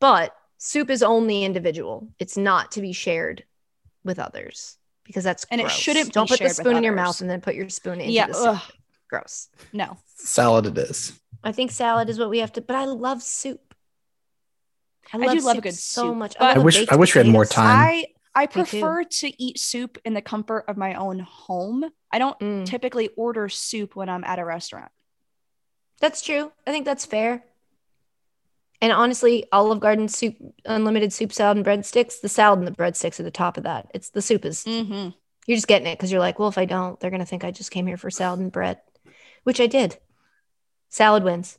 but 0.01 0.34
soup 0.59 0.90
is 0.90 1.03
only 1.03 1.44
individual. 1.44 2.09
It's 2.18 2.36
not 2.36 2.72
to 2.72 2.80
be 2.80 2.92
shared 2.92 3.44
with 4.05 4.18
others 4.18 4.78
because 5.05 5.24
that's 5.24 5.44
And 5.51 5.61
it 5.61 5.70
shouldn't 5.70 6.12
Don't 6.12 6.28
put 6.28 6.38
the 6.38 6.49
spoon 6.49 6.76
in 6.76 6.82
your 6.84 6.94
mouth 6.94 7.20
and 7.20 7.28
then 7.28 7.40
put 7.40 7.55
your 7.55 7.68
spoon 7.68 8.01
into 8.01 8.12
Yeah, 8.12 8.28
the 8.28 8.34
soup. 8.34 8.47
ugh, 8.49 8.62
Gross. 9.11 9.49
no. 9.72 9.99
Salad 10.16 10.66
it 10.66 10.78
is. 10.78 11.20
I 11.44 11.53
think 11.53 11.70
salad 11.70 12.09
is 12.09 12.18
what 12.18 12.30
we 12.30 12.38
have 12.38 12.53
to, 12.55 12.61
but 12.61 12.74
I 12.76 12.86
love 12.86 13.22
soup. 13.22 13.65
I, 15.12 15.18
I 15.18 15.34
do 15.34 15.40
love 15.40 15.52
a 15.52 15.57
soup 15.57 15.62
good 15.62 15.74
so 15.74 16.02
soup, 16.09 16.16
much. 16.16 16.34
but- 16.38 16.44
love 16.44 16.57
I 16.57 16.61
a 16.61 16.64
wish- 16.64 16.88
I 16.88 16.96
wish 16.96 17.14
we 17.14 17.18
had 17.20 17.28
more 17.28 17.44
time. 17.44 17.66
I 17.78 18.07
I 18.34 18.46
prefer 18.46 19.02
to 19.04 19.42
eat 19.42 19.59
soup 19.59 19.96
in 20.04 20.12
the 20.12 20.20
comfort 20.20 20.64
of 20.68 20.76
my 20.76 20.92
own 20.94 21.20
home. 21.20 21.84
I 22.12 22.18
don't 22.18 22.38
Mm. 22.38 22.66
typically 22.66 23.09
order 23.16 23.48
soup 23.48 23.96
when 23.96 24.09
I'm 24.11 24.24
at 24.24 24.38
a 24.38 24.44
restaurant. 24.44 24.92
That's 26.00 26.20
true. 26.20 26.52
I 26.66 26.70
think 26.70 26.84
that's 26.84 27.07
fair. 27.07 27.44
And 28.82 28.92
honestly, 28.92 29.46
Olive 29.52 29.80
Garden 29.80 30.07
soup, 30.09 30.36
unlimited 30.66 31.14
soup 31.14 31.32
salad 31.32 31.57
and 31.57 31.64
breadsticks, 31.64 32.20
the 32.20 32.28
salad 32.28 32.59
and 32.59 32.68
the 32.68 32.72
breadsticks 32.72 33.18
are 33.18 33.22
the 33.22 33.30
top 33.30 33.57
of 33.57 33.64
that. 33.64 33.90
It's 33.94 34.11
the 34.11 34.20
soup 34.20 34.44
is 34.44 34.64
Mm-hmm. 34.64 35.11
you're 35.46 35.57
just 35.57 35.66
getting 35.66 35.86
it 35.88 35.96
because 35.96 36.12
you're 36.12 36.20
like, 36.20 36.38
well, 36.38 36.48
if 36.50 36.59
I 36.59 36.66
don't, 36.66 37.00
they're 37.00 37.11
gonna 37.11 37.24
think 37.24 37.42
I 37.42 37.50
just 37.52 37.70
came 37.70 37.86
here 37.86 37.96
for 37.96 38.11
salad 38.11 38.40
and 38.40 38.52
bread, 38.52 38.80
which 39.44 39.61
I 39.62 39.66
did. 39.66 39.96
Salad 40.90 41.24
wins. 41.24 41.57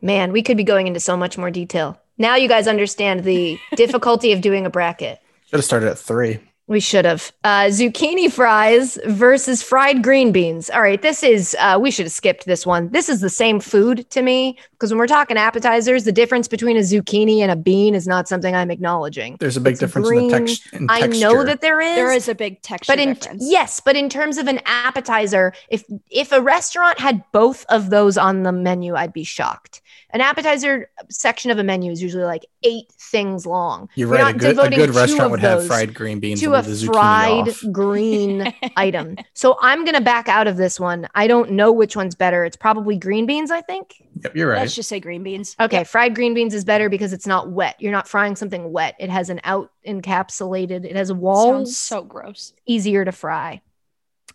Man, 0.00 0.32
we 0.32 0.42
could 0.42 0.56
be 0.56 0.64
going 0.64 0.86
into 0.86 1.00
so 1.00 1.16
much 1.16 1.36
more 1.36 1.50
detail. 1.50 2.00
Now 2.18 2.36
you 2.36 2.48
guys 2.48 2.66
understand 2.68 3.24
the 3.24 3.58
difficulty 3.76 4.32
of 4.32 4.40
doing 4.40 4.66
a 4.66 4.70
bracket. 4.70 5.20
Should 5.46 5.58
have 5.58 5.64
started 5.64 5.88
at 5.88 5.98
three. 5.98 6.38
We 6.68 6.80
should 6.80 7.06
have. 7.06 7.32
Uh, 7.44 7.64
zucchini 7.68 8.30
fries 8.30 8.98
versus 9.06 9.62
fried 9.62 10.02
green 10.02 10.32
beans. 10.32 10.68
All 10.68 10.82
right, 10.82 11.00
this 11.00 11.22
is, 11.22 11.56
uh, 11.58 11.78
we 11.80 11.90
should 11.90 12.04
have 12.04 12.12
skipped 12.12 12.44
this 12.44 12.66
one. 12.66 12.90
This 12.90 13.08
is 13.08 13.22
the 13.22 13.30
same 13.30 13.58
food 13.58 14.08
to 14.10 14.20
me 14.20 14.58
because 14.72 14.90
when 14.90 14.98
we're 14.98 15.06
talking 15.06 15.38
appetizers, 15.38 16.04
the 16.04 16.12
difference 16.12 16.46
between 16.46 16.76
a 16.76 16.80
zucchini 16.80 17.38
and 17.38 17.50
a 17.50 17.56
bean 17.56 17.94
is 17.94 18.06
not 18.06 18.28
something 18.28 18.54
I'm 18.54 18.70
acknowledging. 18.70 19.38
There's 19.40 19.56
a 19.56 19.62
big 19.62 19.72
It's 19.72 19.80
difference 19.80 20.08
green. 20.08 20.24
in 20.24 20.28
the 20.28 20.38
text- 20.38 20.72
in 20.74 20.86
I 20.90 21.06
know 21.06 21.42
that 21.42 21.62
there 21.62 21.80
is. 21.80 21.96
There 21.96 22.12
is 22.12 22.28
a 22.28 22.34
big 22.34 22.60
texture 22.60 22.92
but 22.92 22.98
in 23.00 23.14
difference. 23.14 23.44
yes, 23.46 23.80
but 23.80 23.96
in 23.96 24.10
terms 24.10 24.36
of 24.36 24.46
an 24.46 24.60
appetizer, 24.66 25.54
if 25.70 25.84
if 26.10 26.32
a 26.32 26.40
restaurant 26.42 27.00
had 27.00 27.24
both 27.32 27.64
of 27.70 27.88
those 27.88 28.18
on 28.18 28.42
the 28.42 28.52
menu, 28.52 28.94
I'd 28.94 29.14
be 29.14 29.24
shocked. 29.24 29.80
An 30.10 30.22
appetizer 30.22 30.88
section 31.10 31.50
of 31.50 31.58
a 31.58 31.62
menu 31.64 31.92
is 31.92 32.00
usually 32.02 32.24
like 32.24 32.46
eight 32.62 32.90
things 32.92 33.44
long. 33.44 33.90
You're 33.94 34.08
You're 34.08 34.16
right. 34.16 34.20
A 34.20 34.32
not 34.32 34.38
good, 34.38 34.58
a 34.58 34.74
good 34.74 34.94
restaurant 34.94 35.30
would 35.30 35.40
have 35.40 35.66
fried 35.66 35.92
green 35.92 36.18
beans 36.18 36.40
to 36.40 36.54
and 36.54 36.66
a 36.66 36.70
the 36.70 36.86
fried 36.86 37.48
off. 37.48 37.62
green 37.72 38.54
item. 38.76 39.16
So 39.34 39.58
I'm 39.60 39.84
gonna 39.84 40.00
back 40.00 40.26
out 40.28 40.46
of 40.46 40.56
this 40.56 40.80
one. 40.80 41.08
I 41.14 41.26
don't 41.26 41.50
know 41.50 41.72
which 41.72 41.94
one's 41.94 42.14
better. 42.14 42.46
It's 42.46 42.56
probably 42.56 42.96
green 42.96 43.26
beans, 43.26 43.50
I 43.50 43.60
think. 43.60 44.02
Yep, 44.24 44.34
you're 44.34 44.48
right. 44.48 44.60
Let's 44.60 44.74
just 44.74 44.88
say 44.88 44.98
green 44.98 45.22
beans. 45.22 45.54
Okay, 45.60 45.78
Yep. 45.78 45.86
fried 45.88 46.14
green 46.14 46.32
beans 46.32 46.54
is 46.54 46.64
better 46.64 46.88
because 46.88 47.12
it's 47.12 47.26
not 47.26 47.50
wet. 47.50 47.76
You're 47.78 47.92
not 47.92 48.08
frying 48.08 48.34
something 48.34 48.72
wet. 48.72 48.94
It 48.98 49.10
has 49.10 49.28
an 49.28 49.42
out 49.44 49.70
encapsulated. 49.86 50.86
It 50.86 50.96
has 50.96 51.12
walls. 51.12 51.76
Sounds 51.76 51.76
so 51.76 52.02
gross. 52.02 52.54
easier 52.66 53.04
to 53.04 53.12
fry. 53.12 53.60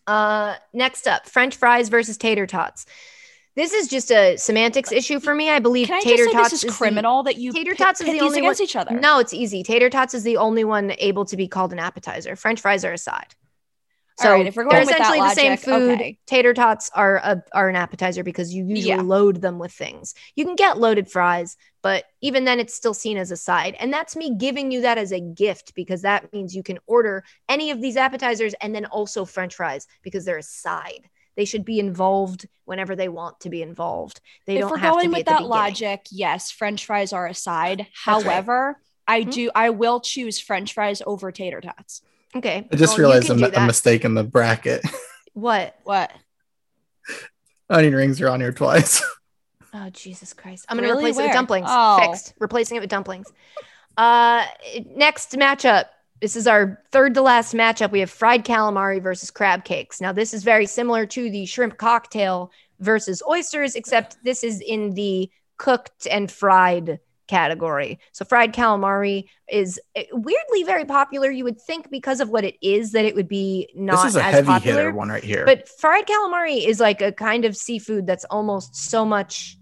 Uh, 0.06 0.56
next 0.74 1.08
up, 1.08 1.28
French 1.28 1.56
fries 1.56 1.90
versus 1.90 2.18
tater 2.18 2.46
tots. 2.46 2.86
This 3.56 3.72
is 3.74 3.88
just 3.88 4.12
a 4.12 4.36
semantics 4.38 4.92
issue 4.92 5.20
for 5.20 5.36
me. 5.36 5.50
I 5.50 5.60
believe 5.60 5.88
Can 5.88 5.98
I 5.98 6.02
tater 6.02 6.26
tots 6.26 6.50
this 6.50 6.54
is, 6.54 6.64
is 6.64 6.72
the- 6.72 6.78
criminal 6.78 7.22
that 7.24 7.38
you 7.38 7.52
tater 7.52 7.72
pit- 7.72 7.78
tots 7.80 8.02
is 8.02 8.08
the 8.08 8.20
only 8.20 8.40
against 8.40 8.60
one- 8.60 8.64
each 8.66 8.76
other? 8.76 9.00
No, 9.00 9.20
it's 9.20 9.34
easy. 9.34 9.62
Tater 9.62 9.90
tots 9.90 10.14
is 10.16 10.24
the 10.24 10.38
only 10.38 10.64
one 10.64 10.94
able 10.98 11.26
to 11.26 11.38
be 11.38 11.48
called 11.48 11.72
an 11.72 11.80
appetizer. 11.80 12.36
French 12.36 12.62
fries 12.62 12.84
are 12.84 12.94
a 12.94 12.98
side. 12.98 13.36
All 14.24 14.32
right, 14.32 14.46
if 14.46 14.56
we're 14.56 14.64
going 14.64 14.76
they're 14.76 14.84
essentially 14.96 15.20
the 15.20 15.30
same 15.34 15.58
food. 15.58 15.92
okay. 15.96 16.20
Tater 16.28 16.54
tots 16.54 16.90
are 16.94 17.18
a, 17.18 17.44
are 17.52 17.68
an 17.68 17.76
appetizer 17.76 18.24
because 18.24 18.54
you 18.54 18.64
usually 18.64 18.90
Yeah. 18.90 19.02
load 19.02 19.42
them 19.42 19.58
with 19.58 19.72
things. 19.72 20.14
You 20.36 20.46
can 20.46 20.56
get 20.56 20.78
loaded 20.78 21.10
fries, 21.10 21.58
but 21.82 22.06
even 22.22 22.46
then, 22.46 22.60
it's 22.60 22.76
still 22.76 22.94
seen 22.94 23.18
as 23.18 23.32
a 23.32 23.36
side. 23.38 23.76
And 23.80 23.92
that's 23.92 24.16
me 24.16 24.36
giving 24.38 24.72
you 24.72 24.82
that 24.82 25.00
as 25.00 25.12
a 25.12 25.20
gift 25.20 25.74
because 25.74 26.04
that 26.04 26.32
means 26.32 26.56
you 26.56 26.62
can 26.62 26.78
order 26.86 27.24
any 27.50 27.72
of 27.72 27.82
these 27.82 27.98
appetizers 27.98 28.54
and 28.62 28.74
then 28.74 28.86
also 28.86 29.26
French 29.26 29.56
fries 29.56 29.88
because 30.04 30.26
they're 30.26 30.38
a 30.38 30.44
side. 30.44 31.10
They 31.36 31.46
should 31.46 31.66
be 31.66 31.80
involved 31.80 32.48
whenever 32.66 32.96
they 32.96 33.10
want 33.10 33.40
to 33.42 33.50
be 33.50 33.62
involved. 33.62 34.22
They 34.46 34.56
if 34.56 34.62
don't 34.62 34.72
we're 34.72 34.78
have 34.78 34.92
to 34.94 34.96
going 34.98 35.10
be 35.10 35.18
with 35.18 35.20
at 35.20 35.26
the 35.26 35.32
that 35.32 35.38
beginning. 35.40 35.50
logic, 35.50 36.06
yes, 36.12 36.52
French 36.52 36.86
fries 36.86 37.12
are 37.14 37.28
a 37.28 37.34
side. 37.34 37.80
right. 37.80 37.88
However, 37.94 38.80
I 39.08 39.24
Mhm. 39.24 39.32
do 39.34 39.52
I 39.56 39.70
will 39.72 40.00
choose 40.00 40.40
French 40.40 40.74
fries 40.74 41.02
over 41.06 41.32
tater 41.32 41.60
tots. 41.62 42.02
Okay. 42.36 42.68
I 42.72 42.76
just 42.76 42.98
well, 42.98 43.10
realized 43.10 43.30
a, 43.30 43.62
a 43.62 43.66
mistake 43.66 44.06
in 44.06 44.14
the 44.14 44.24
bracket. 44.24 44.82
What? 45.34 45.76
What? 45.84 46.12
Onion 47.70 47.96
rings 47.96 48.22
are 48.22 48.30
on 48.30 48.40
here 48.42 48.52
twice. 48.54 49.02
Oh 49.76 49.90
Jesus 49.90 50.34
Christ! 50.34 50.68
I'm 50.70 50.78
gonna 50.78 50.88
Really? 50.90 51.06
replace 51.06 51.18
it 51.18 51.24
with 51.24 51.34
dumplings. 51.34 51.66
Oh. 51.68 51.98
Fixed. 52.00 52.36
Replacing 52.38 52.78
it 52.78 52.82
with 52.82 52.92
dumplings. 52.92 53.26
Uh, 53.98 54.46
next 54.96 55.32
matchup. 55.32 55.86
This 56.24 56.38
is 56.38 56.48
our 56.48 56.82
third 56.94 57.16
to 57.16 57.22
last 57.22 57.54
matchup. 57.54 57.92
We 57.92 58.00
have 58.00 58.10
fried 58.10 58.46
calamari 58.46 59.04
versus 59.04 59.30
crab 59.30 59.66
cakes. 59.66 60.00
Now 60.00 60.14
this 60.14 60.34
is 60.34 60.46
very 60.46 60.66
similar 60.66 61.06
to 61.08 61.30
the 61.30 61.46
shrimp 61.46 61.78
cocktail 61.78 62.50
versus 62.80 63.22
oysters, 63.28 63.76
except 63.76 64.16
this 64.24 64.42
is 64.42 64.62
in 64.62 64.94
the 64.94 65.30
cooked 65.58 66.08
and 66.10 66.32
fried 66.32 67.02
category. 67.28 68.00
So 68.14 68.24
fried 68.24 68.54
calamari 68.54 69.26
is 69.50 69.82
eh, 69.96 70.06
weirdly 70.14 70.64
very 70.64 70.86
popular. 70.86 71.30
You 71.30 71.44
would 71.44 71.60
think 71.60 71.92
because 71.92 72.22
of 72.22 72.30
what 72.30 72.46
it 72.46 72.56
is 72.62 72.94
that 72.94 73.04
it 73.04 73.16
would 73.16 73.28
be 73.28 73.68
not 73.76 74.04
this 74.04 74.12
is 74.12 74.16
a 74.16 74.24
as 74.24 74.34
heavy 74.36 74.48
popular. 74.48 74.78
hitter 74.78 74.92
one 74.94 75.10
right 75.10 75.26
here. 75.26 75.44
But 75.44 75.68
fried 75.68 76.08
calamari 76.08 76.66
is 76.66 76.80
like 76.80 77.02
a 77.02 77.12
kind 77.12 77.44
of 77.44 77.58
seafood 77.58 78.08
that's 78.08 78.24
almost 78.30 78.78
so 78.78 79.04
much. 79.04 79.58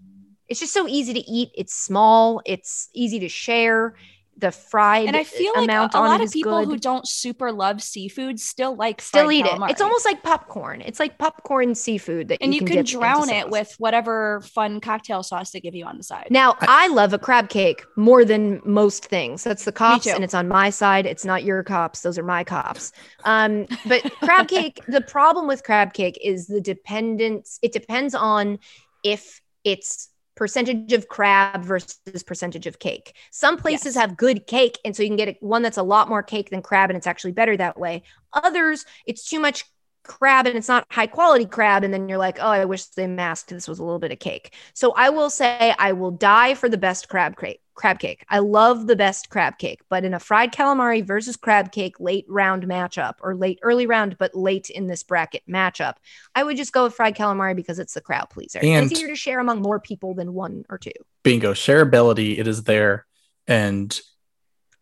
It's 0.46 0.60
just 0.60 0.72
so 0.72 0.86
easy 0.86 1.12
to 1.12 1.28
eat. 1.28 1.50
It's 1.56 1.74
small. 1.74 2.40
It's 2.46 2.88
easy 2.94 3.18
to 3.18 3.28
share. 3.28 3.96
The 4.42 4.50
fried 4.50 5.06
And 5.06 5.16
I 5.16 5.22
feel 5.22 5.52
like 5.54 5.70
a, 5.70 5.96
a 5.96 6.00
lot 6.00 6.20
of 6.20 6.32
people 6.32 6.58
good. 6.58 6.68
who 6.68 6.76
don't 6.76 7.06
super 7.06 7.52
love 7.52 7.80
seafood 7.80 8.40
still 8.40 8.74
like 8.74 9.00
still 9.00 9.26
fried 9.26 9.36
eat 9.36 9.44
calamari. 9.46 9.68
it. 9.68 9.70
It's 9.70 9.80
almost 9.80 10.04
like 10.04 10.24
popcorn. 10.24 10.80
It's 10.80 10.98
like 10.98 11.16
popcorn 11.16 11.76
seafood 11.76 12.26
that 12.26 12.38
and 12.42 12.52
you, 12.52 12.58
can, 12.58 12.66
can 12.66 12.76
dip 12.78 12.86
drown 12.86 13.30
it 13.30 13.44
sauce. 13.44 13.52
with 13.52 13.74
whatever 13.78 14.40
fun 14.40 14.80
cocktail 14.80 15.22
sauce 15.22 15.52
they 15.52 15.60
give 15.60 15.76
you 15.76 15.84
on 15.84 15.96
the 15.96 16.02
side. 16.02 16.26
Now, 16.30 16.56
I 16.60 16.88
love 16.88 17.12
a 17.12 17.20
crab 17.20 17.50
cake 17.50 17.84
more 17.96 18.24
than 18.24 18.60
most 18.64 19.06
things. 19.06 19.44
That's 19.44 19.64
the 19.64 19.70
cops, 19.70 20.08
and 20.08 20.24
it's 20.24 20.34
on 20.34 20.48
my 20.48 20.70
side. 20.70 21.06
It's 21.06 21.24
not 21.24 21.44
your 21.44 21.62
cops; 21.62 22.00
those 22.00 22.18
are 22.18 22.24
my 22.24 22.42
cops. 22.42 22.92
Um, 23.24 23.66
but 23.86 24.02
crab 24.20 24.48
cake, 24.48 24.80
the 24.88 25.00
problem 25.00 25.46
with 25.46 25.62
crab 25.62 25.92
cake 25.92 26.18
is 26.20 26.48
the 26.48 26.60
dependence. 26.60 27.60
It 27.62 27.72
depends 27.72 28.16
on 28.16 28.58
if 29.04 29.40
it's 29.62 30.08
percentage 30.34 30.92
of 30.92 31.08
crab 31.08 31.64
versus 31.64 31.98
percentage 32.26 32.66
of 32.66 32.78
cake. 32.78 33.14
Some 33.30 33.56
places 33.56 33.94
Yes. 33.94 33.96
have 33.96 34.16
good 34.16 34.46
cake, 34.46 34.78
and 34.84 34.94
so 34.96 35.02
you 35.02 35.08
can 35.08 35.16
get 35.16 35.42
one 35.42 35.62
that's 35.62 35.76
a 35.78 35.82
lot 35.82 36.08
more 36.08 36.22
cake 36.22 36.50
than 36.50 36.62
crab, 36.62 36.90
and 36.90 36.96
it's 36.96 37.06
actually 37.06 37.32
better 37.32 37.56
that 37.56 37.78
way. 37.78 38.02
Others, 38.32 38.84
it's 39.06 39.28
too 39.28 39.40
much 39.40 39.64
crab 40.04 40.46
and 40.46 40.56
it's 40.56 40.66
not 40.68 40.84
high 40.90 41.06
quality 41.06 41.46
crab 41.46 41.84
and 41.84 41.94
then 41.94 42.08
you're 42.08 42.18
like 42.18 42.36
oh 42.40 42.48
i 42.48 42.64
wish 42.64 42.86
they 42.86 43.06
masked 43.06 43.50
this 43.50 43.68
was 43.68 43.78
a 43.78 43.84
little 43.84 44.00
bit 44.00 44.10
of 44.10 44.18
cake 44.18 44.52
so 44.74 44.92
i 44.96 45.08
will 45.10 45.30
say 45.30 45.72
i 45.78 45.92
will 45.92 46.10
die 46.10 46.54
for 46.54 46.68
the 46.68 46.76
best 46.76 47.08
crab 47.08 47.36
cake 47.38 47.60
crab 47.74 47.98
cake 47.98 48.24
i 48.28 48.38
love 48.38 48.86
the 48.86 48.96
best 48.96 49.30
crab 49.30 49.58
cake 49.58 49.80
but 49.88 50.04
in 50.04 50.14
a 50.14 50.18
fried 50.20 50.52
calamari 50.52 51.04
versus 51.04 51.36
crab 51.36 51.72
cake 51.72 51.98
late 52.00 52.24
round 52.28 52.64
matchup 52.66 53.14
or 53.22 53.34
late 53.34 53.58
early 53.62 53.86
round 53.86 54.16
but 54.18 54.34
late 54.34 54.68
in 54.70 54.86
this 54.86 55.02
bracket 55.02 55.42
matchup 55.48 55.94
i 56.34 56.42
would 56.44 56.56
just 56.56 56.72
go 56.72 56.84
with 56.84 56.94
fried 56.94 57.16
calamari 57.16 57.54
because 57.56 57.78
it's 57.78 57.94
the 57.94 58.00
crowd 58.00 58.28
pleaser 58.30 58.58
and, 58.58 58.68
And- 58.68 58.84
it's 58.90 58.92
easier 59.00 59.08
to 59.08 59.16
share 59.16 59.40
among 59.40 59.62
more 59.62 59.80
people 59.80 60.14
than 60.14 60.34
one 60.34 60.64
or 60.68 60.78
two 60.78 60.92
Bingo. 61.22 61.52
Shareability, 61.54 62.38
it 62.38 62.48
is 62.48 62.64
there, 62.64 63.06
and 63.46 63.98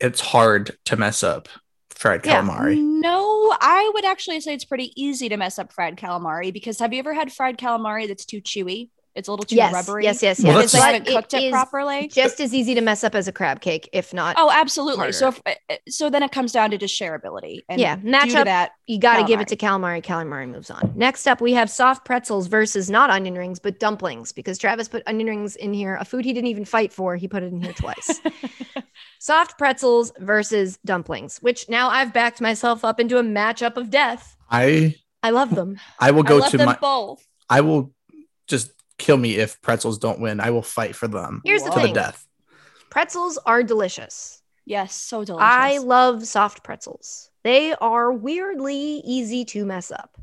it's 0.00 0.20
hard 0.20 0.70
to 0.86 0.96
mess 0.96 1.22
up 1.22 1.48
fried 1.90 2.24
Yeah. 2.24 2.40
calamari. 2.40 2.80
No, 2.82 3.54
I 3.60 3.90
would 3.92 4.06
actually 4.06 4.40
say 4.40 4.54
it's 4.54 4.64
pretty 4.64 4.90
easy 4.96 5.28
to 5.28 5.36
mess 5.36 5.58
up 5.58 5.70
fried 5.70 5.96
calamari 5.98 6.50
because 6.50 6.78
have 6.78 6.94
you 6.94 6.98
ever 6.98 7.12
had 7.12 7.30
fried 7.30 7.58
calamari 7.58 8.08
that's 8.08 8.24
too 8.24 8.40
chewy? 8.40 8.88
It's 9.14 9.26
a 9.28 9.32
little 9.32 9.44
too 9.44 9.56
yes 9.56 9.72
rubbery. 9.72 10.04
yes 10.04 10.22
yes 10.22 10.38
yes 10.38 10.44
Well, 10.46 10.56
because 10.58 10.72
they 10.72 10.78
that's- 10.78 10.94
haven't 10.98 11.14
But 11.14 11.22
cooked 11.22 11.34
it, 11.34 11.42
is 11.44 11.50
properly. 11.50 12.08
just 12.08 12.40
as 12.40 12.54
easy 12.54 12.74
to 12.74 12.80
mess 12.80 13.02
up 13.02 13.14
as 13.14 13.26
a 13.28 13.32
crab 13.32 13.60
cake 13.60 13.88
if 13.92 14.14
not 14.14 14.36
Oh, 14.38 14.50
absolutely. 14.52 15.12
So, 15.12 15.28
if, 15.28 15.40
uh, 15.46 15.74
so 15.88 16.08
then 16.10 16.22
it 16.22 16.30
comes 16.32 16.52
down 16.52 16.70
to 16.70 16.78
just 16.78 16.98
shareability. 16.98 17.60
And 17.68 17.80
Yeah, 17.80 17.96
due 17.96 18.08
matchup- 18.08 18.44
that, 18.44 18.72
you 18.86 18.98
got 19.00 19.16
to 19.18 19.24
give 19.24 19.40
it 19.40 19.48
to 19.48 19.56
calamari. 19.56 20.02
Calamari 20.02 20.48
moves 20.48 20.70
on. 20.70 20.92
Next 20.94 21.26
up, 21.26 21.40
we 21.40 21.52
have 21.54 21.68
soft 21.70 22.04
pretzels 22.04 22.46
versus 22.46 22.88
not 22.88 23.10
onion 23.10 23.34
rings, 23.34 23.58
but 23.58 23.78
dumplings, 23.80 24.32
because 24.32 24.58
Travis 24.58 24.88
put 24.88 25.02
onion 25.06 25.26
rings 25.28 25.56
in 25.56 25.72
here, 25.72 25.96
a 25.96 26.04
food 26.04 26.24
he 26.24 26.32
didn't 26.32 26.48
even 26.48 26.64
fight 26.64 26.92
for. 26.92 27.16
He 27.16 27.26
put 27.28 27.42
it 27.42 27.52
in 27.52 27.60
here 27.62 27.72
twice. 27.72 28.20
soft 29.18 29.58
pretzels 29.58 30.12
versus 30.18 30.78
dumplings, 30.84 31.38
which 31.42 31.68
now 31.68 31.88
I've 31.90 32.12
backed 32.12 32.40
myself 32.40 32.84
up 32.84 33.00
into 33.00 33.18
a 33.18 33.22
matchup 33.22 33.76
of 33.76 33.90
death. 33.90 34.36
I 34.50 34.94
I 35.22 35.30
love 35.30 35.54
them. 35.54 35.78
I 35.98 36.10
will 36.12 36.24
I 36.24 36.28
go 36.28 36.36
love 36.38 36.50
to 36.52 36.56
them 36.58 36.66
my 36.66 36.76
both. 36.80 37.26
I 37.48 37.60
will 37.60 37.92
just 38.46 38.70
kill 39.00 39.16
me 39.16 39.36
if 39.36 39.60
pretzels 39.62 39.98
don't 39.98 40.20
win. 40.20 40.38
I 40.40 40.50
will 40.50 40.62
fight 40.62 40.94
for 40.94 41.08
them 41.08 41.42
Here's 41.44 41.62
the 41.64 41.70
to 41.70 41.74
the 41.80 41.84
thing 41.86 41.94
death. 41.94 42.26
pretzels 42.90 43.38
are 43.46 43.62
delicious. 43.62 44.42
Yes, 44.66 44.94
so 44.94 45.24
delicious. 45.24 45.48
I 45.50 45.78
love 45.78 46.26
soft 46.26 46.62
pretzels. 46.62 47.30
They 47.42 47.74
are 47.74 48.12
weirdly 48.12 49.02
easy 49.04 49.44
to 49.46 49.64
mess 49.64 49.90
up. 49.90 50.16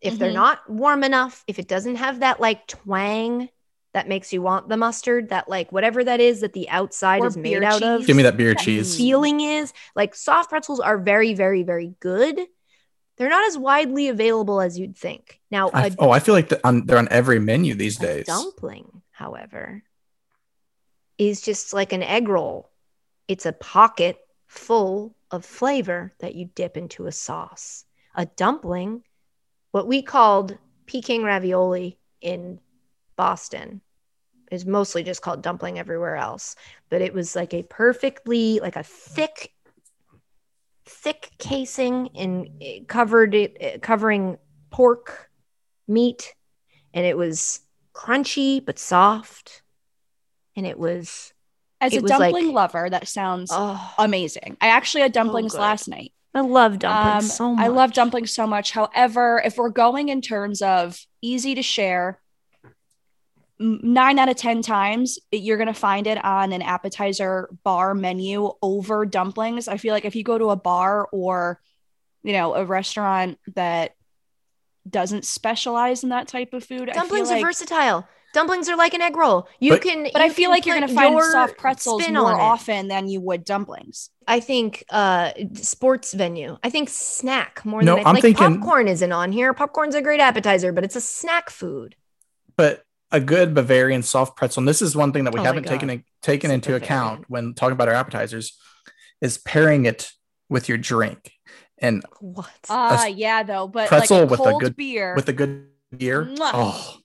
If 0.00 0.18
they're 0.18 0.30
Mhm. 0.30 0.34
not 0.34 0.70
warm 0.70 1.04
enough, 1.04 1.44
if 1.46 1.58
it 1.58 1.68
doesn't 1.68 1.96
have 1.96 2.20
that 2.20 2.40
like 2.40 2.66
twang 2.66 3.48
that 3.94 4.08
makes 4.08 4.32
you 4.32 4.42
want 4.42 4.68
the 4.68 4.76
mustard, 4.76 5.28
that 5.30 5.48
like 5.48 5.72
whatever 5.72 6.04
that 6.04 6.20
is 6.20 6.40
that 6.40 6.52
the 6.52 6.68
outside 6.68 7.22
Or 7.22 7.28
is 7.28 7.36
made 7.36 7.42
beer 7.50 7.62
out 7.64 7.82
of, 7.82 8.00
cheese. 8.00 8.06
Give 8.06 8.16
me 8.16 8.22
that 8.24 8.36
beer 8.36 8.54
That 8.54 8.62
cheese. 8.62 8.96
feeling 8.96 9.40
is 9.40 9.72
like 9.94 10.14
soft 10.14 10.50
pretzels 10.50 10.80
are 10.80 10.98
very, 10.98 11.34
very, 11.34 11.62
very 11.62 11.94
good. 12.00 12.38
They're 13.16 13.30
not 13.30 13.46
as 13.46 13.56
widely 13.56 14.08
available 14.08 14.60
as 14.60 14.78
you'd 14.78 14.96
think. 14.96 15.40
Now, 15.50 15.70
I, 15.72 15.90
oh, 15.98 16.10
I 16.10 16.18
feel 16.18 16.34
like 16.34 16.50
the, 16.50 16.66
on, 16.66 16.86
they're 16.86 16.98
on 16.98 17.08
every 17.10 17.38
menu 17.38 17.74
these 17.74 17.96
days. 17.96 18.26
dumpling, 18.26 19.02
however, 19.10 19.82
is 21.18 21.40
just 21.40 21.72
like 21.72 21.92
an 21.92 22.02
egg 22.02 22.28
roll. 22.28 22.70
It's 23.26 23.46
a 23.46 23.52
pocket 23.52 24.18
full 24.46 25.16
of 25.30 25.44
flavor 25.44 26.14
that 26.20 26.34
you 26.34 26.50
dip 26.54 26.76
into 26.76 27.06
a 27.06 27.12
sauce. 27.12 27.84
A 28.14 28.26
dumpling, 28.26 29.02
what 29.70 29.88
we 29.88 30.02
called 30.02 30.58
Peking 30.86 31.22
ravioli 31.22 31.98
in 32.20 32.60
Boston, 33.16 33.80
is 34.52 34.64
mostly 34.64 35.02
just 35.02 35.22
called 35.22 35.42
dumpling 35.42 35.78
everywhere 35.78 36.16
else. 36.16 36.54
But 36.90 37.02
it 37.02 37.12
was 37.12 37.34
like 37.34 37.54
a 37.54 37.62
perfectly, 37.64 38.60
like 38.60 38.76
a 38.76 38.82
thick, 38.82 39.52
thick 40.86 41.30
casing 41.38 42.10
and 42.14 42.48
covered 42.88 43.34
it, 43.34 43.56
it 43.60 43.82
covering 43.82 44.38
pork 44.70 45.28
meat 45.88 46.34
and 46.94 47.04
it 47.04 47.16
was 47.16 47.60
crunchy 47.94 48.64
but 48.64 48.78
soft 48.78 49.62
and 50.56 50.66
it 50.66 50.78
was 50.78 51.32
As 51.80 51.92
it 51.92 51.98
a 51.98 52.02
was 52.02 52.10
like- 52.10 52.32
dumpling 52.32 52.52
lover, 52.54 52.88
that 52.90 53.08
sounds 53.08 53.50
oh 53.52 53.94
amazing. 53.98 54.56
I 54.60 54.68
actually 54.68 55.02
had 55.02 55.12
dumplings 55.12 55.52
good. 55.52 55.60
last 55.60 55.88
night. 55.88 56.12
i 56.34 56.40
love 56.40 56.78
dumplings 56.78 57.24
Um, 57.24 57.36
so 57.36 57.54
much 57.54 57.64
I 57.64 57.68
love 57.68 57.92
dumplings 57.92 58.32
so 58.32 58.46
much. 58.46 58.70
However, 58.72 59.42
if 59.44 59.56
we're 59.58 59.70
going 59.70 60.08
in 60.08 60.20
terms 60.20 60.62
of 60.62 60.98
easy 61.22 61.54
to 61.54 61.62
share, 61.62 62.20
nine 63.58 64.18
out 64.18 64.28
of 64.28 64.36
10 64.36 64.62
times 64.62 65.18
you're 65.32 65.56
going 65.56 65.66
to 65.66 65.72
find 65.74 66.06
it 66.06 66.22
on 66.24 66.52
an 66.52 66.60
appetizer 66.62 67.48
bar 67.64 67.94
menu 67.94 68.50
over 68.62 69.06
dumplings. 69.06 69.66
I 69.68 69.76
feel 69.78 69.94
like 69.94 70.04
if 70.04 70.14
you 70.14 70.22
go 70.24 70.36
to 70.38 70.50
a 70.50 70.56
bar 70.56 71.08
or, 71.12 71.60
you 72.22 72.32
know, 72.34 72.54
a 72.54 72.64
restaurant 72.64 73.38
that 73.54 73.94
doesn't 74.88 75.24
specialize 75.24 76.02
in 76.04 76.10
that 76.10 76.28
type 76.28 76.52
of 76.52 76.64
food, 76.64 76.90
dumplings 76.92 77.30
I 77.30 77.36
feel 77.36 77.44
are 77.44 77.46
versatile. 77.48 78.08
Dumplings 78.34 78.68
are 78.68 78.76
like 78.76 78.92
an 78.92 79.00
egg 79.00 79.16
roll. 79.16 79.48
You 79.60 79.72
But- 79.72 79.82
can 79.82 80.02
but 80.12 80.20
I 80.20 80.28
feel 80.28 80.50
like 80.50 80.66
you're 80.66 80.76
going 80.76 80.86
to 80.88 80.94
find 80.94 81.14
your 81.14 81.30
soft 81.32 81.56
pretzels 81.56 82.02
spin 82.02 82.14
more 82.14 82.38
often 82.38 82.88
than 82.88 83.08
you 83.08 83.20
would 83.20 83.44
dumplings. 83.44 84.10
i 84.28 84.40
think 84.40 84.84
uh 84.90 85.30
sports 85.54 86.12
venue. 86.12 86.58
I 86.62 86.68
think 86.68 86.88
snack 86.90 87.64
more 87.64 87.82
No, 87.82 87.96
than 87.96 88.06
I'm 88.06 88.14
like 88.14 88.22
thinking- 88.22 88.58
popcorn 88.60 88.88
isn't 88.88 89.12
on 89.12 89.32
here. 89.32 89.54
Popcorn's 89.54 89.94
a 89.94 90.02
great 90.02 90.20
appetizer 90.20 90.72
but 90.72 90.84
it's 90.84 90.96
a 90.96 91.00
snack 91.00 91.48
food. 91.48 91.96
But 92.56 92.84
a 93.12 93.20
good 93.20 93.54
Bavarian 93.54 94.02
soft 94.02 94.36
pretzel, 94.36 94.60
and 94.62 94.68
this 94.68 94.82
is 94.82 94.96
one 94.96 95.12
thing 95.12 95.24
that 95.24 95.34
we 95.34 95.40
Oh 95.40 95.44
haven't 95.44 95.64
God. 95.64 95.70
taken 95.78 96.04
taken 96.22 96.50
It's 96.50 96.54
into 96.54 96.68
Bavarian. 96.70 96.82
account 96.82 97.24
when 97.30 97.54
talking 97.54 97.72
about 97.72 97.88
our 97.88 97.94
appetizers, 97.94 98.58
is 99.20 99.38
pairing 99.38 99.86
it 99.86 100.10
with 100.48 100.68
your 100.68 100.78
drink 100.78 101.32
and 101.78 102.04
what 102.20 102.50
Ah, 102.68 103.06
yeah, 103.06 103.42
though. 103.42 103.68
But 103.68 103.88
pretzel 103.88 104.18
like 104.20 104.26
a 104.26 104.30
with 104.30 104.40
a 104.40 104.42
cold 104.42 104.62
good- 104.62 104.76
beer, 104.76 105.14
with 105.14 105.28
a 105.28 105.32
good 105.32 105.68
beer. 105.96 106.24
Mwah. 106.24 106.50
Oh, 106.54 106.96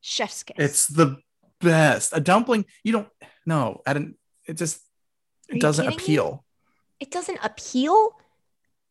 chef's 0.00 0.42
kiss. 0.42 0.56
it's 0.58 0.86
the 0.86 1.16
best. 1.60 2.12
A 2.14 2.20
dumpling, 2.20 2.64
you 2.84 2.92
don't 2.92 3.08
no, 3.46 3.80
I 3.86 3.92
didn't. 3.92 4.16
It 4.46 4.54
just 4.54 4.80
it 5.48 5.60
doesn't 5.60 5.84
kidding 5.84 5.98
me? 5.98 6.02
appeal. 6.04 6.44
it 7.00 7.10
doesn't 7.10 7.38
appeal 7.42 8.19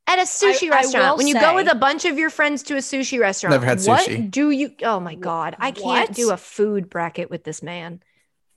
at 0.09 0.19
a 0.19 0.23
sushi 0.23 0.71
I 0.71 0.75
restaurant 0.77 1.11
will 1.11 1.17
when 1.17 1.27
you 1.27 1.39
go 1.39 1.55
with 1.55 1.71
a 1.71 1.75
bunch 1.75 2.05
of 2.05 2.17
your 2.17 2.29
friends 2.29 2.63
to 2.63 2.75
a 2.75 2.79
sushi 2.79 3.19
restaurant 3.19 3.53
Never 3.53 3.65
had 3.65 3.79
what 3.81 4.09
sushi. 4.09 4.31
do 4.31 4.49
you 4.49 4.75
oh 4.83 4.99
my 4.99 5.15
god 5.15 5.55
i 5.59 5.71
can't 5.71 6.09
What? 6.09 6.13
do 6.13 6.31
a 6.31 6.37
food 6.37 6.89
bracket 6.89 7.29
with 7.29 7.43
this 7.43 7.61
man 7.63 8.01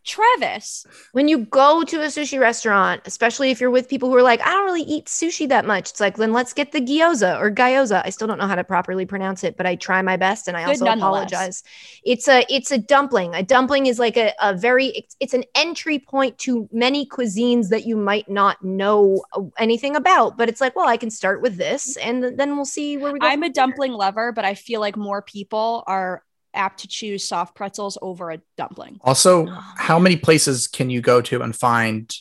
Travis. 0.05 0.87
when 1.13 1.29
you 1.29 1.39
go 1.47 1.83
to 1.85 2.03
a 2.03 2.07
sushi 2.07 2.39
restaurant 2.39 3.03
especially 3.05 3.51
if 3.51 3.61
you're 3.61 3.71
with 3.71 3.89
people 3.89 4.09
who 4.09 4.17
are 4.17 4.23
like 4.23 4.41
i 4.41 4.51
don't 4.51 4.65
really 4.65 4.83
eat 4.83 5.07
sushi 5.07 5.49
that 5.49 5.65
much 5.65 5.91
it's 5.91 6.01
like 6.01 6.17
then 6.17 6.33
let's 6.33 6.53
get 6.53 6.73
the 6.73 6.81
gyoza 6.81 7.39
or 7.41 7.51
gyoza. 7.51 8.03
I 8.05 8.11
still 8.11 8.27
don't 8.27 8.39
know 8.39 8.47
how 8.47 8.55
to 8.55 8.65
properly 8.65 9.07
pronounce 9.07 9.45
it 9.45 9.57
but 9.57 9.67
i 9.67 9.75
try 9.75 10.03
my 10.03 10.17
best 10.17 10.49
and 10.49 10.57
i 10.57 10.65
Good 10.65 10.83
also 10.83 10.87
apologize. 10.87 11.63
It's 12.05 12.29
a 12.29 12.45
it's 12.49 12.71
a 12.71 12.79
dumpling. 12.79 13.35
A 13.35 13.43
dumpling 13.43 13.87
is 13.87 13.99
like 13.99 14.17
a, 14.17 14.33
a 14.41 14.55
very 14.55 14.87
it's, 14.89 15.17
it's 15.21 15.35
an 15.35 15.45
entry 15.55 15.99
point 15.99 16.39
to 16.39 16.69
many 16.73 17.07
cuisines 17.07 17.69
that 17.69 17.87
you 17.87 17.97
might 17.97 18.29
not 18.29 18.63
know 18.65 19.23
anything 19.59 19.97
about 19.97 20.37
but 20.37 20.49
it's 20.49 20.61
like 20.61 20.77
well 20.77 20.89
i 20.89 20.97
can 20.97 21.11
start 21.11 21.43
with 21.43 21.57
this 21.57 21.97
and 21.97 22.39
then 22.39 22.57
we'll 22.57 22.65
see 22.65 22.97
where 22.97 23.13
we 23.13 23.19
go 23.19 23.27
I'm 23.33 23.43
a 23.43 23.49
dumpling 23.49 23.93
lover, 23.93 24.33
but 24.33 24.45
I 24.45 24.55
feel 24.55 24.81
like 24.81 24.97
more 24.97 25.23
people 25.23 25.85
are 25.87 26.23
apt 26.55 26.81
to 26.81 26.89
choose 26.89 27.25
soft 27.25 27.55
pretzels 27.55 27.97
over 28.03 28.31
a 28.31 28.41
dumpling. 28.57 28.99
Also, 29.03 29.47
ah. 29.49 29.75
how 29.77 29.99
many 29.99 30.17
places 30.17 30.67
can 30.67 30.91
you 30.91 31.01
go 31.01 31.21
to 31.23 31.43
and 31.43 31.55
find 31.55 32.15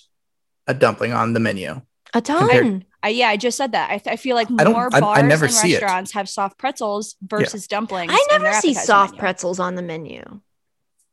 a 0.68 0.74
dumpling 0.74 1.14
on 1.14 1.34
the 1.34 1.40
menu? 1.40 1.82
a 2.14 2.22
ton 2.22 2.40
compared- 2.40 2.86
I, 3.04 3.10
yeah, 3.10 3.30
I 3.30 3.38
just 3.38 3.58
said 3.58 3.72
that. 3.72 3.90
I, 3.90 3.98
th- 3.98 4.14
I 4.14 4.16
feel 4.16 4.36
like 4.36 4.48
I 4.60 4.64
don't- 4.64 4.74
more 4.74 4.90
I- 4.92 4.98
I 4.98 5.00
bars 5.00 5.24
never 5.24 5.46
and 5.46 5.54
see 5.54 5.74
it. 5.74 5.82
restaurants 5.82 6.12
have 6.12 6.30
soft 6.30 6.60
pretzels 6.60 7.16
versus 7.22 7.68
dumplings. 7.68 8.12
i 8.14 8.28
never 8.32 8.54
see 8.60 8.74
soft 8.74 9.14
menu. 9.14 9.20
pretzels 9.20 9.60
on 9.60 9.76
the 9.76 9.82
menu 9.82 10.42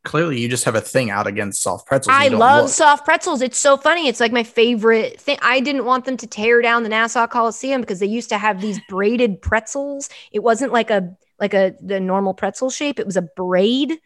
Clearly, 0.05 0.41
you 0.41 0.49
just 0.49 0.64
have 0.64 0.75
a 0.75 0.81
thing 0.81 1.11
out 1.11 1.27
against 1.27 1.61
soft 1.61 1.87
pretzels. 1.87 2.16
I 2.16 2.29
love 2.29 2.64
look. 2.64 2.73
soft 2.73 3.05
pretzels. 3.05 3.43
It's 3.43 3.59
so 3.59 3.77
funny. 3.77 4.09
It's 4.09 4.21
like 4.21 4.33
my 4.33 4.45
favorite 4.45 5.21
thing. 5.21 5.39
I 5.43 5.61
didn't 5.61 5.85
want 5.85 6.05
them 6.05 6.16
to 6.19 6.27
tear 6.27 6.62
down 6.62 6.82
the 6.82 6.89
Nassau 6.89 7.27
Coliseum 7.27 7.81
because 7.81 7.99
they 7.99 8.07
used 8.07 8.28
to 8.31 8.39
have 8.39 8.61
these 8.61 8.81
braided 8.89 9.43
pretzels. 9.43 10.09
It 10.32 10.39
wasn't 10.39 10.73
like 10.73 10.90
a 10.90 11.15
like 11.40 11.55
a 11.55 11.74
the 11.81 12.01
normal 12.01 12.35
pretzel 12.35 12.70
shape. 12.70 12.98
It 12.98 13.06
was 13.06 13.16
a 13.16 13.23
braid 13.23 13.98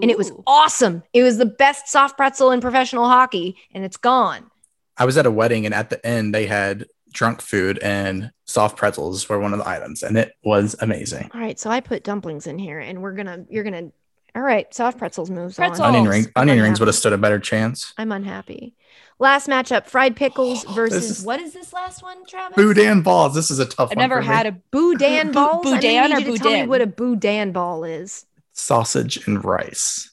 and 0.00 0.10
it 0.10 0.18
was 0.18 0.32
awesome. 0.46 1.02
It 1.12 1.22
was 1.22 1.38
the 1.38 1.46
best 1.46 1.88
soft 1.88 2.16
pretzel 2.16 2.50
in 2.50 2.60
professional 2.60 3.06
hockey 3.06 3.56
and 3.72 3.84
it's 3.84 3.96
gone. 3.96 4.50
I 4.96 5.04
was 5.04 5.16
at 5.16 5.26
a 5.26 5.30
wedding, 5.30 5.66
and 5.66 5.74
at 5.74 5.90
the 5.90 6.04
end, 6.06 6.34
they 6.34 6.46
had 6.46 6.86
drunk 7.12 7.40
food 7.40 7.78
and 7.78 8.30
soft 8.44 8.76
pretzels 8.76 9.28
were 9.28 9.38
one 9.38 9.52
of 9.52 9.58
the 9.58 9.68
items, 9.68 10.02
and 10.02 10.16
it 10.16 10.32
was 10.44 10.76
amazing. 10.80 11.30
All 11.34 11.40
right, 11.40 11.58
so 11.58 11.70
I 11.70 11.80
put 11.80 12.04
dumplings 12.04 12.46
in 12.46 12.58
here 12.58 12.78
and 12.80 13.02
we're 13.02 13.14
going 13.14 13.26
to 13.26 13.44
you're 13.48 13.64
going 13.64 13.88
to 13.88 13.92
All 14.34 14.42
right, 14.42 14.72
soft 14.74 14.98
pretzels 14.98 15.30
moves 15.30 15.54
Pretzels. 15.56 15.80
on. 15.80 15.94
Onion 15.94 16.08
ring, 16.10 16.26
onion 16.34 16.60
rings 16.60 16.80
would 16.80 16.88
have 16.88 16.96
stood 16.96 17.12
a 17.12 17.18
better 17.18 17.38
chance. 17.38 17.94
I'm 17.96 18.10
unhappy. 18.10 18.74
Last 19.20 19.46
matchup, 19.48 19.86
fried 19.86 20.16
pickles 20.16 20.64
Oh, 20.66 20.72
versus 20.72 21.20
is- 21.20 21.24
what 21.24 21.40
is 21.40 21.52
this 21.52 21.72
last 21.72 22.02
one, 22.02 22.26
Travis? 22.26 22.56
Boudin 22.56 23.02
balls. 23.02 23.34
This 23.34 23.50
is 23.50 23.60
a 23.60 23.64
tough 23.64 23.90
one. 23.90 23.92
I've 23.92 23.98
never 23.98 24.16
for 24.16 24.28
me. 24.28 24.34
had 24.34 24.46
a 24.46 24.52
Boudin 24.72 25.28
Bu- 25.28 25.32
balls. 25.34 25.66
I'm 25.66 25.74
or 25.74 25.78
need 26.18 26.26
you 26.26 26.32
to 26.36 26.38
tell 26.42 26.52
me 26.52 26.66
what 26.66 26.80
a 26.80 26.86
boudin 26.88 27.52
ball 27.52 27.84
is. 27.84 28.26
sausage 28.52 29.24
and 29.28 29.44
rice. 29.44 30.10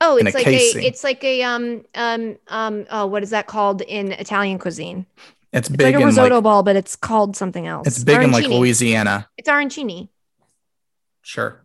Oh, 0.00 0.16
it's 0.16 0.32
like 0.34 0.44
casing. 0.44 0.82
a 0.82 0.86
it's 0.86 1.04
like 1.04 1.22
a 1.24 1.42
um 1.42 1.84
um 1.94 2.36
um 2.48 2.86
oh 2.90 3.06
what 3.06 3.22
is 3.22 3.30
that 3.30 3.48
called 3.48 3.82
in 3.82 4.12
Italian 4.12 4.58
cuisine? 4.58 5.04
It's 5.52 5.68
It's 5.68 5.76
big 5.76 5.94
like 5.96 6.02
a 6.02 6.06
risotto 6.06 6.36
like 6.36 6.44
ball, 6.44 6.62
but 6.62 6.76
it's 6.76 6.94
called 6.96 7.36
something 7.36 7.66
else. 7.66 7.86
it's 7.88 8.02
big 8.04 8.22
in 8.22 8.30
like 8.30 8.46
Louisiana. 8.46 9.28
It's 9.36 9.48
arancini. 9.48 10.08
Sure. 11.22 11.60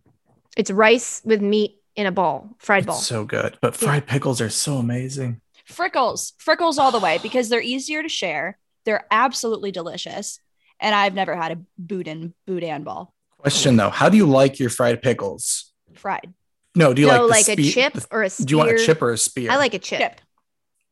It's 0.56 0.70
rice 0.70 1.22
with 1.24 1.40
meat 1.40 1.75
in 1.96 2.06
a 2.06 2.12
ball, 2.12 2.54
fried 2.58 2.80
It's 2.84 2.86
ball. 2.86 2.96
so 2.96 3.24
good. 3.24 3.58
But 3.60 3.80
Yeah. 3.80 3.88
fried 3.88 4.06
pickles 4.06 4.40
are 4.40 4.50
so 4.50 4.76
amazing. 4.76 5.40
Frickles, 5.68 6.32
frickles 6.38 6.78
all 6.78 6.92
the 6.92 7.00
way 7.00 7.18
because 7.22 7.48
they're 7.48 7.60
easier 7.62 8.02
to 8.02 8.08
share. 8.08 8.58
They're 8.84 9.06
absolutely 9.10 9.72
delicious, 9.72 10.38
and 10.78 10.94
I've 10.94 11.14
never 11.14 11.34
had 11.34 11.52
a 11.52 11.58
boudin 11.76 12.34
boudin 12.46 12.84
ball 12.84 13.12
Question 13.38 13.76
though, 13.76 13.90
how 13.90 14.08
do 14.08 14.16
you 14.16 14.26
like 14.26 14.58
your 14.60 14.70
fried 14.70 15.02
pickles? 15.02 15.72
fried. 15.94 16.32
No, 16.74 16.92
do 16.92 17.00
you 17.02 17.08
no, 17.08 17.24
like, 17.26 17.46
like, 17.48 17.56
the 17.56 17.68
a 17.68 17.70
chip 17.72 17.92
the- 17.94 18.06
or 18.10 18.22
a 18.22 18.30
spear. 18.30 18.46
do 18.46 18.50
you 18.52 18.58
want 18.58 18.70
a 18.70 18.78
chip 18.84 19.00
or 19.02 19.10
a 19.12 19.18
spear? 19.18 19.50
I 19.50 19.56
like 19.56 19.72
a 19.74 19.78
chip. 19.78 19.98
Chip, 19.98 20.20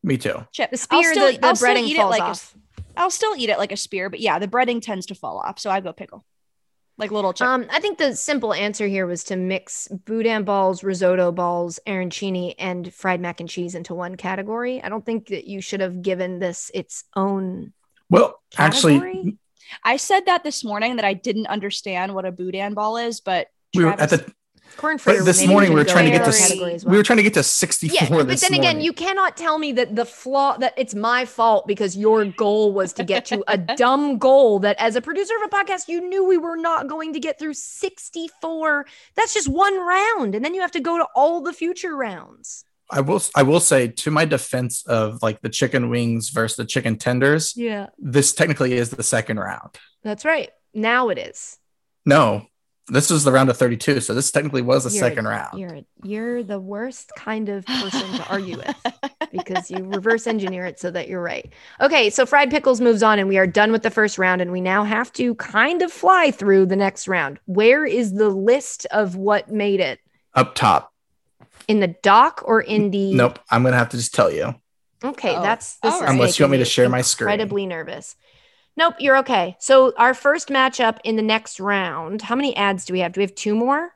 Me 0.02 0.16
too. 0.16 0.46
chip. 0.52 0.70
The 0.70 0.76
I'll 0.90 1.02
spear, 1.02 1.12
still- 1.12 1.32
the, 1.32 1.38
the 1.38 1.46
I'll 1.46 1.52
breading 1.54 1.94
falls 1.96 2.10
like 2.10 2.22
off. 2.22 2.54
I'll 2.96 3.10
still 3.10 3.34
eat 3.36 3.50
it 3.50 3.58
like 3.58 3.70
a 3.72 3.76
spear, 3.76 4.08
but 4.08 4.20
yeah, 4.20 4.38
the 4.38 4.48
breading 4.48 4.80
tends 4.80 5.06
to 5.06 5.14
fall 5.14 5.38
off, 5.38 5.58
so 5.58 5.70
I 5.70 5.80
go 5.80 5.92
pickle, 5.92 6.24
like 6.96 7.10
little 7.10 7.32
chip. 7.32 7.46
Um, 7.46 7.66
I 7.70 7.80
think 7.80 7.98
the 7.98 8.14
simple 8.14 8.54
answer 8.54 8.86
here 8.86 9.06
was 9.06 9.24
to 9.24 9.36
mix 9.36 9.88
boudin 9.88 10.44
balls, 10.44 10.84
risotto 10.84 11.32
balls, 11.32 11.80
arancini, 11.86 12.54
and 12.58 12.92
fried 12.92 13.20
mac 13.20 13.40
and 13.40 13.48
cheese 13.48 13.74
into 13.74 13.94
one 13.94 14.16
category. 14.16 14.82
I 14.82 14.88
don't 14.88 15.04
think 15.04 15.28
that 15.28 15.46
you 15.46 15.60
should 15.60 15.80
have 15.80 16.02
given 16.02 16.38
this 16.38 16.70
its 16.72 17.04
own. 17.16 17.72
Well, 18.10 18.40
Category? 18.50 18.94
actually, 18.96 19.38
I 19.82 19.96
said 19.96 20.26
that 20.26 20.44
this 20.44 20.62
morning 20.62 20.96
that 20.96 21.04
I 21.04 21.14
didn't 21.14 21.46
understand 21.46 22.14
what 22.14 22.26
a 22.26 22.32
boudin 22.32 22.74
ball 22.74 22.96
is, 22.96 23.20
but 23.20 23.48
we 23.74 23.84
were 23.84 23.90
at 23.92 24.10
the 24.10 24.32
Corn 24.76 24.98
fritter. 24.98 25.20
but 25.20 25.24
this 25.26 25.46
morning 25.46 25.70
we 25.72 25.76
were 25.76 25.84
trying 25.84 26.06
to 26.06 26.10
get 26.10 26.18
to 26.24 26.30
that 26.30 26.34
s- 26.34 26.48
category 26.48 26.78
we 26.84 26.96
were 26.96 27.02
trying 27.04 27.18
to 27.18 27.22
get 27.22 27.34
to 27.34 27.42
64 27.44 27.94
Yeah, 28.00 28.08
but 28.08 28.26
this 28.28 28.40
then 28.40 28.52
again, 28.54 28.62
morning. 28.76 28.84
you 28.84 28.92
cannot 28.92 29.36
tell 29.36 29.58
me 29.58 29.72
that 29.72 29.94
the 29.94 30.04
flaw 30.04 30.56
that 30.58 30.74
it's 30.76 30.94
my 30.94 31.24
fault 31.24 31.66
because 31.66 31.96
your 31.96 32.24
goal 32.24 32.72
was 32.72 32.92
to 32.94 33.04
get 33.04 33.24
to 33.26 33.44
a 33.46 33.56
dumb 33.76 34.18
goal 34.18 34.58
that 34.60 34.76
as 34.80 34.96
a 34.96 35.00
producer 35.00 35.34
of 35.42 35.42
a 35.42 35.54
podcast, 35.54 35.86
you 35.88 36.00
knew 36.08 36.24
we 36.24 36.38
were 36.38 36.56
not 36.56 36.88
going 36.88 37.12
to 37.12 37.20
get 37.20 37.38
through 37.38 37.54
64. 37.54 38.86
That's 39.14 39.34
just 39.34 39.48
one 39.48 39.78
round. 39.78 40.34
And 40.34 40.44
then 40.44 40.54
you 40.54 40.60
have 40.60 40.72
to 40.72 40.80
go 40.80 40.98
to 40.98 41.06
all 41.14 41.40
the 41.40 41.52
future 41.52 41.94
rounds. 41.96 42.64
I 42.90 43.00
will 43.00 43.22
I 43.34 43.42
will 43.42 43.60
say 43.60 43.88
to 43.88 44.10
my 44.10 44.24
defense 44.26 44.84
of 44.86 45.22
like 45.22 45.40
the 45.40 45.48
chicken 45.48 45.88
wings 45.88 46.28
versus 46.30 46.56
the 46.56 46.64
chicken 46.66 46.96
tenders, 46.98 47.54
Yeah. 47.56 47.86
this 47.98 48.32
technically 48.34 48.74
is 48.74 48.90
the 48.90 49.02
second 49.02 49.38
round. 49.40 49.78
That's 50.02 50.24
right. 50.24 50.50
Now 50.74 51.08
it 51.08 51.18
is. 51.18 51.58
No, 52.04 52.46
this 52.88 53.10
was 53.10 53.24
the 53.24 53.32
round 53.32 53.48
of 53.48 53.56
32, 53.56 54.00
so 54.00 54.12
this 54.14 54.30
technically 54.30 54.60
was 54.62 54.84
the 54.84 54.90
You're- 54.90 55.08
second 55.08 55.26
round. 55.26 55.58
You're 55.58 55.80
you're 56.02 56.42
the 56.42 56.60
worst 56.60 57.10
kind 57.16 57.48
of 57.48 57.64
person 57.64 58.12
to 58.18 58.26
argue 58.28 58.58
with 58.58 58.76
because 59.32 59.70
you 59.70 59.78
reverse 59.84 60.26
engineer 60.26 60.66
it 60.66 60.78
so 60.78 60.90
that 60.90 61.08
you're 61.08 61.22
right. 61.22 61.50
Okay, 61.80 62.10
so 62.10 62.26
fried 62.26 62.50
pickles 62.50 62.80
moves 62.82 63.02
on 63.02 63.18
and 63.18 63.26
we 63.28 63.38
are 63.38 63.46
done 63.46 63.72
with 63.72 63.82
the 63.82 63.90
first 63.90 64.18
round 64.18 64.42
and 64.42 64.52
we 64.52 64.60
now 64.60 64.84
have 64.84 65.10
to 65.14 65.34
kind 65.36 65.80
of 65.80 65.90
fly 65.90 66.30
through 66.30 66.66
the 66.66 66.76
next 66.76 67.08
round. 67.08 67.38
Where 67.46 67.86
is 67.86 68.12
the 68.12 68.28
list 68.28 68.84
of 68.90 69.16
what 69.16 69.50
made 69.50 69.80
it? 69.80 69.98
Up 70.34 70.54
top. 70.54 70.92
In 71.68 71.80
the 71.80 71.88
doc 72.02 72.42
or 72.44 72.60
in 72.60 72.90
the 72.90 73.14
Nope, 73.14 73.38
I'm 73.50 73.62
gonna 73.62 73.78
have 73.78 73.88
to 73.90 73.96
just 73.96 74.14
tell 74.14 74.30
you. 74.30 74.54
Okay, 75.02 75.36
Oh, 75.36 75.42
that's 75.42 75.76
this 75.76 75.92
all 75.92 75.98
is 76.00 76.02
right. 76.02 76.10
Unless 76.12 76.38
you 76.38 76.44
want 76.44 76.52
me 76.52 76.56
making 76.58 76.64
to 76.66 76.70
share 76.70 76.88
my 76.90 77.00
screen. 77.00 77.28
Incredibly 77.30 77.66
nervous. 77.66 78.16
Nope, 78.76 78.94
you're 78.98 79.18
okay. 79.18 79.56
So 79.60 79.92
our 79.96 80.14
first 80.14 80.48
matchup 80.48 80.98
in 81.04 81.16
the 81.16 81.22
next 81.22 81.60
round. 81.60 82.22
How 82.22 82.34
many 82.34 82.56
ads 82.56 82.84
do 82.84 82.92
we 82.92 83.00
have? 83.00 83.12
Do 83.12 83.20
we 83.20 83.24
have 83.24 83.34
two 83.34 83.54
more? 83.54 83.92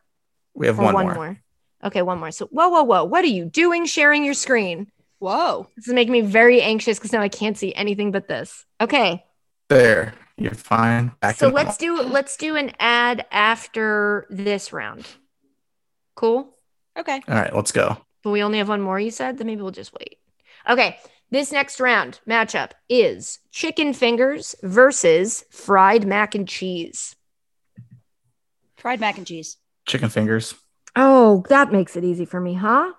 We 0.54 0.66
have 0.66 0.78
or 0.78 0.92
one, 0.92 1.06
more. 1.14 1.40
Okay, 1.82 2.02
one 2.02 2.18
more. 2.18 2.30
So 2.30 2.46
whoa, 2.46 2.68
whoa, 2.68 2.82
whoa. 2.82 3.04
What 3.04 3.24
are 3.24 3.28
you 3.28 3.44
doing 3.44 3.86
sharing 3.86 4.24
your 4.24 4.34
screen? 4.34 4.90
whoa, 5.20 5.66
This 5.76 5.88
is 5.88 5.94
making 5.94 6.12
me 6.12 6.20
very 6.20 6.62
anxious 6.62 6.98
because 6.98 7.12
now 7.12 7.20
I 7.20 7.28
can't 7.28 7.58
see 7.58 7.74
anything 7.74 8.12
but 8.12 8.28
this. 8.28 8.64
Okay. 8.80 9.24
There, 9.68 10.14
you're 10.36 10.54
fine. 10.54 11.12
Back 11.20 11.36
So 11.36 11.48
let's 11.48 11.76
do 11.76 12.00
let's 12.00 12.36
do 12.36 12.56
an 12.56 12.72
ad 12.78 13.26
after 13.32 14.26
this 14.30 14.72
round. 14.72 15.06
Cool. 16.14 16.48
okay. 16.96 17.20
All 17.28 17.34
right, 17.34 17.54
let's 17.54 17.72
go. 17.72 17.96
But 18.22 18.30
we 18.30 18.42
only 18.42 18.58
have 18.58 18.68
one 18.68 18.80
more, 18.80 18.98
you 18.98 19.10
said? 19.10 19.38
Then 19.38 19.46
maybe 19.46 19.62
we'll 19.62 19.70
just 19.70 19.92
wait. 19.92 20.18
Okay. 20.68 20.98
This 21.30 21.52
next 21.52 21.78
round 21.80 22.20
matchup 22.28 22.70
is 22.88 23.38
chicken 23.52 23.92
fingers 23.92 24.54
versus 24.62 25.44
fried 25.50 26.06
mac 26.06 26.34
and 26.34 26.48
cheese. 26.48 27.14
Fried 28.76 29.00
mac 29.00 29.18
and 29.18 29.26
cheese. 29.26 29.56
Chicken 29.86 30.08
fingers. 30.08 30.54
Oh, 30.96 31.44
that 31.48 31.70
makes 31.72 31.96
it 31.96 32.04
easy 32.04 32.24
for 32.24 32.40
me, 32.40 32.54
huh? 32.54 32.92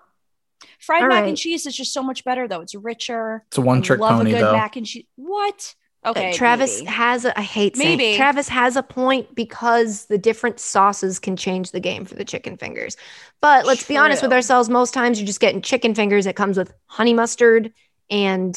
Fried 0.78 1.02
All 1.02 1.08
mac 1.08 1.22
right. 1.22 1.28
and 1.28 1.36
cheese 1.36 1.66
is 1.66 1.74
just 1.76 1.92
so 1.92 2.02
much 2.02 2.24
better 2.24 2.46
though. 2.46 2.60
It's 2.60 2.74
richer. 2.74 3.44
It's 3.48 3.58
a 3.58 3.62
one 3.62 3.82
trick 3.82 3.98
I 4.00 4.02
love 4.04 4.18
pony 4.18 4.30
a 4.30 4.34
good 4.34 4.42
though. 4.44 4.52
mac 4.52 4.76
and 4.76 4.86
cheese. 4.86 5.06
What? 5.16 5.74
Okay, 6.06 6.30
Uh, 6.30 6.34
Travis 6.34 6.78
maybe. 6.78 6.86
has 6.92 7.24
a 7.26 7.38
I 7.38 7.42
hate 7.42 7.76
saying 7.76 7.98
Maybe. 7.98 8.16
Travis 8.16 8.48
has 8.48 8.76
a 8.76 8.82
point 8.82 9.34
because 9.34 10.06
the 10.06 10.16
different 10.16 10.58
sauces 10.58 11.18
can 11.18 11.36
change 11.36 11.72
the 11.72 11.80
game 11.80 12.06
for 12.06 12.14
the 12.14 12.24
chicken 12.24 12.56
fingers. 12.56 12.96
But 13.42 13.66
let's 13.66 13.86
be 13.86 13.98
honest 13.98 14.22
with 14.22 14.32
ourselves, 14.32 14.70
most 14.70 14.94
times 14.94 15.18
you're 15.20 15.26
just 15.26 15.40
getting 15.40 15.60
chicken 15.60 15.94
fingers. 15.94 16.24
It 16.24 16.36
comes 16.36 16.56
with 16.56 16.72
honey 16.86 17.12
mustard 17.12 17.72
and 18.10 18.56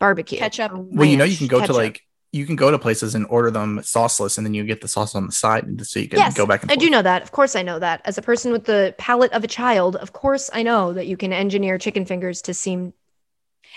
barbecue. 0.00 0.38
Ketchup. 0.38 0.72
or 0.72 0.78
well, 0.78 1.08
you 1.08 1.16
know, 1.16 1.24
you 1.24 1.36
can 1.36 1.46
go 1.46 1.60
ketchup. 1.60 1.76
to 1.76 1.80
like 1.80 2.02
you 2.32 2.46
can 2.46 2.56
go 2.56 2.70
to 2.70 2.78
places 2.78 3.14
and 3.14 3.26
order 3.28 3.50
them 3.50 3.78
sauceless, 3.80 4.38
and 4.38 4.46
then 4.46 4.54
you 4.54 4.64
get 4.64 4.80
the 4.80 4.88
sauce 4.88 5.14
on 5.14 5.26
the 5.26 5.32
side, 5.32 5.64
and 5.64 5.86
so 5.86 6.00
you 6.00 6.08
can 6.08 6.18
Yes, 6.18 6.34
go 6.34 6.46
back 6.46 6.62
and 6.62 6.70
forth. 6.70 6.78
I 6.78 6.82
do 6.82 6.90
know 6.90 7.02
that. 7.02 7.22
Of 7.22 7.30
course, 7.30 7.54
I 7.54 7.62
know 7.62 7.78
that. 7.78 8.00
As 8.06 8.16
a 8.16 8.22
person 8.22 8.52
with 8.52 8.64
the 8.64 8.94
palate 8.96 9.32
of 9.32 9.44
a 9.44 9.46
child, 9.46 9.96
of 9.96 10.12
course, 10.12 10.48
I 10.52 10.62
know 10.62 10.94
that 10.94 11.06
you 11.06 11.18
can 11.18 11.32
engineer 11.32 11.76
chicken 11.78 12.06
fingers 12.06 12.42
to 12.42 12.54
seem. 12.54 12.94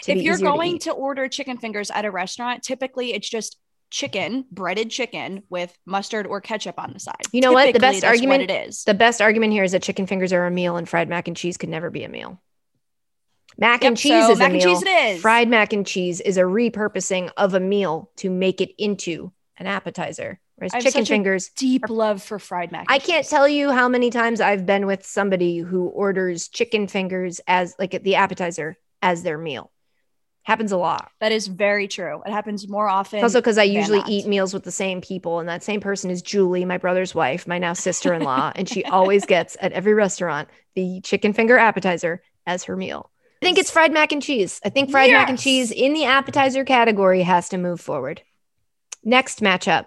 To 0.04 0.12
if 0.12 0.18
be 0.18 0.24
you're 0.24 0.38
going 0.38 0.76
eat. 0.76 0.82
to, 0.84 0.92
order 0.92 1.28
chicken 1.28 1.58
fingers 1.58 1.92
at 1.92 2.06
a 2.06 2.12
restaurant, 2.12 2.64
typically 2.64 3.14
it's 3.14 3.30
just 3.30 3.58
chicken, 3.90 4.46
breaded 4.52 4.90
chicken 4.90 5.44
with 5.50 5.78
mustard 5.86 6.28
or 6.28 6.42
ketchup 6.42 6.76
on 6.78 6.92
the 6.94 7.00
side. 7.00 7.22
You 7.32 7.42
know 7.42 7.54
what? 7.54 7.74
The 7.74 7.80
best 7.80 8.04
argument- 8.04 8.44
it 8.44 8.52
is. 8.52 8.84
the 8.84 8.94
best 8.94 9.22
argument 9.22 9.54
here 9.54 9.64
is 9.64 9.72
that 9.74 9.84
chicken 9.84 10.06
fingers 10.08 10.34
are 10.34 10.46
a 10.46 10.52
meal 10.52 10.76
and 10.76 10.88
fried 10.88 11.08
mac 11.08 11.28
and 11.28 11.38
cheese 11.38 11.58
could 11.58 11.70
never 11.70 11.90
be 11.90 12.04
a 12.04 12.10
meal. 12.10 12.42
Mac 13.58 13.82
Yep, 13.84 13.88
and 13.88 13.98
cheese 13.98 14.26
so 14.26 14.32
is 14.32 14.40
mac 14.40 14.50
a 14.50 14.54
and 14.54 14.64
meal. 14.64 14.74
cheese 14.76 14.84
it 14.84 14.90
is. 14.90 15.22
Fried 15.22 15.48
mac 15.50 15.74
and 15.74 15.86
cheese 15.86 16.22
is 16.22 16.38
a 16.38 16.42
repurposing 16.42 17.32
of 17.38 17.54
a 17.54 17.60
meal 17.60 18.12
to 18.18 18.30
make 18.30 18.62
it 18.62 18.72
into 18.78 19.32
an 19.58 19.68
appetizer. 19.68 20.40
Whereas 20.56 20.72
chicken 20.84 21.06
fingers, 21.06 21.50
Deep 21.50 21.90
love 21.90 22.24
for 22.24 22.40
fried 22.40 22.72
mac. 22.72 22.86
I 22.88 23.00
can't 23.00 23.24
cheese. 23.24 23.30
tell 23.30 23.48
you 23.48 23.72
how 23.72 23.90
many 23.90 24.10
times 24.10 24.40
I've 24.40 24.66
been 24.66 24.86
with 24.86 25.06
somebody 25.06 25.58
who 25.60 25.88
orders 25.88 26.48
chicken 26.48 26.88
fingers 26.88 27.42
as 27.48 27.76
like 27.78 28.02
the 28.04 28.16
appetizer 28.16 28.78
as 29.02 29.24
their 29.24 29.38
meal. 29.38 29.72
Happens 30.44 30.72
a 30.72 30.78
lot. 30.78 31.10
That 31.20 31.32
is 31.32 31.48
very 31.48 31.88
true. 31.88 32.22
It 32.26 32.32
happens 32.32 32.70
more 32.70 32.88
often. 32.88 33.18
It's 33.18 33.24
also 33.24 33.42
because 33.42 33.58
I 33.58 33.64
usually 33.64 33.98
not. 34.00 34.10
eat 34.10 34.28
meals 34.28 34.54
with 34.54 34.64
the 34.64 34.72
same 34.72 35.02
people, 35.02 35.40
and 35.40 35.50
that 35.50 35.64
same 35.64 35.82
person 35.82 36.12
is 36.12 36.22
Julie, 36.22 36.66
my 36.66 36.78
brother's 36.78 37.16
wife, 37.16 37.48
my 37.48 37.58
now 37.58 37.74
sister 37.74 38.14
in 38.14 38.22
law, 38.22 38.52
and 38.56 38.70
she 38.70 38.84
always 38.86 39.26
gets 39.26 39.58
at 39.60 39.72
every 39.72 39.94
restaurant 39.94 40.48
the 40.76 41.02
chicken 41.02 41.34
finger 41.34 41.58
appetizer 41.58 42.22
as 42.46 42.66
her 42.66 42.76
meal. 42.76 43.10
I 43.46 43.48
think 43.48 43.60
it's 43.60 43.70
fried 43.70 43.94
mac 43.94 44.12
and 44.12 44.24
cheese. 44.24 44.60
I 44.66 44.70
think 44.70 44.90
fried 44.90 45.12
mac 45.12 45.30
and 45.30 45.38
cheese 45.38 45.70
in 45.72 45.94
the 45.94 46.06
appetizer 46.06 46.66
category 46.66 47.22
has 47.22 47.48
to 47.50 47.60
move 47.60 47.80
forward. 47.80 48.24
Next 49.04 49.40
matchup 49.40 49.86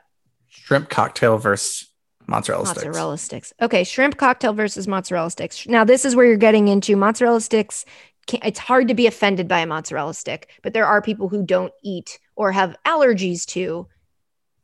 Shrimp 0.48 0.88
cocktail 0.88 1.38
versus 1.38 1.88
mozzarella, 2.28 2.66
sticks. 2.66 2.84
mozzarella 2.84 3.18
sticks. 3.18 3.52
Okay, 3.60 3.82
shrimp 3.82 4.16
cocktail 4.16 4.52
versus 4.52 4.86
mozzarella 4.86 5.30
sticks. 5.30 5.66
Now, 5.66 5.84
this 5.84 6.04
is 6.04 6.14
where 6.14 6.26
you're 6.26 6.36
getting 6.36 6.68
into 6.68 6.94
mozzarella 6.94 7.40
sticks. 7.40 7.84
Can, 8.28 8.38
it's 8.44 8.60
hard 8.60 8.86
to 8.88 8.94
be 8.94 9.08
offended 9.08 9.48
by 9.48 9.58
a 9.58 9.66
mozzarella 9.66 10.14
stick, 10.14 10.50
but 10.62 10.72
there 10.72 10.86
are 10.86 11.02
people 11.02 11.28
who 11.28 11.42
don't 11.42 11.72
eat 11.82 12.20
or 12.36 12.52
have 12.52 12.76
allergies 12.86 13.44
to. 13.46 13.88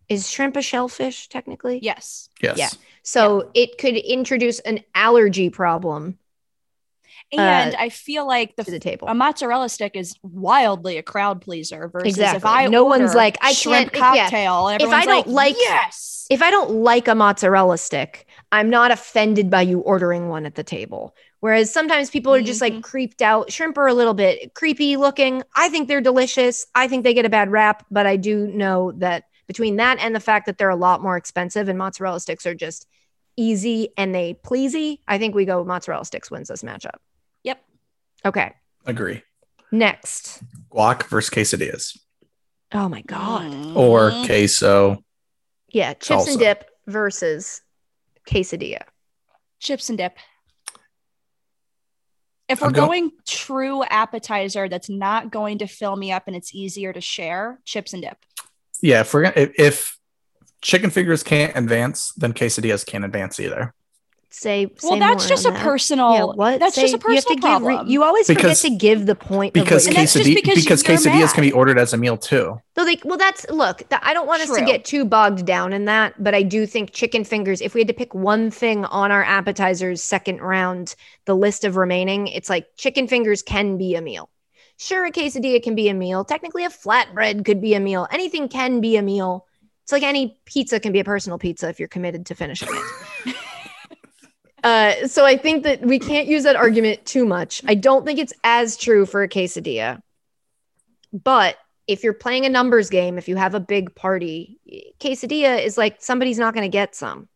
Is 0.08 0.30
shrimp 0.30 0.56
a 0.56 0.62
shellfish 0.62 1.28
technically? 1.28 1.80
Yes. 1.82 2.28
sticks. 2.36 2.58
Yes. 2.58 2.58
Yeah. 2.58 2.78
So 3.02 3.50
it 3.54 3.76
could 3.78 3.96
introduce 3.96 4.60
an 4.60 4.80
allergy 4.94 5.50
problem 5.50 6.18
And 7.38 7.74
Uh, 7.74 7.78
I 7.78 7.88
feel 7.88 8.26
like 8.26 8.56
the 8.56 8.64
the 8.64 8.78
table. 8.78 9.08
a 9.08 9.14
mozzarella 9.14 9.68
stick 9.68 9.96
is 9.96 10.14
wildly 10.22 10.98
a 10.98 11.02
crowd 11.02 11.40
pleaser 11.40 11.88
versus 11.88 12.08
Exactly. 12.08 12.36
if 12.38 12.44
I 12.46 12.66
No 12.66 12.84
one's 12.84 13.14
like, 13.14 13.36
I 13.40 13.52
shrimp 13.52 13.92
can't- 13.92 14.16
yeah. 14.16 14.22
cocktail. 14.24 14.68
and 14.68 14.82
If 14.82 14.88
I 14.90 15.04
don't 15.04 15.28
like- 15.28 15.56
yes, 15.58 16.26
if 16.30 16.42
I 16.42 16.50
don't 16.50 16.70
like 16.70 17.08
a 17.08 17.14
mozzarella 17.14 17.78
stick, 17.78 18.26
I'm 18.52 18.70
not 18.70 18.90
offended 18.90 19.50
by 19.50 19.62
you 19.62 19.80
ordering 19.80 20.28
one 20.28 20.46
at 20.46 20.54
the 20.54 20.64
table. 20.64 21.14
Whereas 21.40 21.70
sometimes 21.70 22.08
people 22.08 22.32
are 22.32 22.40
just 22.40 22.60
like 22.62 22.72
Mhm. 22.72 22.82
creeped 22.82 23.20
out. 23.20 23.52
Shrimp 23.52 23.76
are 23.76 23.86
a 23.86 23.92
little 23.94 24.14
bit 24.14 24.54
creepy 24.54 24.96
looking. 24.96 25.42
I 25.54 25.68
think 25.68 25.88
they're 25.88 26.00
delicious. 26.00 26.66
I 26.74 26.88
think 26.88 27.04
they 27.04 27.12
get 27.12 27.26
a 27.26 27.30
bad 27.30 27.50
rap, 27.50 27.84
but 27.90 28.06
I 28.06 28.16
do 28.16 28.46
know 28.46 28.92
that 28.96 29.24
between 29.46 29.76
that 29.76 29.98
and 30.00 30.14
the 30.14 30.20
fact 30.20 30.46
that 30.46 30.56
they're 30.56 30.70
a 30.70 30.76
lot 30.76 31.02
more 31.02 31.18
expensive 31.18 31.68
and 31.68 31.76
mozzarella 31.78 32.18
sticks 32.20 32.46
are 32.46 32.54
just 32.54 32.86
easy 33.36 33.90
and 33.98 34.14
they 34.14 34.32
pleasy, 34.42 35.02
I 35.06 35.18
think 35.18 35.34
we 35.34 35.44
go 35.44 35.62
mozzarella 35.64 36.06
sticks 36.06 36.30
wins 36.30 36.48
this 36.48 36.62
matchup. 36.62 36.96
Yep. 38.24 38.34
Okay. 38.36 38.52
Agree. 38.86 39.22
Next. 39.72 40.42
Guac 40.72 41.04
versus 41.08 41.30
quesadillas 41.30 41.96
Oh 42.72 42.88
my 42.88 43.02
God. 43.02 43.52
or 43.76 44.10
Mhm. 44.10 44.26
queso. 44.26 45.04
Yeah. 45.68 45.94
Chips 45.94 46.28
and 46.28 46.38
dip 46.38 46.68
versus 46.86 47.60
quesadilla. 48.28 48.82
chips 49.60 49.88
and 49.88 49.96
dip. 49.98 50.16
If 52.48 52.60
we're 52.60 52.70
go- 52.70 52.86
going 52.86 53.10
true 53.26 53.82
appetizer 53.84 54.68
that's 54.68 54.90
not 54.90 55.30
going 55.30 55.58
to 55.58 55.66
fill 55.66 55.96
me 55.96 56.12
up 56.12 56.24
and 56.26 56.36
it's 56.36 56.54
easier 56.54 56.92
to 56.92 57.00
share, 57.00 57.58
chips 57.64 57.94
and 57.94 58.02
dip. 58.02 58.18
Yeah, 58.82 59.00
if 59.00 59.14
we're 59.14 59.22
gonna 59.22 59.34
if, 59.36 59.52
if 59.58 59.98
chicken 60.60 60.90
fingers 60.90 61.22
can't 61.22 61.56
advance, 61.56 62.12
then 62.16 62.34
quesadillas 62.34 62.84
can't 62.84 63.04
advance 63.04 63.40
either. 63.40 63.72
Say. 64.34 64.66
Well, 64.82 64.92
say 64.92 64.98
that's 64.98 65.24
more 65.24 65.28
just 65.28 65.46
a 65.46 65.50
that. 65.50 65.62
personal. 65.62 66.12
Yeah, 66.14 66.24
what? 66.24 66.60
That's 66.60 66.76
just 66.76 66.94
a 66.94 66.98
personal 66.98 67.12
you 67.12 67.16
have 67.16 67.24
to 67.26 67.34
give 67.34 67.40
problem. 67.42 67.88
you 67.88 68.02
always 68.02 68.26
Because- 68.26 68.60
forget 68.60 68.72
to 68.72 68.78
give 68.78 69.06
the 69.06 69.14
point 69.14 69.54
because 69.54 69.86
of 69.86 69.90
what 69.92 69.96
And 69.98 70.02
that's 70.02 70.12
just 70.14 70.24
quesadilla 70.26 70.34
because 70.34 70.62
because, 70.62 71.04
you're 71.04 71.14
quesadillas 71.14 71.34
can 71.34 71.42
be 71.42 71.52
ordered 71.52 71.78
as 71.78 71.92
a 71.92 71.96
meal 71.96 72.16
too. 72.16 72.60
So 72.76 72.82
like, 72.84 73.02
well, 73.04 73.18
that's 73.18 73.48
look. 73.50 73.78
Th- 73.88 74.00
I 74.02 74.12
don't 74.14 74.26
want 74.26 74.42
us 74.42 74.50
to 74.56 74.64
get 74.64 74.84
too 74.84 75.04
bogged 75.04 75.46
down 75.46 75.72
in 75.72 75.84
that, 75.86 76.22
but 76.22 76.34
I 76.34 76.42
do 76.42 76.66
think 76.66 76.92
chicken 76.92 77.24
fingers. 77.24 77.60
If 77.60 77.74
we 77.74 77.80
had 77.80 77.88
to 77.88 77.94
pick 77.94 78.14
one 78.14 78.50
thing 78.50 78.84
on 78.86 79.12
our 79.12 79.22
appetizers 79.22 80.02
second 80.02 80.40
round, 80.40 80.94
the 81.26 81.34
list 81.36 81.64
of 81.64 81.76
remaining, 81.76 82.26
it's 82.28 82.50
like 82.50 82.66
chicken 82.76 83.06
fingers 83.08 83.42
can 83.42 83.78
be 83.78 83.94
a 83.94 84.00
meal. 84.00 84.28
Sure, 84.76 85.04
a 85.06 85.12
quesadilla 85.12 85.62
can 85.62 85.76
be 85.76 85.88
a 85.88 85.94
meal. 85.94 86.24
Technically, 86.24 86.64
a 86.64 86.68
flatbread 86.68 87.44
could 87.44 87.60
be 87.60 87.74
a 87.74 87.80
meal. 87.80 88.08
Anything 88.10 88.48
can 88.48 88.80
be 88.80 88.96
a 88.96 89.02
meal. 89.02 89.46
It's 89.84 89.92
like 89.92 90.02
any 90.02 90.36
pizza 90.46 90.80
can 90.80 90.92
be 90.92 90.98
a 91.00 91.04
personal 91.04 91.38
pizza 91.38 91.68
if 91.68 91.78
you're 91.78 91.88
committed 91.88 92.26
to 92.26 92.34
finishing 92.34 92.68
it. 92.72 92.82
Uh, 94.64 95.06
so 95.06 95.24
I 95.26 95.36
think 95.36 95.62
that 95.64 95.82
we 95.82 95.98
can't 95.98 96.26
use 96.26 96.42
that 96.44 96.56
argument 96.56 97.04
too 97.04 97.24
much. 97.26 97.62
I 97.68 97.74
don't 97.74 98.04
think 98.04 98.18
it's 98.18 98.32
as 98.42 98.76
true 98.76 99.04
for 99.06 99.22
a 99.22 99.28
quesadilla. 99.28 100.00
But 101.12 101.56
if 101.86 102.02
you're 102.02 102.14
playing 102.14 102.46
a 102.46 102.48
numbers 102.48 102.88
game, 102.88 103.18
if 103.18 103.28
you 103.28 103.36
have 103.36 103.54
a 103.54 103.60
big 103.60 103.94
party, 103.94 104.58
quesadilla 104.98 105.62
is 105.62 105.76
like 105.76 105.96
somebody's 106.00 106.38
not 106.38 106.54
going 106.54 106.64
to 106.64 106.74
get 106.74 106.94
some. 106.96 107.28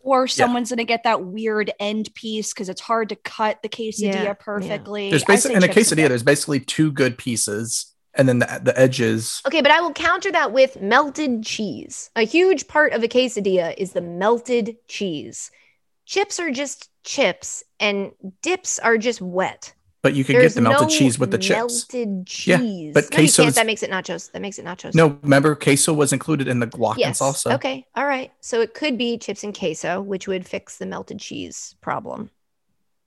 or 0.00 0.28
someone's 0.28 0.68
gonna 0.68 0.84
get 0.84 1.04
that 1.04 1.24
weird 1.24 1.72
end 1.80 2.14
piece 2.14 2.52
because 2.52 2.68
it's 2.68 2.82
hard 2.82 3.08
to 3.08 3.16
cut 3.16 3.62
the 3.62 3.70
quesadilla 3.70 4.12
Yeah, 4.12 4.22
yeah. 4.24 4.34
perfectly. 4.34 5.08
There's 5.08 5.24
basically 5.24 5.56
in 5.56 5.64
a 5.64 5.68
quesadilla. 5.68 6.08
There's 6.08 6.22
basically 6.22 6.60
two 6.60 6.92
good 6.92 7.16
pieces, 7.16 7.86
and 8.14 8.28
then 8.28 8.40
the, 8.40 8.60
the 8.62 8.78
edges. 8.78 9.40
Okay, 9.46 9.62
but 9.62 9.70
I 9.70 9.80
will 9.80 9.94
counter 9.94 10.30
that 10.32 10.52
with 10.52 10.82
melted 10.82 11.42
cheese. 11.42 12.10
A 12.14 12.22
huge 12.26 12.68
part 12.68 12.92
of 12.92 13.02
a 13.02 13.08
quesadilla 13.08 13.74
is 13.78 13.92
the 13.92 14.02
melted 14.02 14.76
cheese. 14.88 15.50
Chips 16.06 16.38
are 16.38 16.50
just 16.50 16.90
chips, 17.04 17.64
and 17.80 18.12
dips 18.42 18.78
are 18.78 18.98
just 18.98 19.20
wet. 19.20 19.74
But 20.02 20.14
you 20.14 20.22
could 20.22 20.36
There's 20.36 20.52
get 20.52 20.62
the 20.62 20.68
melted 20.68 20.88
no 20.88 20.94
cheese 20.98 21.18
with 21.18 21.30
the 21.30 21.38
chips. 21.38 21.86
Melted 21.94 22.28
Yeah, 22.46 22.58
cheese. 22.58 22.92
but 22.92 23.04
no, 23.10 23.20
you 23.20 23.32
can't. 23.32 23.54
That 23.54 23.64
makes 23.64 23.82
it 23.82 23.90
nachos. 23.90 24.30
That 24.32 24.42
makes 24.42 24.58
it 24.58 24.66
nachos. 24.66 24.94
No, 24.94 25.18
remember 25.22 25.54
queso 25.54 25.94
was 25.94 26.12
included 26.12 26.46
in 26.46 26.58
the 26.60 26.66
guac 26.66 27.02
and 27.02 27.14
salsa. 27.14 27.54
Okay. 27.54 27.86
All 27.94 28.04
right. 28.04 28.30
So 28.42 28.60
it 28.60 28.74
could 28.74 28.98
be 28.98 29.16
chips 29.16 29.44
and 29.44 29.56
queso, 29.58 30.02
which 30.02 30.28
would 30.28 30.46
fix 30.46 30.76
the 30.76 30.84
melted 30.84 31.20
cheese 31.20 31.74
problem. 31.80 32.28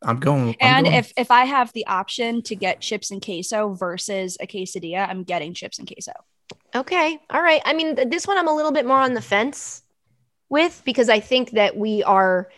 I'm 0.02 0.18
going. 0.20 0.50
I'm 0.50 0.56
And 0.60 0.86
going- 0.86 0.98
if 0.98 1.14
if 1.18 1.30
I 1.30 1.46
have 1.46 1.72
the 1.74 1.86
option 1.86 2.42
to 2.44 2.56
get 2.56 2.82
chips 2.82 3.12
and 3.12 3.24
queso 3.24 3.74
versus 3.76 4.36
a 4.40 4.48
quesadilla, 4.48 5.08
I'm 5.08 5.24
getting 5.24 5.54
chips 5.54 5.78
and 5.78 5.88
queso. 5.88 6.14
Okay. 6.74 7.20
All 7.30 7.44
right. 7.44 7.62
I 7.64 7.74
mean, 7.74 7.96
th- 7.96 8.10
this 8.10 8.26
one 8.26 8.40
I'm 8.40 8.48
a 8.48 8.56
little 8.56 8.72
bit 8.72 8.88
more 8.88 8.98
on 9.00 9.14
the 9.14 9.22
fence 9.22 9.84
with 10.50 10.82
because 10.84 11.10
I 11.10 11.20
think 11.20 11.52
that 11.52 11.78
we 11.78 12.02
are. 12.04 12.50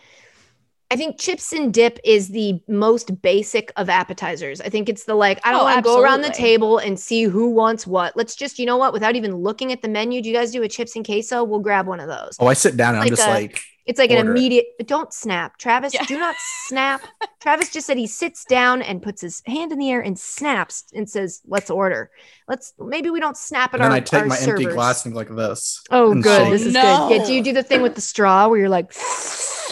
I 0.92 0.96
think 0.96 1.20
chips 1.20 1.52
and 1.52 1.72
dip 1.72 2.00
is 2.04 2.28
the 2.30 2.60
most 2.66 3.22
basic 3.22 3.72
of 3.76 3.88
appetizers. 3.88 4.60
I 4.60 4.68
think 4.68 4.88
it's 4.88 5.04
the 5.04 5.14
like, 5.14 5.40
I 5.44 5.52
don't 5.52 5.60
Oh, 5.60 5.64
want 5.64 5.76
to 5.76 5.82
go 5.82 6.00
around 6.02 6.22
the 6.22 6.30
table 6.30 6.78
and 6.78 6.98
see 6.98 7.22
who 7.22 7.50
wants 7.50 7.86
what. 7.86 8.16
Let's 8.16 8.34
just, 8.34 8.58
you 8.58 8.66
know 8.66 8.76
what, 8.76 8.92
without 8.92 9.14
even 9.14 9.36
looking 9.36 9.70
at 9.70 9.82
the 9.82 9.88
menu, 9.88 10.20
do 10.20 10.28
you 10.28 10.34
guys 10.34 10.50
do 10.50 10.62
a 10.64 10.68
chips 10.68 10.96
and 10.96 11.06
queso? 11.06 11.44
We'll 11.44 11.60
grab 11.60 11.86
one 11.86 12.00
of 12.00 12.08
those. 12.08 12.36
oh, 12.40 12.46
I 12.48 12.54
sit 12.54 12.76
down 12.76 12.96
and 12.96 13.04
like 13.04 13.10
I'm 13.12 13.16
just 13.16 13.28
a- 13.28 13.30
like, 13.30 13.60
It's 13.86 13.98
like 13.98 14.10
an 14.10 14.18
Order 14.18 14.30
it. 14.32 14.36
immediate. 14.38 14.66
Don't 14.86 15.12
snap, 15.12 15.56
Travis. 15.58 15.94
Yeah. 15.94 16.04
Do 16.04 16.18
not 16.18 16.36
snap. 16.66 17.02
Travis 17.40 17.70
just 17.72 17.86
said 17.86 17.96
he 17.96 18.06
sits 18.06 18.44
down 18.44 18.82
and 18.82 19.02
puts 19.02 19.20
his 19.22 19.42
hand 19.46 19.72
in 19.72 19.78
the 19.78 19.90
air 19.90 20.00
and 20.00 20.18
snaps 20.18 20.84
and 20.94 21.08
says, 21.08 21.40
"Let's 21.46 21.70
order. 21.70 22.10
Let's 22.46 22.72
maybe 22.78 23.10
we 23.10 23.20
don't 23.20 23.36
snap 23.36 23.70
at 23.74 23.80
and 23.80 23.84
then 23.84 23.90
our, 23.92 23.96
I 23.96 24.00
take 24.00 24.20
our 24.22 24.26
my 24.26 24.38
empty 24.38 24.66
glass 24.66 25.06
and 25.06 25.14
like 25.14 25.34
this. 25.34 25.82
Oh, 25.90 26.14
good. 26.14 26.42
shake. 26.42 26.50
This 26.52 26.66
is 26.66 26.74
No. 26.74 27.08
good. 27.08 27.20
Yeah, 27.22 27.26
do 27.26 27.32
you 27.34 27.42
do 27.42 27.52
the 27.52 27.62
thing 27.62 27.80
with 27.82 27.94
the 27.94 28.00
straw 28.00 28.48
where 28.48 28.58
you're 28.60 28.68
like? 28.68 28.92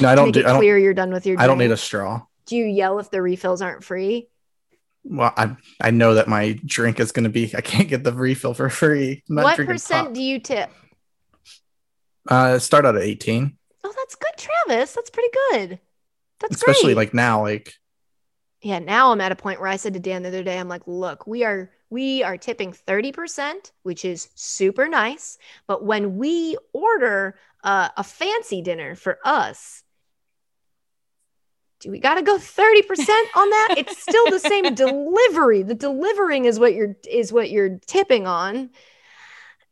No, 0.01 0.09
I 0.09 0.15
don't 0.15 0.33
do- 0.33 0.41
it 0.41 0.47
I 0.47 0.51
don't- 0.51 0.59
clear 0.61 0.79
you're 0.79 0.95
done 0.95 1.13
with 1.13 1.27
your. 1.27 1.39
I 1.41 1.47
don't 1.47 1.59
need 1.59 1.71
a 1.71 1.77
straw. 1.77 2.23
Do 2.47 2.57
you 2.57 2.65
yell 2.65 2.99
if 2.99 3.11
the 3.11 3.21
refills 3.21 3.61
aren't 3.61 3.85
free? 3.85 4.29
Well, 5.05 5.33
I 5.37 5.55
I 5.81 5.91
know 5.91 6.15
that 6.15 6.29
my 6.29 6.59
drink 6.65 6.99
is 6.99 7.13
going 7.13 7.25
to 7.25 7.31
be. 7.31 7.55
I 7.55 7.61
can't 7.61 7.89
get 7.89 8.05
the 8.05 8.13
refill 8.13 8.55
for 8.55 8.71
free. 8.71 9.23
I'm 9.29 9.35
not 9.37 9.45
What 9.45 9.57
drinking 9.57 9.75
percent 9.75 10.07
pop. 10.09 10.15
do 10.15 10.23
you 10.23 10.39
tip? 10.41 10.71
Uh, 12.27 12.59
start 12.59 12.85
out 12.87 12.97
at 12.97 13.03
18, 13.03 13.57
Oh, 13.85 13.95
that's 13.97 14.15
good, 14.15 14.33
Travis. 14.37 14.93
That's 14.93 15.11
pretty 15.11 15.31
good. 15.51 15.79
That's 16.41 16.57
especially 16.57 16.95
great. 16.95 16.97
like 16.97 17.15
now. 17.15 17.43
Like 17.43 17.75
yeah 18.63 18.79
now 18.79 19.13
i'm 19.13 19.21
at 19.21 19.33
a 19.33 19.37
point 19.37 19.61
where 19.61 19.69
i 19.69 19.77
said 19.77 19.95
to 19.95 20.01
dan 20.01 20.23
the 20.23 20.29
other 20.29 20.43
day 20.43 20.59
i'm 20.59 20.69
like 20.69 20.83
look 20.87 21.27
we 21.27 21.45
are 21.45 21.71
we 21.91 22.23
are 22.23 22.37
tipping 22.37 22.73
30% 22.73 23.73
which 23.83 24.05
is 24.05 24.29
super 24.35 24.89
nice 24.89 25.39
but 25.67 25.85
when 25.85 26.17
we 26.17 26.57
order 26.75 27.39
uh, 27.65 27.89
a 27.97 28.05
fancy 28.05 28.61
dinner 28.61 28.95
for 28.95 29.19
us 29.25 29.83
do 31.81 31.91
we 31.91 31.99
got 31.99 32.15
to 32.15 32.23
go 32.23 32.37
30% 32.37 32.69
on 33.37 33.51
that 33.51 33.75
it's 33.79 34.01
still 34.03 34.31
the 34.31 34.41
same 34.41 34.75
delivery 34.75 35.63
the 35.63 35.75
delivering 35.75 36.45
is 36.45 36.59
what 36.59 36.75
you're 36.75 36.97
is 37.09 37.33
what 37.33 37.51
you're 37.51 37.79
tipping 37.87 38.27
on 38.27 38.71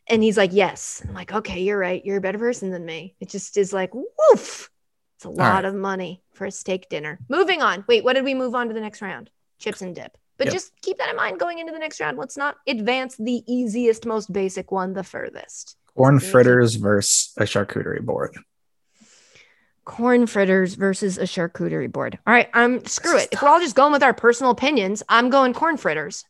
and 0.08 0.22
he's 0.22 0.36
like 0.36 0.52
yes 0.52 1.02
i'm 1.08 1.14
like 1.14 1.32
okay 1.32 1.60
you're 1.60 1.78
right 1.78 2.04
you're 2.04 2.16
a 2.18 2.20
better 2.20 2.38
person 2.38 2.70
than 2.70 2.84
me 2.84 3.14
it 3.20 3.28
just 3.28 3.56
is 3.56 3.72
like 3.72 3.90
woof 3.94 4.70
it's 5.16 5.24
a 5.24 5.30
lot 5.30 5.54
right. 5.54 5.64
of 5.64 5.74
money 5.74 6.22
for 6.34 6.44
a 6.44 6.50
steak 6.50 6.90
dinner. 6.90 7.18
Moving 7.30 7.62
on. 7.62 7.86
Wait, 7.88 8.04
what 8.04 8.12
did 8.16 8.24
we 8.24 8.34
move 8.34 8.54
on 8.54 8.68
to 8.68 8.74
the 8.74 8.82
next 8.82 9.00
round? 9.00 9.30
Chips 9.58 9.80
and 9.80 9.94
dip. 9.94 10.18
But 10.36 10.48
Yep. 10.48 10.52
just 10.52 10.72
keep 10.82 10.98
that 10.98 11.08
in 11.08 11.16
mind 11.16 11.40
going 11.40 11.58
into 11.58 11.72
the 11.72 11.78
next 11.78 12.00
round. 12.00 12.18
Let's 12.18 12.36
not 12.36 12.56
advance 12.66 13.16
the 13.16 13.42
easiest, 13.50 14.04
most 14.04 14.30
basic 14.30 14.70
one 14.70 14.92
the 14.92 15.02
furthest. 15.02 15.78
corn 15.94 16.16
Something 16.16 16.20
to 16.20 16.24
keep- 16.26 16.32
fritters 16.32 16.74
versus 16.74 17.32
a 17.38 17.44
charcuterie 17.44 18.04
board. 18.04 18.36
Corn 19.86 20.26
fritters 20.26 20.74
versus 20.74 21.16
a 21.16 21.22
charcuterie 21.22 21.90
board. 21.90 22.18
All 22.26 22.34
right, 22.34 22.50
I'm 22.52 22.84
screw 22.84 23.16
it. 23.16 23.30
If 23.32 23.40
we're 23.40 23.48
all 23.48 23.60
just 23.60 23.74
going 23.74 23.92
with 23.92 24.02
our 24.02 24.12
personal 24.12 24.50
opinions, 24.50 25.02
I'm 25.08 25.30
going 25.30 25.54
corn 25.54 25.78
fritters. 25.78 26.24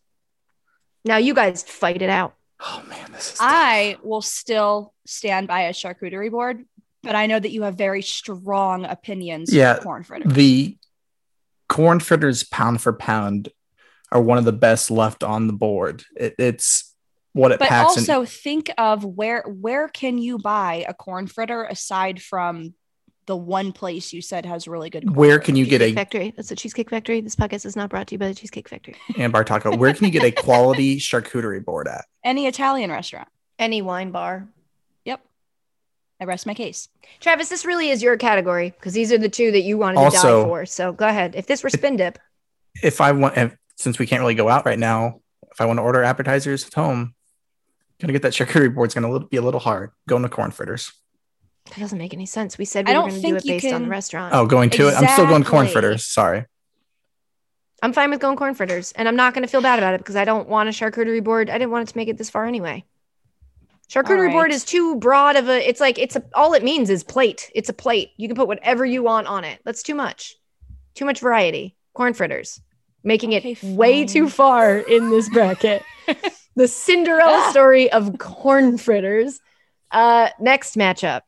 Now 1.05 1.17
you 1.17 1.35
guys 1.35 1.65
fight 1.65 2.03
it 2.03 2.11
out. 2.11 2.35
Oh 2.61 2.83
man, 2.89 3.13
this 3.13 3.35
is. 3.35 3.39
I 3.41 3.97
will 4.03 4.23
still 4.23 4.95
stand 5.07 5.49
by 5.49 5.63
a 5.63 5.73
charcuterie 5.73 6.31
board, 6.31 6.65
but 7.03 7.15
I 7.15 7.27
know 7.27 7.39
that 7.39 7.51
you 7.51 7.63
have 7.63 7.77
very 7.77 8.03
strong 8.03 8.85
opinions 8.85 9.53
Yeah, 9.53 9.79
corn 9.79 10.03
fritters. 10.05 10.33
the 10.33 10.77
corn 11.69 12.01
fritters 12.01 12.45
pound 12.45 12.81
for 12.81 12.93
pound 12.93 13.49
are 14.13 14.21
one 14.23 14.39
of 14.39 14.45
the 14.45 14.53
best 14.53 14.91
left 14.91 15.23
on 15.25 15.47
the 15.49 15.53
board. 15.53 16.05
It, 16.17 16.35
it's 16.39 16.95
what 17.33 17.53
it 17.53 17.59
but 17.59 17.69
packs. 17.69 17.99
also 17.99 18.25
think 18.25 18.71
of 18.79 19.05
where 19.05 19.43
where 19.43 19.89
can 19.89 20.17
you 20.17 20.39
buy 20.39 20.85
a 20.89 20.95
corn 20.95 21.27
fritter 21.27 21.65
aside 21.65 22.23
from 22.23 22.73
the 23.27 23.37
one 23.37 23.73
place 23.73 24.13
you 24.13 24.23
said 24.23 24.47
has 24.47 24.69
really 24.69 24.89
good. 24.91 25.03
and 25.03 25.15
corn 25.15 25.19
where 25.29 25.39
can 25.39 25.57
you 25.57 25.65
get 25.65 25.79
Cheesecake 25.81 25.93
a 25.93 25.97
Factory. 25.97 26.33
That's 26.37 26.49
the 26.49 26.57
Cheesecake 26.57 26.91
Factory. 26.91 27.21
This 27.21 27.37
podcast 27.37 27.67
is 27.67 27.75
not 27.77 27.91
brought 27.91 28.07
to 28.09 28.15
you 28.15 28.19
by 28.19 28.29
the 28.29 28.35
Cheesecake 28.35 28.69
Factory. 28.69 28.95
and 29.19 29.33
bar 29.33 29.45
taco? 29.45 29.77
Where 29.77 29.93
can 29.93 30.05
you 30.07 30.11
get 30.13 30.23
a 30.23 30.31
quality 30.31 30.99
charcuterie 30.99 31.65
board 31.65 31.89
at? 31.89 32.05
any 32.25 32.47
Italian 32.47 32.91
restaurant? 32.91 33.29
Any 33.59 33.83
wine 33.83 34.11
bar. 34.11 34.49
Yep. 35.05 35.21
I 36.21 36.25
rest 36.25 36.47
my 36.47 36.55
case. 36.55 36.89
Travis, 37.21 37.49
this 37.49 37.65
really 37.65 37.91
is 37.91 38.03
your 38.03 38.17
category 38.17 38.71
because 38.71 38.93
these 38.93 39.13
are 39.13 39.19
the 39.19 39.29
two 39.29 39.51
that 39.53 39.63
you 39.63 39.79
wanted 39.79 39.97
to 39.97 40.01
Also- 40.01 40.43
die 40.43 40.49
for. 40.49 40.67
So 40.67 40.93
go 40.93 41.07
ahead. 41.07 41.35
If 41.35 41.47
this 41.47 41.63
were 41.63 41.71
spin 41.71 41.97
dip, 41.97 42.19
If 42.83 43.01
I 43.01 43.13
want, 43.13 43.37
if, 43.39 43.57
since 43.77 43.99
we 43.99 44.07
can't 44.07 44.21
really 44.21 44.35
go 44.35 44.49
out 44.51 44.67
right 44.67 44.79
now, 44.79 45.21
if 45.51 45.61
I 45.61 45.65
want 45.65 45.79
to 45.79 45.83
order 45.83 46.03
appetizers 46.03 46.67
at 46.67 46.75
home, 46.75 47.15
gonna 48.01 48.13
get 48.13 48.21
that 48.23 48.33
charcuterie 48.35 48.75
board's 48.75 48.93
gonna 48.95 49.21
be 49.27 49.39
a 49.39 49.43
little 49.43 49.61
hard. 49.61 49.93
Going 50.07 50.23
to 50.23 50.29
corn 50.29 50.51
fritters. 50.51 50.93
That 51.69 51.79
doesn't 51.79 51.99
make 51.99 52.15
any 52.15 52.27
sense. 52.27 52.59
We 52.59 52.65
said 52.65 52.87
we 52.87 52.93
were 52.93 52.95
don't 52.95 53.09
going 53.11 53.23
to 53.23 53.29
do 53.29 53.37
it 53.37 53.45
you 53.45 53.61
based 53.61 53.75
on 53.75 53.83
the 53.83 53.89
restaurant. 53.89 54.35
Oh, 54.35 54.47
going 54.47 54.71
to 54.71 54.89
it. 54.89 54.95
I'm 54.95 55.09
still 55.09 55.27
going 55.27 55.45
corn 55.45 55.69
fritters. 55.69 56.05
Sorry. 56.05 56.47
I'm 57.83 57.93
fine 57.93 58.11
with 58.11 58.21
going 58.21 58.37
corn 58.37 58.55
fritters, 58.55 58.93
and 58.93 59.07
I'm 59.07 59.17
not 59.17 59.35
going 59.35 59.43
to 59.43 59.49
feel 59.49 59.61
bad 59.61 59.79
about 59.79 59.95
it 59.95 59.99
because 59.99 60.17
I 60.17 60.25
don't 60.25 60.49
want 60.49 60.69
a 60.69 60.73
charcuterie 60.73 61.23
board. 61.23 61.51
I 61.51 61.59
didn't 61.59 61.71
want 61.71 61.89
it 61.89 61.93
to 61.93 61.99
make 61.99 62.09
it 62.09 62.17
this 62.17 62.31
far 62.31 62.47
anyway. 62.47 62.85
Charcuterie 63.91 64.29
All 64.29 64.33
board 64.33 64.51
is 64.51 64.65
too 64.65 64.97
broad 64.97 65.37
of 65.37 65.49
a. 65.49 65.69
It's 65.69 65.81
like 65.81 65.99
it's 65.99 66.17
a. 66.17 66.23
All 66.35 66.55
it 66.55 66.65
means 66.65 66.91
is 66.91 67.05
plate. 67.05 67.51
It's 67.55 67.69
a 67.69 67.73
plate. 67.75 68.11
You 68.17 68.29
can 68.29 68.37
put 68.37 68.49
whatever 68.49 68.85
you 68.85 69.03
want 69.03 69.27
on 69.27 69.45
it. 69.45 69.61
That's 69.65 69.83
too 69.83 69.95
much. 69.95 70.37
Too 70.95 71.05
much 71.05 71.21
variety. 71.21 71.77
Corn 71.93 72.15
fritters, 72.15 72.61
making 73.05 73.35
Okay, 73.35 73.53
it 73.53 73.63
way 73.63 74.05
too 74.05 74.29
far 74.29 74.79
in 74.79 75.11
this 75.11 75.29
bracket. 75.29 75.83
the 76.57 76.69
Cinderella 76.69 77.51
story 77.51 77.91
of 77.93 78.19
corn 78.19 78.79
fritters. 78.79 79.41
Uh, 79.91 80.31
next 80.41 80.77
matchup. 80.77 81.23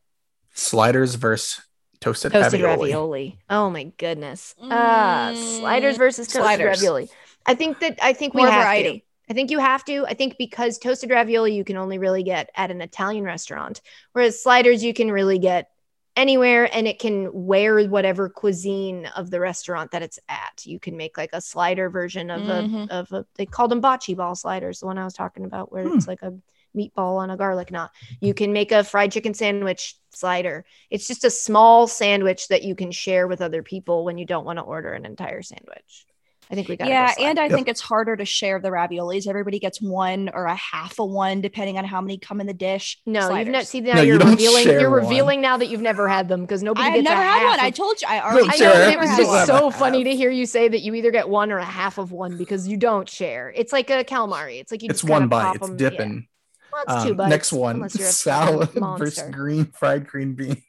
Sliders 0.58 1.14
versus 1.14 1.60
toasted, 2.00 2.32
toasted 2.32 2.60
ravioli. 2.62 2.88
ravioli. 2.90 3.38
Oh 3.48 3.70
my 3.70 3.84
goodness. 3.96 4.54
Uh 4.60 5.30
Mm, 5.32 5.58
sliders 5.60 5.96
versus 5.96 6.26
toasted 6.26 6.42
sliders. 6.42 6.66
ravioli. 6.78 7.08
I 7.46 7.54
think 7.54 7.78
that 7.80 7.98
I 8.02 8.12
think 8.12 8.34
we 8.34 8.42
have 8.42 8.64
variety. 8.64 8.98
to. 9.00 9.04
I 9.30 9.34
think 9.34 9.50
you 9.50 9.58
have 9.58 9.84
to. 9.84 10.04
I 10.06 10.14
think 10.14 10.36
because 10.36 10.78
toasted 10.78 11.10
ravioli 11.10 11.54
you 11.54 11.64
can 11.64 11.76
only 11.76 11.98
really 11.98 12.22
get 12.22 12.50
at 12.56 12.70
an 12.70 12.80
Italian 12.80 13.24
restaurant, 13.24 13.80
whereas 14.12 14.42
sliders 14.42 14.82
you 14.82 14.92
can 14.94 15.10
really 15.12 15.38
get 15.38 15.68
anywhere 16.16 16.68
and 16.74 16.88
it 16.88 16.98
can 16.98 17.30
wear 17.32 17.86
whatever 17.88 18.28
cuisine 18.28 19.06
of 19.14 19.30
the 19.30 19.38
restaurant 19.38 19.92
that 19.92 20.02
it's 20.02 20.18
at. 20.28 20.64
You 20.66 20.80
can 20.80 20.96
make 20.96 21.16
like 21.16 21.30
a 21.32 21.40
slider 21.40 21.88
version 21.88 22.30
of 22.30 22.42
Mhm. 22.42 22.90
a 22.90 22.94
of 22.94 23.12
a 23.12 23.26
they 23.36 23.46
called 23.46 23.70
them 23.70 23.80
bocce 23.80 24.16
ball 24.16 24.34
sliders, 24.34 24.80
the 24.80 24.86
one 24.86 24.98
I 24.98 25.04
was 25.04 25.14
talking 25.14 25.44
about 25.44 25.70
where 25.70 25.84
Hmm. 25.84 25.96
it's 25.96 26.08
like 26.08 26.22
a 26.22 26.32
meatball 26.78 27.16
on 27.18 27.30
a 27.30 27.36
garlic 27.36 27.70
knot. 27.72 27.90
You 28.20 28.32
can 28.34 28.52
make 28.52 28.70
a 28.72 28.84
fried 28.84 29.12
chicken 29.12 29.34
sandwich 29.34 29.96
slider. 30.12 30.64
It's 30.90 31.06
just 31.08 31.24
a 31.24 31.30
small 31.30 31.86
sandwich 31.86 32.48
that 32.48 32.62
you 32.62 32.74
can 32.74 32.92
share 32.92 33.26
with 33.26 33.40
other 33.42 33.62
people 33.62 34.04
when 34.04 34.16
you 34.18 34.24
don't 34.24 34.44
want 34.44 34.58
to 34.58 34.62
order 34.62 34.92
an 34.92 35.04
entire 35.04 35.42
sandwich. 35.42 36.06
I 36.50 36.54
think 36.54 36.66
we 36.66 36.76
got 36.78 36.88
yeah, 36.88 37.14
go 37.14 37.24
and 37.26 37.38
I 37.38 37.42
Yep. 37.42 37.52
think 37.52 37.68
it's 37.68 37.82
harder 37.82 38.16
to 38.16 38.24
share 38.24 38.58
the 38.58 38.70
raviolis. 38.70 39.28
Everybody 39.28 39.58
gets 39.58 39.82
one 39.82 40.30
or 40.32 40.46
a 40.46 40.54
half 40.54 40.98
a 40.98 41.04
one, 41.04 41.42
depending 41.42 41.76
on 41.76 41.84
how 41.84 42.00
many 42.00 42.16
come 42.16 42.40
in 42.40 42.46
the 42.46 42.54
dish. 42.54 42.98
no, 43.04 43.34
you've 43.36 43.48
not 43.48 43.66
seen 43.66 43.84
now 43.84 43.96
No, 43.96 44.00
you 44.00 44.08
you're 44.12 44.18
don't 44.18 44.30
revealing 44.30 44.64
share 44.64 44.80
you're 44.80 44.88
one. 44.90 45.00
revealing 45.02 45.40
now 45.42 45.58
that 45.58 45.66
you've 45.66 45.82
never 45.82 46.08
had 46.08 46.26
them 46.26 46.40
because 46.40 46.62
nobody 46.62 46.86
I've 46.88 46.94
gets 46.94 47.04
never 47.04 47.20
a 47.20 47.24
had 47.24 47.38
half 47.40 47.48
one. 47.50 47.58
of- 47.58 47.64
I 47.66 47.70
told 47.70 48.00
you. 48.00 48.08
I 48.08 48.20
already 48.22 48.48
I 48.50 48.56
know 48.64 48.72
I've 48.72 48.92
it 48.94 48.98
was 48.98 49.08
just 49.10 49.18
just 49.18 49.28
one. 49.28 49.38
have 49.40 49.48
a 49.50 49.58
so 49.58 49.70
funny 49.70 50.04
to 50.04 50.16
hear 50.16 50.30
you 50.30 50.46
say 50.46 50.68
that 50.68 50.80
you 50.80 50.94
either 50.94 51.10
get 51.10 51.28
one 51.28 51.52
or 51.52 51.58
a 51.58 51.64
half 51.66 51.98
of 51.98 52.12
one 52.12 52.38
because 52.38 52.66
you 52.66 52.78
don't 52.78 53.06
share. 53.10 53.52
It's 53.54 53.74
like 53.74 53.90
a 53.90 54.02
calamari. 54.02 54.58
It's 54.58 54.72
like 54.72 54.82
you 54.82 54.88
It's 54.88 55.02
just 55.02 55.10
one 55.10 55.28
bite. 55.28 55.60
pop 55.60 55.76
dipping. 55.76 56.14
yeah. 56.14 56.20
Dipping. 56.70 56.84
Well, 56.86 56.96
it's 56.96 57.04
two 57.04 57.10
Um, 57.12 57.16
bites. 57.16 57.30
next 57.30 57.52
one, 57.52 57.76
unless 57.76 57.98
you're 57.98 58.08
salad 58.08 58.70
versus 58.98 59.30
green 59.30 59.66
fried 59.66 60.06
green 60.06 60.34
beans. 60.34 60.58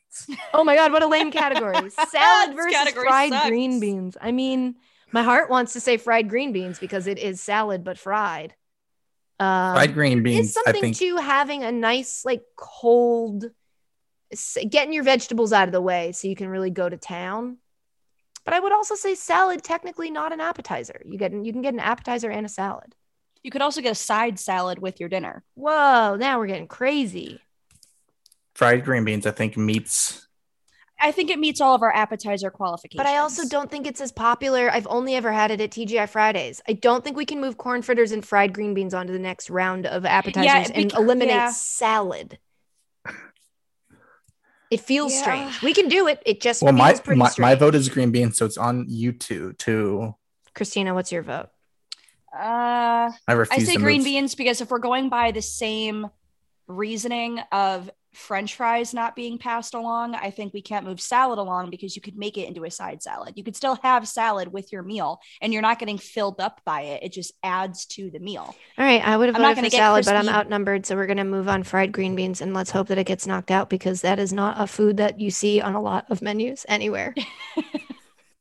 Oh 0.53 0.63
my 0.65 0.75
god, 0.75 0.91
what 0.91 1.01
a 1.03 1.07
lame 1.07 1.31
category. 1.31 1.75
Salad 2.09 2.53
versus 2.55 2.73
category 2.73 3.07
fried 3.07 3.31
sucks. 3.31 3.47
green 3.47 3.79
beans. 3.79 4.17
I 4.19 4.31
mean, 4.33 4.75
my 5.13 5.23
heart 5.23 5.49
wants 5.49 5.73
to 5.73 5.79
say 5.79 5.95
fried 5.95 6.27
green 6.29 6.51
beans 6.51 6.77
because 6.77 7.07
it 7.07 7.17
is 7.19 7.39
salad 7.39 7.83
but 7.85 7.97
fried. 7.97 8.53
Um, 9.39 9.75
fried 9.75 9.93
green 9.93 10.21
beans. 10.23 10.57
I 10.57 10.63
something 10.63 10.81
think 10.81 10.97
to 10.97 11.17
having 11.17 11.63
a 11.63 11.71
nice, 11.71 12.25
like 12.25 12.41
cold, 12.57 13.45
getting 14.67 14.91
your 14.93 15.03
vegetables 15.03 15.53
out 15.53 15.67
of 15.69 15.71
the 15.71 15.79
way 15.81 16.11
so 16.11 16.27
you 16.27 16.35
can 16.35 16.49
really 16.49 16.71
go 16.71 16.89
to 16.89 16.97
town. 16.97 17.57
But 18.43 18.53
I 18.55 18.59
would 18.59 18.73
also 18.73 18.95
say 18.95 19.15
salad 19.15 19.63
technically 19.63 20.11
not 20.11 20.33
an 20.33 20.41
appetizer. 20.41 21.01
You 21.05 21.17
get 21.17 21.31
you 21.31 21.53
can 21.53 21.61
get 21.61 21.73
an 21.75 21.79
appetizer 21.79 22.29
and 22.29 22.45
a 22.45 22.49
salad. 22.49 22.93
You 23.43 23.51
could 23.51 23.61
also 23.61 23.81
get 23.81 23.91
a 23.91 23.95
side 23.95 24.37
salad 24.39 24.79
with 24.79 24.99
your 24.99 25.09
dinner. 25.09 25.43
Whoa, 25.55 26.15
now 26.19 26.39
we're 26.39 26.47
getting 26.47 26.67
crazy. 26.67 27.39
fried 28.55 28.83
green 28.83 29.05
beans. 29.05 29.25
I 29.25 29.31
think 29.31 29.55
meets. 29.57 30.25
I 31.01 31.13
think 31.13 31.29
it 31.29 31.39
meets 31.39 31.61
all 31.61 31.73
of 31.75 31.81
our 31.81 31.95
appetizer 31.95 32.51
qualifications. 32.51 32.97
But 32.97 33.05
I 33.07 33.19
also 33.19 33.47
don't 33.47 33.71
think 33.71 33.87
it's 33.87 34.01
as 34.01 34.11
popular. 34.11 34.69
I've 34.69 34.87
only 34.87 35.15
ever 35.15 35.31
had 35.31 35.49
it 35.49 35.61
at 35.61 35.71
TGI 35.71 36.09
Fridays. 36.09 36.61
I 36.67 36.73
don't 36.73 37.01
think 37.05 37.15
we 37.15 37.23
can 37.25 37.39
move 37.39 37.57
corn 37.57 37.81
fritters 37.81 38.11
and 38.11 38.25
fried 38.25 38.51
green 38.51 38.73
beans 38.73 38.93
onto 38.93 39.13
the 39.13 39.19
next 39.19 39.49
round 39.49 39.85
of 39.85 40.05
appetizers 40.05 40.69
and 40.71 40.91
eliminate 40.91 41.35
yeah. 41.35 41.51
salad. 41.51 42.37
It 44.69 44.81
feels 44.81 45.13
Yeah. 45.13 45.21
strange. 45.21 45.61
We 45.63 45.73
can 45.73 45.87
do 45.87 46.07
it. 46.07 46.21
It 46.25 46.41
just 46.41 46.61
Well, 46.61 46.73
feels 46.73 46.79
my 46.79 46.93
pretty 46.95 47.19
my, 47.19 47.31
my 47.39 47.55
vote 47.55 47.75
is 47.75 47.89
green 47.89 48.11
beans, 48.11 48.37
so 48.37 48.45
it's 48.45 48.57
on 48.57 48.85
YouTube 48.87 49.57
too. 49.57 50.15
Christina, 50.53 50.93
what's 50.93 51.11
your 51.11 51.23
vote? 51.23 51.49
Uh, 52.33 53.11
I 53.27 53.45
I 53.51 53.59
say 53.59 53.73
to 53.73 53.79
green 53.79 53.99
move. 53.99 54.05
beans 54.05 54.35
because 54.35 54.61
if 54.61 54.69
we're 54.69 54.79
going 54.79 55.09
by 55.09 55.31
the 55.31 55.41
same 55.41 56.09
reasoning 56.67 57.39
of 57.51 57.89
French 58.13 58.55
fries 58.55 58.93
not 58.93 59.15
being 59.15 59.37
passed 59.37 59.73
along, 59.73 60.15
I 60.15 60.31
think 60.31 60.53
we 60.53 60.61
can't 60.61 60.85
move 60.85 60.99
salad 60.99 61.37
along 61.37 61.69
because 61.69 61.95
you 61.95 62.01
could 62.01 62.17
make 62.17 62.37
it 62.37 62.47
into 62.47 62.63
a 62.63 62.71
side 62.71 63.03
salad. 63.03 63.33
You 63.37 63.43
could 63.43 63.55
still 63.55 63.75
have 63.83 64.07
salad 64.07 64.51
with 64.51 64.71
your 64.71 64.81
meal, 64.81 65.19
and 65.41 65.53
you're 65.53 65.61
not 65.61 65.79
getting 65.79 65.97
filled 65.97 66.39
up 66.41 66.61
by 66.65 66.81
it. 66.81 67.03
It 67.03 67.13
just 67.13 67.33
adds 67.43 67.85
to 67.87 68.09
the 68.09 68.19
meal. 68.19 68.55
All 68.77 68.85
right, 68.85 69.05
I 69.05 69.15
would 69.15 69.27
have 69.27 69.35
I'm 69.35 69.41
voted 69.41 69.57
for 69.57 69.69
get 69.69 69.77
salad, 69.77 70.05
but 70.05 70.15
I'm 70.15 70.29
outnumbered, 70.29 70.85
so 70.85 70.95
we're 70.95 71.05
gonna 71.05 71.23
move 71.23 71.47
on 71.47 71.63
fried 71.63 71.91
green 71.91 72.15
beans 72.15 72.41
and 72.41 72.53
let's 72.53 72.71
hope 72.71 72.87
that 72.87 72.97
it 72.97 73.05
gets 73.05 73.27
knocked 73.27 73.51
out 73.51 73.69
because 73.69 74.01
that 74.01 74.19
is 74.19 74.33
not 74.33 74.59
a 74.59 74.65
food 74.65 74.97
that 74.97 75.19
you 75.19 75.29
see 75.29 75.61
on 75.61 75.75
a 75.75 75.81
lot 75.81 76.05
of 76.09 76.21
menus 76.21 76.65
anywhere. 76.67 77.13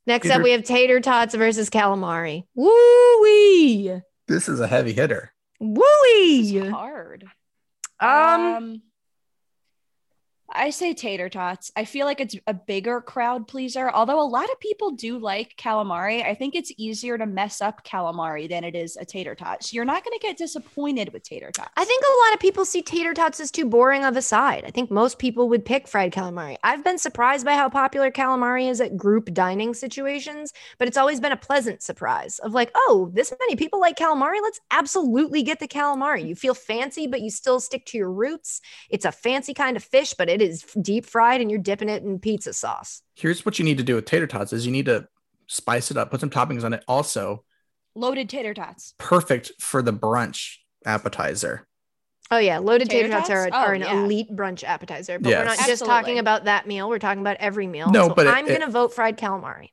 Next 0.08 0.30
up, 0.30 0.42
we 0.42 0.52
have 0.52 0.64
tater 0.64 1.00
tots 1.00 1.34
versus 1.34 1.68
calamari. 1.68 2.44
Woo 2.54 3.22
wee, 3.22 3.92
This 4.26 4.48
is 4.48 4.58
a 4.58 4.66
heavy 4.66 4.94
hitter. 4.94 5.32
woo 5.60 5.82
It's 6.04 6.52
wee. 6.52 6.68
hard. 6.70 7.24
Um, 8.00 8.80
I 10.50 10.70
say 10.70 10.94
tater 10.94 11.28
tots. 11.28 11.70
I 11.76 11.84
feel 11.84 12.06
like 12.06 12.20
it's 12.20 12.34
a 12.46 12.54
bigger 12.54 13.02
crowd 13.02 13.46
pleaser. 13.46 13.90
Although 13.90 14.20
a 14.20 14.24
lot 14.24 14.50
of 14.50 14.58
people 14.60 14.92
do 14.92 15.18
like 15.18 15.56
calamari, 15.58 16.24
I 16.24 16.34
think 16.34 16.54
it's 16.54 16.72
easier 16.78 17.18
to 17.18 17.26
mess 17.26 17.60
up 17.60 17.84
calamari 17.84 18.48
than 18.48 18.64
it 18.64 18.74
is 18.74 18.96
a 18.96 19.04
tater 19.04 19.34
tot. 19.34 19.62
So 19.62 19.74
you're 19.74 19.84
not 19.84 20.04
going 20.04 20.18
to 20.18 20.26
get 20.26 20.38
disappointed 20.38 21.12
with 21.12 21.22
tater 21.22 21.50
tots. 21.52 21.70
I 21.76 21.84
think 21.84 22.02
a 22.02 22.26
lot 22.26 22.34
of 22.34 22.40
people 22.40 22.64
see 22.64 22.80
tater 22.80 23.12
tots 23.12 23.40
as 23.40 23.50
too 23.50 23.66
boring 23.66 24.04
of 24.04 24.16
a 24.16 24.22
side. 24.22 24.64
I 24.66 24.70
think 24.70 24.90
most 24.90 25.18
people 25.18 25.50
would 25.50 25.66
pick 25.66 25.86
fried 25.86 26.12
calamari. 26.12 26.56
I've 26.64 26.82
been 26.82 26.98
surprised 26.98 27.44
by 27.44 27.54
how 27.54 27.68
popular 27.68 28.10
calamari 28.10 28.70
is 28.70 28.80
at 28.80 28.96
group 28.96 29.34
dining 29.34 29.74
situations, 29.74 30.54
but 30.78 30.88
it's 30.88 30.96
always 30.96 31.20
been 31.20 31.32
a 31.32 31.36
pleasant 31.36 31.82
surprise 31.82 32.38
of 32.38 32.52
like, 32.52 32.70
oh, 32.74 33.10
this 33.12 33.34
many 33.38 33.54
people 33.54 33.80
like 33.80 33.96
calamari. 33.96 34.40
Let's 34.42 34.60
absolutely 34.70 35.42
get 35.42 35.60
the 35.60 35.68
calamari. 35.68 36.26
You 36.26 36.34
feel 36.34 36.54
fancy, 36.54 37.06
but 37.06 37.20
you 37.20 37.30
still 37.30 37.60
stick 37.60 37.84
to 37.86 37.98
your 37.98 38.10
roots. 38.10 38.62
It's 38.88 39.04
a 39.04 39.12
fancy 39.12 39.52
kind 39.52 39.76
of 39.76 39.84
fish, 39.84 40.14
but 40.16 40.30
it 40.30 40.37
is 40.42 40.62
deep 40.80 41.04
fried 41.06 41.40
and 41.40 41.50
you're 41.50 41.60
dipping 41.60 41.88
it 41.88 42.02
in 42.02 42.18
pizza 42.18 42.52
sauce. 42.52 43.02
Here's 43.14 43.44
what 43.44 43.58
you 43.58 43.64
need 43.64 43.78
to 43.78 43.84
do 43.84 43.94
with 43.96 44.04
tater 44.04 44.26
tots: 44.26 44.52
is 44.52 44.64
you 44.66 44.72
need 44.72 44.86
to 44.86 45.06
spice 45.46 45.90
it 45.90 45.96
up, 45.96 46.10
put 46.10 46.20
some 46.20 46.30
toppings 46.30 46.64
on 46.64 46.72
it. 46.72 46.84
Also, 46.88 47.44
Loaded 47.94 48.28
tater 48.28 48.54
tots. 48.54 48.94
perfect 48.98 49.52
for 49.60 49.82
the 49.82 49.92
brunch 49.92 50.56
appetizer. 50.86 51.66
Oh 52.30 52.36
yeah, 52.38 52.58
loaded 52.58 52.90
tater, 52.90 53.08
Tater 53.08 53.18
tots 53.20 53.30
are, 53.30 53.44
tots? 53.50 53.56
are 53.56 53.72
Oh, 53.72 53.74
an 53.74 53.80
yeah. 53.80 54.02
elite 54.04 54.30
brunch 54.30 54.62
appetizer. 54.62 55.18
But 55.18 55.30
we're 55.30 55.44
not 55.44 55.56
Yes. 55.56 55.66
just 55.66 55.84
talking 55.86 56.18
about 56.18 56.44
that 56.44 56.66
meal. 56.66 56.88
We're 56.88 56.98
talking 56.98 57.22
about 57.22 57.38
every 57.40 57.66
meal. 57.66 57.90
No, 57.90 58.08
So 58.08 58.14
but 58.14 58.26
I'm 58.26 58.46
it- 58.46 58.58
gonna 58.58 58.70
vote 58.70 58.92
fried 58.92 59.16
calamari. 59.16 59.70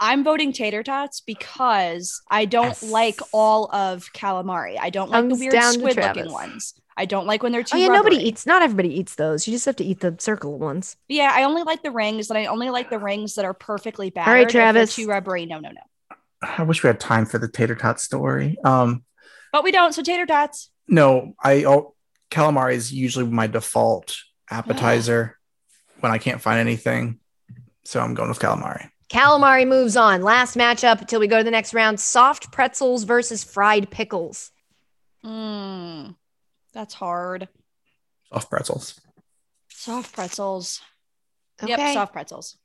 I'm 0.00 0.24
voting 0.24 0.52
tater 0.52 0.82
tots 0.82 1.20
because 1.20 2.20
I 2.30 2.44
don't 2.44 2.66
Yes. 2.66 2.82
like 2.82 3.20
all 3.32 3.72
of 3.72 4.12
calamari. 4.12 4.76
I 4.80 4.90
don't 4.90 5.10
like 5.10 5.22
Thumbs 5.22 5.38
the 5.38 5.44
weird 5.44 5.52
down 5.52 5.72
squid 5.74 5.96
looking 5.96 6.32
ones. 6.32 6.74
I 6.96 7.06
don't 7.06 7.26
like 7.26 7.42
when 7.42 7.50
they're 7.52 7.64
too 7.64 7.76
Oh 7.76 7.80
yeah, 7.80 7.88
nobody 7.88 8.16
eats. 8.16 8.46
Not 8.46 8.62
everybody 8.62 8.98
eats 8.98 9.16
those. 9.16 9.46
You 9.48 9.52
just 9.52 9.66
have 9.66 9.76
to 9.76 9.84
eat 9.84 10.00
the 10.00 10.14
circle 10.18 10.58
ones. 10.58 10.96
Yeah, 11.08 11.30
I 11.34 11.42
only 11.44 11.62
like 11.64 11.82
the 11.82 11.90
rings, 11.90 12.30
and 12.30 12.38
I 12.38 12.46
only 12.46 12.70
like 12.70 12.88
the 12.90 12.98
rings 13.00 13.34
that 13.34 13.44
are 13.44 13.54
perfectly 13.54 14.10
battered. 14.10 14.28
All 14.28 14.34
right, 14.34 14.48
Travis. 14.48 14.94
too 14.94 15.08
rubbery. 15.08 15.44
No, 15.46 15.58
no, 15.58 15.70
no. 15.70 16.16
I 16.42 16.62
wish 16.62 16.82
we 16.82 16.88
had 16.88 17.00
time 17.00 17.26
for 17.26 17.38
the 17.38 17.48
tater 17.48 17.74
tot 17.74 17.98
story. 18.00 18.58
Um, 18.64 19.04
But 19.50 19.64
we 19.64 19.72
don't. 19.72 19.92
So 19.92 20.02
tater 20.02 20.26
tots. 20.26 20.70
no, 20.86 21.34
I 21.42 21.64
oh, 21.64 21.94
calamari 22.30 22.74
is 22.74 22.92
usually 22.92 23.26
my 23.26 23.46
default 23.48 24.16
appetizer 24.50 25.36
when 26.00 26.12
I 26.12 26.18
can't 26.18 26.40
find 26.40 26.60
anything. 26.60 27.18
So 27.84 28.00
I'm 28.00 28.14
going 28.14 28.28
with 28.28 28.38
calamari. 28.38 28.90
Calamari 29.08 29.66
moves 29.66 29.96
on. 29.96 30.22
Last 30.22 30.56
matchup 30.56 31.00
until 31.00 31.20
we 31.20 31.26
go 31.26 31.38
to 31.38 31.44
the 31.44 31.50
next 31.50 31.74
round: 31.74 32.00
soft 32.00 32.50
pretzels 32.52 33.04
versus 33.04 33.44
fried 33.44 33.90
pickles. 33.90 34.50
Mm, 35.24 36.14
that's 36.72 36.94
hard. 36.94 37.48
Soft 38.32 38.50
pretzels. 38.50 39.00
Soft 39.68 40.14
pretzels. 40.14 40.80
Okay. 41.62 41.70
Yep, 41.70 41.94
soft 41.94 42.12
pretzels. 42.12 42.56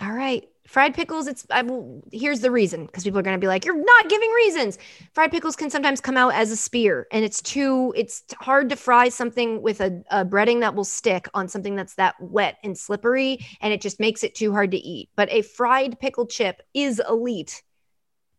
All 0.00 0.12
right. 0.12 0.48
Fried 0.68 0.92
pickles, 0.92 1.26
it's 1.26 1.46
I 1.48 1.62
will 1.62 2.02
here's 2.12 2.40
the 2.40 2.50
reason 2.50 2.84
because 2.84 3.02
people 3.02 3.18
are 3.18 3.22
gonna 3.22 3.38
be 3.38 3.46
like, 3.46 3.64
You're 3.64 3.82
not 3.82 4.10
giving 4.10 4.30
reasons. 4.32 4.76
Fried 5.14 5.30
pickles 5.30 5.56
can 5.56 5.70
sometimes 5.70 5.98
come 5.98 6.18
out 6.18 6.34
as 6.34 6.50
a 6.50 6.56
spear, 6.56 7.06
and 7.10 7.24
it's 7.24 7.40
too 7.40 7.94
it's 7.96 8.22
hard 8.38 8.68
to 8.68 8.76
fry 8.76 9.08
something 9.08 9.62
with 9.62 9.80
a, 9.80 10.02
a 10.10 10.26
breading 10.26 10.60
that 10.60 10.74
will 10.74 10.84
stick 10.84 11.26
on 11.32 11.48
something 11.48 11.74
that's 11.74 11.94
that 11.94 12.16
wet 12.20 12.58
and 12.62 12.76
slippery, 12.76 13.38
and 13.62 13.72
it 13.72 13.80
just 13.80 13.98
makes 13.98 14.22
it 14.22 14.34
too 14.34 14.52
hard 14.52 14.70
to 14.72 14.76
eat. 14.76 15.08
But 15.16 15.32
a 15.32 15.40
fried 15.40 15.98
pickle 16.00 16.26
chip 16.26 16.60
is 16.74 17.00
elite. 17.08 17.62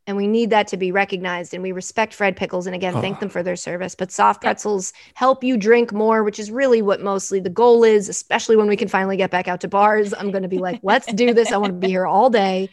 And 0.09 0.17
we 0.17 0.25
need 0.25 0.49
that 0.49 0.65
to 0.69 0.77
be 0.77 0.91
recognized. 0.91 1.53
And 1.53 1.61
we 1.61 1.71
respect 1.71 2.15
fred 2.15 2.35
pickles. 2.35 2.65
And 2.65 2.75
again, 2.75 2.95
oh. 2.95 3.01
thank 3.01 3.17
Oh. 3.17 3.19
them 3.19 3.29
for 3.29 3.43
their 3.43 3.55
service. 3.55 3.93
But 3.93 4.11
soft 4.11 4.43
Yep. 4.43 4.47
pretzels 4.49 4.91
help 5.13 5.43
you 5.43 5.55
drink 5.55 5.93
more, 5.93 6.23
which 6.23 6.39
is 6.39 6.49
really 6.49 6.81
what 6.81 6.99
mostly 6.99 7.39
the 7.39 7.51
goal 7.51 7.83
is, 7.83 8.09
especially 8.09 8.55
when 8.55 8.65
we 8.67 8.75
can 8.75 8.87
finally 8.87 9.17
get 9.17 9.29
back 9.29 9.47
out 9.47 9.61
to 9.61 9.67
bars. 9.67 10.11
I'm 10.11 10.31
going 10.31 10.41
to 10.41 10.49
be 10.49 10.57
like, 10.57 10.79
let's 10.81 11.13
do 11.13 11.31
this. 11.31 11.51
I 11.51 11.57
want 11.57 11.73
to 11.73 11.77
be 11.79 11.89
here 11.89 12.07
all 12.07 12.31
day. 12.31 12.69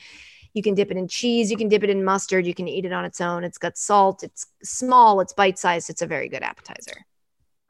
You 0.55 0.63
can 0.63 0.75
dip 0.75 0.91
it 0.91 0.97
in 0.97 1.09
cheese. 1.09 1.51
You 1.51 1.59
can 1.59 1.69
dip 1.69 1.85
it 1.85 1.91
in 1.91 2.03
mustard. 2.03 2.47
You 2.47 2.55
can 2.55 2.69
eat 2.69 2.87
it 2.87 2.93
on 2.93 3.05
its 3.05 3.21
own. 3.21 3.45
It's 3.45 3.59
got 3.59 3.77
salt. 3.77 4.23
It's 4.23 4.47
small. 4.63 5.21
It's 5.21 5.35
bite 5.35 5.59
sized. 5.59 5.91
It's 5.91 6.01
a 6.01 6.07
very 6.07 6.31
good 6.31 6.43
appetizer. 6.43 7.05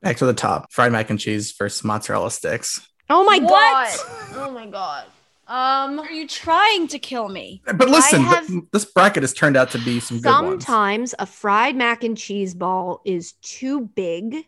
Back 0.01 0.19
to 0.19 0.27
the 0.27 0.35
top. 0.35 0.71
Fried 0.73 0.93
mac 0.93 1.11
and 1.11 1.19
cheese 1.19 1.51
versus 1.59 1.83
mozzarella 1.83 2.31
sticks. 2.31 2.87
Oh 3.11 3.25
my 3.25 3.39
What? 3.41 3.51
God. 3.51 3.99
Oh 4.37 4.51
my 4.53 4.67
God. 4.67 5.07
Um, 5.49 6.01
Are 6.01 6.11
you 6.11 6.27
trying 6.27 6.89
to 6.89 6.99
kill 6.99 7.29
me? 7.29 7.63
But 7.65 7.89
listen, 7.89 8.25
th- 8.25 8.29
have- 8.35 8.51
this 8.73 8.85
bracket 8.85 9.23
has 9.23 9.33
turned 9.33 9.57
out 9.57 9.71
to 9.71 9.79
be 9.79 10.01
some 10.01 10.21
good 10.21 10.29
ones. 10.31 10.65
sometimes 10.65 11.15
a 11.19 11.27
fried 11.27 11.77
mac 11.77 12.03
and 12.03 12.17
cheese 12.17 12.53
ball 12.55 13.01
is 13.05 13.33
too 13.43 13.83
big 13.83 14.47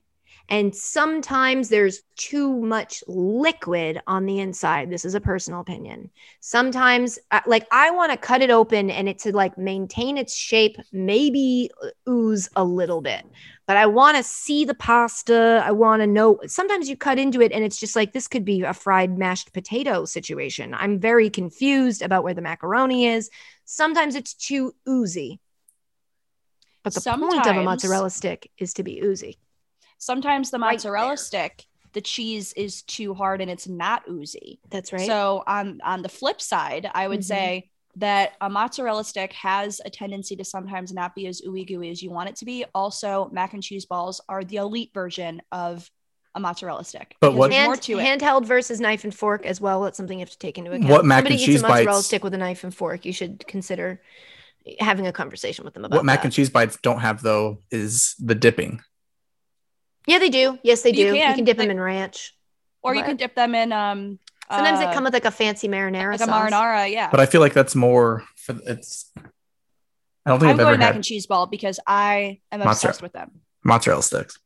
and 0.50 0.74
sometimes 0.74 1.68
there's 1.68 2.02
too 2.16 2.60
much 2.60 3.04
liquid 3.06 4.00
on 4.06 4.24
the 4.24 4.38
inside. 4.38 4.90
This 4.90 5.04
is 5.04 5.14
a 5.14 5.20
personal 5.20 5.60
opinion. 5.60 6.10
Sometimes 6.40 7.18
uh, 7.30 7.40
like 7.46 7.66
i 7.70 7.90
want 7.90 8.12
to 8.12 8.18
cut 8.18 8.40
it 8.40 8.50
open 8.50 8.90
and 8.90 9.08
it 9.08 9.18
to 9.20 9.36
like 9.36 9.58
maintain 9.58 10.16
its 10.16 10.34
shape 10.34 10.76
maybe 10.90 11.70
ooze 12.08 12.48
a 12.56 12.64
little 12.64 13.02
bit. 13.02 13.26
But 13.66 13.76
i 13.76 13.84
want 13.84 14.16
to 14.16 14.22
see 14.22 14.64
the 14.64 14.74
pasta. 14.74 15.62
I 15.64 15.72
want 15.72 16.00
to 16.00 16.06
know. 16.06 16.40
Sometimes 16.46 16.88
you 16.88 16.96
cut 16.96 17.18
into 17.18 17.42
it 17.42 17.52
and 17.52 17.62
it's 17.62 17.78
just 17.78 17.94
like 17.94 18.12
this 18.12 18.28
could 18.28 18.44
be 18.44 18.62
a 18.62 18.72
fried 18.72 19.18
mashed 19.18 19.52
potato 19.52 20.06
situation. 20.06 20.72
I'm 20.72 20.98
very 20.98 21.28
confused 21.28 22.00
about 22.00 22.24
where 22.24 22.34
the 22.34 22.42
macaroni 22.42 23.06
is. 23.06 23.30
Sometimes 23.66 24.14
it's 24.14 24.32
too 24.32 24.74
oozy. 24.88 25.40
But 26.84 26.94
the 26.94 27.00
point 27.02 27.46
of 27.46 27.56
a 27.56 27.62
mozzarella 27.62 28.08
stick 28.08 28.50
is 28.56 28.72
to 28.74 28.82
be 28.82 29.00
oozy. 29.00 29.36
Sometimes 29.98 30.50
the 30.50 30.58
mozzarella 30.58 31.08
there. 31.10 31.16
stick, 31.16 31.64
the 31.92 32.00
cheese 32.00 32.52
is 32.54 32.82
too 32.82 33.14
hard 33.14 33.40
and 33.40 33.50
it's 33.50 33.68
not 33.68 34.02
oozy. 34.08 34.60
That's 34.70 34.92
right. 34.92 35.06
So 35.06 35.42
on 35.46 35.80
on 35.84 36.02
the 36.02 36.08
flip 36.08 36.40
side, 36.40 36.90
I 36.94 37.08
would 37.08 37.20
Mhm. 37.20 37.24
say 37.24 37.70
that 37.96 38.34
a 38.40 38.48
mozzarella 38.48 39.02
stick 39.04 39.32
has 39.32 39.80
a 39.84 39.90
tendency 39.90 40.36
to 40.36 40.44
sometimes 40.44 40.92
not 40.92 41.14
be 41.16 41.26
as 41.26 41.42
ooey 41.42 41.66
gooey 41.66 41.90
as 41.90 42.00
you 42.02 42.10
want 42.10 42.28
it 42.28 42.36
to 42.36 42.44
be. 42.44 42.64
Also, 42.74 43.28
mac 43.32 43.54
and 43.54 43.62
cheese 43.62 43.86
balls 43.86 44.20
are 44.28 44.44
the 44.44 44.56
elite 44.56 44.92
version 44.94 45.42
of 45.50 45.90
a 46.34 46.38
mozzarella 46.40 46.84
stick. 46.84 47.16
But 47.20 47.30
because 47.30 47.38
what- 47.38 47.50
there's 47.50 47.58
Hand, 47.58 47.68
more 47.70 47.76
to 47.76 47.98
it? 47.98 48.04
handheld 48.20 48.44
versus 48.44 48.78
knife 48.78 49.02
and 49.02 49.12
fork 49.12 49.44
as 49.44 49.60
well. 49.60 49.80
That's 49.82 49.96
something 49.96 50.18
you 50.18 50.22
have 50.22 50.30
to 50.30 50.38
take 50.38 50.58
into 50.58 50.70
account. 50.70 50.88
What 50.90 51.04
mac 51.04 51.18
Somebody 51.20 51.34
and 51.34 51.40
eats 51.40 51.46
cheese 51.46 51.62
a 51.62 51.68
mozzarella 51.68 51.96
bites- 51.96 52.06
stick 52.06 52.22
with 52.22 52.34
a 52.34 52.38
knife 52.38 52.62
and 52.62 52.72
fork. 52.72 53.04
You 53.04 53.12
should 53.12 53.44
consider 53.48 54.00
having 54.78 55.06
a 55.08 55.12
conversation 55.12 55.64
with 55.64 55.74
them 55.74 55.84
about 55.84 55.96
What 55.96 56.04
mac 56.04 56.20
that. 56.20 56.26
and 56.26 56.32
cheese 56.32 56.50
bites 56.50 56.78
don't 56.82 57.00
have 57.00 57.22
though 57.22 57.58
is 57.72 58.14
the 58.20 58.34
dipping. 58.36 58.82
Yeah, 60.08 60.18
they 60.18 60.30
do. 60.30 60.58
Yes, 60.62 60.82
they 60.82 60.92
do. 60.92 61.02
You 61.02 61.14
You 61.14 61.20
can, 61.20 61.34
can. 61.36 61.44
dip 61.44 61.56
them 61.58 61.70
in 61.70 61.78
ranch. 61.80 62.34
or 62.82 62.94
you 62.94 63.02
can 63.04 63.16
dip 63.16 63.34
them 63.34 63.54
in 63.54 63.72
um 63.72 64.18
Sometimes 64.50 64.80
uh, 64.80 64.86
they 64.86 64.94
come 64.94 65.04
with 65.04 65.12
like 65.12 65.26
a 65.26 65.30
fancy 65.30 65.68
marinara 65.68 66.18
like 66.18 66.22
a 66.22 66.32
marinara, 66.32 66.90
yeah. 66.90 67.10
But 67.10 67.20
I 67.20 67.26
feel 67.26 67.42
like 67.42 67.52
that's 67.52 67.74
more 67.74 68.24
for 68.36 68.56
it's. 68.66 69.12
I 69.14 70.30
don't 70.30 70.40
think 70.40 70.48
I'm 70.48 70.50
I've 70.52 70.56
going 70.56 70.68
ever 70.70 70.78
mac 70.78 70.86
had 70.86 70.94
and 70.96 71.04
cheese 71.04 71.26
ball 71.26 71.46
because 71.46 71.78
I 71.86 72.40
am 72.50 72.60
Mozzarella. 72.60 72.72
obsessed 72.72 73.02
with 73.02 73.12
them. 73.12 73.30
mozzarella 73.62 74.02
sticks. 74.02 74.38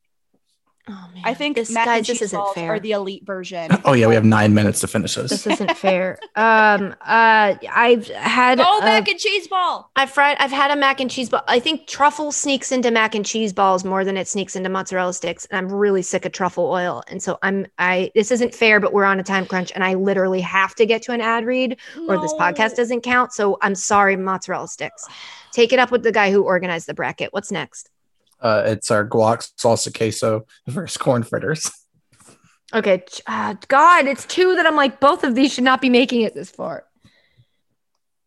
Oh 0.89 1.09
man, 1.15 1.23
I 1.25 1.33
think 1.35 1.55
this 1.55 1.71
mac 1.71 1.87
guys, 1.87 1.99
and 1.99 2.07
this 2.07 2.19
cheese 2.19 2.23
isn't 2.23 2.55
fair. 2.55 2.73
are 2.75 2.81
the 2.81 2.91
elite 2.93 3.25
version. 3.25 3.71
Oh 3.85 3.93
yeah, 3.93 4.09
we 4.09 4.15
have 4.15 4.25
nine 4.25 4.53
minutes 4.53 4.81
to 4.81 4.89
finish 4.89 5.15
this 5.15 5.31
this. 5.31 5.47
isn't 5.47 5.77
fair. 5.77 6.19
Um, 6.35 6.95
uh, 7.03 7.55
I've 7.71 8.09
had 8.09 8.59
Go 8.59 8.79
a- 8.79 8.85
mac 8.85 9.07
and 9.07 9.19
cheese 9.19 9.47
ball. 9.47 9.91
I've 9.97 10.11
fried. 10.11 10.37
I've 10.41 10.51
had 10.51 10.71
a 10.71 10.77
mac 10.77 10.99
and 10.99 11.11
cheese 11.11 11.29
ball. 11.29 11.43
I 11.47 11.61
think 11.61 11.87
truffle 11.87 12.33
sneaks 12.33 12.73
into 12.73 12.91
mac 12.91 13.15
and 13.15 13.25
cheese 13.25 13.53
balls 13.53 13.85
more 13.85 14.05
than 14.05 14.17
it 14.17 14.27
sneaks 14.27 14.57
into 14.57 14.69
mozzarella 14.71 15.13
sticks. 15.13 15.45
And 15.47 15.59
I'm 15.59 15.73
really 15.73 16.03
sick 16.03 16.25
of 16.25 16.33
truffle 16.33 16.65
oil. 16.71 17.03
And 17.09 17.23
so 17.23 17.39
I'm. 17.43 17.67
I. 17.79 18.11
This 18.15 18.31
isn't 18.33 18.55
fair, 18.55 18.81
but 18.81 18.93
we're 18.93 19.05
on 19.05 19.21
a 19.21 19.23
time 19.23 19.47
crunch, 19.47 19.71
and 19.75 19.85
I 19.85 19.95
literally 19.95 20.41
have 20.41 20.75
to 20.77 20.87
get 20.87 21.03
to 21.03 21.13
an 21.13 21.21
ad 21.21 21.45
read, 21.45 21.79
or 22.09 22.19
this 22.21 22.33
podcast 22.35 22.75
doesn't 22.77 23.03
count. 23.03 23.33
So 23.33 23.59
I'm 23.63 23.75
sorry, 23.75 24.17
mozzarella 24.17 24.67
sticks. 24.69 25.07
Take 25.53 25.73
it 25.73 25.79
up 25.79 25.91
with 25.93 26.03
the 26.03 26.13
guy 26.13 26.33
who 26.33 26.43
organized 26.43 26.87
the 26.89 26.95
bracket. 26.95 27.33
What's 27.33 27.53
next? 27.53 27.91
Uh, 28.43 28.65
it's 28.67 28.91
our 28.91 29.07
guac 29.09 29.49
salsa 29.57 29.97
queso 29.97 30.47
versus 30.67 30.97
corn 30.97 31.23
fritters. 31.23 31.71
Okay. 32.75 33.05
Uh, 33.27 33.55
God, 33.69 34.07
it's 34.07 34.25
two 34.27 34.57
that 34.57 34.67
I'm 34.67 34.77
like. 34.77 34.99
Both 34.99 35.25
of 35.25 35.35
these 35.35 35.53
should 35.53 35.65
not 35.65 35.81
be 35.81 35.91
making 35.91 36.23
it 36.23 36.35
this 36.35 36.51
far. 36.51 36.85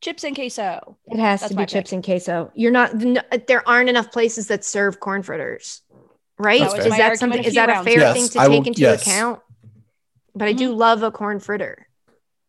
chips 0.02 0.24
and 0.24 0.36
queso. 0.36 0.98
It 1.08 1.18
has 1.20 1.42
That's 1.42 1.50
to 1.52 1.56
my 1.56 1.64
be 1.64 1.68
chips 1.68 1.92
and 1.92 2.04
queso. 2.04 2.52
You're 2.56 2.72
not. 2.72 2.92
n- 2.94 3.24
There 3.48 3.68
aren't 3.68 3.90
enough 3.90 4.12
places 4.12 4.48
that 4.48 4.64
serve 4.64 5.00
corn 5.00 5.24
fritters, 5.24 5.82
right? 6.38 6.62
That 6.62 6.78
was 6.78 6.86
Is 6.86 6.98
that 6.98 7.18
something? 7.18 7.44
Is 7.44 7.56
that 7.56 7.70
a 7.70 7.84
fair 7.84 7.98
ago. 7.98 8.14
thing 8.14 8.28
to 8.30 8.40
I 8.40 8.48
take 8.48 8.60
will- 8.62 8.68
into 8.68 8.82
yes. 8.82 9.02
account? 9.02 9.40
But 10.36 10.48
I 10.48 10.54
do 10.54 10.74
love 10.74 11.02
a 11.02 11.12
corn 11.12 11.40
fritter. 11.40 11.88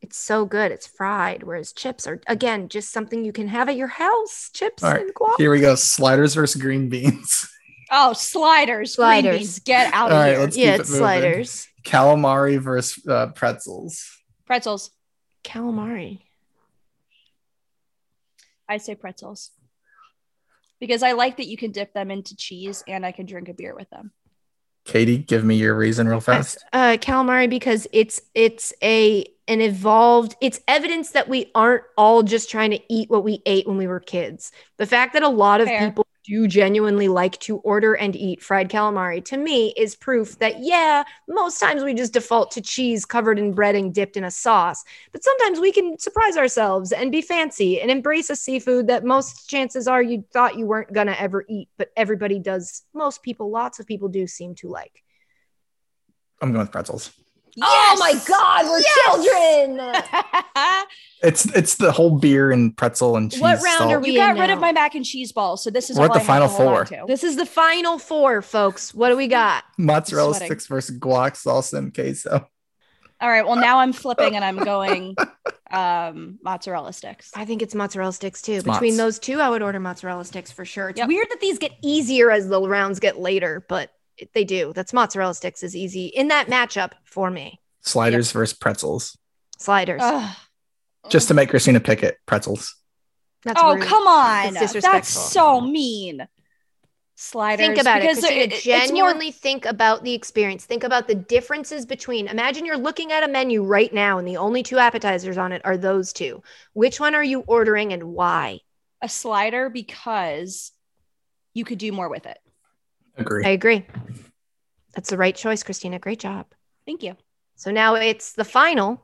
It's 0.02 0.18
so 0.18 0.44
good. 0.44 0.72
It's 0.72 0.86
fried, 0.86 1.44
whereas 1.44 1.72
chips 1.72 2.06
are 2.06 2.20
again 2.26 2.68
just 2.68 2.92
something 2.92 3.24
you 3.24 3.32
can 3.32 3.48
have 3.48 3.68
at 3.70 3.76
your 3.76 3.88
house. 3.88 4.50
Chips 4.52 4.82
All 4.84 4.90
right, 4.92 5.00
and 5.00 5.14
guac. 5.14 5.34
Here 5.38 5.50
we 5.50 5.60
go. 5.60 5.74
Sliders 5.76 6.34
versus 6.34 6.60
green 6.60 6.88
beans. 6.90 7.48
Oh, 7.90 8.12
sliders. 8.12 8.94
Sliders. 8.94 9.38
Beans. 9.38 9.58
Get 9.60 9.92
out 9.94 10.10
All 10.10 10.18
of 10.18 10.22
right, 10.24 10.30
here. 10.30 10.38
let's- 10.40 10.56
yeah, 10.56 10.72
keep 10.72 10.80
it's 10.80 10.90
it 10.90 10.96
sliders. 10.96 11.68
Calamari 11.84 12.58
versus 12.58 13.06
uh, 13.06 13.28
pretzels. 13.28 14.04
Pretzels. 14.44 14.90
Calamari. 15.44 16.20
I 18.68 18.78
say 18.78 18.94
pretzels. 18.94 19.50
Because 20.80 21.02
I 21.02 21.12
like 21.12 21.36
that 21.38 21.46
you 21.46 21.56
can 21.56 21.70
dip 21.70 21.94
them 21.94 22.10
into 22.10 22.36
cheese 22.36 22.82
and 22.86 23.06
I 23.06 23.12
can 23.12 23.26
drink 23.26 23.48
a 23.48 23.54
beer 23.54 23.74
with 23.74 23.88
them. 23.90 24.12
Katie, 24.84 25.18
give 25.18 25.44
me 25.44 25.56
your 25.56 25.74
reason 25.76 26.06
real 26.08 26.20
fast. 26.20 26.64
uh 26.72 26.96
calamari 27.00 27.48
because 27.50 27.88
it's 27.92 28.20
it's 28.34 28.72
a 28.82 29.24
an 29.48 29.60
evolved 29.60 30.36
it's 30.40 30.60
evidence 30.68 31.10
that 31.10 31.28
we 31.28 31.50
aren't 31.56 31.82
all 31.96 32.22
just 32.22 32.50
trying 32.50 32.70
to 32.70 32.80
eat 32.88 33.10
what 33.10 33.24
we 33.24 33.42
ate 33.46 33.66
when 33.66 33.76
we 33.78 33.86
were 33.88 33.98
kids 34.00 34.52
the 34.76 34.86
fact 34.86 35.12
that 35.14 35.22
a 35.24 35.28
lot 35.28 35.60
of 35.60 35.66
Fair. 35.66 35.88
people 35.88 36.06
do 36.26 36.48
genuinely 36.48 37.08
like 37.08 37.38
to 37.40 37.58
order 37.58 37.94
and 37.94 38.16
eat 38.16 38.42
fried 38.42 38.68
calamari? 38.68 39.24
To 39.26 39.36
me 39.36 39.72
is 39.76 39.94
proof 39.94 40.38
that 40.40 40.62
yeah 40.62 41.04
most 41.28 41.60
times 41.60 41.82
we 41.82 41.94
just 41.94 42.12
default 42.12 42.50
to 42.52 42.60
cheese 42.60 43.04
covered 43.04 43.38
in 43.38 43.52
bread 43.52 43.74
and 43.74 43.94
dipped 43.94 44.16
in 44.16 44.24
a 44.24 44.30
sauce. 44.30 44.84
But 45.12 45.22
sometimes 45.22 45.60
we 45.60 45.72
can 45.72 45.98
surprise 45.98 46.36
ourselves 46.36 46.92
and 46.92 47.12
be 47.12 47.22
fancy 47.22 47.80
and 47.80 47.90
embrace 47.90 48.30
a 48.30 48.36
seafood 48.36 48.88
that 48.88 49.04
most 49.04 49.48
chances 49.48 49.86
are 49.86 50.02
you 50.02 50.24
thought 50.32 50.58
you 50.58 50.66
weren't 50.66 50.92
gonna 50.92 51.16
ever 51.18 51.44
eat 51.48 51.68
but 51.78 51.90
everybody 51.96 52.38
does. 52.38 52.82
Most 52.92 53.22
people 53.22 53.50
lots 53.50 53.78
of 53.78 53.86
people 53.86 54.08
do 54.08 54.26
seem 54.26 54.54
to 54.56 54.68
like. 54.68 55.02
I'm 56.42 56.52
going 56.52 56.60
with 56.60 56.72
pretzels. 56.72 57.12
Oh 57.62 57.96
my 57.98 58.14
God, 58.26 58.66
we're 58.66 58.82
children. 59.04 60.04
It's 61.22 61.46
it's 61.56 61.76
the 61.76 61.90
whole 61.90 62.18
beer 62.18 62.52
and 62.52 62.76
pretzel 62.76 63.16
and 63.16 63.32
cheese. 63.32 63.40
What 63.40 63.62
round 63.62 63.78
salt. 63.78 63.92
are 63.92 63.98
we 64.00 64.10
you 64.10 64.18
got 64.18 64.36
in 64.36 64.40
rid 64.42 64.50
of 64.50 64.60
my 64.60 64.70
mac 64.70 64.94
and 64.94 65.04
cheese 65.04 65.32
balls, 65.32 65.64
so 65.64 65.70
this 65.70 65.88
is 65.88 65.98
We're 65.98 66.08
the 66.08 66.14
I 66.16 66.22
final 66.22 66.46
four. 66.46 66.86
This 67.08 67.24
is 67.24 67.36
the 67.36 67.46
final 67.46 67.98
four, 67.98 68.42
folks. 68.42 68.94
What 68.94 69.08
do 69.08 69.16
we 69.16 69.26
got? 69.26 69.64
Mozzarella 69.78 70.34
sticks 70.34 70.66
versus 70.66 70.98
guac 70.98 71.32
salsa 71.32 71.78
and 71.78 71.92
queso. 71.94 72.46
All 73.18 73.28
right. 73.30 73.46
Well, 73.46 73.56
now 73.56 73.78
I'm 73.78 73.94
flipping 73.94 74.36
and 74.36 74.44
I'm 74.44 74.58
going 74.58 75.16
um, 75.70 76.38
mozzarella 76.44 76.92
sticks. 76.92 77.30
I 77.34 77.46
think 77.46 77.62
it's 77.62 77.74
mozzarella 77.74 78.12
sticks 78.12 78.42
too. 78.42 78.52
It's 78.52 78.64
Between 78.64 78.92
mozz. 78.92 78.98
those 78.98 79.18
two, 79.18 79.40
I 79.40 79.48
would 79.48 79.62
order 79.62 79.80
mozzarella 79.80 80.26
sticks 80.26 80.52
for 80.52 80.66
sure. 80.66 80.90
It's 80.90 80.98
Yep. 80.98 81.08
weird 81.08 81.28
that 81.30 81.40
these 81.40 81.58
get 81.58 81.72
easier 81.82 82.30
as 82.30 82.46
the 82.48 82.60
rounds 82.60 83.00
get 83.00 83.18
later, 83.18 83.64
but 83.70 83.84
it- 83.84 83.90
they 84.34 84.44
do. 84.44 84.72
That's 84.74 84.92
mozzarella 84.92 85.34
sticks 85.34 85.62
is 85.62 85.76
easy 85.76 86.06
in 86.06 86.28
that 86.28 86.48
matchup 86.48 86.92
for 87.04 87.30
me. 87.30 87.60
Sliders 87.80 88.32
versus 88.32 88.56
pretzels. 88.56 89.16
Sliders. 89.58 90.00
Ugh. 90.04 90.36
Just 91.08 91.28
to 91.28 91.34
make 91.34 91.50
Christina 91.50 91.80
pick 91.80 92.02
it, 92.02 92.16
pretzels. 92.26 92.74
That's 93.44 93.60
oh, 93.62 93.74
rude. 93.74 93.84
come 93.84 94.06
on. 94.06 94.54
That's 94.54 94.72
That's, 94.72 95.08
so 95.08 95.60
mean. 95.60 96.26
Sliders. 97.14 97.64
Think 97.64 97.78
about 97.78 97.98
it. 97.98 98.02
because 98.02 98.18
Christina, 98.18 98.40
it- 98.40 98.52
it's 98.52 98.66
more- 98.66 98.76
genuinely 98.76 99.30
think 99.30 99.64
about 99.64 100.02
the 100.02 100.12
experience. 100.12 100.64
Think 100.64 100.84
about 100.84 101.06
the 101.06 101.14
differences 101.14 101.86
between. 101.86 102.26
Imagine 102.26 102.66
you're 102.66 102.76
looking 102.76 103.12
at 103.12 103.22
a 103.22 103.28
menu 103.28 103.62
right 103.62 103.92
now, 103.92 104.18
and 104.18 104.26
the 104.26 104.36
only 104.36 104.62
two 104.62 104.78
appetizers 104.78 105.38
on 105.38 105.52
it 105.52 105.62
are 105.64 105.76
those 105.76 106.12
two. 106.12 106.42
Which 106.72 106.98
one 106.98 107.14
are 107.14 107.24
you 107.24 107.40
ordering, 107.46 107.92
and 107.92 108.02
why? 108.02 108.60
a 109.02 109.08
slider 109.08 109.68
because 109.70 110.72
you 111.54 111.64
could 111.64 111.78
do 111.78 111.92
more 111.92 112.08
with 112.08 112.26
it. 112.26 112.38
Agree. 113.16 113.44
I 113.44 113.50
agree. 113.50 113.86
That's 114.94 115.10
the 115.10 115.16
right 115.16 115.34
choice, 115.34 115.62
Christina. 115.62 115.98
Great 115.98 116.20
job. 116.20 116.46
Thank 116.86 117.02
you. 117.02 117.16
So 117.56 117.70
now 117.70 117.94
it's 117.94 118.32
the 118.32 118.44
final, 118.44 119.02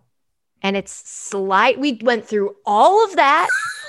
and 0.63 0.77
it's 0.77 0.93
slide. 0.93 1.79
We 1.79 1.99
went 2.03 2.27
through 2.27 2.55
all 2.67 3.05
of 3.05 3.17
that. 3.17 3.49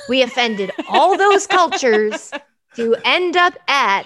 We 0.09 0.21
offended 0.21 0.71
all 0.89 1.17
those 1.17 1.47
cultures 1.47 2.31
to 2.75 2.95
end 3.05 3.37
up 3.37 3.53
at 3.67 4.03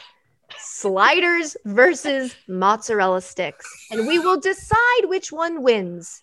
sliders 0.57 1.56
versus 1.65 2.35
mozzarella 2.48 3.22
sticks. 3.22 3.68
And 3.91 4.07
we 4.07 4.19
will 4.19 4.39
decide 4.39 5.06
which 5.06 5.31
one 5.31 5.61
wins 5.61 6.22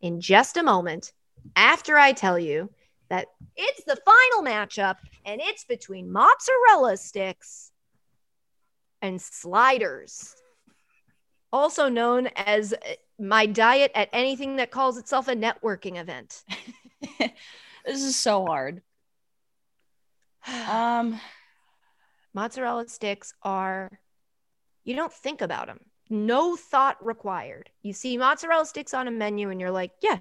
in 0.00 0.20
just 0.20 0.56
a 0.56 0.62
moment 0.62 1.12
after 1.54 1.96
I 1.96 2.12
tell 2.12 2.38
you 2.38 2.70
that 3.08 3.28
it's 3.56 3.84
the 3.84 3.98
final 4.04 4.44
matchup 4.44 4.96
and 5.24 5.40
it's 5.40 5.64
between 5.64 6.10
mozzarella 6.10 6.96
sticks 6.96 7.70
and 9.02 9.20
sliders. 9.20 10.34
Also 11.52 11.88
known 11.88 12.28
as 12.36 12.72
uh, 12.72 12.76
my 13.18 13.46
diet 13.46 13.92
at 13.94 14.08
anything 14.12 14.56
that 14.56 14.70
calls 14.70 14.98
itself 14.98 15.28
a 15.28 15.34
networking 15.34 15.96
event. 15.96 16.42
this 17.18 18.02
is 18.02 18.16
so 18.16 18.44
hard. 18.44 18.82
Um, 20.68 21.20
mozzarella 22.34 22.86
sticks 22.88 23.32
are 23.42 23.98
you 24.84 24.94
don't 24.94 25.12
think 25.12 25.40
about 25.40 25.66
them 25.66 25.80
no 26.10 26.54
thought 26.54 27.04
required 27.04 27.70
you 27.82 27.92
see 27.92 28.16
mozzarella 28.18 28.66
sticks 28.66 28.94
on 28.94 29.08
a 29.08 29.10
menu 29.10 29.50
and 29.50 29.58
you're 29.60 29.70
like 29.70 29.90
yeah 30.02 30.18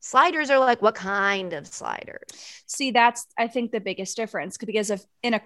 sliders 0.00 0.50
are 0.50 0.58
like 0.58 0.82
what 0.82 0.94
kind 0.94 1.52
of 1.52 1.66
sliders 1.66 2.62
see, 2.72 2.90
that's 2.90 3.26
I 3.38 3.48
think 3.48 3.70
the 3.70 3.80
biggest 3.80 4.16
difference 4.16 4.56
because 4.56 4.90
if 4.90 5.04
in 5.22 5.34
a 5.34 5.42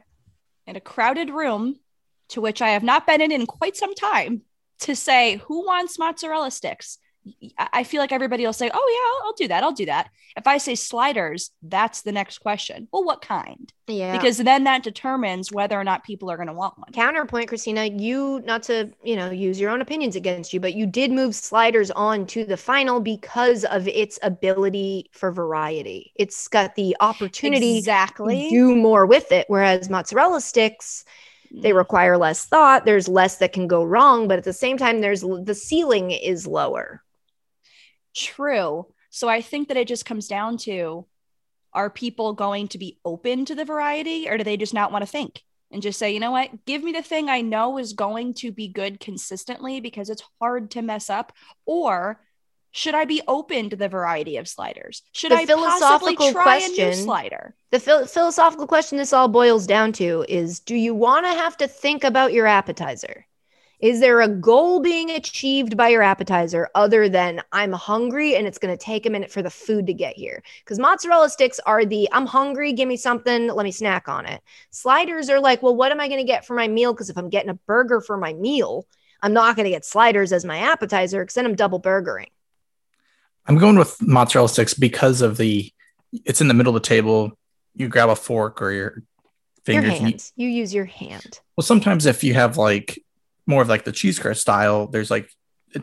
in 0.67 0.77
a 0.77 0.81
crowded 0.81 1.31
room 1.31 1.77
to 2.31 2.41
which 2.41 2.61
I 2.61 2.71
have 2.71 2.83
not 2.83 3.07
been 3.07 3.21
in 3.21 3.33
in 3.33 3.47
quite 3.47 3.77
some 3.77 3.95
time 3.95 4.43
to 4.81 4.97
say 4.97 5.37
who 5.47 5.65
wants 5.65 5.99
mozzarella 5.99 6.51
sticks, 6.51 6.99
I 7.59 7.69
I 7.73 7.85
feel 7.85 8.01
like 8.01 8.13
everybody 8.13 8.45
will 8.47 8.53
say, 8.53 8.71
"Oh 8.73 8.89
yeah, 8.95 9.23
I'll, 9.23 9.29
I'll 9.29 9.35
do 9.35 9.49
that. 9.49 9.63
I'll 9.65 9.73
do 9.73 9.87
that." 9.87 10.11
If 10.37 10.47
I 10.47 10.59
say 10.59 10.75
sliders, 10.75 11.51
that's 11.63 12.03
the 12.03 12.13
next 12.13 12.39
question. 12.39 12.89
Well, 12.93 13.05
what 13.05 13.23
kind? 13.23 13.73
Yeah. 13.89 14.13
Because 14.17 14.39
then 14.39 14.65
that 14.65 14.83
determines 14.83 15.53
whether 15.53 15.79
or 15.79 15.85
not 15.85 16.05
people 16.05 16.31
are 16.31 16.37
going 16.37 16.49
to 16.49 16.53
want 16.53 16.77
one. 16.79 16.91
counterpoint 16.93 17.49
christina 17.49 17.85
you 17.85 18.43
not 18.45 18.63
to 18.65 18.91
you 19.05 19.15
know 19.15 19.31
use 19.31 19.61
your 19.61 19.71
own 19.71 19.81
opinions 19.81 20.17
against 20.17 20.53
you 20.53 20.59
but 20.59 20.75
you 20.75 20.87
did 20.87 21.13
move 21.13 21.35
sliders 21.37 21.91
on 21.93 22.27
to 22.27 22.45
the 22.45 22.57
final 22.57 23.01
because 23.01 23.65
of 23.65 23.87
its 23.87 24.19
ability 24.23 25.09
for 25.13 25.31
variety 25.31 26.13
it's 26.17 26.49
got 26.49 26.75
the 26.75 26.97
opportunity 27.01 27.79
exactly. 27.79 28.45
to 28.45 28.51
do 28.51 28.75
more 28.77 29.07
with 29.07 29.31
it 29.31 29.45
whereas 29.49 29.89
mozzarella 29.89 30.41
sticks 30.41 31.05
they 31.53 31.71
Mm. 31.71 31.77
require 31.77 32.19
less 32.19 32.45
thought 32.45 32.85
there's 32.85 33.07
less 33.09 33.37
that 33.37 33.53
can 33.53 33.69
go 33.69 33.85
wrong 33.85 34.27
but 34.27 34.39
at 34.39 34.45
the 34.45 34.53
same 34.53 34.77
time 34.77 35.01
there's 35.01 35.21
the 35.21 35.55
ceiling 35.55 36.11
is 36.11 36.45
lower 36.47 37.03
True. 38.17 38.87
So 39.11 39.29
I 39.29 39.43
think 39.43 39.69
that 39.69 39.77
it 39.77 39.87
just 39.89 40.07
comes 40.07 40.27
down 40.27 40.57
to 40.59 41.07
are 41.73 41.91
people 41.91 42.33
going 42.33 42.69
to 42.69 42.79
be 42.79 42.99
open 43.05 43.45
to 43.45 43.55
the 43.55 43.65
variety 43.65 44.29
or 44.29 44.39
do 44.39 44.45
they 44.45 44.57
just 44.57 44.73
not 44.75 44.91
want 44.91 45.03
to 45.03 45.11
think 45.11 45.43
and 45.71 45.83
just 45.83 45.99
say, 45.99 46.13
you 46.15 46.21
know 46.21 46.31
what, 46.31 46.65
give 46.65 46.83
me 46.83 46.93
the 46.93 47.03
thing 47.03 47.29
I 47.29 47.43
know 47.43 47.77
is 47.77 47.93
going 47.93 48.33
to 48.35 48.51
be 48.51 48.69
good 48.69 48.99
consistently 49.01 49.81
because 49.81 50.09
it's 50.09 50.23
hard 50.41 50.71
to 50.73 50.81
mess 50.83 51.11
up? 51.11 51.33
Or 51.67 52.21
should 52.71 52.95
I 52.95 53.05
be 53.05 53.21
open 53.29 53.71
to 53.71 53.77
the 53.77 53.89
variety 53.89 54.39
of 54.39 54.49
sliders? 54.49 55.03
Should 55.13 55.33
The 55.33 55.37
I 55.37 55.45
possibly 55.47 56.17
philosophical 56.17 56.33
try 56.33 56.57
a 56.57 56.69
new 56.69 56.75
question- 56.75 56.95
slider? 57.05 57.55
the 57.71 57.81
phil- 57.81 58.07
philosophical 58.07 58.67
question 58.67 58.97
this 58.97 59.13
all 59.13 59.29
boils 59.29 59.67
down 59.67 59.93
to 59.93 60.25
is 60.29 60.61
do 60.61 60.75
you 60.75 60.95
want 60.95 61.27
to 61.27 61.31
have 61.33 61.57
to 61.59 61.69
think 61.69 62.05
about 62.05 62.33
your 62.33 62.47
appetizer 62.47 63.27
is 63.81 64.01
there 64.01 64.23
a 64.23 64.29
goal 64.29 64.81
being 64.81 65.11
achieved 65.11 65.77
by 65.77 65.89
your 65.89 66.03
appetizer 66.03 66.69
other 66.75 67.09
than 67.09 67.43
i'm 67.53 67.73
hungry 67.73 68.35
and 68.35 68.47
it's 68.47 68.59
going 68.59 68.77
to 68.77 68.83
take 68.83 69.05
a 69.07 69.11
minute 69.11 69.31
for 69.31 69.43
the 69.43 69.51
food 69.51 69.87
to 69.87 69.93
get 69.93 70.17
here 70.17 70.43
because 70.65 70.79
mozzarella 70.79 71.29
sticks 71.29 71.61
are 71.67 71.85
the 71.85 72.09
i'm 72.13 72.27
hungry 72.27 72.73
give 72.73 72.89
me 72.89 72.97
something 72.97 73.49
let 73.49 73.65
me 73.65 73.71
snack 73.73 74.09
on 74.09 74.27
it. 74.27 74.41
Sliders 74.71 75.29
are 75.29 75.41
like 75.41 75.63
well 75.63 75.77
what 75.77 75.93
am 75.93 76.01
i 76.01 76.09
going 76.09 76.21
to 76.21 76.27
get 76.27 76.47
for 76.47 76.55
my 76.55 76.69
meal? 76.69 76.93
Because 76.93 77.11
if 77.11 77.19
i'm 77.19 77.29
getting 77.29 77.51
a 77.51 77.55
burger 77.67 78.01
for 78.01 78.17
my 78.17 78.33
meal 78.33 78.87
i'm 79.23 79.33
not 79.33 79.57
going 79.57 79.65
to 79.65 79.71
get 79.71 79.85
sliders 79.85 80.33
as 80.33 80.45
my 80.45 80.59
appetizer 80.59 81.23
because 81.23 81.35
then 81.35 81.47
i'm 81.47 81.55
double 81.55 81.79
burgering. 81.79 82.31
I'm 83.47 83.59
going 83.59 83.79
with 83.79 84.01
mozzarella 84.03 84.49
sticks 84.49 84.75
because 84.75 85.21
of 85.23 85.37
the 85.37 85.73
it's 86.13 86.41
in 86.41 86.49
the 86.49 86.55
middle 86.55 86.75
of 86.75 86.83
the 86.83 86.89
table. 86.89 87.39
You 87.75 87.89
grab 87.89 88.09
a 88.09 88.17
fork 88.17 88.63
or 88.63 88.71
your 88.73 88.83
your 88.83 89.03
fingers. 89.65 89.93
and 89.93 90.01
you- 90.01 90.07
hands. 90.07 90.33
You 90.37 90.49
use 90.49 90.73
your 90.75 90.85
hand. 90.87 91.41
Well, 91.57 91.65
sometimes 91.65 92.07
if 92.07 92.25
you 92.25 92.35
have 92.35 92.57
like 92.57 93.03
more 93.47 93.63
of 93.63 93.69
like 93.69 93.85
the 93.85 93.93
cheese 93.93 94.19
curd 94.19 94.37
style, 94.37 94.87
there's 94.87 95.11
like 95.11 95.31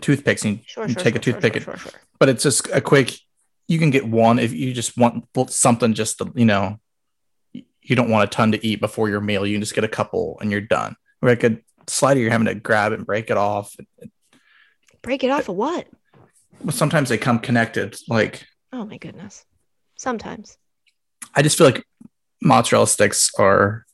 toothpicks 0.01 0.43
and 0.45 0.61
sure 0.65 0.85
you 0.87 0.93
sure 0.93 1.01
take 1.03 1.13
sure, 1.13 1.19
a 1.19 1.23
toothpick, 1.23 1.53
sure, 1.61 1.73
and- 1.73 1.81
sure, 1.81 1.91
sure. 1.91 1.99
but 2.19 2.29
it's 2.29 2.43
just 2.43 2.67
a 2.69 2.81
quick. 2.81 3.13
You 3.67 3.79
can 3.79 3.91
get 3.91 4.05
one 4.07 4.39
if 4.39 4.51
you 4.51 4.73
just 4.73 4.97
want 4.97 5.25
something 5.49 5.93
just 5.93 6.17
to, 6.17 6.31
you 6.35 6.45
know, 6.45 6.79
you 7.53 7.95
don't 7.95 8.09
want 8.09 8.25
a 8.25 8.27
ton 8.27 8.51
to 8.51 8.65
eat 8.65 8.81
before 8.81 9.07
your 9.09 9.21
meal. 9.21 9.45
You 9.45 9.55
can 9.55 9.61
just 9.61 9.73
get 9.73 9.85
a 9.85 9.89
couple 9.89 10.37
and 10.41 10.51
you're 10.51 10.61
done. 10.61 10.95
Or 11.21 11.29
like 11.29 11.43
a 11.45 11.57
slider, 11.87 12.19
you're 12.19 12.31
having 12.31 12.47
to 12.47 12.55
grab 12.55 12.91
and 12.91 13.05
break 13.05 13.29
it 13.29 13.37
off. 13.37 13.73
break 15.01 15.23
it 15.23 15.31
off 15.31 15.47
of 15.47 15.55
what 15.55 15.87
sometimes 16.71 17.09
they 17.09 17.17
come 17.17 17.39
connected. 17.39 17.95
Like 18.07 18.45
Oh 18.71 18.85
my 18.85 18.97
goodness. 18.97 19.45
Sometimes. 19.97 20.57
I 21.35 21.41
just 21.41 21.57
feel 21.57 21.67
like 21.67 21.85
mozzarella 22.41 22.87
sticks 22.87 23.31
are 23.37 23.85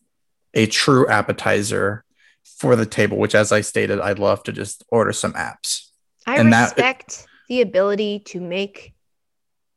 a 0.54 0.66
true 0.66 1.08
appetizer 1.08 2.04
for 2.44 2.76
the 2.76 2.86
table, 2.86 3.18
which, 3.18 3.36
as 3.36 3.52
I 3.52 3.62
stated, 3.62 4.00
I'd 4.00 4.20
love 4.20 4.44
to 4.44 4.52
just 4.52 4.84
order 4.90 5.14
some 5.14 5.34
apps. 5.34 5.88
I 6.26 6.38
And 6.38 6.52
that- 6.54 6.76
respect 6.76 7.26
the 7.48 7.62
ability 7.62 8.20
to 8.28 8.40
make 8.40 8.94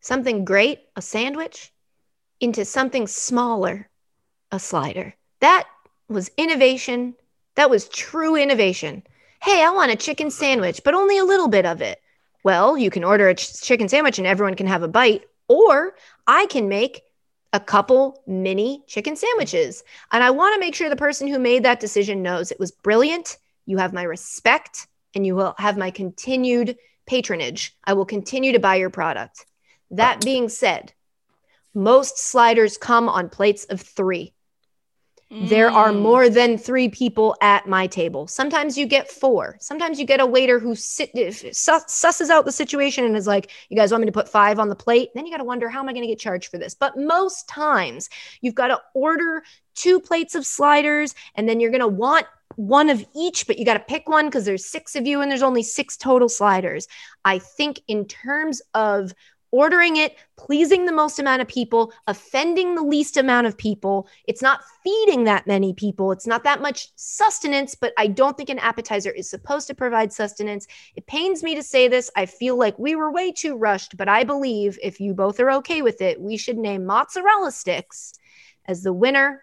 something 0.01 0.45
great, 0.45 0.81
a 0.97 1.03
sandwich, 1.03 1.73
into 2.41 2.65
something 2.65 3.07
smaller, 3.07 3.89
a 4.51 4.59
slider. 4.59 5.15
That 5.41 5.67
was 6.09 6.31
innovation. 6.37 7.15
That 7.55 7.71
was 7.71 7.89
true 7.89 8.37
innovation. 8.37 9.05
Hey, 9.43 9.63
I 9.65 9.71
want 9.71 9.93
a 9.93 9.97
chicken 9.97 10.31
sandwich, 10.31 10.83
but 10.85 10.95
only 10.95 11.19
a 11.19 11.25
little 11.25 11.49
bit 11.49 11.65
of 11.67 11.81
it. 11.81 12.01
Well, 12.45 12.77
you 12.77 12.91
can 12.91 13.05
order 13.05 13.29
a 13.29 13.35
ch- 13.35 13.61
chicken 13.63 13.89
sandwich 13.89 14.19
and 14.19 14.27
everyone 14.27 14.55
can 14.57 14.67
have 14.67 14.83
a 14.83 14.89
bite, 14.89 15.23
or 15.49 15.95
I 16.27 16.47
can 16.47 16.69
make 16.69 17.03
a 17.53 17.61
couple 17.61 18.23
mini 18.27 18.83
chicken 18.87 19.17
sandwiches. 19.17 19.85
And 20.11 20.23
I 20.23 20.31
want 20.31 20.55
to 20.55 20.61
make 20.61 20.75
sure 20.75 20.89
the 20.89 20.97
person 20.97 21.29
who 21.29 21.39
made 21.39 21.65
that 21.65 21.81
decision 21.81 22.23
knows 22.23 22.51
it 22.51 22.61
was 22.61 22.71
brilliant. 22.71 23.39
You 23.67 23.79
have 23.79 23.93
my 23.93 24.03
respect 24.03 24.87
and 25.15 25.27
you 25.27 25.35
will 25.35 25.55
have 25.59 25.77
my 25.77 25.91
continued 25.91 26.77
patronage. 27.07 27.77
I 27.85 27.93
will 27.93 28.07
continue 28.07 28.53
to 28.53 28.59
buy 28.59 28.77
your 28.77 28.91
product. 28.91 29.45
That 29.91 30.25
being 30.25 30.49
said, 30.49 30.93
most 31.75 32.19
sliders 32.19 32.79
come 32.79 33.09
on 33.09 33.29
plates 33.29 33.65
of 33.65 33.81
three. 33.81 34.35
There 35.35 35.71
are 35.71 35.93
Mm. 35.93 36.01
more 36.01 36.29
than 36.29 36.59
three 36.59 36.91
people 36.91 37.35
at 37.41 37.67
my 37.67 37.87
table. 37.87 38.27
Sometimes 38.27 38.77
you 38.77 38.85
get 38.85 39.11
four. 39.11 39.57
Sometimes 39.61 39.99
you 39.99 40.05
get 40.05 40.21
a 40.21 40.27
waiter 40.27 40.59
who 40.59 40.75
sit, 40.75 41.11
sus, 41.57 41.85
susses 41.87 42.29
out 42.29 42.45
the 42.45 42.53
situation 42.53 43.07
and 43.07 43.17
is 43.17 43.27
like, 43.27 43.51
"You 43.71 43.77
guys 43.79 43.91
want 43.91 44.03
me 44.03 44.07
to 44.07 44.13
put 44.13 44.29
five 44.29 44.59
on 44.59 44.69
the 44.69 44.77
plate?" 44.77 45.09
Then 45.15 45.25
you 45.25 45.33
got 45.33 45.39
to 45.39 45.45
wonder, 45.45 45.71
"How 45.71 45.81
am 45.81 45.89
I 45.89 45.95
going 45.95 46.03
to 46.03 46.09
get 46.09 46.19
charged 46.19 46.51
for 46.51 46.59
this?" 46.59 46.75
But 46.75 46.99
most 46.99 47.49
times, 47.49 48.11
you've 48.43 48.55
got 48.55 48.69
to 48.69 48.83
order 48.93 49.43
two 49.75 50.01
plates 50.01 50.35
of 50.35 50.45
sliders, 50.45 51.15
and 51.35 51.49
then 51.49 51.61
you're 51.61 51.71
going 51.71 51.81
to 51.81 51.89
want 51.89 52.27
one 52.57 52.91
of 52.91 53.03
each, 53.17 53.47
but 53.47 53.59
you 53.59 53.65
got 53.65 53.75
to 53.75 53.81
pick 53.81 54.07
one 54.07 54.27
because 54.27 54.45
there's 54.45 54.67
six 54.67 54.95
of 54.95 55.07
you 55.07 55.23
and 55.23 55.31
there's 55.31 55.43
only 55.43 55.63
six 55.63 55.97
total 55.97 56.29
sliders. 56.29 56.87
I 57.25 57.39
think 57.39 57.81
in 57.89 58.05
terms 58.05 58.61
of 58.75 59.15
ordering 59.53 59.99
it, 59.99 60.17
pleasing 60.37 60.87
the 60.87 60.93
most 60.93 61.19
amount 61.19 61.43
of 61.43 61.47
people, 61.47 61.93
offending 62.07 62.75
the 62.75 62.83
least 62.83 63.17
amount 63.17 63.47
of 63.47 63.57
people. 63.57 64.09
It's 64.27 64.43
not 64.43 64.63
feeding 64.83 65.25
that 65.25 65.47
many 65.47 65.75
people. 65.75 66.11
It's 66.11 66.27
not 66.27 66.43
that 66.45 66.63
much 66.63 66.89
sustenance, 66.97 67.75
but 67.75 67.93
I 67.99 68.09
don't 68.09 68.37
think 68.37 68.49
an 68.49 68.59
appetizer 68.59 69.11
is 69.11 69.31
supposed 69.31 69.67
to 69.69 69.75
provide 69.75 70.13
sustenance. 70.13 70.67
It 70.97 71.07
pains 71.07 71.43
me 71.43 71.55
to 71.55 71.63
say 71.63 71.87
this. 71.87 72.11
I 72.17 72.27
feel 72.27 72.57
like 72.57 72.79
we 72.79 72.97
were 72.97 73.13
way 73.13 73.31
too 73.31 73.57
rushed, 73.57 73.97
but 73.97 74.09
I 74.09 74.25
believe 74.25 74.79
if 74.83 75.01
you 75.01 75.15
both 75.15 75.39
are 75.39 75.51
okay 75.53 75.83
with 75.83 76.01
it, 76.01 76.21
we 76.21 76.37
should 76.37 76.59
name 76.59 76.87
mozzarella 76.87 77.53
sticks 77.53 78.15
as 78.67 78.83
the 78.83 78.93
winner 78.93 79.43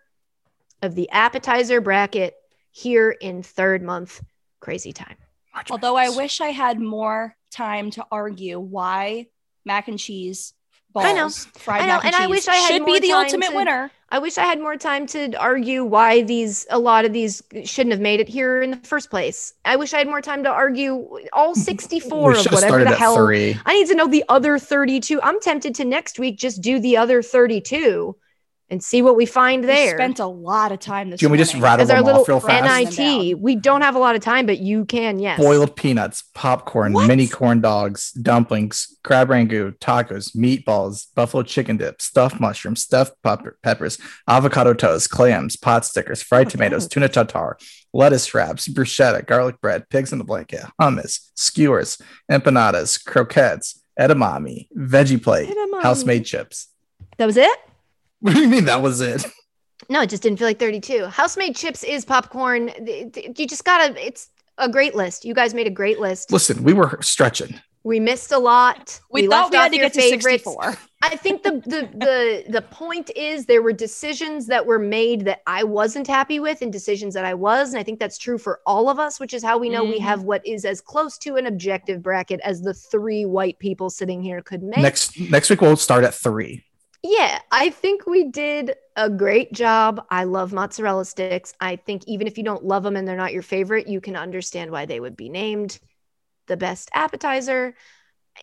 of 0.82 0.96
the 0.96 1.10
appetizer 1.12 1.82
bracket 1.82 2.34
here 2.72 3.12
in 3.12 3.44
third 3.44 3.84
month 3.84 4.22
crazy 4.60 4.92
time. 4.92 5.18
Although 5.70 5.98
I 5.98 6.10
wish 6.10 6.42
I 6.42 6.48
had 6.48 6.80
more 6.80 7.36
time 7.52 7.92
to 7.92 8.06
argue 8.12 8.60
why 8.60 9.28
mac 9.70 9.88
and 9.88 10.00
cheese 10.00 10.54
balls, 10.94 11.06
I 11.06 11.14
know. 11.14 11.30
fried 11.30 11.82
I 11.84 11.86
know, 11.86 11.94
mac 11.98 12.06
and, 12.06 12.16
and 12.16 12.24
I 12.24 12.28
wish 12.28 12.48
I 12.48 12.56
had 12.56 12.68
should 12.68 12.86
be 12.86 12.92
more 12.94 13.00
the 13.00 13.10
time 13.10 13.26
ultimate 13.26 13.50
to- 13.52 13.56
winner. 13.56 13.92
I 14.12 14.18
wish 14.18 14.40
I 14.40 14.46
had 14.46 14.60
more 14.60 14.76
time 14.76 15.06
to 15.14 15.38
argue 15.38 15.84
why 15.84 16.24
these 16.24 16.66
a 16.72 16.80
lot 16.80 17.06
of 17.06 17.14
these 17.14 17.44
shouldn't 17.64 17.92
have 17.92 18.02
made 18.02 18.20
it 18.20 18.28
here 18.28 18.60
in 18.64 18.72
the 18.72 18.78
first 18.78 19.12
place. 19.12 19.54
I 19.66 19.76
wish 19.76 19.94
I 19.94 20.00
had 20.00 20.08
more 20.08 20.20
time 20.30 20.42
to 20.46 20.50
argue 20.50 21.08
all 21.32 21.54
64 21.70 22.32
we 22.32 22.40
of 22.40 22.46
whatever 22.52 22.84
the 22.84 22.96
hell. 22.96 23.16
three. 23.16 23.56
I 23.68 23.74
need 23.76 23.88
to 23.90 23.94
know 23.94 24.08
the 24.08 24.24
other 24.28 24.58
32. 24.58 25.22
I'm 25.22 25.40
tempted 25.40 25.76
to 25.76 25.86
next 25.86 26.18
week 26.18 26.40
just 26.40 26.60
do 26.64 26.80
the 26.80 26.98
other 26.98 27.22
32 27.22 28.16
and 28.72 28.84
see 28.84 29.02
what 29.02 29.16
we 29.16 29.26
find 29.26 29.62
We 29.62 29.68
there. 29.68 29.96
spent 29.98 30.20
a 30.20 30.26
lot 30.28 30.72
of 30.72 30.80
time 30.80 31.10
this 31.10 31.20
Can 31.20 31.32
we 31.32 31.38
just 31.38 31.54
morning. 31.54 31.64
rattle 31.64 31.84
As 31.84 31.90
our 31.90 32.02
little 32.04 32.22
off 32.22 32.28
real 32.28 32.40
fast? 32.40 32.98
NIT, 32.98 33.40
we 33.40 33.56
don't 33.56 33.82
have 33.82 33.96
a 33.96 34.00
lot 34.00 34.16
of 34.16 34.22
time, 34.22 34.46
but 34.46 34.60
you 34.60 34.86
can, 34.86 35.20
yes. 35.20 35.40
Boiled 35.40 35.76
peanuts, 35.76 36.24
popcorn, 36.36 36.94
What? 36.94 37.08
mini 37.08 37.28
corn 37.28 37.62
dogs, 37.62 38.12
dumplings, 38.12 38.96
crab 39.04 39.30
rangoon, 39.30 39.74
tacos, 39.80 40.36
meatballs, 40.36 41.08
buffalo 41.16 41.44
chicken 41.44 41.78
dip, 41.78 42.02
stuffed 42.02 42.40
mushrooms, 42.40 42.82
stuffed 42.82 43.14
pepper- 43.24 43.58
peppers, 43.64 43.98
avocado 44.28 44.74
toast, 44.74 45.10
clams, 45.10 45.56
pot 45.56 45.86
stickers, 45.86 46.22
fried 46.22 46.48
Oh, 46.48 46.50
tomatoes, 46.52 46.84
God. 46.84 46.92
tuna 46.92 47.10
tartare, 47.10 47.58
lettuce 47.94 48.34
wraps, 48.34 48.68
bruschetta, 48.68 49.26
garlic 49.26 49.60
bread, 49.62 49.90
pigs 49.90 50.14
in 50.14 50.22
a 50.22 50.24
blanket, 50.24 50.62
hummus, 50.80 51.30
skewers, 51.36 52.00
empanadas, 52.32 53.04
croquettes, 53.04 53.80
edamame, 54.00 54.68
veggie 54.78 55.22
plate, 55.22 55.50
Edamame. 55.50 55.82
house-made 55.82 56.24
chips. 56.24 56.68
That 57.18 57.26
was 57.26 57.36
it? 57.38 57.50
What 58.22 58.34
do 58.36 58.42
you 58.42 58.48
mean 58.50 58.66
that 58.66 58.82
was 58.82 59.02
it? 59.02 59.26
No, 59.92 60.02
it 60.02 60.10
just 60.10 60.22
didn't 60.22 60.38
feel 60.38 60.48
like 60.48 60.60
32. 60.60 61.06
House-made 61.08 61.56
chips 61.56 61.84
is 61.84 62.06
popcorn. 62.06 62.68
Th- 62.86 63.12
th- 63.12 63.40
You 63.40 63.48
just 63.48 63.64
gotta, 63.66 63.96
it's 64.06 64.30
a 64.60 64.70
great 64.70 64.94
list. 64.94 65.26
You 65.26 65.34
guys 65.34 65.54
made 65.56 65.66
a 65.66 65.72
great 65.72 66.00
list. 66.00 66.32
Listen, 66.32 66.64
we 66.64 66.74
were 66.74 67.00
stretching. 67.02 67.60
We 67.84 68.00
missed 68.00 68.32
a 68.32 68.38
lot. 68.38 69.00
We, 69.10 69.26
thought 69.26 69.52
left 69.52 69.52
we 69.52 69.58
had 69.58 69.72
to 69.72 69.78
your 69.78 69.86
get 69.86 69.94
to 69.94 70.02
64. 70.02 70.78
I 71.02 71.16
think 71.16 71.42
the, 71.44 71.52
the 71.66 71.90
the 71.98 72.44
the 72.52 72.62
point 72.62 73.10
is 73.16 73.46
there 73.46 73.62
were 73.64 73.72
decisions 73.72 74.48
that 74.48 74.64
were 74.66 74.80
made 74.80 75.24
that 75.26 75.40
I 75.48 75.64
wasn't 75.64 76.06
happy 76.06 76.42
with 76.42 76.62
and 76.62 76.74
decisions 76.74 77.14
that 77.14 77.24
I 77.24 77.34
was. 77.34 77.70
And 77.70 77.80
I 77.80 77.84
think 77.84 78.00
that's 78.00 78.18
true 78.18 78.38
for 78.38 78.60
all 78.68 78.90
of 78.90 79.00
us, 79.00 79.18
which 79.18 79.34
is 79.34 79.42
how 79.42 79.58
we 79.58 79.70
know 79.70 79.86
we 79.86 79.98
Mhm. 79.98 80.04
have 80.04 80.24
what 80.24 80.46
is 80.46 80.66
as 80.66 80.82
close 80.82 81.18
to 81.20 81.38
an 81.38 81.46
objective 81.48 82.04
bracket 82.04 82.42
as 82.44 82.62
the 82.62 82.74
three 82.74 83.26
white 83.26 83.58
people 83.60 83.90
sitting 83.90 84.22
here 84.22 84.42
could 84.42 84.62
make. 84.62 84.80
Next 84.80 85.18
next 85.32 85.50
week 85.50 85.62
we'll 85.62 85.78
start 85.78 86.04
at 86.04 86.14
three. 86.14 86.66
Yeah, 87.02 87.40
I 87.52 87.70
think 87.70 88.06
we 88.06 88.26
did 88.26 88.76
a 88.96 89.10
great 89.10 89.54
job. 89.54 90.06
I 90.10 90.26
love 90.26 90.52
mozzarella 90.52 91.06
sticks. 91.06 91.54
I 91.62 91.78
think 91.78 92.04
even 92.08 92.28
if 92.28 92.38
you 92.38 92.44
don't 92.44 92.66
love 92.66 92.84
them 92.84 92.98
and 92.98 93.08
they're 93.08 93.16
not 93.16 93.32
your 93.34 93.42
favorite, 93.42 93.88
you 93.88 94.02
can 94.02 94.18
understand 94.18 94.72
why 94.72 94.86
they 94.86 95.00
would 95.00 95.16
be 95.16 95.30
named 95.30 95.80
the 96.48 96.58
best 96.58 96.90
appetizer. 96.94 97.76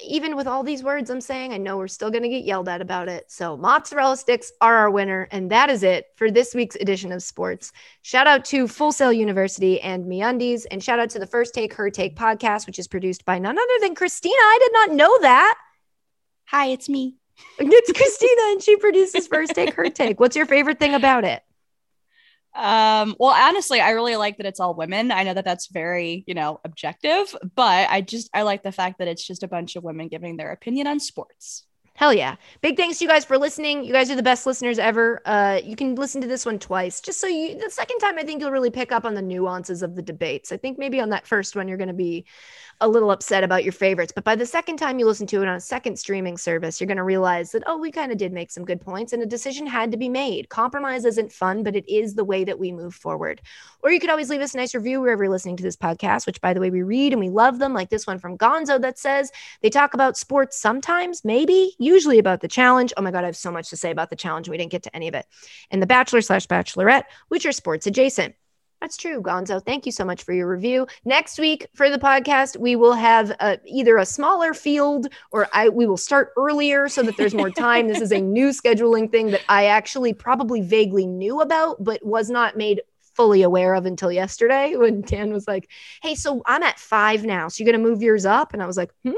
even 0.02 0.36
with 0.36 0.46
all 0.46 0.62
these 0.62 0.82
words 0.82 1.10
I'm 1.10 1.20
saying, 1.20 1.52
I 1.52 1.58
know 1.58 1.78
we're 1.78 1.88
still 1.88 2.10
going 2.10 2.22
to 2.22 2.28
get 2.28 2.44
yelled 2.44 2.68
at 2.68 2.82
about 2.82 3.08
it. 3.08 3.30
So, 3.30 3.56
mozzarella 3.56 4.16
sticks 4.16 4.52
are 4.60 4.76
our 4.76 4.90
winner. 4.90 5.28
And 5.30 5.50
that 5.50 5.70
is 5.70 5.82
it 5.82 6.06
for 6.16 6.30
this 6.30 6.54
week's 6.54 6.76
edition 6.76 7.12
of 7.12 7.22
sports. 7.22 7.72
Shout 8.02 8.26
out 8.26 8.44
to 8.46 8.68
Full 8.68 8.92
Sail 8.92 9.12
University 9.12 9.80
and 9.80 10.04
MeUndies. 10.06 10.66
And 10.70 10.82
shout 10.82 10.98
out 10.98 11.10
to 11.10 11.18
the 11.18 11.26
First 11.26 11.54
Take 11.54 11.74
Her 11.74 11.90
Take 11.90 12.16
podcast, 12.16 12.66
which 12.66 12.78
is 12.78 12.88
produced 12.88 13.24
by 13.24 13.38
none 13.38 13.58
other 13.58 13.78
than 13.80 13.94
Christina. 13.94 14.34
I 14.34 14.58
did 14.60 14.72
not 14.72 14.96
know 14.96 15.18
that. 15.22 15.58
Hi, 16.46 16.66
it's 16.66 16.88
me. 16.88 17.16
It's 17.58 17.92
Christina, 17.92 18.40
and 18.52 18.62
she 18.62 18.76
produces 18.76 19.26
First 19.26 19.54
Take 19.54 19.74
Her 19.74 19.88
Take. 19.88 20.20
What's 20.20 20.36
your 20.36 20.46
favorite 20.46 20.78
thing 20.78 20.94
about 20.94 21.24
it? 21.24 21.42
Um, 22.54 23.14
well, 23.18 23.34
honestly, 23.36 23.80
I 23.80 23.90
really 23.90 24.16
like 24.16 24.38
that 24.38 24.46
it's 24.46 24.60
all 24.60 24.74
women. 24.74 25.10
I 25.12 25.24
know 25.24 25.34
that 25.34 25.44
that's 25.44 25.66
very, 25.66 26.24
you 26.26 26.34
know, 26.34 26.60
objective, 26.64 27.36
but 27.54 27.88
I 27.90 28.00
just 28.00 28.30
I 28.32 28.42
like 28.42 28.62
the 28.62 28.72
fact 28.72 28.98
that 28.98 29.08
it's 29.08 29.26
just 29.26 29.42
a 29.42 29.48
bunch 29.48 29.76
of 29.76 29.84
women 29.84 30.08
giving 30.08 30.36
their 30.36 30.52
opinion 30.52 30.86
on 30.86 30.98
sports. 30.98 31.66
Hell 31.96 32.12
yeah. 32.12 32.36
Big 32.60 32.76
thanks 32.76 32.98
to 32.98 33.04
you 33.04 33.08
guys 33.08 33.24
for 33.24 33.38
listening. 33.38 33.82
You 33.82 33.92
guys 33.92 34.10
are 34.10 34.16
the 34.16 34.22
best 34.22 34.44
listeners 34.44 34.78
ever. 34.78 35.22
Uh, 35.24 35.60
you 35.64 35.76
can 35.76 35.94
listen 35.94 36.20
to 36.20 36.26
this 36.26 36.44
one 36.44 36.58
twice, 36.58 37.00
just 37.00 37.18
so 37.18 37.26
you, 37.26 37.58
the 37.58 37.70
second 37.70 37.98
time, 38.00 38.18
I 38.18 38.22
think 38.22 38.42
you'll 38.42 38.50
really 38.50 38.70
pick 38.70 38.92
up 38.92 39.06
on 39.06 39.14
the 39.14 39.22
nuances 39.22 39.82
of 39.82 39.96
the 39.96 40.02
debates. 40.02 40.52
I 40.52 40.58
think 40.58 40.78
maybe 40.78 41.00
on 41.00 41.08
that 41.08 41.26
first 41.26 41.56
one, 41.56 41.68
you're 41.68 41.78
going 41.78 41.88
to 41.88 41.94
be 41.94 42.26
a 42.82 42.88
little 42.88 43.10
upset 43.10 43.42
about 43.42 43.64
your 43.64 43.72
favorites. 43.72 44.12
But 44.14 44.24
by 44.24 44.36
the 44.36 44.44
second 44.44 44.76
time 44.76 44.98
you 44.98 45.06
listen 45.06 45.26
to 45.28 45.40
it 45.40 45.48
on 45.48 45.56
a 45.56 45.60
second 45.60 45.98
streaming 45.98 46.36
service, 46.36 46.78
you're 46.78 46.86
going 46.86 46.98
to 46.98 47.02
realize 47.02 47.52
that, 47.52 47.62
oh, 47.66 47.78
we 47.78 47.90
kind 47.90 48.12
of 48.12 48.18
did 48.18 48.34
make 48.34 48.50
some 48.50 48.66
good 48.66 48.82
points 48.82 49.14
and 49.14 49.22
a 49.22 49.26
decision 49.26 49.66
had 49.66 49.90
to 49.92 49.96
be 49.96 50.10
made. 50.10 50.50
Compromise 50.50 51.06
isn't 51.06 51.32
fun, 51.32 51.62
but 51.62 51.74
it 51.74 51.90
is 51.90 52.14
the 52.14 52.24
way 52.24 52.44
that 52.44 52.58
we 52.58 52.72
move 52.72 52.94
forward. 52.94 53.40
Or 53.82 53.90
you 53.90 53.98
could 53.98 54.10
always 54.10 54.28
leave 54.28 54.42
us 54.42 54.52
a 54.52 54.58
nice 54.58 54.74
review 54.74 55.00
wherever 55.00 55.24
you're 55.24 55.32
listening 55.32 55.56
to 55.56 55.62
this 55.62 55.76
podcast, 55.76 56.26
which, 56.26 56.42
by 56.42 56.52
the 56.52 56.60
way, 56.60 56.68
we 56.68 56.82
read 56.82 57.14
and 57.14 57.20
we 57.20 57.30
love 57.30 57.58
them, 57.58 57.72
like 57.72 57.88
this 57.88 58.06
one 58.06 58.18
from 58.18 58.36
Gonzo 58.36 58.78
that 58.82 58.98
says 58.98 59.32
they 59.62 59.70
talk 59.70 59.94
about 59.94 60.18
sports 60.18 60.58
sometimes, 60.58 61.24
maybe, 61.24 61.74
usually 61.86 62.18
about 62.18 62.40
the 62.40 62.48
challenge. 62.48 62.92
Oh 62.96 63.02
my 63.02 63.10
God, 63.10 63.24
I 63.24 63.26
have 63.26 63.36
so 63.36 63.52
much 63.52 63.70
to 63.70 63.76
say 63.76 63.90
about 63.90 64.10
the 64.10 64.16
challenge. 64.16 64.48
We 64.48 64.58
didn't 64.58 64.72
get 64.72 64.82
to 64.82 64.96
any 64.96 65.08
of 65.08 65.14
it. 65.14 65.26
And 65.70 65.80
the 65.80 65.86
Bachelor 65.86 66.20
slash 66.20 66.46
Bachelorette, 66.46 67.04
which 67.28 67.46
are 67.46 67.52
sports 67.52 67.86
adjacent. 67.86 68.34
That's 68.80 68.96
true, 68.98 69.22
Gonzo. 69.22 69.64
Thank 69.64 69.86
you 69.86 69.92
so 69.92 70.04
much 70.04 70.22
for 70.22 70.34
your 70.34 70.48
review. 70.48 70.86
Next 71.04 71.38
week 71.38 71.66
for 71.74 71.88
the 71.88 71.98
podcast, 71.98 72.58
we 72.58 72.76
will 72.76 72.92
have 72.92 73.34
uh, 73.40 73.56
either 73.64 73.96
a 73.96 74.04
smaller 74.04 74.52
field 74.52 75.06
or 75.32 75.48
I 75.52 75.70
we 75.70 75.86
will 75.86 75.96
start 75.96 76.32
earlier 76.36 76.88
so 76.88 77.02
that 77.02 77.16
there's 77.16 77.34
more 77.34 77.50
time. 77.50 77.88
this 77.88 78.02
is 78.02 78.12
a 78.12 78.20
new 78.36 78.50
scheduling 78.50 79.10
thing 79.10 79.28
that 79.30 79.42
I 79.48 79.66
actually 79.66 80.12
probably 80.12 80.60
vaguely 80.60 81.06
knew 81.06 81.40
about, 81.40 81.82
but 81.82 82.04
was 82.04 82.28
not 82.28 82.56
made 82.56 82.82
fully 83.14 83.42
aware 83.42 83.74
of 83.74 83.86
until 83.86 84.12
yesterday 84.12 84.76
when 84.76 85.00
Dan 85.00 85.32
was 85.32 85.48
like, 85.48 85.70
"Hey, 86.02 86.14
so 86.14 86.42
I'm 86.44 86.62
at 86.62 86.78
five 86.78 87.24
now, 87.24 87.48
so 87.48 87.64
you're 87.64 87.72
gonna 87.72 87.82
move 87.82 88.02
yours 88.02 88.26
up?" 88.26 88.52
And 88.52 88.62
I 88.62 88.66
was 88.66 88.76
like, 88.76 88.92
"Hmm." 89.04 89.14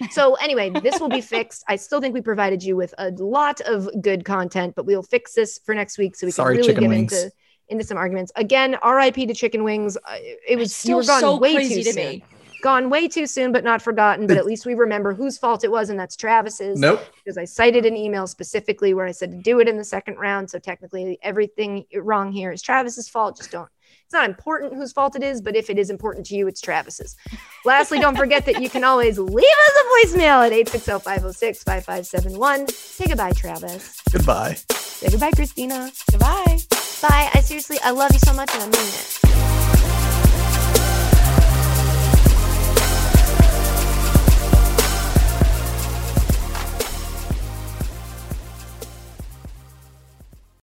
So 0.10 0.34
anyway, 0.34 0.70
this 0.70 1.00
will 1.00 1.08
be 1.08 1.20
fixed. 1.20 1.64
I 1.68 1.76
still 1.76 2.00
think 2.00 2.14
we 2.14 2.20
provided 2.20 2.62
you 2.62 2.76
with 2.76 2.94
a 2.98 3.10
lot 3.12 3.60
of 3.62 3.88
good 4.02 4.24
content, 4.24 4.74
but 4.74 4.84
we'll 4.86 5.02
fix 5.02 5.34
this 5.34 5.58
for 5.64 5.74
next 5.74 5.98
week 5.98 6.16
so 6.16 6.26
we 6.26 6.30
Sorry, 6.32 6.56
can 6.56 6.66
really 6.66 6.80
get 6.80 6.88
wings. 6.88 7.12
into 7.12 7.32
into 7.68 7.84
some 7.84 7.96
arguments. 7.96 8.30
Again, 8.36 8.76
RIP 8.84 9.14
to 9.14 9.34
chicken 9.34 9.64
wings. 9.64 9.96
Uh, 9.96 10.16
It 10.46 10.58
was 10.58 10.70
It's 10.72 10.84
you 10.86 10.96
were 10.96 11.04
gone 11.04 11.20
so 11.20 11.38
way 11.38 11.54
crazy 11.54 11.76
too 11.76 11.84
to 11.84 11.92
soon. 11.92 12.06
me. 12.06 12.24
Gone 12.62 12.90
way 12.90 13.08
too 13.08 13.26
soon, 13.26 13.50
but 13.50 13.64
not 13.64 13.80
forgotten. 13.82 14.26
But 14.26 14.36
at 14.36 14.44
least 14.46 14.66
we 14.66 14.74
remember 14.74 15.12
whose 15.14 15.36
fault 15.38 15.64
it 15.64 15.70
was, 15.70 15.88
and 15.90 15.98
that's 15.98 16.14
Travis's. 16.14 16.78
Nope. 16.78 17.00
Because 17.16 17.36
I 17.38 17.44
cited 17.44 17.86
an 17.86 17.96
email 17.96 18.26
specifically 18.28 18.94
where 18.94 19.06
I 19.06 19.10
said 19.10 19.32
to 19.32 19.38
do 19.38 19.58
it 19.60 19.66
in 19.68 19.78
the 19.78 19.84
second 19.84 20.16
round. 20.18 20.48
So 20.50 20.58
technically, 20.60 21.18
everything 21.22 21.84
wrong 21.96 22.30
here 22.30 22.52
is 22.52 22.62
Travis's 22.62 23.08
fault. 23.08 23.36
Just 23.36 23.50
don't. 23.50 23.68
It's 24.12 24.18
not 24.18 24.28
important 24.28 24.74
whose 24.74 24.92
fault 24.92 25.16
it 25.16 25.22
is, 25.22 25.40
but 25.40 25.56
if 25.56 25.70
it 25.70 25.78
is 25.78 25.88
important 25.88 26.26
to 26.26 26.36
you, 26.36 26.46
it's 26.46 26.60
Travis's. 26.60 27.16
Lastly, 27.64 27.98
don't 27.98 28.14
forget 28.14 28.44
that 28.44 28.60
you 28.60 28.68
can 28.68 28.84
always 28.84 29.18
leave 29.18 29.38
us 29.38 29.72
a 29.80 30.18
voicemail 30.18 30.44
at 30.44 30.52
860 30.52 30.98
506 31.02 31.62
5571. 31.62 32.68
Say 32.68 33.06
goodbye, 33.06 33.32
Travis. 33.32 34.02
Goodbye. 34.12 34.58
Say 34.68 35.08
goodbye, 35.08 35.30
Christina. 35.30 35.90
Goodbye. 36.10 36.58
Bye. 37.00 37.30
I 37.32 37.40
seriously, 37.40 37.78
I 37.82 37.92
love 37.92 38.12
you 38.12 38.18
so 38.18 38.34
much 38.34 38.52
and 38.52 38.64
I 38.64 38.66
mean 38.66 38.86
it. 38.86 39.21